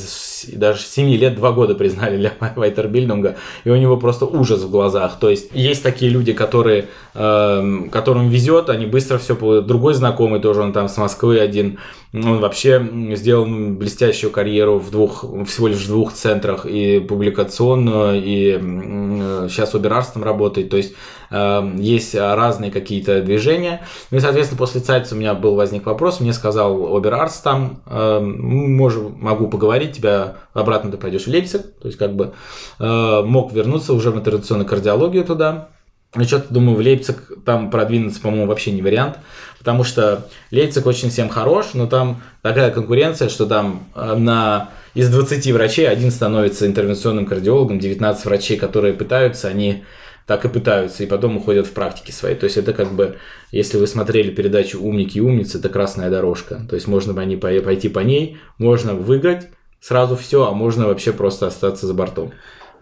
даже 0.52 0.82
7 0.82 1.08
лет 1.14 1.36
2 1.36 1.52
года 1.52 1.74
признали 1.74 2.18
для 2.18 2.32
Вайтербильдинга, 2.56 3.36
и 3.64 3.70
у 3.70 3.76
него 3.76 3.96
просто 3.96 4.26
ужас 4.26 4.60
в 4.60 4.70
глазах. 4.70 5.18
То 5.18 5.30
есть 5.30 5.48
есть 5.54 5.82
такие 5.82 6.10
люди, 6.10 6.34
которые, 6.34 6.88
э, 7.14 7.88
которым 7.90 8.28
везет, 8.28 8.68
они 8.68 8.84
быстро 8.84 9.16
все... 9.16 9.34
Другой 9.62 9.94
знакомый 9.94 10.40
тоже, 10.40 10.60
он 10.60 10.74
там 10.74 10.90
с 10.90 10.96
Москвы 10.98 11.40
один, 11.40 11.78
он 12.14 12.40
вообще 12.40 12.86
сделал 13.14 13.46
блестящую 13.46 14.30
карьеру 14.30 14.78
в 14.78 14.90
двух, 14.90 15.24
всего 15.46 15.68
лишь 15.68 15.84
в 15.84 15.88
двух 15.88 16.12
центрах, 16.12 16.66
и 16.66 17.00
публикационную, 17.00 18.22
и 18.22 19.48
сейчас 19.48 19.74
оберарством 19.74 20.22
работает. 20.22 20.68
То 20.68 20.76
есть 20.76 20.94
э, 21.30 21.72
есть 21.78 22.14
разные 22.14 22.70
какие-то 22.70 23.22
движения. 23.22 23.86
Ну 24.10 24.18
и, 24.18 24.20
соответственно, 24.20 24.58
после 24.58 24.82
Цайца 24.82 25.14
у 25.14 25.18
меня 25.18 25.34
был 25.34 25.54
возник 25.54 25.86
вопрос, 25.86 26.20
мне 26.20 26.34
сказал 26.34 26.94
Оберарс 26.94 27.38
там, 27.38 27.82
э, 27.86 28.20
можем, 28.20 29.16
могу 29.18 29.48
поговорить, 29.48 29.96
тебя 29.96 30.36
обратно 30.52 30.90
ты 30.90 30.98
пойдешь 30.98 31.24
в 31.24 31.28
Лейпциг, 31.28 31.62
то 31.80 31.88
есть 31.88 31.98
как 31.98 32.14
бы 32.14 32.34
э, 32.78 33.22
мог 33.24 33.52
вернуться 33.52 33.94
уже 33.94 34.10
в 34.10 34.18
интервенционную 34.18 34.68
кардиологию 34.68 35.24
туда. 35.24 35.70
Ну, 36.14 36.24
что-то 36.24 36.52
думаю, 36.52 36.76
в 36.76 36.80
Лейпциг 36.80 37.32
там 37.44 37.70
продвинуться, 37.70 38.20
по-моему, 38.20 38.46
вообще 38.46 38.70
не 38.72 38.82
вариант, 38.82 39.18
потому 39.58 39.82
что 39.82 40.28
Лейпциг 40.50 40.84
очень 40.84 41.08
всем 41.08 41.30
хорош, 41.30 41.70
но 41.72 41.86
там 41.86 42.22
такая 42.42 42.70
конкуренция, 42.70 43.30
что 43.30 43.46
там 43.46 43.88
э, 43.94 44.14
на 44.16 44.70
из 44.94 45.08
20 45.08 45.50
врачей 45.52 45.89
один 45.89 46.10
становится 46.10 46.66
интервенционным 46.66 47.24
кардиологом, 47.24 47.78
19 47.78 48.24
врачей, 48.26 48.59
которые 48.59 48.93
пытаются, 48.93 49.48
они 49.48 49.84
так 50.26 50.44
и 50.44 50.48
пытаются, 50.48 51.02
и 51.02 51.06
потом 51.06 51.39
уходят 51.39 51.66
в 51.66 51.72
практике 51.72 52.12
свои. 52.12 52.34
То 52.34 52.44
есть 52.44 52.56
это 52.56 52.72
как 52.72 52.93
бы, 52.93 53.16
если 53.51 53.78
вы 53.78 53.86
смотрели 53.86 54.30
передачу 54.30 54.80
«Умники 54.80 55.18
и 55.18 55.20
умницы», 55.20 55.59
это 55.59 55.68
красная 55.68 56.10
дорожка. 56.10 56.66
То 56.68 56.74
есть 56.74 56.86
можно 56.86 57.14
ней 57.24 57.36
пойти 57.36 57.89
по 57.89 58.01
ней, 58.01 58.39
можно 58.59 58.94
выиграть 58.94 59.48
сразу 59.80 60.16
все, 60.16 60.47
а 60.47 60.52
можно 60.52 60.86
вообще 60.86 61.12
просто 61.12 61.48
остаться 61.48 61.86
за 61.86 61.94
бортом. 61.94 62.32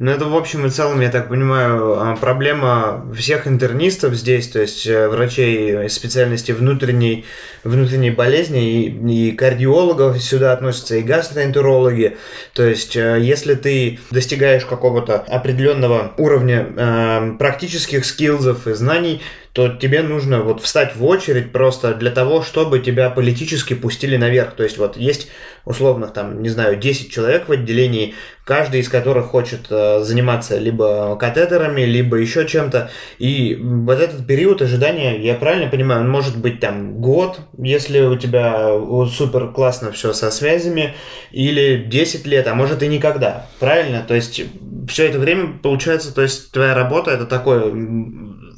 Ну, 0.00 0.10
это 0.10 0.24
в 0.24 0.34
общем 0.34 0.64
и 0.64 0.70
целом, 0.70 1.02
я 1.02 1.10
так 1.10 1.28
понимаю, 1.28 2.00
а, 2.00 2.16
проблема 2.16 3.04
всех 3.14 3.46
интернистов 3.46 4.14
здесь, 4.14 4.48
то 4.48 4.58
есть 4.58 4.86
э, 4.86 5.08
врачей 5.08 5.90
специальности 5.90 6.52
внутренней, 6.52 7.26
внутренней 7.64 8.08
болезни 8.08 8.86
и, 8.86 9.28
и 9.28 9.32
кардиологов 9.32 10.18
сюда 10.22 10.54
относятся, 10.54 10.96
и 10.96 11.02
гастроэнтерологи. 11.02 12.16
То 12.54 12.62
есть, 12.62 12.96
э, 12.96 13.18
если 13.20 13.52
ты 13.52 13.98
достигаешь 14.10 14.64
какого-то 14.64 15.16
определенного 15.16 16.14
уровня 16.16 16.66
э, 16.74 17.32
практических 17.38 18.06
скиллзов 18.06 18.66
и 18.68 18.72
знаний, 18.72 19.20
то 19.52 19.68
тебе 19.68 20.02
нужно 20.02 20.42
вот 20.42 20.62
встать 20.62 20.94
в 20.94 21.04
очередь 21.04 21.52
просто 21.52 21.94
для 21.94 22.10
того, 22.10 22.42
чтобы 22.42 22.78
тебя 22.78 23.10
политически 23.10 23.74
пустили 23.74 24.16
наверх. 24.16 24.54
То 24.54 24.62
есть 24.62 24.78
вот 24.78 24.96
есть 24.96 25.28
условно 25.64 26.06
там, 26.08 26.42
не 26.42 26.48
знаю, 26.48 26.76
10 26.76 27.10
человек 27.12 27.48
в 27.48 27.52
отделении, 27.52 28.14
каждый 28.44 28.80
из 28.80 28.88
которых 28.88 29.26
хочет 29.26 29.66
э, 29.70 30.00
заниматься 30.02 30.58
либо 30.58 31.16
катетерами, 31.16 31.82
либо 31.82 32.16
еще 32.16 32.46
чем-то. 32.46 32.90
И 33.18 33.56
вот 33.60 34.00
этот 34.00 34.26
период 34.26 34.62
ожидания, 34.62 35.18
я 35.20 35.34
правильно 35.34 35.70
понимаю, 35.70 36.02
он 36.02 36.10
может 36.10 36.36
быть 36.36 36.60
там 36.60 37.00
год, 37.00 37.40
если 37.58 38.00
у 38.00 38.16
тебя 38.16 38.70
супер 39.08 39.48
классно 39.48 39.92
все 39.92 40.12
со 40.12 40.30
связями, 40.30 40.94
или 41.30 41.84
10 41.84 42.26
лет, 42.26 42.46
а 42.46 42.54
может 42.54 42.82
и 42.82 42.88
никогда. 42.88 43.46
Правильно? 43.58 44.04
То 44.06 44.14
есть 44.14 44.42
все 44.88 45.06
это 45.06 45.18
время 45.18 45.58
получается, 45.62 46.14
то 46.14 46.22
есть 46.22 46.52
твоя 46.52 46.74
работа 46.74 47.10
это 47.10 47.26
такой 47.26 47.70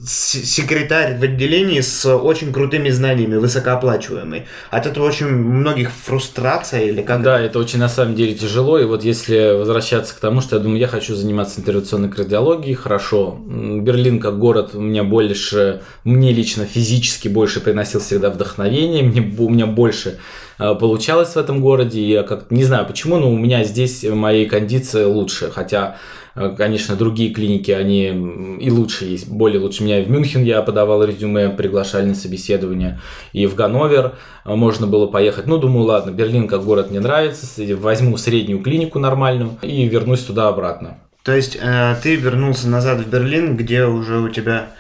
секретарь 0.05 1.17
в 1.17 1.23
отделении 1.23 1.81
с 1.81 2.07
очень 2.13 2.53
крутыми 2.53 2.91
знаниями, 2.91 3.37
высокооплачиваемый. 3.37 4.47
От 4.71 4.87
этого 4.87 5.07
очень 5.07 5.27
многих 5.27 5.91
фрустрация 5.93 6.83
или 6.83 7.03
как? 7.03 7.23
Да, 7.23 7.41
это 7.41 7.59
очень 7.59 7.79
на 7.79 7.89
самом 7.89 8.15
деле 8.15 8.35
тяжело. 8.35 8.79
И 8.79 8.85
вот 8.85 9.05
если 9.05 9.57
возвращаться 9.57 10.15
к 10.15 10.19
тому, 10.19 10.41
что 10.41 10.57
я 10.57 10.63
думаю, 10.63 10.81
я 10.81 10.89
хочу 10.89 11.15
заниматься 11.15 11.61
интервенционной 11.61 12.09
кардиологией, 12.09 12.75
хорошо. 12.75 13.39
Берлин 13.47 14.19
как 14.19 14.39
город 14.39 14.75
у 14.75 14.81
меня 14.81 15.05
больше, 15.05 15.83
мне 16.05 16.33
лично 16.33 16.65
физически 16.65 17.29
больше 17.29 17.61
приносил 17.61 18.01
всегда 18.01 18.31
вдохновение, 18.31 19.03
мне, 19.05 19.21
у 19.39 19.49
меня 19.49 19.67
больше 19.67 20.19
а, 20.59 20.75
получалось 20.75 21.35
в 21.35 21.37
этом 21.37 21.61
городе. 21.61 22.03
Я 22.03 22.25
как 22.25 22.51
не 22.51 22.65
знаю 22.65 22.87
почему, 22.87 23.19
но 23.19 23.31
у 23.31 23.39
меня 23.39 23.63
здесь 23.63 24.03
мои 24.03 24.47
кондиции 24.47 25.05
лучше. 25.05 25.51
Хотя 25.51 25.97
Э, 25.97 26.22
конечно, 26.35 26.97
другие 26.97 27.33
клиники, 27.33 27.71
они 27.71 28.59
и 28.61 28.71
лучше 28.71 29.05
есть, 29.05 29.29
более 29.29 29.61
лучше. 29.61 29.83
Меня 29.85 30.01
и 30.01 30.05
в 30.05 30.11
Мюнхен 30.11 30.43
я 30.43 30.63
подавал 30.63 31.05
резюме, 31.05 31.51
приглашали 31.51 32.07
на 32.07 32.15
собеседование, 32.15 33.01
и 33.33 33.47
в 33.47 33.55
Ганновер 33.55 34.15
э, 34.45 34.55
можно 34.55 34.87
было 34.87 35.07
поехать. 35.07 35.47
Ну, 35.47 35.59
думаю, 35.59 35.85
ладно, 35.85 36.11
Берлин 36.11 36.49
как 36.49 36.65
город 36.65 36.91
мне 36.91 37.01
нравится, 37.01 37.47
возьму 37.77 38.17
среднюю 38.17 38.63
клинику 38.63 38.99
нормальную 38.99 39.59
и 39.63 39.87
вернусь 39.87 40.21
туда 40.21 40.49
обратно. 40.49 40.99
То 41.23 41.35
есть 41.35 41.57
э, 41.61 41.97
ты 42.03 42.17
вернулся 42.17 42.69
назад 42.69 43.01
в 43.01 43.09
Берлин, 43.09 43.57
где 43.57 43.85
уже 43.85 44.19
у 44.19 44.29
тебя 44.29 44.71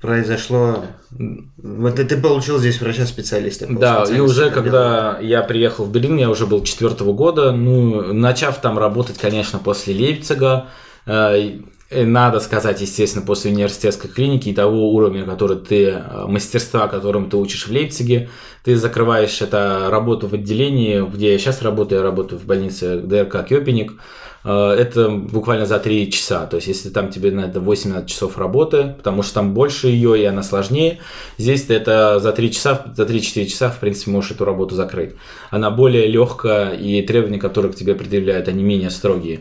произошло... 0.00 0.84
Вот 1.56 1.96
ты 1.96 2.16
получил 2.20 2.58
здесь 2.58 2.80
врача-специалиста. 2.80 3.66
Да, 3.70 4.04
и 4.04 4.20
уже 4.20 4.50
когда 4.50 5.18
я 5.20 5.42
приехал 5.42 5.84
в 5.84 5.92
Берлин, 5.92 6.16
я 6.16 6.30
уже 6.30 6.46
был 6.46 6.62
четвертого 6.62 7.12
года, 7.12 7.52
ну, 7.52 8.12
начав 8.12 8.60
там 8.60 8.78
работать, 8.78 9.18
конечно, 9.18 9.58
после 9.58 9.94
Лейпцига, 9.94 10.68
э, 11.06 11.58
надо 11.90 12.40
сказать, 12.40 12.80
естественно, 12.80 13.24
после 13.24 13.50
университетской 13.52 14.10
клиники 14.10 14.48
и 14.48 14.54
того 14.54 14.92
уровня, 14.94 15.24
который 15.24 15.58
ты, 15.58 15.84
э, 15.88 16.26
мастерства, 16.26 16.88
которым 16.88 17.28
ты 17.28 17.36
учишь 17.36 17.66
в 17.66 17.70
Лейпциге, 17.70 18.30
ты 18.64 18.76
закрываешь 18.76 19.42
это 19.42 19.88
работу 19.90 20.26
в 20.28 20.34
отделении, 20.34 21.04
где 21.04 21.32
я 21.32 21.38
сейчас 21.38 21.62
работаю, 21.62 22.00
я 22.00 22.04
работаю 22.04 22.38
в 22.38 22.46
больнице 22.46 22.98
ДРК 22.98 23.46
Кёпеник, 23.46 23.92
это 24.44 25.08
буквально 25.08 25.66
за 25.66 25.78
3 25.78 26.10
часа. 26.10 26.46
То 26.46 26.56
есть, 26.56 26.68
если 26.68 26.90
там 26.90 27.10
тебе 27.10 27.30
надо 27.30 27.60
8 27.60 28.06
часов 28.06 28.38
работы, 28.38 28.94
потому 28.96 29.22
что 29.22 29.34
там 29.34 29.54
больше 29.54 29.88
ее 29.88 30.20
и 30.20 30.24
она 30.24 30.42
сложнее, 30.42 30.98
здесь 31.38 31.62
ты 31.62 31.74
это 31.74 32.18
за 32.20 32.32
3 32.32 32.52
часа, 32.52 32.86
за 32.96 33.04
3-4 33.04 33.46
часа, 33.46 33.70
в 33.70 33.78
принципе, 33.78 34.10
можешь 34.10 34.32
эту 34.32 34.44
работу 34.44 34.74
закрыть. 34.74 35.12
Она 35.50 35.70
более 35.70 36.06
легкая, 36.06 36.74
и 36.74 37.02
требования, 37.02 37.38
которые 37.38 37.72
к 37.72 37.76
тебе 37.76 37.94
предъявляют, 37.94 38.48
они 38.48 38.62
менее 38.62 38.90
строгие. 38.90 39.40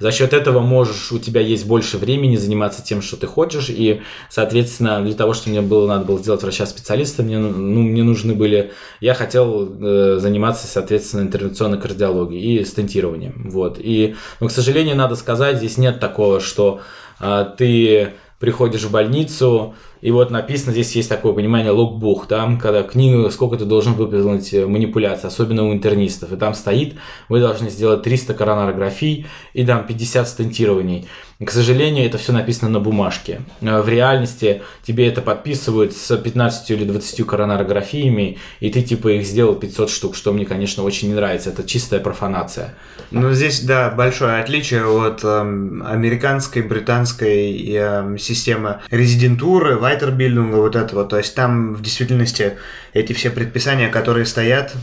За 0.00 0.12
счет 0.12 0.32
этого 0.32 0.60
можешь, 0.60 1.12
у 1.12 1.18
тебя 1.18 1.40
есть 1.40 1.66
больше 1.66 1.98
времени 1.98 2.36
заниматься 2.36 2.82
тем, 2.82 3.02
что 3.02 3.16
ты 3.16 3.26
хочешь, 3.26 3.68
и, 3.68 4.02
соответственно, 4.30 5.02
для 5.02 5.14
того, 5.14 5.34
чтобы 5.34 5.50
мне 5.50 5.60
было, 5.62 5.86
надо 5.86 6.04
было 6.04 6.18
сделать 6.18 6.42
врача-специалиста, 6.42 7.22
мне, 7.22 7.38
ну, 7.38 7.82
мне 7.82 8.02
нужны 8.02 8.34
были, 8.34 8.72
я 9.00 9.14
хотел 9.14 9.68
э, 9.80 10.18
заниматься, 10.20 10.66
соответственно, 10.66 11.22
интервенционной 11.22 11.78
кардиологией 11.78 12.60
и 12.60 12.64
стентированием. 12.64 13.48
Вот. 13.50 13.78
И 13.78 14.14
но, 14.40 14.48
к 14.48 14.52
сожалению, 14.52 14.96
надо 14.96 15.16
сказать, 15.16 15.58
здесь 15.58 15.78
нет 15.78 16.00
такого, 16.00 16.40
что 16.40 16.80
э, 17.20 17.46
ты 17.56 18.12
приходишь 18.38 18.84
в 18.84 18.90
больницу, 18.90 19.74
и 20.00 20.12
вот 20.12 20.30
написано, 20.30 20.72
здесь 20.72 20.94
есть 20.94 21.08
такое 21.08 21.32
понимание 21.32 21.72
логбух, 21.72 22.28
там, 22.28 22.58
когда 22.58 22.84
книга, 22.84 23.30
сколько 23.30 23.56
ты 23.56 23.64
должен 23.64 23.94
выполнить 23.94 24.54
э, 24.54 24.64
манипуляций, 24.64 25.28
особенно 25.28 25.68
у 25.68 25.72
интернистов, 25.72 26.32
и 26.32 26.36
там 26.36 26.54
стоит, 26.54 26.94
вы 27.28 27.40
должны 27.40 27.68
сделать 27.68 28.02
300 28.02 28.34
коронарографий 28.34 29.26
и 29.54 29.66
там 29.66 29.86
50 29.86 30.28
стентирований. 30.28 31.08
К 31.44 31.52
сожалению, 31.52 32.04
это 32.04 32.18
все 32.18 32.32
написано 32.32 32.68
на 32.68 32.80
бумажке. 32.80 33.42
Э, 33.60 33.80
в 33.80 33.88
реальности 33.88 34.62
тебе 34.82 35.06
это 35.06 35.22
подписывают 35.22 35.92
с 35.92 36.16
15 36.16 36.70
или 36.72 36.84
20 36.84 37.24
коронарографиями, 37.24 38.38
и 38.58 38.70
ты 38.70 38.82
типа 38.82 39.08
их 39.12 39.24
сделал 39.24 39.54
500 39.54 39.88
штук, 39.88 40.16
что 40.16 40.32
мне, 40.32 40.44
конечно, 40.44 40.82
очень 40.82 41.08
не 41.08 41.14
нравится. 41.14 41.50
Это 41.50 41.62
чистая 41.62 42.00
профанация. 42.00 42.74
Ну, 43.12 43.32
здесь, 43.32 43.60
да, 43.60 43.88
большое 43.88 44.40
отличие 44.40 44.84
от 44.84 45.20
э, 45.22 45.38
американской, 45.38 46.62
британской 46.62 47.72
э, 47.72 48.16
системы 48.18 48.80
резидентуры, 48.90 49.76
вайтербильдинга, 49.76 50.56
вот 50.56 50.74
этого. 50.74 51.04
То 51.04 51.18
есть 51.18 51.36
там 51.36 51.74
в 51.74 51.82
действительности 51.82 52.58
эти 52.94 53.12
все 53.12 53.30
предписания, 53.30 53.88
которые 53.90 54.26
стоят, 54.26 54.74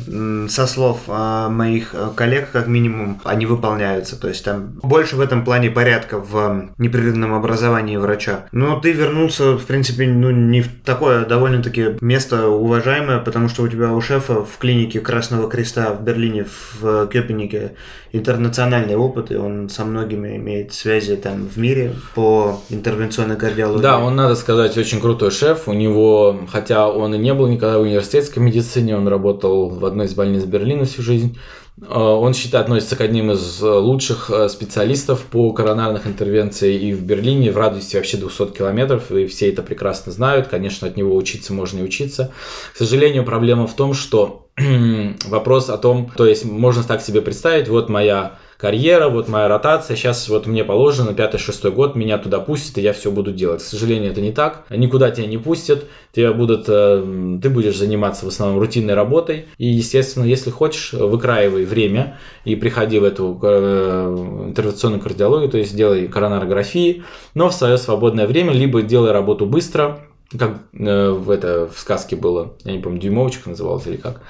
со 0.48 0.68
слов 0.68 1.02
э, 1.08 1.48
моих 1.50 1.94
коллег, 2.16 2.50
как 2.52 2.68
минимум, 2.68 3.20
они 3.26 3.46
выполняются. 3.46 4.18
То 4.18 4.30
есть 4.30 4.46
там 4.46 4.80
больше 4.82 5.18
в 5.18 5.20
этом 5.20 5.44
плане 5.44 5.70
порядка 5.70 6.18
в 6.18 6.45
непрерывном 6.78 7.34
образовании 7.34 7.98
врача. 7.98 8.46
Но 8.52 8.80
ты 8.80 8.92
вернулся, 8.92 9.58
в 9.58 9.66
принципе, 9.66 10.08
ну, 10.08 10.32
не 10.32 10.62
в 10.62 10.70
такое 10.84 11.26
довольно-таки 11.26 11.98
место 12.02 12.48
уважаемое, 12.48 13.20
потому 13.20 13.50
что 13.50 13.64
у 13.64 13.68
тебя 13.68 13.92
у 13.94 14.02
шефа 14.02 14.44
в 14.44 14.58
клинике 14.58 15.00
Красного 15.00 15.50
Креста 15.50 15.94
в 15.94 16.04
Берлине, 16.04 16.46
в 16.80 17.08
Кёпенике, 17.08 17.74
интернациональный 18.12 18.96
опыт, 18.96 19.32
и 19.32 19.36
он 19.36 19.70
со 19.70 19.86
многими 19.86 20.38
имеет 20.38 20.74
связи 20.74 21.16
там 21.16 21.48
в 21.48 21.58
мире 21.58 21.94
по 22.16 22.62
интервенционной 22.70 23.36
кардиологии. 23.36 23.82
Да, 23.82 24.00
он, 24.00 24.16
надо 24.16 24.36
сказать, 24.36 24.78
очень 24.78 25.02
крутой 25.02 25.32
шеф. 25.32 25.68
У 25.68 25.74
него, 25.74 26.40
хотя 26.50 26.88
он 26.88 27.14
и 27.14 27.18
не 27.18 27.34
был 27.34 27.48
никогда 27.48 27.80
в 27.80 27.82
университетской 27.82 28.42
медицине, 28.42 28.96
он 28.96 29.08
работал 29.08 29.70
в 29.70 29.86
одной 29.86 30.06
из 30.06 30.14
больниц 30.14 30.44
Берлина 30.44 30.86
всю 30.86 31.02
жизнь. 31.02 31.38
Э, 31.82 32.00
он 32.00 32.34
считает, 32.34 32.66
относится 32.66 32.96
к 32.96 33.02
одним 33.02 33.32
из 33.32 33.62
лучших 33.62 34.30
э, 34.30 34.50
специалистов 34.50 35.26
по 35.26 35.52
коронарных 35.52 36.08
интервенциях 36.08 36.82
и 36.82 36.94
в 36.94 37.04
Берлине, 37.04 37.52
в 37.52 37.58
радиусе 37.58 37.98
вообще 37.98 38.18
200 38.18 38.58
километров, 38.58 39.12
и 39.12 39.28
все 39.28 39.50
это 39.52 39.62
прекрасно 39.62 40.12
знают. 40.12 40.48
Конечно, 40.48 40.88
от 40.88 40.98
него 40.98 41.16
учиться 41.16 41.54
можно 41.54 41.80
и 41.80 41.84
учиться. 41.84 42.32
К 42.74 42.78
сожалению, 42.78 43.24
проблема 43.26 43.68
в 43.68 43.76
том, 43.76 43.94
что 43.94 44.48
вопрос 45.28 45.70
о 45.70 45.78
том, 45.78 46.12
то 46.16 46.26
есть 46.26 46.46
можно 46.46 46.84
так 46.84 47.02
себе 47.02 47.22
представить, 47.22 47.68
вот 47.68 47.90
моя 47.90 48.40
карьера, 48.66 49.10
вот 49.10 49.28
моя 49.28 49.48
ротация, 49.48 49.96
сейчас 49.96 50.28
вот 50.28 50.48
мне 50.48 50.64
положено, 50.64 51.14
пятый-шестой 51.14 51.72
год, 51.72 51.96
меня 51.96 52.18
туда 52.18 52.40
пустят, 52.40 52.80
и 52.80 52.82
я 52.82 52.94
все 52.94 53.12
буду 53.12 53.32
делать. 53.32 53.62
К 53.62 53.64
сожалению, 53.64 54.12
это 54.12 54.22
не 54.22 54.32
так. 54.32 54.66
Никуда 54.72 55.12
тебя 55.12 55.28
не 55.28 55.38
пустят, 55.38 55.86
тебя 56.16 56.34
будут, 56.34 56.66
э, 56.68 57.38
ты 57.44 57.50
будешь 57.52 57.78
заниматься 57.78 58.26
в 58.26 58.30
основном 58.30 58.60
рутинной 58.60 58.96
работой. 58.96 59.46
И, 59.60 59.68
естественно, 59.68 60.24
если 60.24 60.50
хочешь, 60.50 60.94
выкраивай 60.94 61.64
время 61.64 62.18
и 62.44 62.56
приходи 62.56 62.98
в 62.98 63.04
эту 63.04 63.40
э, 63.40 64.48
интервенционную 64.48 65.00
кардиологию, 65.00 65.52
то 65.52 65.60
есть 65.60 65.76
делай 65.76 66.08
коронарографии, 66.08 67.04
но 67.36 67.50
в 67.50 67.54
свое 67.54 67.78
свободное 67.78 68.26
время 68.26 68.52
либо 68.52 68.82
делай 68.82 69.12
работу 69.12 69.46
быстро, 69.46 70.00
как 70.36 70.62
э, 70.74 71.10
в, 71.12 71.30
это, 71.30 71.70
в 71.72 71.78
сказке 71.78 72.16
было, 72.16 72.54
я 72.64 72.72
не 72.72 72.80
помню, 72.80 73.00
дюймовочка 73.00 73.48
называлась 73.48 73.86
или 73.86 73.98
как. 73.98 74.22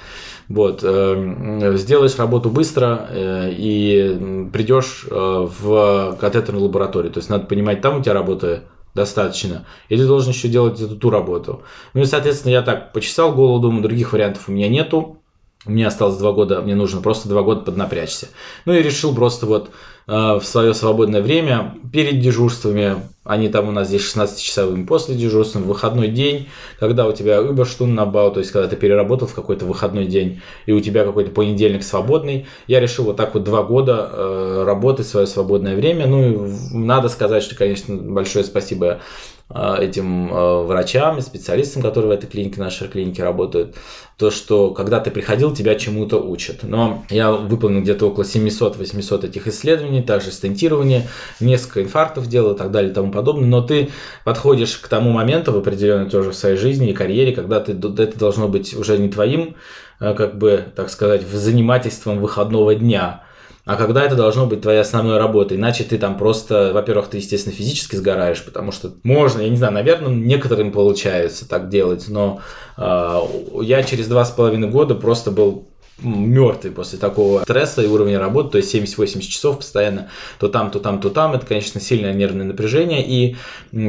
Вот, 0.48 0.82
э, 0.84 1.74
сделаешь 1.78 2.18
работу 2.18 2.50
быстро 2.50 3.08
э, 3.10 3.52
и 3.52 4.48
придешь 4.54 5.06
э, 5.10 5.14
в 5.14 6.18
катетерную 6.20 6.66
лабораторию. 6.66 7.12
То 7.12 7.20
есть 7.20 7.30
надо 7.30 7.48
понимать, 7.48 7.82
там 7.82 8.00
у 8.00 8.04
тебя 8.04 8.14
работа 8.14 8.64
достаточно, 8.94 9.66
и 9.90 9.98
ты 9.98 10.06
должен 10.06 10.32
еще 10.32 10.48
делать 10.48 10.80
эту 10.80 10.96
ту 10.96 11.10
работу. 11.10 11.64
Ну 11.94 12.02
и, 12.02 12.06
соответственно, 12.06 12.54
я 12.54 12.62
так 12.62 12.94
почесал 12.94 13.34
голову, 13.34 13.60
думаю, 13.60 13.82
других 13.82 14.14
вариантов 14.14 14.48
у 14.48 14.52
меня 14.52 14.70
нету. 14.70 15.18
Мне 15.66 15.88
осталось 15.88 16.18
два 16.18 16.32
года, 16.32 16.62
мне 16.62 16.76
нужно 16.76 17.02
просто 17.02 17.28
два 17.28 17.42
года 17.42 17.62
поднапрячься. 17.62 18.28
Ну 18.66 18.74
и 18.74 18.84
решил 18.84 19.16
просто 19.16 19.48
вот 19.48 19.72
э, 20.08 20.12
в 20.12 20.44
свое 20.44 20.76
свободное 20.76 21.22
время 21.22 21.76
перед 21.92 22.20
дежурствами, 22.20 22.98
они 23.24 23.50
там 23.50 23.70
у 23.70 23.72
нас 23.72 23.88
здесь 23.88 24.04
16-часовыми 24.04 24.86
после 24.86 25.16
дежурства, 25.16 25.58
в 25.58 25.66
выходной 25.66 26.10
день, 26.10 26.50
когда 26.80 27.08
у 27.08 27.14
тебя 27.14 27.40
Überstunden 27.40 27.96
набал, 27.96 28.32
то 28.32 28.40
есть 28.40 28.52
когда 28.52 28.68
ты 28.68 28.76
переработал 28.76 29.28
в 29.28 29.34
какой-то 29.34 29.66
выходной 29.66 30.06
день, 30.06 30.42
и 30.68 30.72
у 30.72 30.80
тебя 30.80 31.04
какой-то 31.04 31.32
понедельник 31.32 31.84
свободный, 31.84 32.46
я 32.68 32.80
решил 32.80 33.06
вот 33.06 33.18
так 33.18 33.34
вот 33.34 33.44
два 33.44 33.64
года 33.64 34.10
э, 34.12 34.64
работать 34.68 35.08
в 35.08 35.10
свое 35.10 35.26
свободное 35.26 35.76
время. 35.76 36.06
Ну 36.06 36.24
и 36.24 36.76
надо 36.76 37.10
сказать, 37.10 37.42
что, 37.42 37.56
конечно, 37.56 37.96
большое 37.96 38.46
спасибо 38.46 39.00
этим 39.54 40.34
э, 40.34 40.64
врачам 40.64 41.20
и 41.20 41.22
специалистам, 41.22 41.84
которые 41.84 42.10
в 42.10 42.14
этой 42.14 42.26
клинике, 42.28 42.60
нашей 42.60 42.88
клинике 42.88 43.24
работают, 43.24 43.76
то, 44.18 44.32
что 44.32 44.72
когда 44.72 45.00
ты 45.00 45.12
приходил, 45.12 45.54
тебя 45.54 45.76
чему-то 45.76 46.18
учат. 46.18 46.64
Но 46.64 47.04
я 47.10 47.32
выполнил 47.32 47.82
где-то 47.82 48.08
около 48.08 48.24
700-800 48.24 49.28
этих 49.28 49.48
исследований, 49.48 50.02
также 50.02 50.32
стентирование, 50.32 51.08
несколько 51.40 51.84
инфарктов 51.84 52.28
делал 52.28 52.54
и 52.54 52.58
так 52.58 52.72
далее 52.72 52.92
и 52.92 52.94
тому 52.94 53.12
подобное, 53.12 53.48
но 53.48 53.62
ты 53.62 53.92
подходишь 54.24 54.78
к 54.78 54.88
тому 54.88 55.12
моменту 55.12 55.52
в 55.52 55.58
определенной 55.58 56.10
тоже 56.10 56.32
в 56.32 56.36
своей 56.36 56.58
жизни 56.58 56.90
и 56.90 56.94
карьере, 56.94 57.32
когда 57.32 57.60
ты, 57.60 57.74
это 57.74 58.18
должно 58.18 58.48
быть 58.48 58.74
уже 58.74 58.98
не 58.98 59.10
твоим, 59.10 59.56
э, 60.00 60.16
как 60.16 60.40
бы, 60.40 60.66
так 60.76 60.90
сказать, 60.90 61.22
занимательством 61.28 62.20
выходного 62.20 62.74
дня, 62.74 63.25
а 63.66 63.76
когда 63.78 64.06
это 64.06 64.16
должно 64.16 64.46
быть 64.46 64.62
твоей 64.62 64.80
основной 64.80 65.18
работой. 65.18 65.58
Иначе 65.58 65.84
ты 65.84 65.98
там 65.98 66.18
просто, 66.18 66.72
во-первых, 66.72 67.08
ты, 67.08 67.18
естественно, 67.18 67.56
физически 67.56 67.96
сгораешь, 67.96 68.44
потому 68.46 68.72
что 68.72 68.94
можно, 69.04 69.42
я 69.42 69.50
не 69.50 69.58
знаю, 69.58 69.74
наверное, 69.74 70.14
некоторым 70.14 70.72
получается 70.72 71.50
так 71.50 71.70
делать, 71.70 72.06
но 72.08 72.42
э, 72.78 73.20
я 73.62 73.82
через 73.84 74.08
два 74.08 74.24
с 74.24 74.32
половиной 74.32 74.70
года 74.70 74.94
просто 74.94 75.32
был 75.32 75.68
мертвый 76.00 76.72
после 76.72 77.00
такого 77.00 77.44
стресса 77.44 77.82
и 77.82 77.88
уровня 77.88 78.20
работы, 78.20 78.52
то 78.52 78.58
есть 78.58 78.74
70-80 78.74 79.22
часов 79.22 79.58
постоянно, 79.58 80.10
то 80.40 80.50
там, 80.50 80.70
то 80.72 80.80
там, 80.80 81.00
то 81.00 81.10
там, 81.10 81.34
это, 81.34 81.46
конечно, 81.46 81.80
сильное 81.80 82.14
нервное 82.14 82.46
напряжение, 82.46 83.06
и 83.06 83.36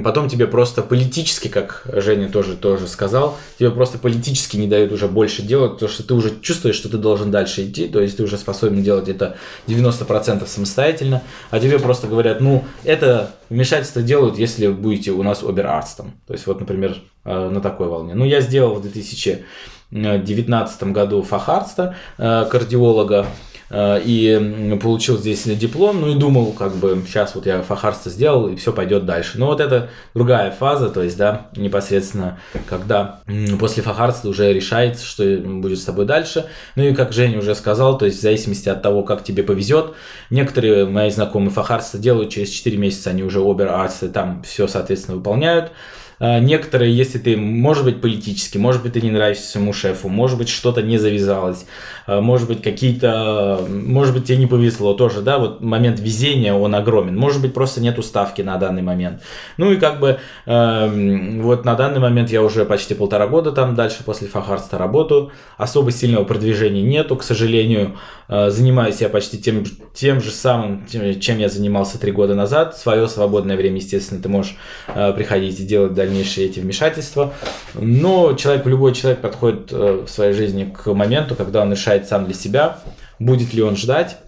потом 0.03 0.29
тебе 0.29 0.47
просто 0.47 0.83
политически, 0.83 1.49
как 1.49 1.83
Женя 1.93 2.29
тоже, 2.29 2.57
тоже 2.57 2.87
сказал, 2.87 3.37
тебе 3.59 3.71
просто 3.71 3.99
политически 3.99 4.57
не 4.57 4.69
дают 4.69 4.93
уже 4.93 5.09
больше 5.09 5.43
делать, 5.43 5.73
потому 5.73 5.91
что 5.91 6.03
ты 6.05 6.15
уже 6.15 6.41
чувствуешь, 6.41 6.77
что 6.77 6.89
ты 6.89 6.97
должен 6.97 7.31
дальше 7.31 7.67
идти, 7.67 7.89
то 7.89 8.01
есть 8.01 8.17
ты 8.17 8.23
уже 8.23 8.39
способен 8.39 8.83
делать 8.83 9.09
это 9.09 9.37
90% 9.67 10.47
самостоятельно, 10.47 11.23
а 11.51 11.59
тебе 11.59 11.79
просто 11.79 12.07
говорят, 12.07 12.41
ну, 12.41 12.65
это 12.85 13.35
вмешательство 13.51 14.03
делают, 14.03 14.39
если 14.39 14.69
будете 14.69 15.11
у 15.11 15.23
нас 15.23 15.43
оберарстом, 15.43 16.13
то 16.27 16.35
есть 16.35 16.47
вот, 16.47 16.61
например, 16.61 16.97
э, 17.25 17.49
на 17.49 17.61
такой 17.61 17.89
волне. 17.89 18.15
Ну, 18.15 18.25
я 18.25 18.41
сделал 18.41 18.75
в 18.75 18.83
2000 18.83 19.45
2019 19.91 20.93
году 20.93 21.23
фахарста, 21.23 21.95
э, 22.19 22.47
кардиолога, 22.51 23.27
э, 23.71 24.01
и 24.05 24.79
получил 24.83 25.17
здесь 25.17 25.45
диплом, 25.45 26.01
ну 26.01 26.11
и 26.11 26.15
думал, 26.15 26.53
как 26.53 26.75
бы, 26.77 27.03
сейчас 27.07 27.35
вот 27.35 27.47
я 27.47 27.63
фахарство 27.63 28.11
сделал, 28.11 28.49
и 28.49 28.57
все 28.57 28.73
пойдет 28.73 29.07
дальше. 29.07 29.39
Но 29.39 29.47
вот 29.47 29.61
это 29.61 29.91
другая 30.15 30.51
фаза, 30.51 30.89
то 30.89 31.03
есть, 31.03 31.17
да, 31.17 31.49
непосредственно, 31.57 32.39
когда 32.69 33.21
после 33.59 33.83
фахарства 33.83 34.29
уже 34.29 34.53
решается, 34.53 35.05
что 35.05 35.25
будет 35.39 35.79
с 35.79 35.85
тобой 35.85 36.05
дальше. 36.05 36.47
Ну 36.75 36.85
и, 36.85 36.95
как 36.95 37.13
Женя 37.13 37.39
уже 37.39 37.55
сказал, 37.55 37.99
то 37.99 38.07
есть, 38.07 38.19
в 38.19 38.23
зависимости 38.23 38.69
от 38.69 38.83
того, 38.83 39.03
как 39.03 39.25
тебе 39.25 39.43
повезет, 39.43 39.95
некоторые 40.31 40.87
мои 40.87 41.11
знакомые 41.11 41.51
фахарство 41.51 41.99
делают, 41.99 42.31
через 42.31 42.51
4 42.51 42.77
месяца 42.77 43.11
они 43.11 43.23
уже 43.23 43.41
обер 43.41 43.73
там 44.13 44.43
все, 44.43 44.67
соответственно, 44.67 45.17
выполняют. 45.17 45.73
А, 46.19 46.39
некоторые, 46.39 46.97
если 46.97 47.19
ты, 47.19 47.37
может 47.37 47.85
быть, 47.85 48.01
политически, 48.01 48.59
может 48.59 48.83
быть, 48.83 48.93
ты 48.93 49.01
не 49.01 49.11
нравишься 49.11 49.51
своему 49.51 49.73
шефу, 49.73 50.09
может 50.09 50.39
быть, 50.39 50.49
что-то 50.49 50.83
не 50.83 50.99
завязалось, 50.99 51.67
а, 52.07 52.21
может 52.21 52.47
быть, 52.47 52.63
какие-то, 52.63 53.67
может 53.69 54.15
быть, 54.15 54.27
тебе 54.27 54.39
не 54.39 54.47
повезло 54.47 54.95
тоже, 54.95 55.23
да, 55.23 55.39
вот 55.39 55.61
момент 55.61 55.99
везения, 55.99 56.55
он 56.55 56.75
огромен, 56.75 57.17
может 57.17 57.43
быть, 57.43 57.53
просто 57.53 57.81
нет 57.81 57.97
ставки 58.05 58.43
на 58.43 58.57
данный 58.59 58.83
момент. 58.83 59.23
Ну 59.57 59.73
и 59.73 59.77
как 59.77 60.01
бы 60.01 60.19
э, 60.45 61.41
вот 61.41 61.65
на 61.65 61.75
данный 61.75 62.01
момент 62.01 62.31
я 62.31 62.43
уже 62.43 62.65
почти 62.65 62.95
полтора 62.95 63.27
года 63.27 63.53
там 63.53 63.75
дальше 63.75 64.05
после 64.05 64.29
фахарства 64.29 64.79
работаю, 64.79 65.31
особо 65.57 65.91
сильного 65.93 66.25
продвижения 66.25 66.83
нету, 66.83 67.17
к 67.17 67.23
сожалению, 67.23 67.97
э, 68.29 68.51
занимаюсь 68.51 69.01
я 69.01 69.09
почти 69.09 69.39
тем, 69.39 69.65
тем 69.95 70.21
же 70.21 70.31
самым, 70.31 70.87
чем 70.87 71.39
я 71.39 71.49
занимался 71.49 71.99
три 71.99 72.13
года 72.13 72.35
назад, 72.35 72.77
свое 72.77 73.09
свободное 73.09 73.57
время, 73.57 73.77
естественно, 73.77 74.21
ты 74.21 74.29
можешь 74.29 74.57
э, 74.89 75.13
приходить 75.13 75.59
и 75.61 75.65
делать 75.65 75.93
дальнейшие 76.07 76.49
эти 76.49 76.61
вмешательства. 76.61 77.35
Но 77.75 78.35
человек, 78.35 78.67
любой 78.67 78.95
человек 78.95 79.21
подходит 79.21 79.73
э, 79.73 80.05
в 80.07 80.09
своей 80.09 80.33
жизни 80.33 80.65
к 80.65 80.93
моменту, 80.93 81.35
когда 81.35 81.63
он 81.63 81.73
решает 81.73 82.07
сам 82.09 82.25
для 82.25 82.35
себя, 82.35 82.79
будет 83.19 83.53
ли 83.55 83.63
он 83.63 83.77
ждать, 83.77 84.19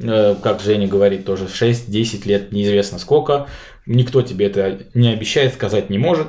э, 0.00 0.34
как 0.42 0.60
Женя 0.60 0.88
говорит, 0.88 1.24
тоже 1.24 1.46
6-10 1.46 2.26
лет, 2.26 2.52
неизвестно 2.52 2.98
сколько. 2.98 3.46
Никто 3.86 4.22
тебе 4.22 4.46
это 4.46 4.80
не 4.94 5.12
обещает, 5.12 5.54
сказать 5.54 5.90
не 5.90 5.98
может 5.98 6.28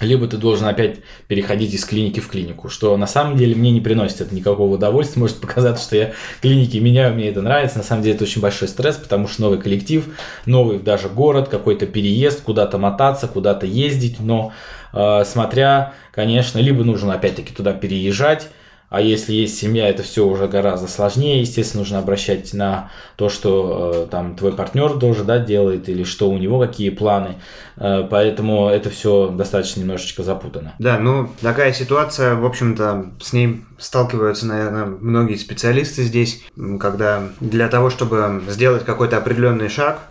либо 0.00 0.26
ты 0.26 0.36
должен 0.36 0.66
опять 0.66 0.98
переходить 1.28 1.72
из 1.74 1.84
клиники 1.84 2.20
в 2.20 2.28
клинику, 2.28 2.68
что 2.68 2.96
на 2.96 3.06
самом 3.06 3.36
деле 3.36 3.54
мне 3.54 3.70
не 3.70 3.80
приносит 3.80 4.20
это 4.20 4.34
никакого 4.34 4.74
удовольствия, 4.74 5.20
может 5.20 5.40
показаться, 5.40 5.84
что 5.84 5.96
я 5.96 6.12
клиники 6.40 6.78
меняю, 6.78 7.14
мне 7.14 7.28
это 7.28 7.42
нравится, 7.42 7.78
на 7.78 7.84
самом 7.84 8.02
деле 8.02 8.16
это 8.16 8.24
очень 8.24 8.40
большой 8.40 8.68
стресс, 8.68 8.96
потому 8.96 9.28
что 9.28 9.42
новый 9.42 9.58
коллектив, 9.58 10.04
новый 10.46 10.78
даже 10.78 11.08
город, 11.08 11.48
какой-то 11.48 11.86
переезд, 11.86 12.42
куда-то 12.42 12.78
мотаться, 12.78 13.28
куда-то 13.28 13.66
ездить, 13.66 14.20
но 14.20 14.52
э, 14.92 15.24
смотря, 15.24 15.94
конечно, 16.12 16.58
либо 16.58 16.84
нужно 16.84 17.14
опять-таки 17.14 17.52
туда 17.52 17.72
переезжать, 17.72 18.48
а 18.94 19.00
если 19.00 19.32
есть 19.32 19.58
семья, 19.58 19.88
это 19.88 20.04
все 20.04 20.24
уже 20.24 20.46
гораздо 20.46 20.86
сложнее. 20.86 21.40
Естественно, 21.40 21.80
нужно 21.80 21.98
обращать 21.98 22.54
на 22.54 22.92
то, 23.16 23.28
что 23.28 24.04
э, 24.04 24.06
там 24.08 24.36
твой 24.36 24.52
партнер 24.52 24.98
тоже 25.00 25.24
да, 25.24 25.40
делает, 25.40 25.88
или 25.88 26.04
что 26.04 26.30
у 26.30 26.38
него 26.38 26.60
какие 26.60 26.90
планы. 26.90 27.34
Э, 27.76 28.06
поэтому 28.08 28.68
это 28.68 28.90
все 28.90 29.30
достаточно 29.30 29.80
немножечко 29.80 30.22
запутано. 30.22 30.74
Да, 30.78 30.98
ну 30.98 31.28
такая 31.40 31.72
ситуация, 31.72 32.36
в 32.36 32.46
общем-то, 32.46 33.06
с 33.20 33.32
ней 33.32 33.64
сталкиваются, 33.78 34.46
наверное, 34.46 34.84
многие 34.84 35.34
специалисты 35.34 36.04
здесь, 36.04 36.44
когда 36.78 37.24
для 37.40 37.66
того, 37.66 37.90
чтобы 37.90 38.44
сделать 38.48 38.84
какой-то 38.84 39.16
определенный 39.16 39.68
шаг, 39.68 40.02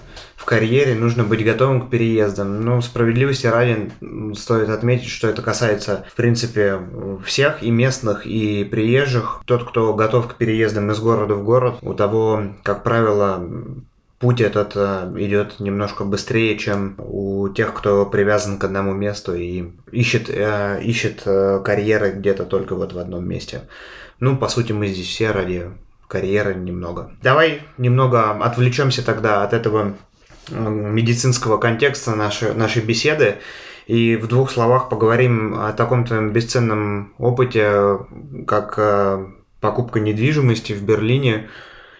в 0.44 0.46
карьере 0.46 0.94
нужно 0.94 1.24
быть 1.24 1.42
готовым 1.42 1.88
к 1.88 1.90
переездам. 1.90 2.66
Но 2.66 2.82
справедливости 2.82 3.48
ради 3.48 3.90
стоит 4.36 4.68
отметить, 4.68 5.08
что 5.08 5.30
это 5.30 5.42
касается, 5.42 6.06
в 6.12 6.16
принципе, 6.16 6.80
всех, 7.26 7.64
и 7.64 7.72
местных, 7.72 8.26
и 8.26 8.66
приезжих. 8.66 9.42
Тот, 9.46 9.64
кто 9.64 9.94
готов 9.94 10.28
к 10.28 10.36
переездам 10.36 10.92
из 10.92 11.00
города 11.00 11.36
в 11.36 11.46
город, 11.46 11.76
у 11.82 11.94
того, 11.94 12.44
как 12.62 12.84
правило, 12.84 13.42
путь 14.20 14.42
этот 14.42 14.74
э, 14.76 15.14
идет 15.16 15.62
немножко 15.62 16.04
быстрее, 16.04 16.58
чем 16.58 16.96
у 16.98 17.48
тех, 17.48 17.74
кто 17.74 18.06
привязан 18.06 18.58
к 18.58 18.66
одному 18.66 18.92
месту 18.92 19.36
и 19.36 19.70
ищет, 19.94 20.30
э, 20.30 20.82
ищет 20.84 21.22
э, 21.24 21.62
карьеры 21.64 22.12
где-то 22.12 22.44
только 22.44 22.76
вот 22.76 22.92
в 22.92 22.98
одном 22.98 23.26
месте. 23.26 23.62
Ну, 24.20 24.36
по 24.36 24.50
сути, 24.50 24.74
мы 24.74 24.88
здесь 24.88 25.08
все 25.08 25.32
ради 25.32 25.72
карьеры 26.10 26.54
немного. 26.54 27.12
Давай 27.22 27.62
немного 27.78 28.32
отвлечемся 28.32 29.06
тогда 29.06 29.44
от 29.44 29.54
этого 29.54 29.96
медицинского 30.50 31.58
контекста 31.58 32.16
нашей, 32.16 32.54
нашей 32.54 32.82
беседы 32.82 33.38
и 33.88 34.16
в 34.16 34.28
двух 34.28 34.52
словах 34.52 34.90
поговорим 34.90 35.56
о 35.56 35.74
таком-то 35.74 36.22
бесценном 36.22 37.14
опыте, 37.18 38.00
как 38.48 38.76
э, 38.78 39.26
покупка 39.60 40.00
недвижимости 40.00 40.74
в 40.74 40.84
Берлине. 40.84 41.50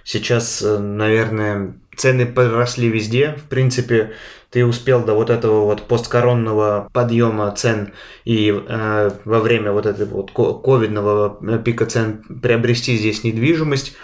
Сейчас, 0.04 0.62
э, 0.62 0.78
наверное, 0.78 1.76
цены 1.98 2.26
подросли 2.26 2.90
везде. 2.90 3.36
В 3.38 3.50
принципе, 3.50 4.14
ты 4.50 4.66
успел 4.66 5.04
до 5.04 5.14
вот 5.14 5.30
этого 5.30 5.66
вот 5.66 5.88
посткоронного 5.88 6.90
подъема 6.94 7.52
цен 7.52 7.92
и 8.24 8.50
э, 8.50 9.12
во 9.26 9.40
время 9.40 9.72
вот 9.72 9.86
этого 9.86 10.10
вот 10.10 10.32
ковидного 10.32 11.60
пика 11.60 11.86
цен 11.86 12.24
приобрести 12.42 12.96
здесь 12.96 13.24
недвижимость 13.24 13.96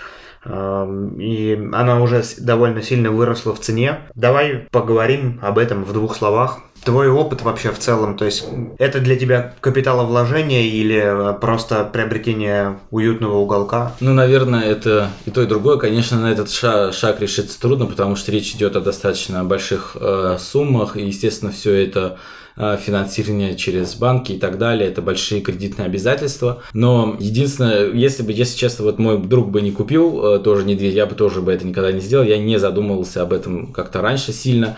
и 0.46 1.70
она 1.74 2.02
уже 2.02 2.24
довольно 2.40 2.82
сильно 2.82 3.12
выросла 3.12 3.54
в 3.54 3.60
цене. 3.60 4.00
Давай 4.16 4.68
поговорим 4.72 5.40
об 5.42 5.58
этом 5.58 5.84
в 5.84 5.94
двух 5.94 6.16
словах. 6.16 6.60
Твой 6.84 7.10
опыт 7.10 7.42
вообще 7.42 7.72
в 7.72 7.80
целом, 7.80 8.16
то 8.16 8.24
есть 8.24 8.46
это 8.78 9.02
для 9.02 9.18
тебя 9.18 9.54
капиталовложение 9.60 10.66
или 10.66 11.38
просто 11.42 11.84
приобретение 11.84 12.80
уютного 12.90 13.36
уголка? 13.36 13.92
Ну, 14.00 14.14
наверное, 14.14 14.64
это 14.64 15.10
и 15.26 15.32
то, 15.32 15.42
и 15.42 15.46
другое. 15.46 15.78
Конечно, 15.78 16.22
на 16.22 16.32
этот 16.32 16.50
шаг, 16.50 17.20
решиться 17.20 17.60
трудно, 17.60 17.86
потому 17.86 18.16
что 18.16 18.32
речь 18.32 18.56
идет 18.56 18.78
о 18.78 18.82
достаточно 18.82 19.44
больших 19.44 19.98
э, 20.00 20.38
суммах, 20.40 20.96
и, 20.96 21.06
естественно, 21.06 21.52
все 21.52 21.74
это 21.74 22.18
финансирование 22.60 23.56
через 23.56 23.96
банки 23.96 24.34
и 24.34 24.40
так 24.40 24.58
далее, 24.58 24.90
это 24.90 25.02
большие 25.02 25.42
кредитные 25.42 25.86
обязательства. 25.86 26.62
Но 26.74 27.16
единственное, 27.20 27.92
если 27.92 28.22
бы, 28.22 28.34
если 28.34 28.58
честно, 28.58 28.86
вот 28.86 29.00
мой 29.00 29.18
друг 29.18 29.50
бы 29.50 29.62
не 29.62 29.72
купил 29.72 30.24
э, 30.26 30.40
тоже 30.40 30.66
недвижимость, 30.66 30.98
я 30.98 31.06
бы 31.06 31.16
тоже 31.16 31.42
бы 31.42 31.54
это 31.54 31.66
никогда 31.66 31.92
не 31.92 32.02
сделал, 32.02 32.26
я 32.26 32.38
не 32.38 32.58
задумывался 32.58 33.22
об 33.22 33.32
этом 33.32 33.72
как-то 33.72 34.02
раньше 34.02 34.34
сильно. 34.34 34.78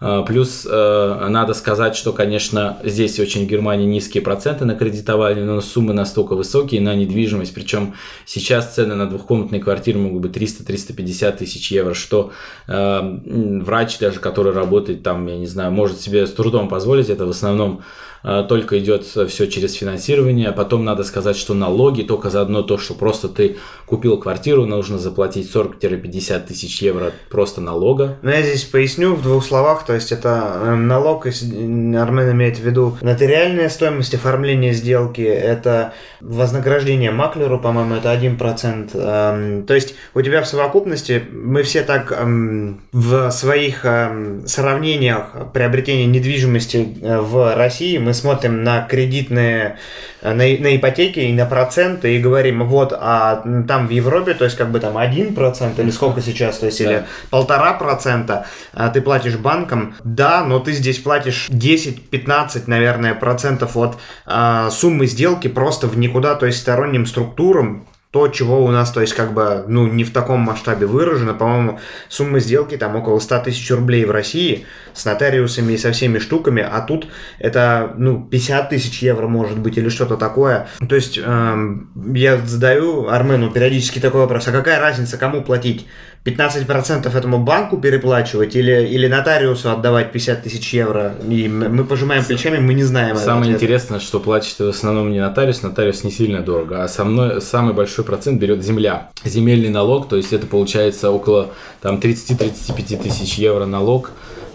А, 0.00 0.22
плюс 0.22 0.66
э, 0.68 1.26
надо 1.28 1.52
сказать, 1.52 1.94
что, 1.94 2.12
конечно, 2.12 2.78
здесь 2.82 3.20
очень 3.20 3.46
в 3.46 3.48
Германии 3.48 3.86
низкие 3.86 4.22
проценты 4.22 4.64
на 4.64 4.74
кредитование, 4.74 5.44
но 5.44 5.60
суммы 5.60 5.92
настолько 5.92 6.34
высокие 6.34 6.80
на 6.80 6.94
недвижимость. 6.94 7.54
Причем 7.54 7.94
сейчас 8.24 8.74
цены 8.74 8.94
на 8.94 9.06
двухкомнатные 9.06 9.60
квартиры 9.60 9.98
могут 9.98 10.22
быть 10.22 10.36
300-350 10.36 11.36
тысяч 11.36 11.70
евро, 11.70 11.92
что 11.92 12.32
э, 12.66 13.18
врач 13.62 13.98
даже, 13.98 14.20
который 14.20 14.52
работает 14.52 15.02
там, 15.02 15.26
я 15.26 15.36
не 15.36 15.46
знаю, 15.46 15.70
может 15.70 16.00
себе 16.00 16.26
с 16.26 16.32
трудом 16.32 16.68
позволить. 16.68 17.10
Это 17.10 17.26
в 17.26 17.30
основном 17.30 17.82
только 18.22 18.78
идет 18.78 19.04
все 19.04 19.46
через 19.46 19.74
финансирование. 19.74 20.52
Потом 20.52 20.84
надо 20.84 21.04
сказать, 21.04 21.36
что 21.36 21.54
налоги 21.54 22.02
только 22.02 22.30
за 22.30 22.42
одно 22.42 22.62
то, 22.62 22.78
что 22.78 22.94
просто 22.94 23.28
ты 23.28 23.56
купил 23.86 24.18
квартиру, 24.18 24.66
нужно 24.66 24.98
заплатить 24.98 25.50
40-50 25.54 26.46
тысяч 26.46 26.82
евро 26.82 27.12
просто 27.30 27.60
налога. 27.60 28.18
Ну, 28.22 28.30
я 28.30 28.42
здесь 28.42 28.64
поясню 28.64 29.14
в 29.14 29.22
двух 29.22 29.44
словах. 29.44 29.84
То 29.84 29.94
есть 29.94 30.12
это 30.12 30.60
э, 30.62 30.74
налог, 30.74 31.26
Армен 31.26 32.30
имеет 32.32 32.58
в 32.58 32.62
виду 32.62 32.96
нотариальная 33.00 33.68
стоимость 33.68 34.14
оформления 34.14 34.72
сделки, 34.72 35.20
это 35.22 35.92
вознаграждение 36.20 37.10
маклеру, 37.10 37.58
по-моему, 37.58 37.94
это 37.94 38.12
1%. 38.14 38.90
Эм, 38.94 39.66
то 39.66 39.74
есть 39.74 39.94
у 40.14 40.22
тебя 40.22 40.42
в 40.42 40.46
совокупности, 40.46 41.22
мы 41.30 41.62
все 41.62 41.82
так 41.82 42.12
эм, 42.12 42.82
в 42.92 43.30
своих 43.30 43.84
эм, 43.84 44.46
сравнениях 44.46 45.52
приобретения 45.52 46.06
недвижимости 46.06 46.98
э, 47.00 47.20
в 47.20 47.54
России, 47.56 47.98
мы 47.98 48.09
мы 48.10 48.14
смотрим 48.14 48.64
на 48.64 48.82
кредитные, 48.82 49.78
э, 50.20 50.30
на, 50.30 50.36
на 50.36 50.76
ипотеки 50.76 51.20
и 51.20 51.32
на 51.32 51.46
проценты 51.46 52.16
и 52.16 52.18
говорим, 52.20 52.66
вот, 52.66 52.92
а 52.92 53.44
там 53.68 53.86
в 53.86 53.90
Европе, 53.90 54.34
то 54.34 54.44
есть 54.44 54.56
как 54.56 54.70
бы 54.72 54.80
там 54.80 54.98
1% 54.98 55.80
или 55.80 55.90
сколько 55.90 56.20
сейчас, 56.20 56.58
то 56.58 56.66
есть 56.66 56.82
да. 56.82 56.90
или 56.90 57.04
полтора 57.30 57.74
процента 57.74 58.46
а 58.72 58.88
ты 58.88 59.00
платишь 59.00 59.36
банкам, 59.36 59.94
да, 60.02 60.44
но 60.44 60.58
ты 60.58 60.72
здесь 60.72 60.98
платишь 60.98 61.48
10-15, 61.50 62.64
наверное, 62.66 63.14
процентов 63.14 63.76
от 63.76 63.96
а, 64.26 64.70
суммы 64.70 65.06
сделки 65.06 65.46
просто 65.46 65.86
в 65.86 65.96
никуда, 65.96 66.34
то 66.34 66.46
есть 66.46 66.58
сторонним 66.58 67.06
структурам, 67.06 67.86
то, 68.10 68.26
чего 68.26 68.64
у 68.64 68.70
нас, 68.72 68.90
то 68.90 69.00
есть, 69.00 69.14
как 69.14 69.32
бы, 69.32 69.64
ну, 69.68 69.86
не 69.86 70.02
в 70.02 70.12
таком 70.12 70.40
масштабе 70.40 70.86
выражено. 70.86 71.32
По-моему, 71.32 71.78
сумма 72.08 72.40
сделки 72.40 72.76
там 72.76 72.96
около 72.96 73.20
100 73.20 73.38
тысяч 73.44 73.70
рублей 73.70 74.04
в 74.04 74.10
России 74.10 74.66
с 74.94 75.04
нотариусами 75.04 75.74
и 75.74 75.78
со 75.78 75.92
всеми 75.92 76.18
штуками, 76.18 76.60
а 76.60 76.80
тут 76.80 77.06
это, 77.38 77.94
ну, 77.96 78.26
50 78.28 78.68
тысяч 78.70 79.00
евро 79.02 79.28
может 79.28 79.58
быть 79.58 79.78
или 79.78 79.88
что-то 79.88 80.16
такое. 80.16 80.66
То 80.88 80.96
есть, 80.96 81.20
эм, 81.22 81.90
я 82.12 82.38
задаю 82.38 83.08
Армену 83.08 83.50
периодически 83.52 84.00
такой 84.00 84.22
вопрос, 84.22 84.48
а 84.48 84.52
какая 84.52 84.80
разница, 84.80 85.16
кому 85.16 85.42
платить? 85.42 85.86
15% 86.24 87.16
этому 87.16 87.38
банку 87.38 87.78
переплачивать 87.78 88.54
или, 88.54 88.86
или 88.86 89.06
нотариусу 89.06 89.70
отдавать 89.70 90.12
50 90.12 90.42
тысяч 90.42 90.74
евро. 90.74 91.14
И 91.26 91.48
мы 91.48 91.84
пожимаем 91.84 92.22
плечами, 92.22 92.58
мы 92.58 92.74
не 92.74 92.84
знаем. 92.84 93.16
Самое 93.16 93.52
интересное, 93.52 94.00
что 94.00 94.20
платит 94.20 94.58
в 94.58 94.68
основном 94.68 95.10
не 95.10 95.20
нотариус, 95.20 95.62
нотариус 95.62 96.04
не 96.04 96.10
сильно 96.10 96.40
дорого, 96.40 96.84
а 96.84 96.88
со 96.88 97.04
мной 97.04 97.40
самый 97.40 97.72
большой 97.72 98.04
процент 98.04 98.38
берет 98.38 98.62
земля. 98.62 99.08
Земельный 99.24 99.70
налог, 99.70 100.08
то 100.08 100.16
есть 100.16 100.34
это 100.34 100.46
получается 100.46 101.10
около 101.10 101.50
там 101.80 101.96
30-35 101.96 103.02
тысяч 103.02 103.38
евро 103.38 103.64
налог 103.64 104.10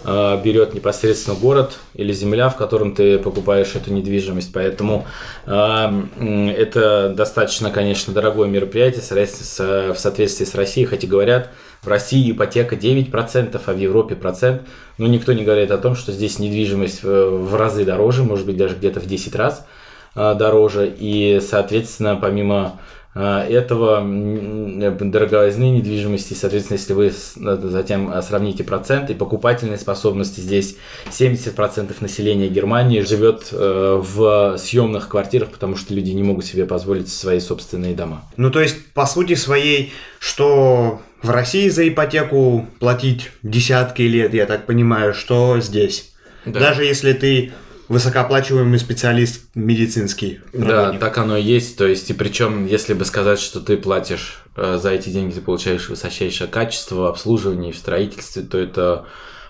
берет 0.06 0.74
непосредственно 0.74 1.36
город 1.36 1.80
или 1.96 2.14
земля, 2.14 2.50
в 2.50 2.58
котором 2.58 2.94
ты 2.94 3.18
покупаешь 3.18 3.76
эту 3.76 3.92
недвижимость. 3.92 4.54
Поэтому 4.54 5.08
э, 5.46 6.52
это 6.56 7.14
достаточно, 7.16 7.72
конечно, 7.72 8.14
дорогое 8.14 8.48
мероприятие 8.48 9.02
в 9.02 9.98
соответствии 9.98 10.46
с 10.46 10.56
Россией, 10.56 10.86
хотя 10.86 11.08
говорят, 11.08 11.50
в 11.82 11.88
России 11.88 12.32
ипотека 12.32 12.76
9%, 12.76 13.62
а 13.64 13.74
в 13.74 13.78
Европе 13.78 14.16
процент. 14.16 14.64
Но 14.98 15.08
никто 15.08 15.34
не 15.34 15.44
говорит 15.44 15.72
о 15.72 15.78
том, 15.78 15.96
что 15.96 16.12
здесь 16.12 16.40
недвижимость 16.40 17.04
в 17.04 17.56
разы 17.56 17.86
дороже, 17.86 18.24
может 18.24 18.46
быть 18.46 18.58
даже 18.58 18.76
где-то 18.76 19.00
в 19.00 19.06
10 19.08 19.36
раз 19.36 19.66
э, 20.16 20.36
дороже. 20.36 20.94
И, 20.98 21.40
соответственно, 21.42 22.16
помимо 22.16 22.80
этого 23.16 24.02
дороговизны 24.04 25.78
недвижимости, 25.78 26.34
соответственно, 26.34 26.78
если 26.78 26.94
вы 26.94 27.14
затем 27.70 28.10
а, 28.10 28.22
сравните 28.22 28.66
процент 28.66 29.10
и 29.10 29.14
покупательной 29.14 29.78
способности, 29.78 30.42
здесь 30.42 30.76
70% 31.10 31.96
населения 32.02 32.50
Германии 32.50 33.00
живет 33.00 33.48
э, 33.54 34.02
в 34.04 34.58
съемных 34.58 35.08
квартирах, 35.08 35.52
потому 35.52 35.78
что 35.78 35.94
люди 35.94 36.12
не 36.12 36.24
могут 36.24 36.46
себе 36.46 36.66
позволить 36.66 37.08
свои 37.08 37.40
собственные 37.40 37.96
дома. 37.96 38.22
Ну, 38.36 38.52
то 38.52 38.60
есть, 38.60 38.92
по 38.94 39.06
сути 39.06 39.36
своей, 39.36 39.94
что 40.20 41.02
в 41.22 41.30
России 41.30 41.70
за 41.70 41.88
ипотеку 41.88 42.68
платить 42.80 43.32
десятки 43.44 44.02
лет, 44.02 44.34
я 44.34 44.46
так 44.46 44.66
понимаю, 44.66 45.14
что 45.14 45.62
здесь. 45.62 46.14
Да. 46.46 46.60
Даже 46.60 46.84
если 46.84 47.14
ты 47.14 47.54
высокооплачиваемый 47.88 48.80
специалист 48.80 49.44
медицинский. 49.54 50.42
Да, 50.54 50.94
так 50.94 51.18
оно 51.18 51.38
и 51.38 51.44
есть. 51.44 51.78
То 51.78 51.86
есть, 51.86 52.10
и 52.10 52.14
причем, 52.14 52.66
если 52.66 52.94
бы 52.94 53.06
сказать, 53.06 53.40
что 53.40 53.60
ты 53.60 53.78
платишь 53.78 54.44
э, 54.56 54.78
за 54.82 54.92
эти 54.92 55.10
деньги, 55.10 55.34
ты 55.34 55.42
получаешь 55.42 55.90
высочайшее 55.90 56.50
качество 56.50 56.96
в 56.96 57.06
обслуживании, 57.06 57.72
в 57.72 57.78
строительстве, 57.78 58.44
то 58.44 58.58
это 58.58 59.06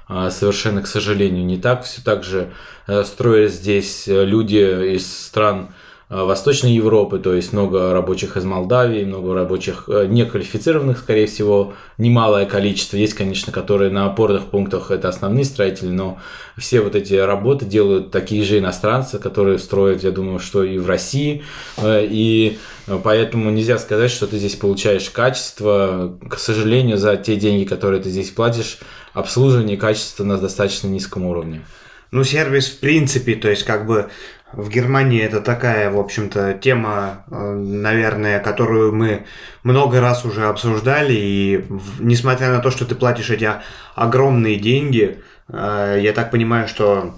э, 0.10 0.30
совершенно, 0.32 0.82
к 0.82 0.88
сожалению, 0.88 1.45
не 1.45 1.57
так. 1.57 1.84
Все 1.84 2.02
так 2.02 2.24
же 2.24 2.52
э, 2.88 3.03
строят 3.03 3.52
здесь 3.52 4.07
э, 4.07 4.26
люди 4.26 4.95
из 4.95 5.06
стран 5.06 5.70
Восточной 6.07 6.73
Европы, 6.73 7.18
то 7.18 7.34
есть 7.34 7.52
много 7.52 7.91
рабочих 7.91 8.38
из 8.38 8.45
Молдавии, 8.45 9.03
много 9.03 9.34
рабочих 9.34 9.86
э, 9.88 10.06
неквалифицированных, 10.06 10.99
скорее 10.99 11.26
всего, 11.26 11.73
немалое 11.98 12.45
количество. 12.45 12.95
Есть, 12.95 13.15
конечно, 13.15 13.52
которые 13.52 13.90
на 13.90 14.06
опорных 14.06 14.45
пунктах 14.45 14.91
это 14.91 15.10
основные 15.10 15.45
строители, 15.45 15.90
но 15.90 16.19
все 16.57 16.82
вот 16.82 16.95
эти 16.95 17.15
работы 17.15 17.65
делают 17.65 18.11
такие 18.11 18.44
же 18.44 18.60
иностранцы, 18.60 19.18
которые 19.18 19.57
строят, 19.57 20.03
я 20.03 20.11
думаю, 20.11 20.38
что 20.38 20.64
и 20.64 20.77
в 20.77 20.88
России. 20.88 21.44
Э, 21.77 22.06
и 22.07 22.60
поэтому 23.03 23.49
нельзя 23.49 23.80
сказать, 23.80 24.11
что 24.11 24.27
ты 24.27 24.38
здесь 24.38 24.56
получаешь 24.56 25.10
качество. 25.10 26.19
К 26.30 26.38
сожалению, 26.38 26.98
за 26.98 27.18
те 27.18 27.36
деньги, 27.36 27.64
которые 27.64 27.99
ты 27.99 28.11
здесь 28.11 28.30
платишь, 28.30 28.77
обслуживание 29.14 29.76
и 29.76 29.80
качество 29.80 30.23
на 30.23 30.38
достаточно 30.38 30.88
низком 30.88 31.26
уровне. 31.26 31.65
Ну, 32.11 32.23
сервис 32.23 32.68
в 32.68 32.80
принципе, 32.80 33.36
то 33.36 33.49
есть 33.49 33.64
как 33.64 33.88
бы 33.88 34.10
в 34.56 34.69
Германии 34.69 35.22
это 35.22 35.41
такая, 35.41 35.91
в 35.91 35.99
общем-то, 35.99 36.53
тема, 36.53 37.26
э, 37.30 37.53
наверное, 37.53 38.40
которую 38.40 38.94
мы 38.94 39.26
много 39.64 39.99
раз 39.99 40.26
уже 40.26 40.45
обсуждали. 40.45 41.14
И 41.14 41.65
несмотря 41.99 42.52
на 42.52 42.60
то, 42.60 42.72
что 42.72 42.86
ты 42.86 42.95
платишь 42.95 43.30
эти 43.30 43.49
огромные 43.95 44.56
деньги, 44.57 45.22
э, 45.49 45.99
я 46.02 46.14
так 46.14 46.32
понимаю, 46.32 46.68
что 46.68 47.15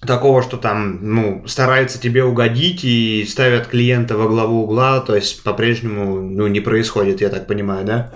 такого, 0.00 0.42
что 0.42 0.56
там, 0.56 0.98
ну, 1.02 1.42
стараются 1.46 2.00
тебе 2.00 2.22
угодить 2.22 2.84
и 2.84 3.26
ставят 3.28 3.66
клиента 3.66 4.16
во 4.16 4.28
главу 4.28 4.62
угла, 4.62 5.00
то 5.00 5.16
есть 5.16 5.42
по-прежнему, 5.42 6.20
ну, 6.20 6.46
не 6.46 6.60
происходит, 6.60 7.20
я 7.20 7.28
так 7.28 7.46
понимаю, 7.46 7.84
да? 7.84 8.14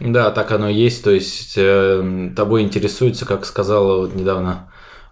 Да, 0.00 0.30
так 0.30 0.50
оно 0.50 0.68
есть, 0.68 1.04
то 1.04 1.10
есть 1.10 1.54
э, 1.56 2.30
тобой 2.34 2.62
интересуется, 2.62 3.26
как 3.26 3.44
сказала 3.44 3.98
вот 3.98 4.14
недавно 4.14 4.69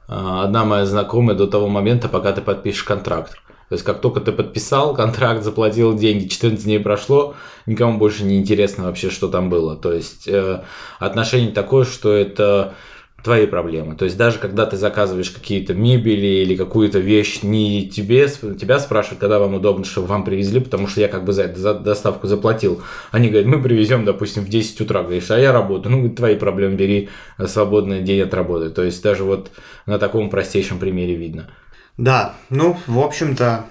одна 0.09 0.65
моя 0.65 0.87
знакомая 0.87 1.37
до 1.37 1.47
того 1.47 1.69
момента, 1.69 2.09
пока 2.09 2.33
ты 2.33 2.41
подпишешь 2.41 2.85
контракт. 2.85 3.33
То 3.69 3.75
есть, 3.75 3.85
как 3.85 4.01
только 4.01 4.21
ты 4.21 4.33
подписал 4.33 4.95
контракт, 4.95 5.45
заплатил 5.45 5.95
деньги, 5.95 6.27
14 6.27 6.65
дней 6.65 6.81
прошло, 6.81 7.35
никому 7.67 7.99
больше 7.99 8.25
не 8.25 8.39
интересно 8.39 8.85
вообще, 8.85 9.11
что 9.11 9.29
там 9.29 9.51
было. 9.51 9.77
То 9.77 9.93
есть, 9.93 10.27
э, 10.27 10.63
отношение 10.99 11.53
такое, 11.53 11.85
что 11.85 12.13
это 12.13 12.75
твои 13.23 13.47
проблемы. 13.47 13.97
То 13.97 14.05
есть 14.05 14.17
даже 14.17 14.39
когда 14.39 14.65
ты 14.65 14.77
заказываешь 14.77 15.31
какие-то 15.31 15.75
мебели 15.75 16.43
или 16.43 16.57
какую-то 16.57 16.99
вещь, 16.99 17.41
не 17.43 17.89
тебе, 17.89 18.29
тебя 18.29 18.79
спрашивают, 18.79 19.21
когда 19.21 19.39
вам 19.39 19.55
удобно, 19.55 19.85
чтобы 19.85 20.07
вам 20.07 20.25
привезли, 20.25 20.61
потому 20.61 20.87
что 20.87 21.01
я 21.01 21.09
как 21.09 21.25
бы 21.25 21.33
за, 21.33 21.45
это, 21.45 21.59
за 21.59 21.75
доставку 21.75 22.27
заплатил. 22.27 22.83
Они 23.11 23.29
говорят, 23.29 23.49
мы 23.49 23.61
привезем, 23.61 24.05
допустим, 24.05 24.45
в 24.45 24.49
10 24.49 24.81
утра. 24.83 25.03
Говоришь, 25.03 25.31
а 25.31 25.39
я 25.39 25.53
работаю. 25.53 25.97
Ну, 25.97 26.09
твои 26.11 26.37
проблемы, 26.37 26.77
бери 26.77 27.09
свободный 27.47 28.03
день 28.03 28.23
от 28.23 28.33
работы. 28.35 28.71
То 28.71 28.85
есть 28.85 29.03
даже 29.03 29.25
вот 29.25 29.51
на 29.87 29.99
таком 29.99 30.31
простейшем 30.31 30.79
примере 30.79 31.15
видно. 31.15 31.51
Да, 31.97 32.37
ну, 32.49 32.77
в 32.87 33.01
общем-то, 33.01 33.65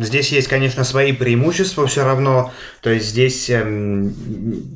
Здесь 0.00 0.32
есть, 0.32 0.48
конечно, 0.48 0.84
свои 0.84 1.12
преимущества 1.12 1.86
все 1.86 2.04
равно. 2.04 2.52
То 2.80 2.90
есть 2.90 3.06
здесь 3.06 3.50
эм, 3.50 4.14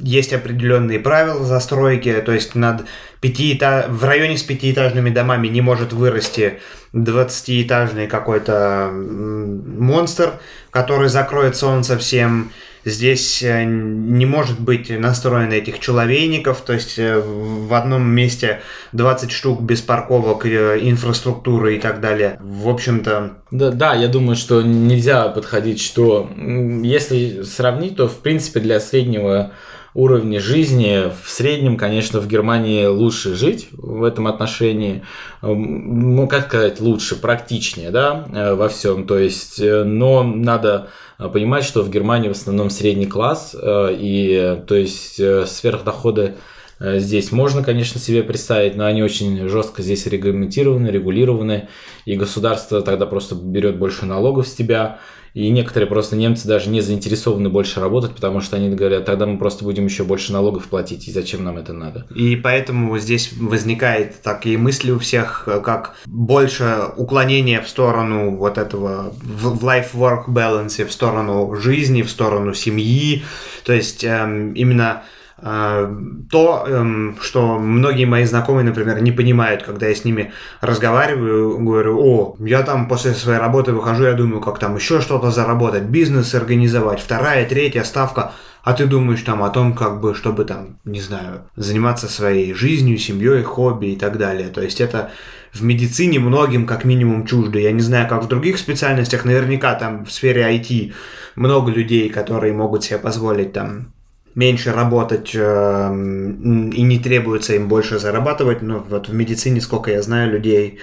есть 0.02 0.32
определенные 0.32 1.00
правила 1.00 1.44
застройки. 1.44 2.12
То 2.24 2.32
есть 2.32 2.54
над 2.54 2.84
пятиэтаж... 3.20 3.86
в 3.88 4.04
районе 4.04 4.36
с 4.36 4.42
пятиэтажными 4.42 5.10
домами 5.10 5.48
не 5.48 5.60
может 5.60 5.92
вырасти 5.92 6.60
20-этажный 6.92 8.06
какой-то 8.06 8.90
монстр, 8.92 10.34
который 10.70 11.08
закроет 11.08 11.56
солнце 11.56 11.96
всем. 11.98 12.50
Здесь 12.84 13.42
э, 13.42 13.64
не 13.64 14.26
может 14.26 14.60
быть 14.60 14.90
настроено 14.90 15.54
этих 15.54 15.78
человейников, 15.78 16.60
то 16.60 16.72
есть 16.72 16.98
э, 16.98 17.20
в 17.20 17.72
одном 17.74 18.08
месте 18.08 18.60
20 18.92 19.30
штук 19.30 19.60
без 19.60 19.80
парковок, 19.80 20.46
э, 20.46 20.78
инфраструктуры 20.82 21.76
и 21.76 21.80
так 21.80 22.00
далее. 22.00 22.38
В 22.40 22.68
общем-то... 22.68 23.38
Да, 23.50 23.70
да, 23.70 23.94
я 23.94 24.08
думаю, 24.08 24.36
что 24.36 24.62
нельзя 24.62 25.28
подходить, 25.28 25.80
что 25.80 26.30
если 26.36 27.42
сравнить, 27.42 27.96
то 27.96 28.08
в 28.08 28.18
принципе 28.18 28.60
для 28.60 28.80
среднего 28.80 29.52
уровня 29.98 30.38
жизни 30.38 31.10
в 31.24 31.28
среднем, 31.28 31.76
конечно, 31.76 32.20
в 32.20 32.28
Германии 32.28 32.86
лучше 32.86 33.34
жить 33.34 33.68
в 33.72 34.04
этом 34.04 34.28
отношении. 34.28 35.02
Ну, 35.42 36.28
как 36.28 36.46
сказать, 36.46 36.80
лучше, 36.80 37.16
практичнее, 37.16 37.90
да, 37.90 38.54
во 38.54 38.68
всем. 38.68 39.08
То 39.08 39.18
есть, 39.18 39.60
но 39.60 40.22
надо 40.22 40.90
а, 41.18 41.28
понимать, 41.28 41.64
что 41.64 41.82
в 41.82 41.90
Германии 41.90 42.28
в 42.28 42.32
основном 42.32 42.70
средний 42.70 43.06
класс, 43.06 43.56
э, 43.60 43.96
и 43.98 44.62
то 44.68 44.76
есть 44.76 45.18
э, 45.18 45.46
сверхдоходы 45.46 46.22
э, 46.22 46.34
здесь 46.80 47.32
можно, 47.32 47.62
конечно, 47.62 48.00
себе 48.00 48.22
представить, 48.22 48.76
но 48.76 48.84
они 48.84 49.02
очень 49.02 49.48
жестко 49.48 49.82
здесь 49.82 50.06
регламентированы, 50.06 50.88
регулированы, 50.88 51.68
и 52.04 52.16
государство 52.16 52.82
тогда 52.82 53.06
просто 53.06 53.34
берет 53.34 53.78
больше 53.78 54.06
налогов 54.06 54.46
с 54.48 54.54
тебя, 54.54 54.98
и 55.34 55.50
некоторые 55.50 55.88
просто 55.88 56.16
немцы 56.16 56.48
даже 56.48 56.68
не 56.68 56.80
заинтересованы 56.80 57.48
больше 57.48 57.80
работать, 57.80 58.12
потому 58.14 58.40
что 58.40 58.56
они 58.56 58.74
говорят, 58.74 59.04
тогда 59.04 59.26
мы 59.26 59.38
просто 59.38 59.64
будем 59.64 59.84
еще 59.84 60.04
больше 60.04 60.32
налогов 60.32 60.66
платить, 60.66 61.06
и 61.06 61.12
зачем 61.12 61.44
нам 61.44 61.58
это 61.58 61.72
надо. 61.72 62.06
И 62.14 62.36
поэтому 62.36 62.98
здесь 62.98 63.32
возникает 63.38 64.20
такие 64.22 64.58
мысли 64.58 64.90
у 64.90 64.98
всех, 64.98 65.48
как 65.64 65.96
больше 66.06 66.86
уклонение 66.96 67.60
в 67.60 67.68
сторону 67.68 68.36
вот 68.36 68.58
этого 68.58 69.14
в 69.22 69.64
life-work 69.64 70.28
balance, 70.28 70.84
в 70.84 70.92
сторону 70.92 71.54
жизни, 71.54 72.02
в 72.02 72.10
сторону 72.10 72.54
семьи. 72.54 73.22
То 73.64 73.72
есть 73.72 74.02
эм, 74.04 74.54
именно 74.54 75.04
то, 75.40 76.64
эм, 76.66 77.16
что 77.20 77.58
многие 77.58 78.06
мои 78.06 78.24
знакомые, 78.24 78.64
например, 78.64 79.00
не 79.00 79.12
понимают, 79.12 79.62
когда 79.62 79.86
я 79.86 79.94
с 79.94 80.04
ними 80.04 80.32
разговариваю, 80.60 81.58
говорю, 81.58 82.00
о, 82.00 82.36
я 82.40 82.62
там 82.62 82.88
после 82.88 83.14
своей 83.14 83.38
работы 83.38 83.72
выхожу, 83.72 84.04
я 84.04 84.14
думаю, 84.14 84.40
как 84.40 84.58
там 84.58 84.74
еще 84.74 85.00
что-то 85.00 85.30
заработать, 85.30 85.84
бизнес 85.84 86.34
организовать, 86.34 87.00
вторая, 87.00 87.48
третья 87.48 87.84
ставка, 87.84 88.32
а 88.64 88.72
ты 88.72 88.86
думаешь 88.86 89.22
там 89.22 89.44
о 89.44 89.50
том, 89.50 89.74
как 89.74 90.00
бы, 90.00 90.14
чтобы 90.14 90.44
там, 90.44 90.78
не 90.84 91.00
знаю, 91.00 91.48
заниматься 91.54 92.08
своей 92.08 92.52
жизнью, 92.52 92.98
семьей, 92.98 93.42
хобби 93.42 93.86
и 93.86 93.96
так 93.96 94.18
далее. 94.18 94.48
То 94.48 94.60
есть 94.60 94.80
это 94.80 95.12
в 95.52 95.62
медицине 95.62 96.18
многим 96.18 96.66
как 96.66 96.84
минимум 96.84 97.26
чуждо. 97.26 97.60
Я 97.60 97.70
не 97.70 97.80
знаю, 97.80 98.08
как 98.08 98.24
в 98.24 98.28
других 98.28 98.58
специальностях, 98.58 99.24
наверняка 99.24 99.74
там 99.74 100.04
в 100.04 100.10
сфере 100.10 100.42
IT 100.42 100.92
много 101.36 101.70
людей, 101.70 102.10
которые 102.10 102.52
могут 102.52 102.84
себе 102.84 102.98
позволить 102.98 103.52
там 103.52 103.92
меньше 104.38 104.72
работать 104.72 105.32
э, 105.34 105.40
и 105.40 106.82
не 106.82 106.98
требуется 107.00 107.54
им 107.54 107.66
больше 107.68 107.98
зарабатывать. 107.98 108.62
Но 108.62 108.86
вот 108.88 109.08
в 109.08 109.12
медицине, 109.12 109.60
сколько 109.60 109.90
я 109.90 110.00
знаю 110.00 110.30
людей, 110.30 110.78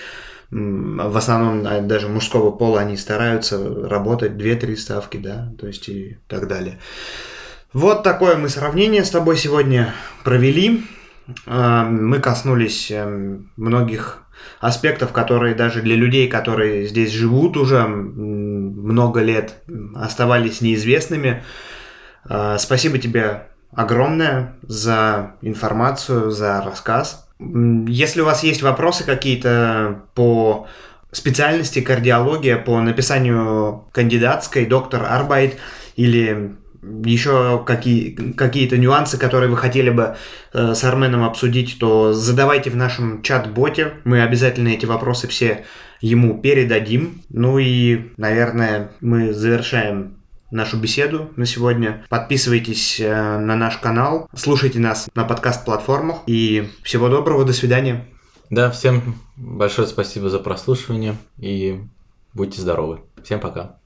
в 0.51 1.17
основном 1.17 1.65
а, 1.65 1.79
даже 1.79 2.09
мужского 2.09 2.51
пола, 2.51 2.81
они 2.81 2.97
стараются 2.97 3.57
работать 3.87 4.33
2-3 4.33 4.75
ставки, 4.75 5.17
да, 5.17 5.53
то 5.57 5.67
есть 5.67 5.87
и 5.87 6.17
так 6.27 6.49
далее. 6.49 6.79
Вот 7.71 8.03
такое 8.03 8.35
мы 8.35 8.49
сравнение 8.49 9.05
с 9.05 9.09
тобой 9.09 9.37
сегодня 9.37 9.93
провели. 10.25 10.83
Э, 11.45 11.85
мы 11.85 12.19
коснулись 12.19 12.91
э, 12.91 13.37
многих 13.55 14.19
аспектов, 14.59 15.13
которые 15.13 15.55
даже 15.55 15.81
для 15.81 15.95
людей, 15.95 16.27
которые 16.27 16.87
здесь 16.87 17.11
живут 17.11 17.55
уже 17.55 17.87
много 17.87 19.21
лет, 19.21 19.63
оставались 19.95 20.59
неизвестными. 20.59 21.41
А, 22.27 22.57
спасибо 22.57 22.97
тебе 22.97 23.47
огромное 23.71 24.55
за 24.63 25.33
информацию, 25.41 26.31
за 26.31 26.61
рассказ. 26.61 27.27
Если 27.39 28.21
у 28.21 28.25
вас 28.25 28.43
есть 28.43 28.61
вопросы 28.61 29.03
какие-то 29.03 30.03
по 30.15 30.67
специальности 31.11 31.81
кардиология, 31.81 32.57
по 32.57 32.79
написанию 32.81 33.85
кандидатской, 33.91 34.65
доктор 34.65 35.03
Арбайт 35.03 35.57
или 35.95 36.55
еще 37.03 37.63
какие, 37.65 38.11
какие-то 38.33 38.77
нюансы, 38.77 39.17
которые 39.17 39.49
вы 39.49 39.57
хотели 39.57 39.89
бы 39.89 40.15
э, 40.53 40.73
с 40.75 40.83
Арменом 40.83 41.23
обсудить, 41.23 41.77
то 41.79 42.13
задавайте 42.13 42.69
в 42.69 42.75
нашем 42.75 43.21
чат-боте. 43.21 43.93
Мы 44.03 44.21
обязательно 44.21 44.69
эти 44.69 44.85
вопросы 44.85 45.27
все 45.27 45.65
ему 45.99 46.39
передадим. 46.39 47.23
Ну 47.29 47.57
и, 47.57 48.11
наверное, 48.17 48.91
мы 49.01 49.33
завершаем 49.33 50.17
нашу 50.55 50.77
беседу 50.77 51.31
на 51.35 51.45
сегодня. 51.45 52.05
Подписывайтесь 52.09 52.99
э, 52.99 53.37
на 53.37 53.55
наш 53.55 53.77
канал, 53.77 54.29
слушайте 54.33 54.79
нас 54.79 55.07
на 55.13 55.25
подкаст-платформах 55.25 56.19
и 56.25 56.69
всего 56.83 57.09
доброго, 57.09 57.45
до 57.45 57.53
свидания. 57.53 58.07
Да, 58.49 58.71
всем 58.71 59.15
большое 59.35 59.87
спасибо 59.87 60.29
за 60.29 60.39
прослушивание 60.39 61.15
и 61.37 61.81
будьте 62.33 62.61
здоровы. 62.61 63.01
Всем 63.23 63.39
пока. 63.39 63.77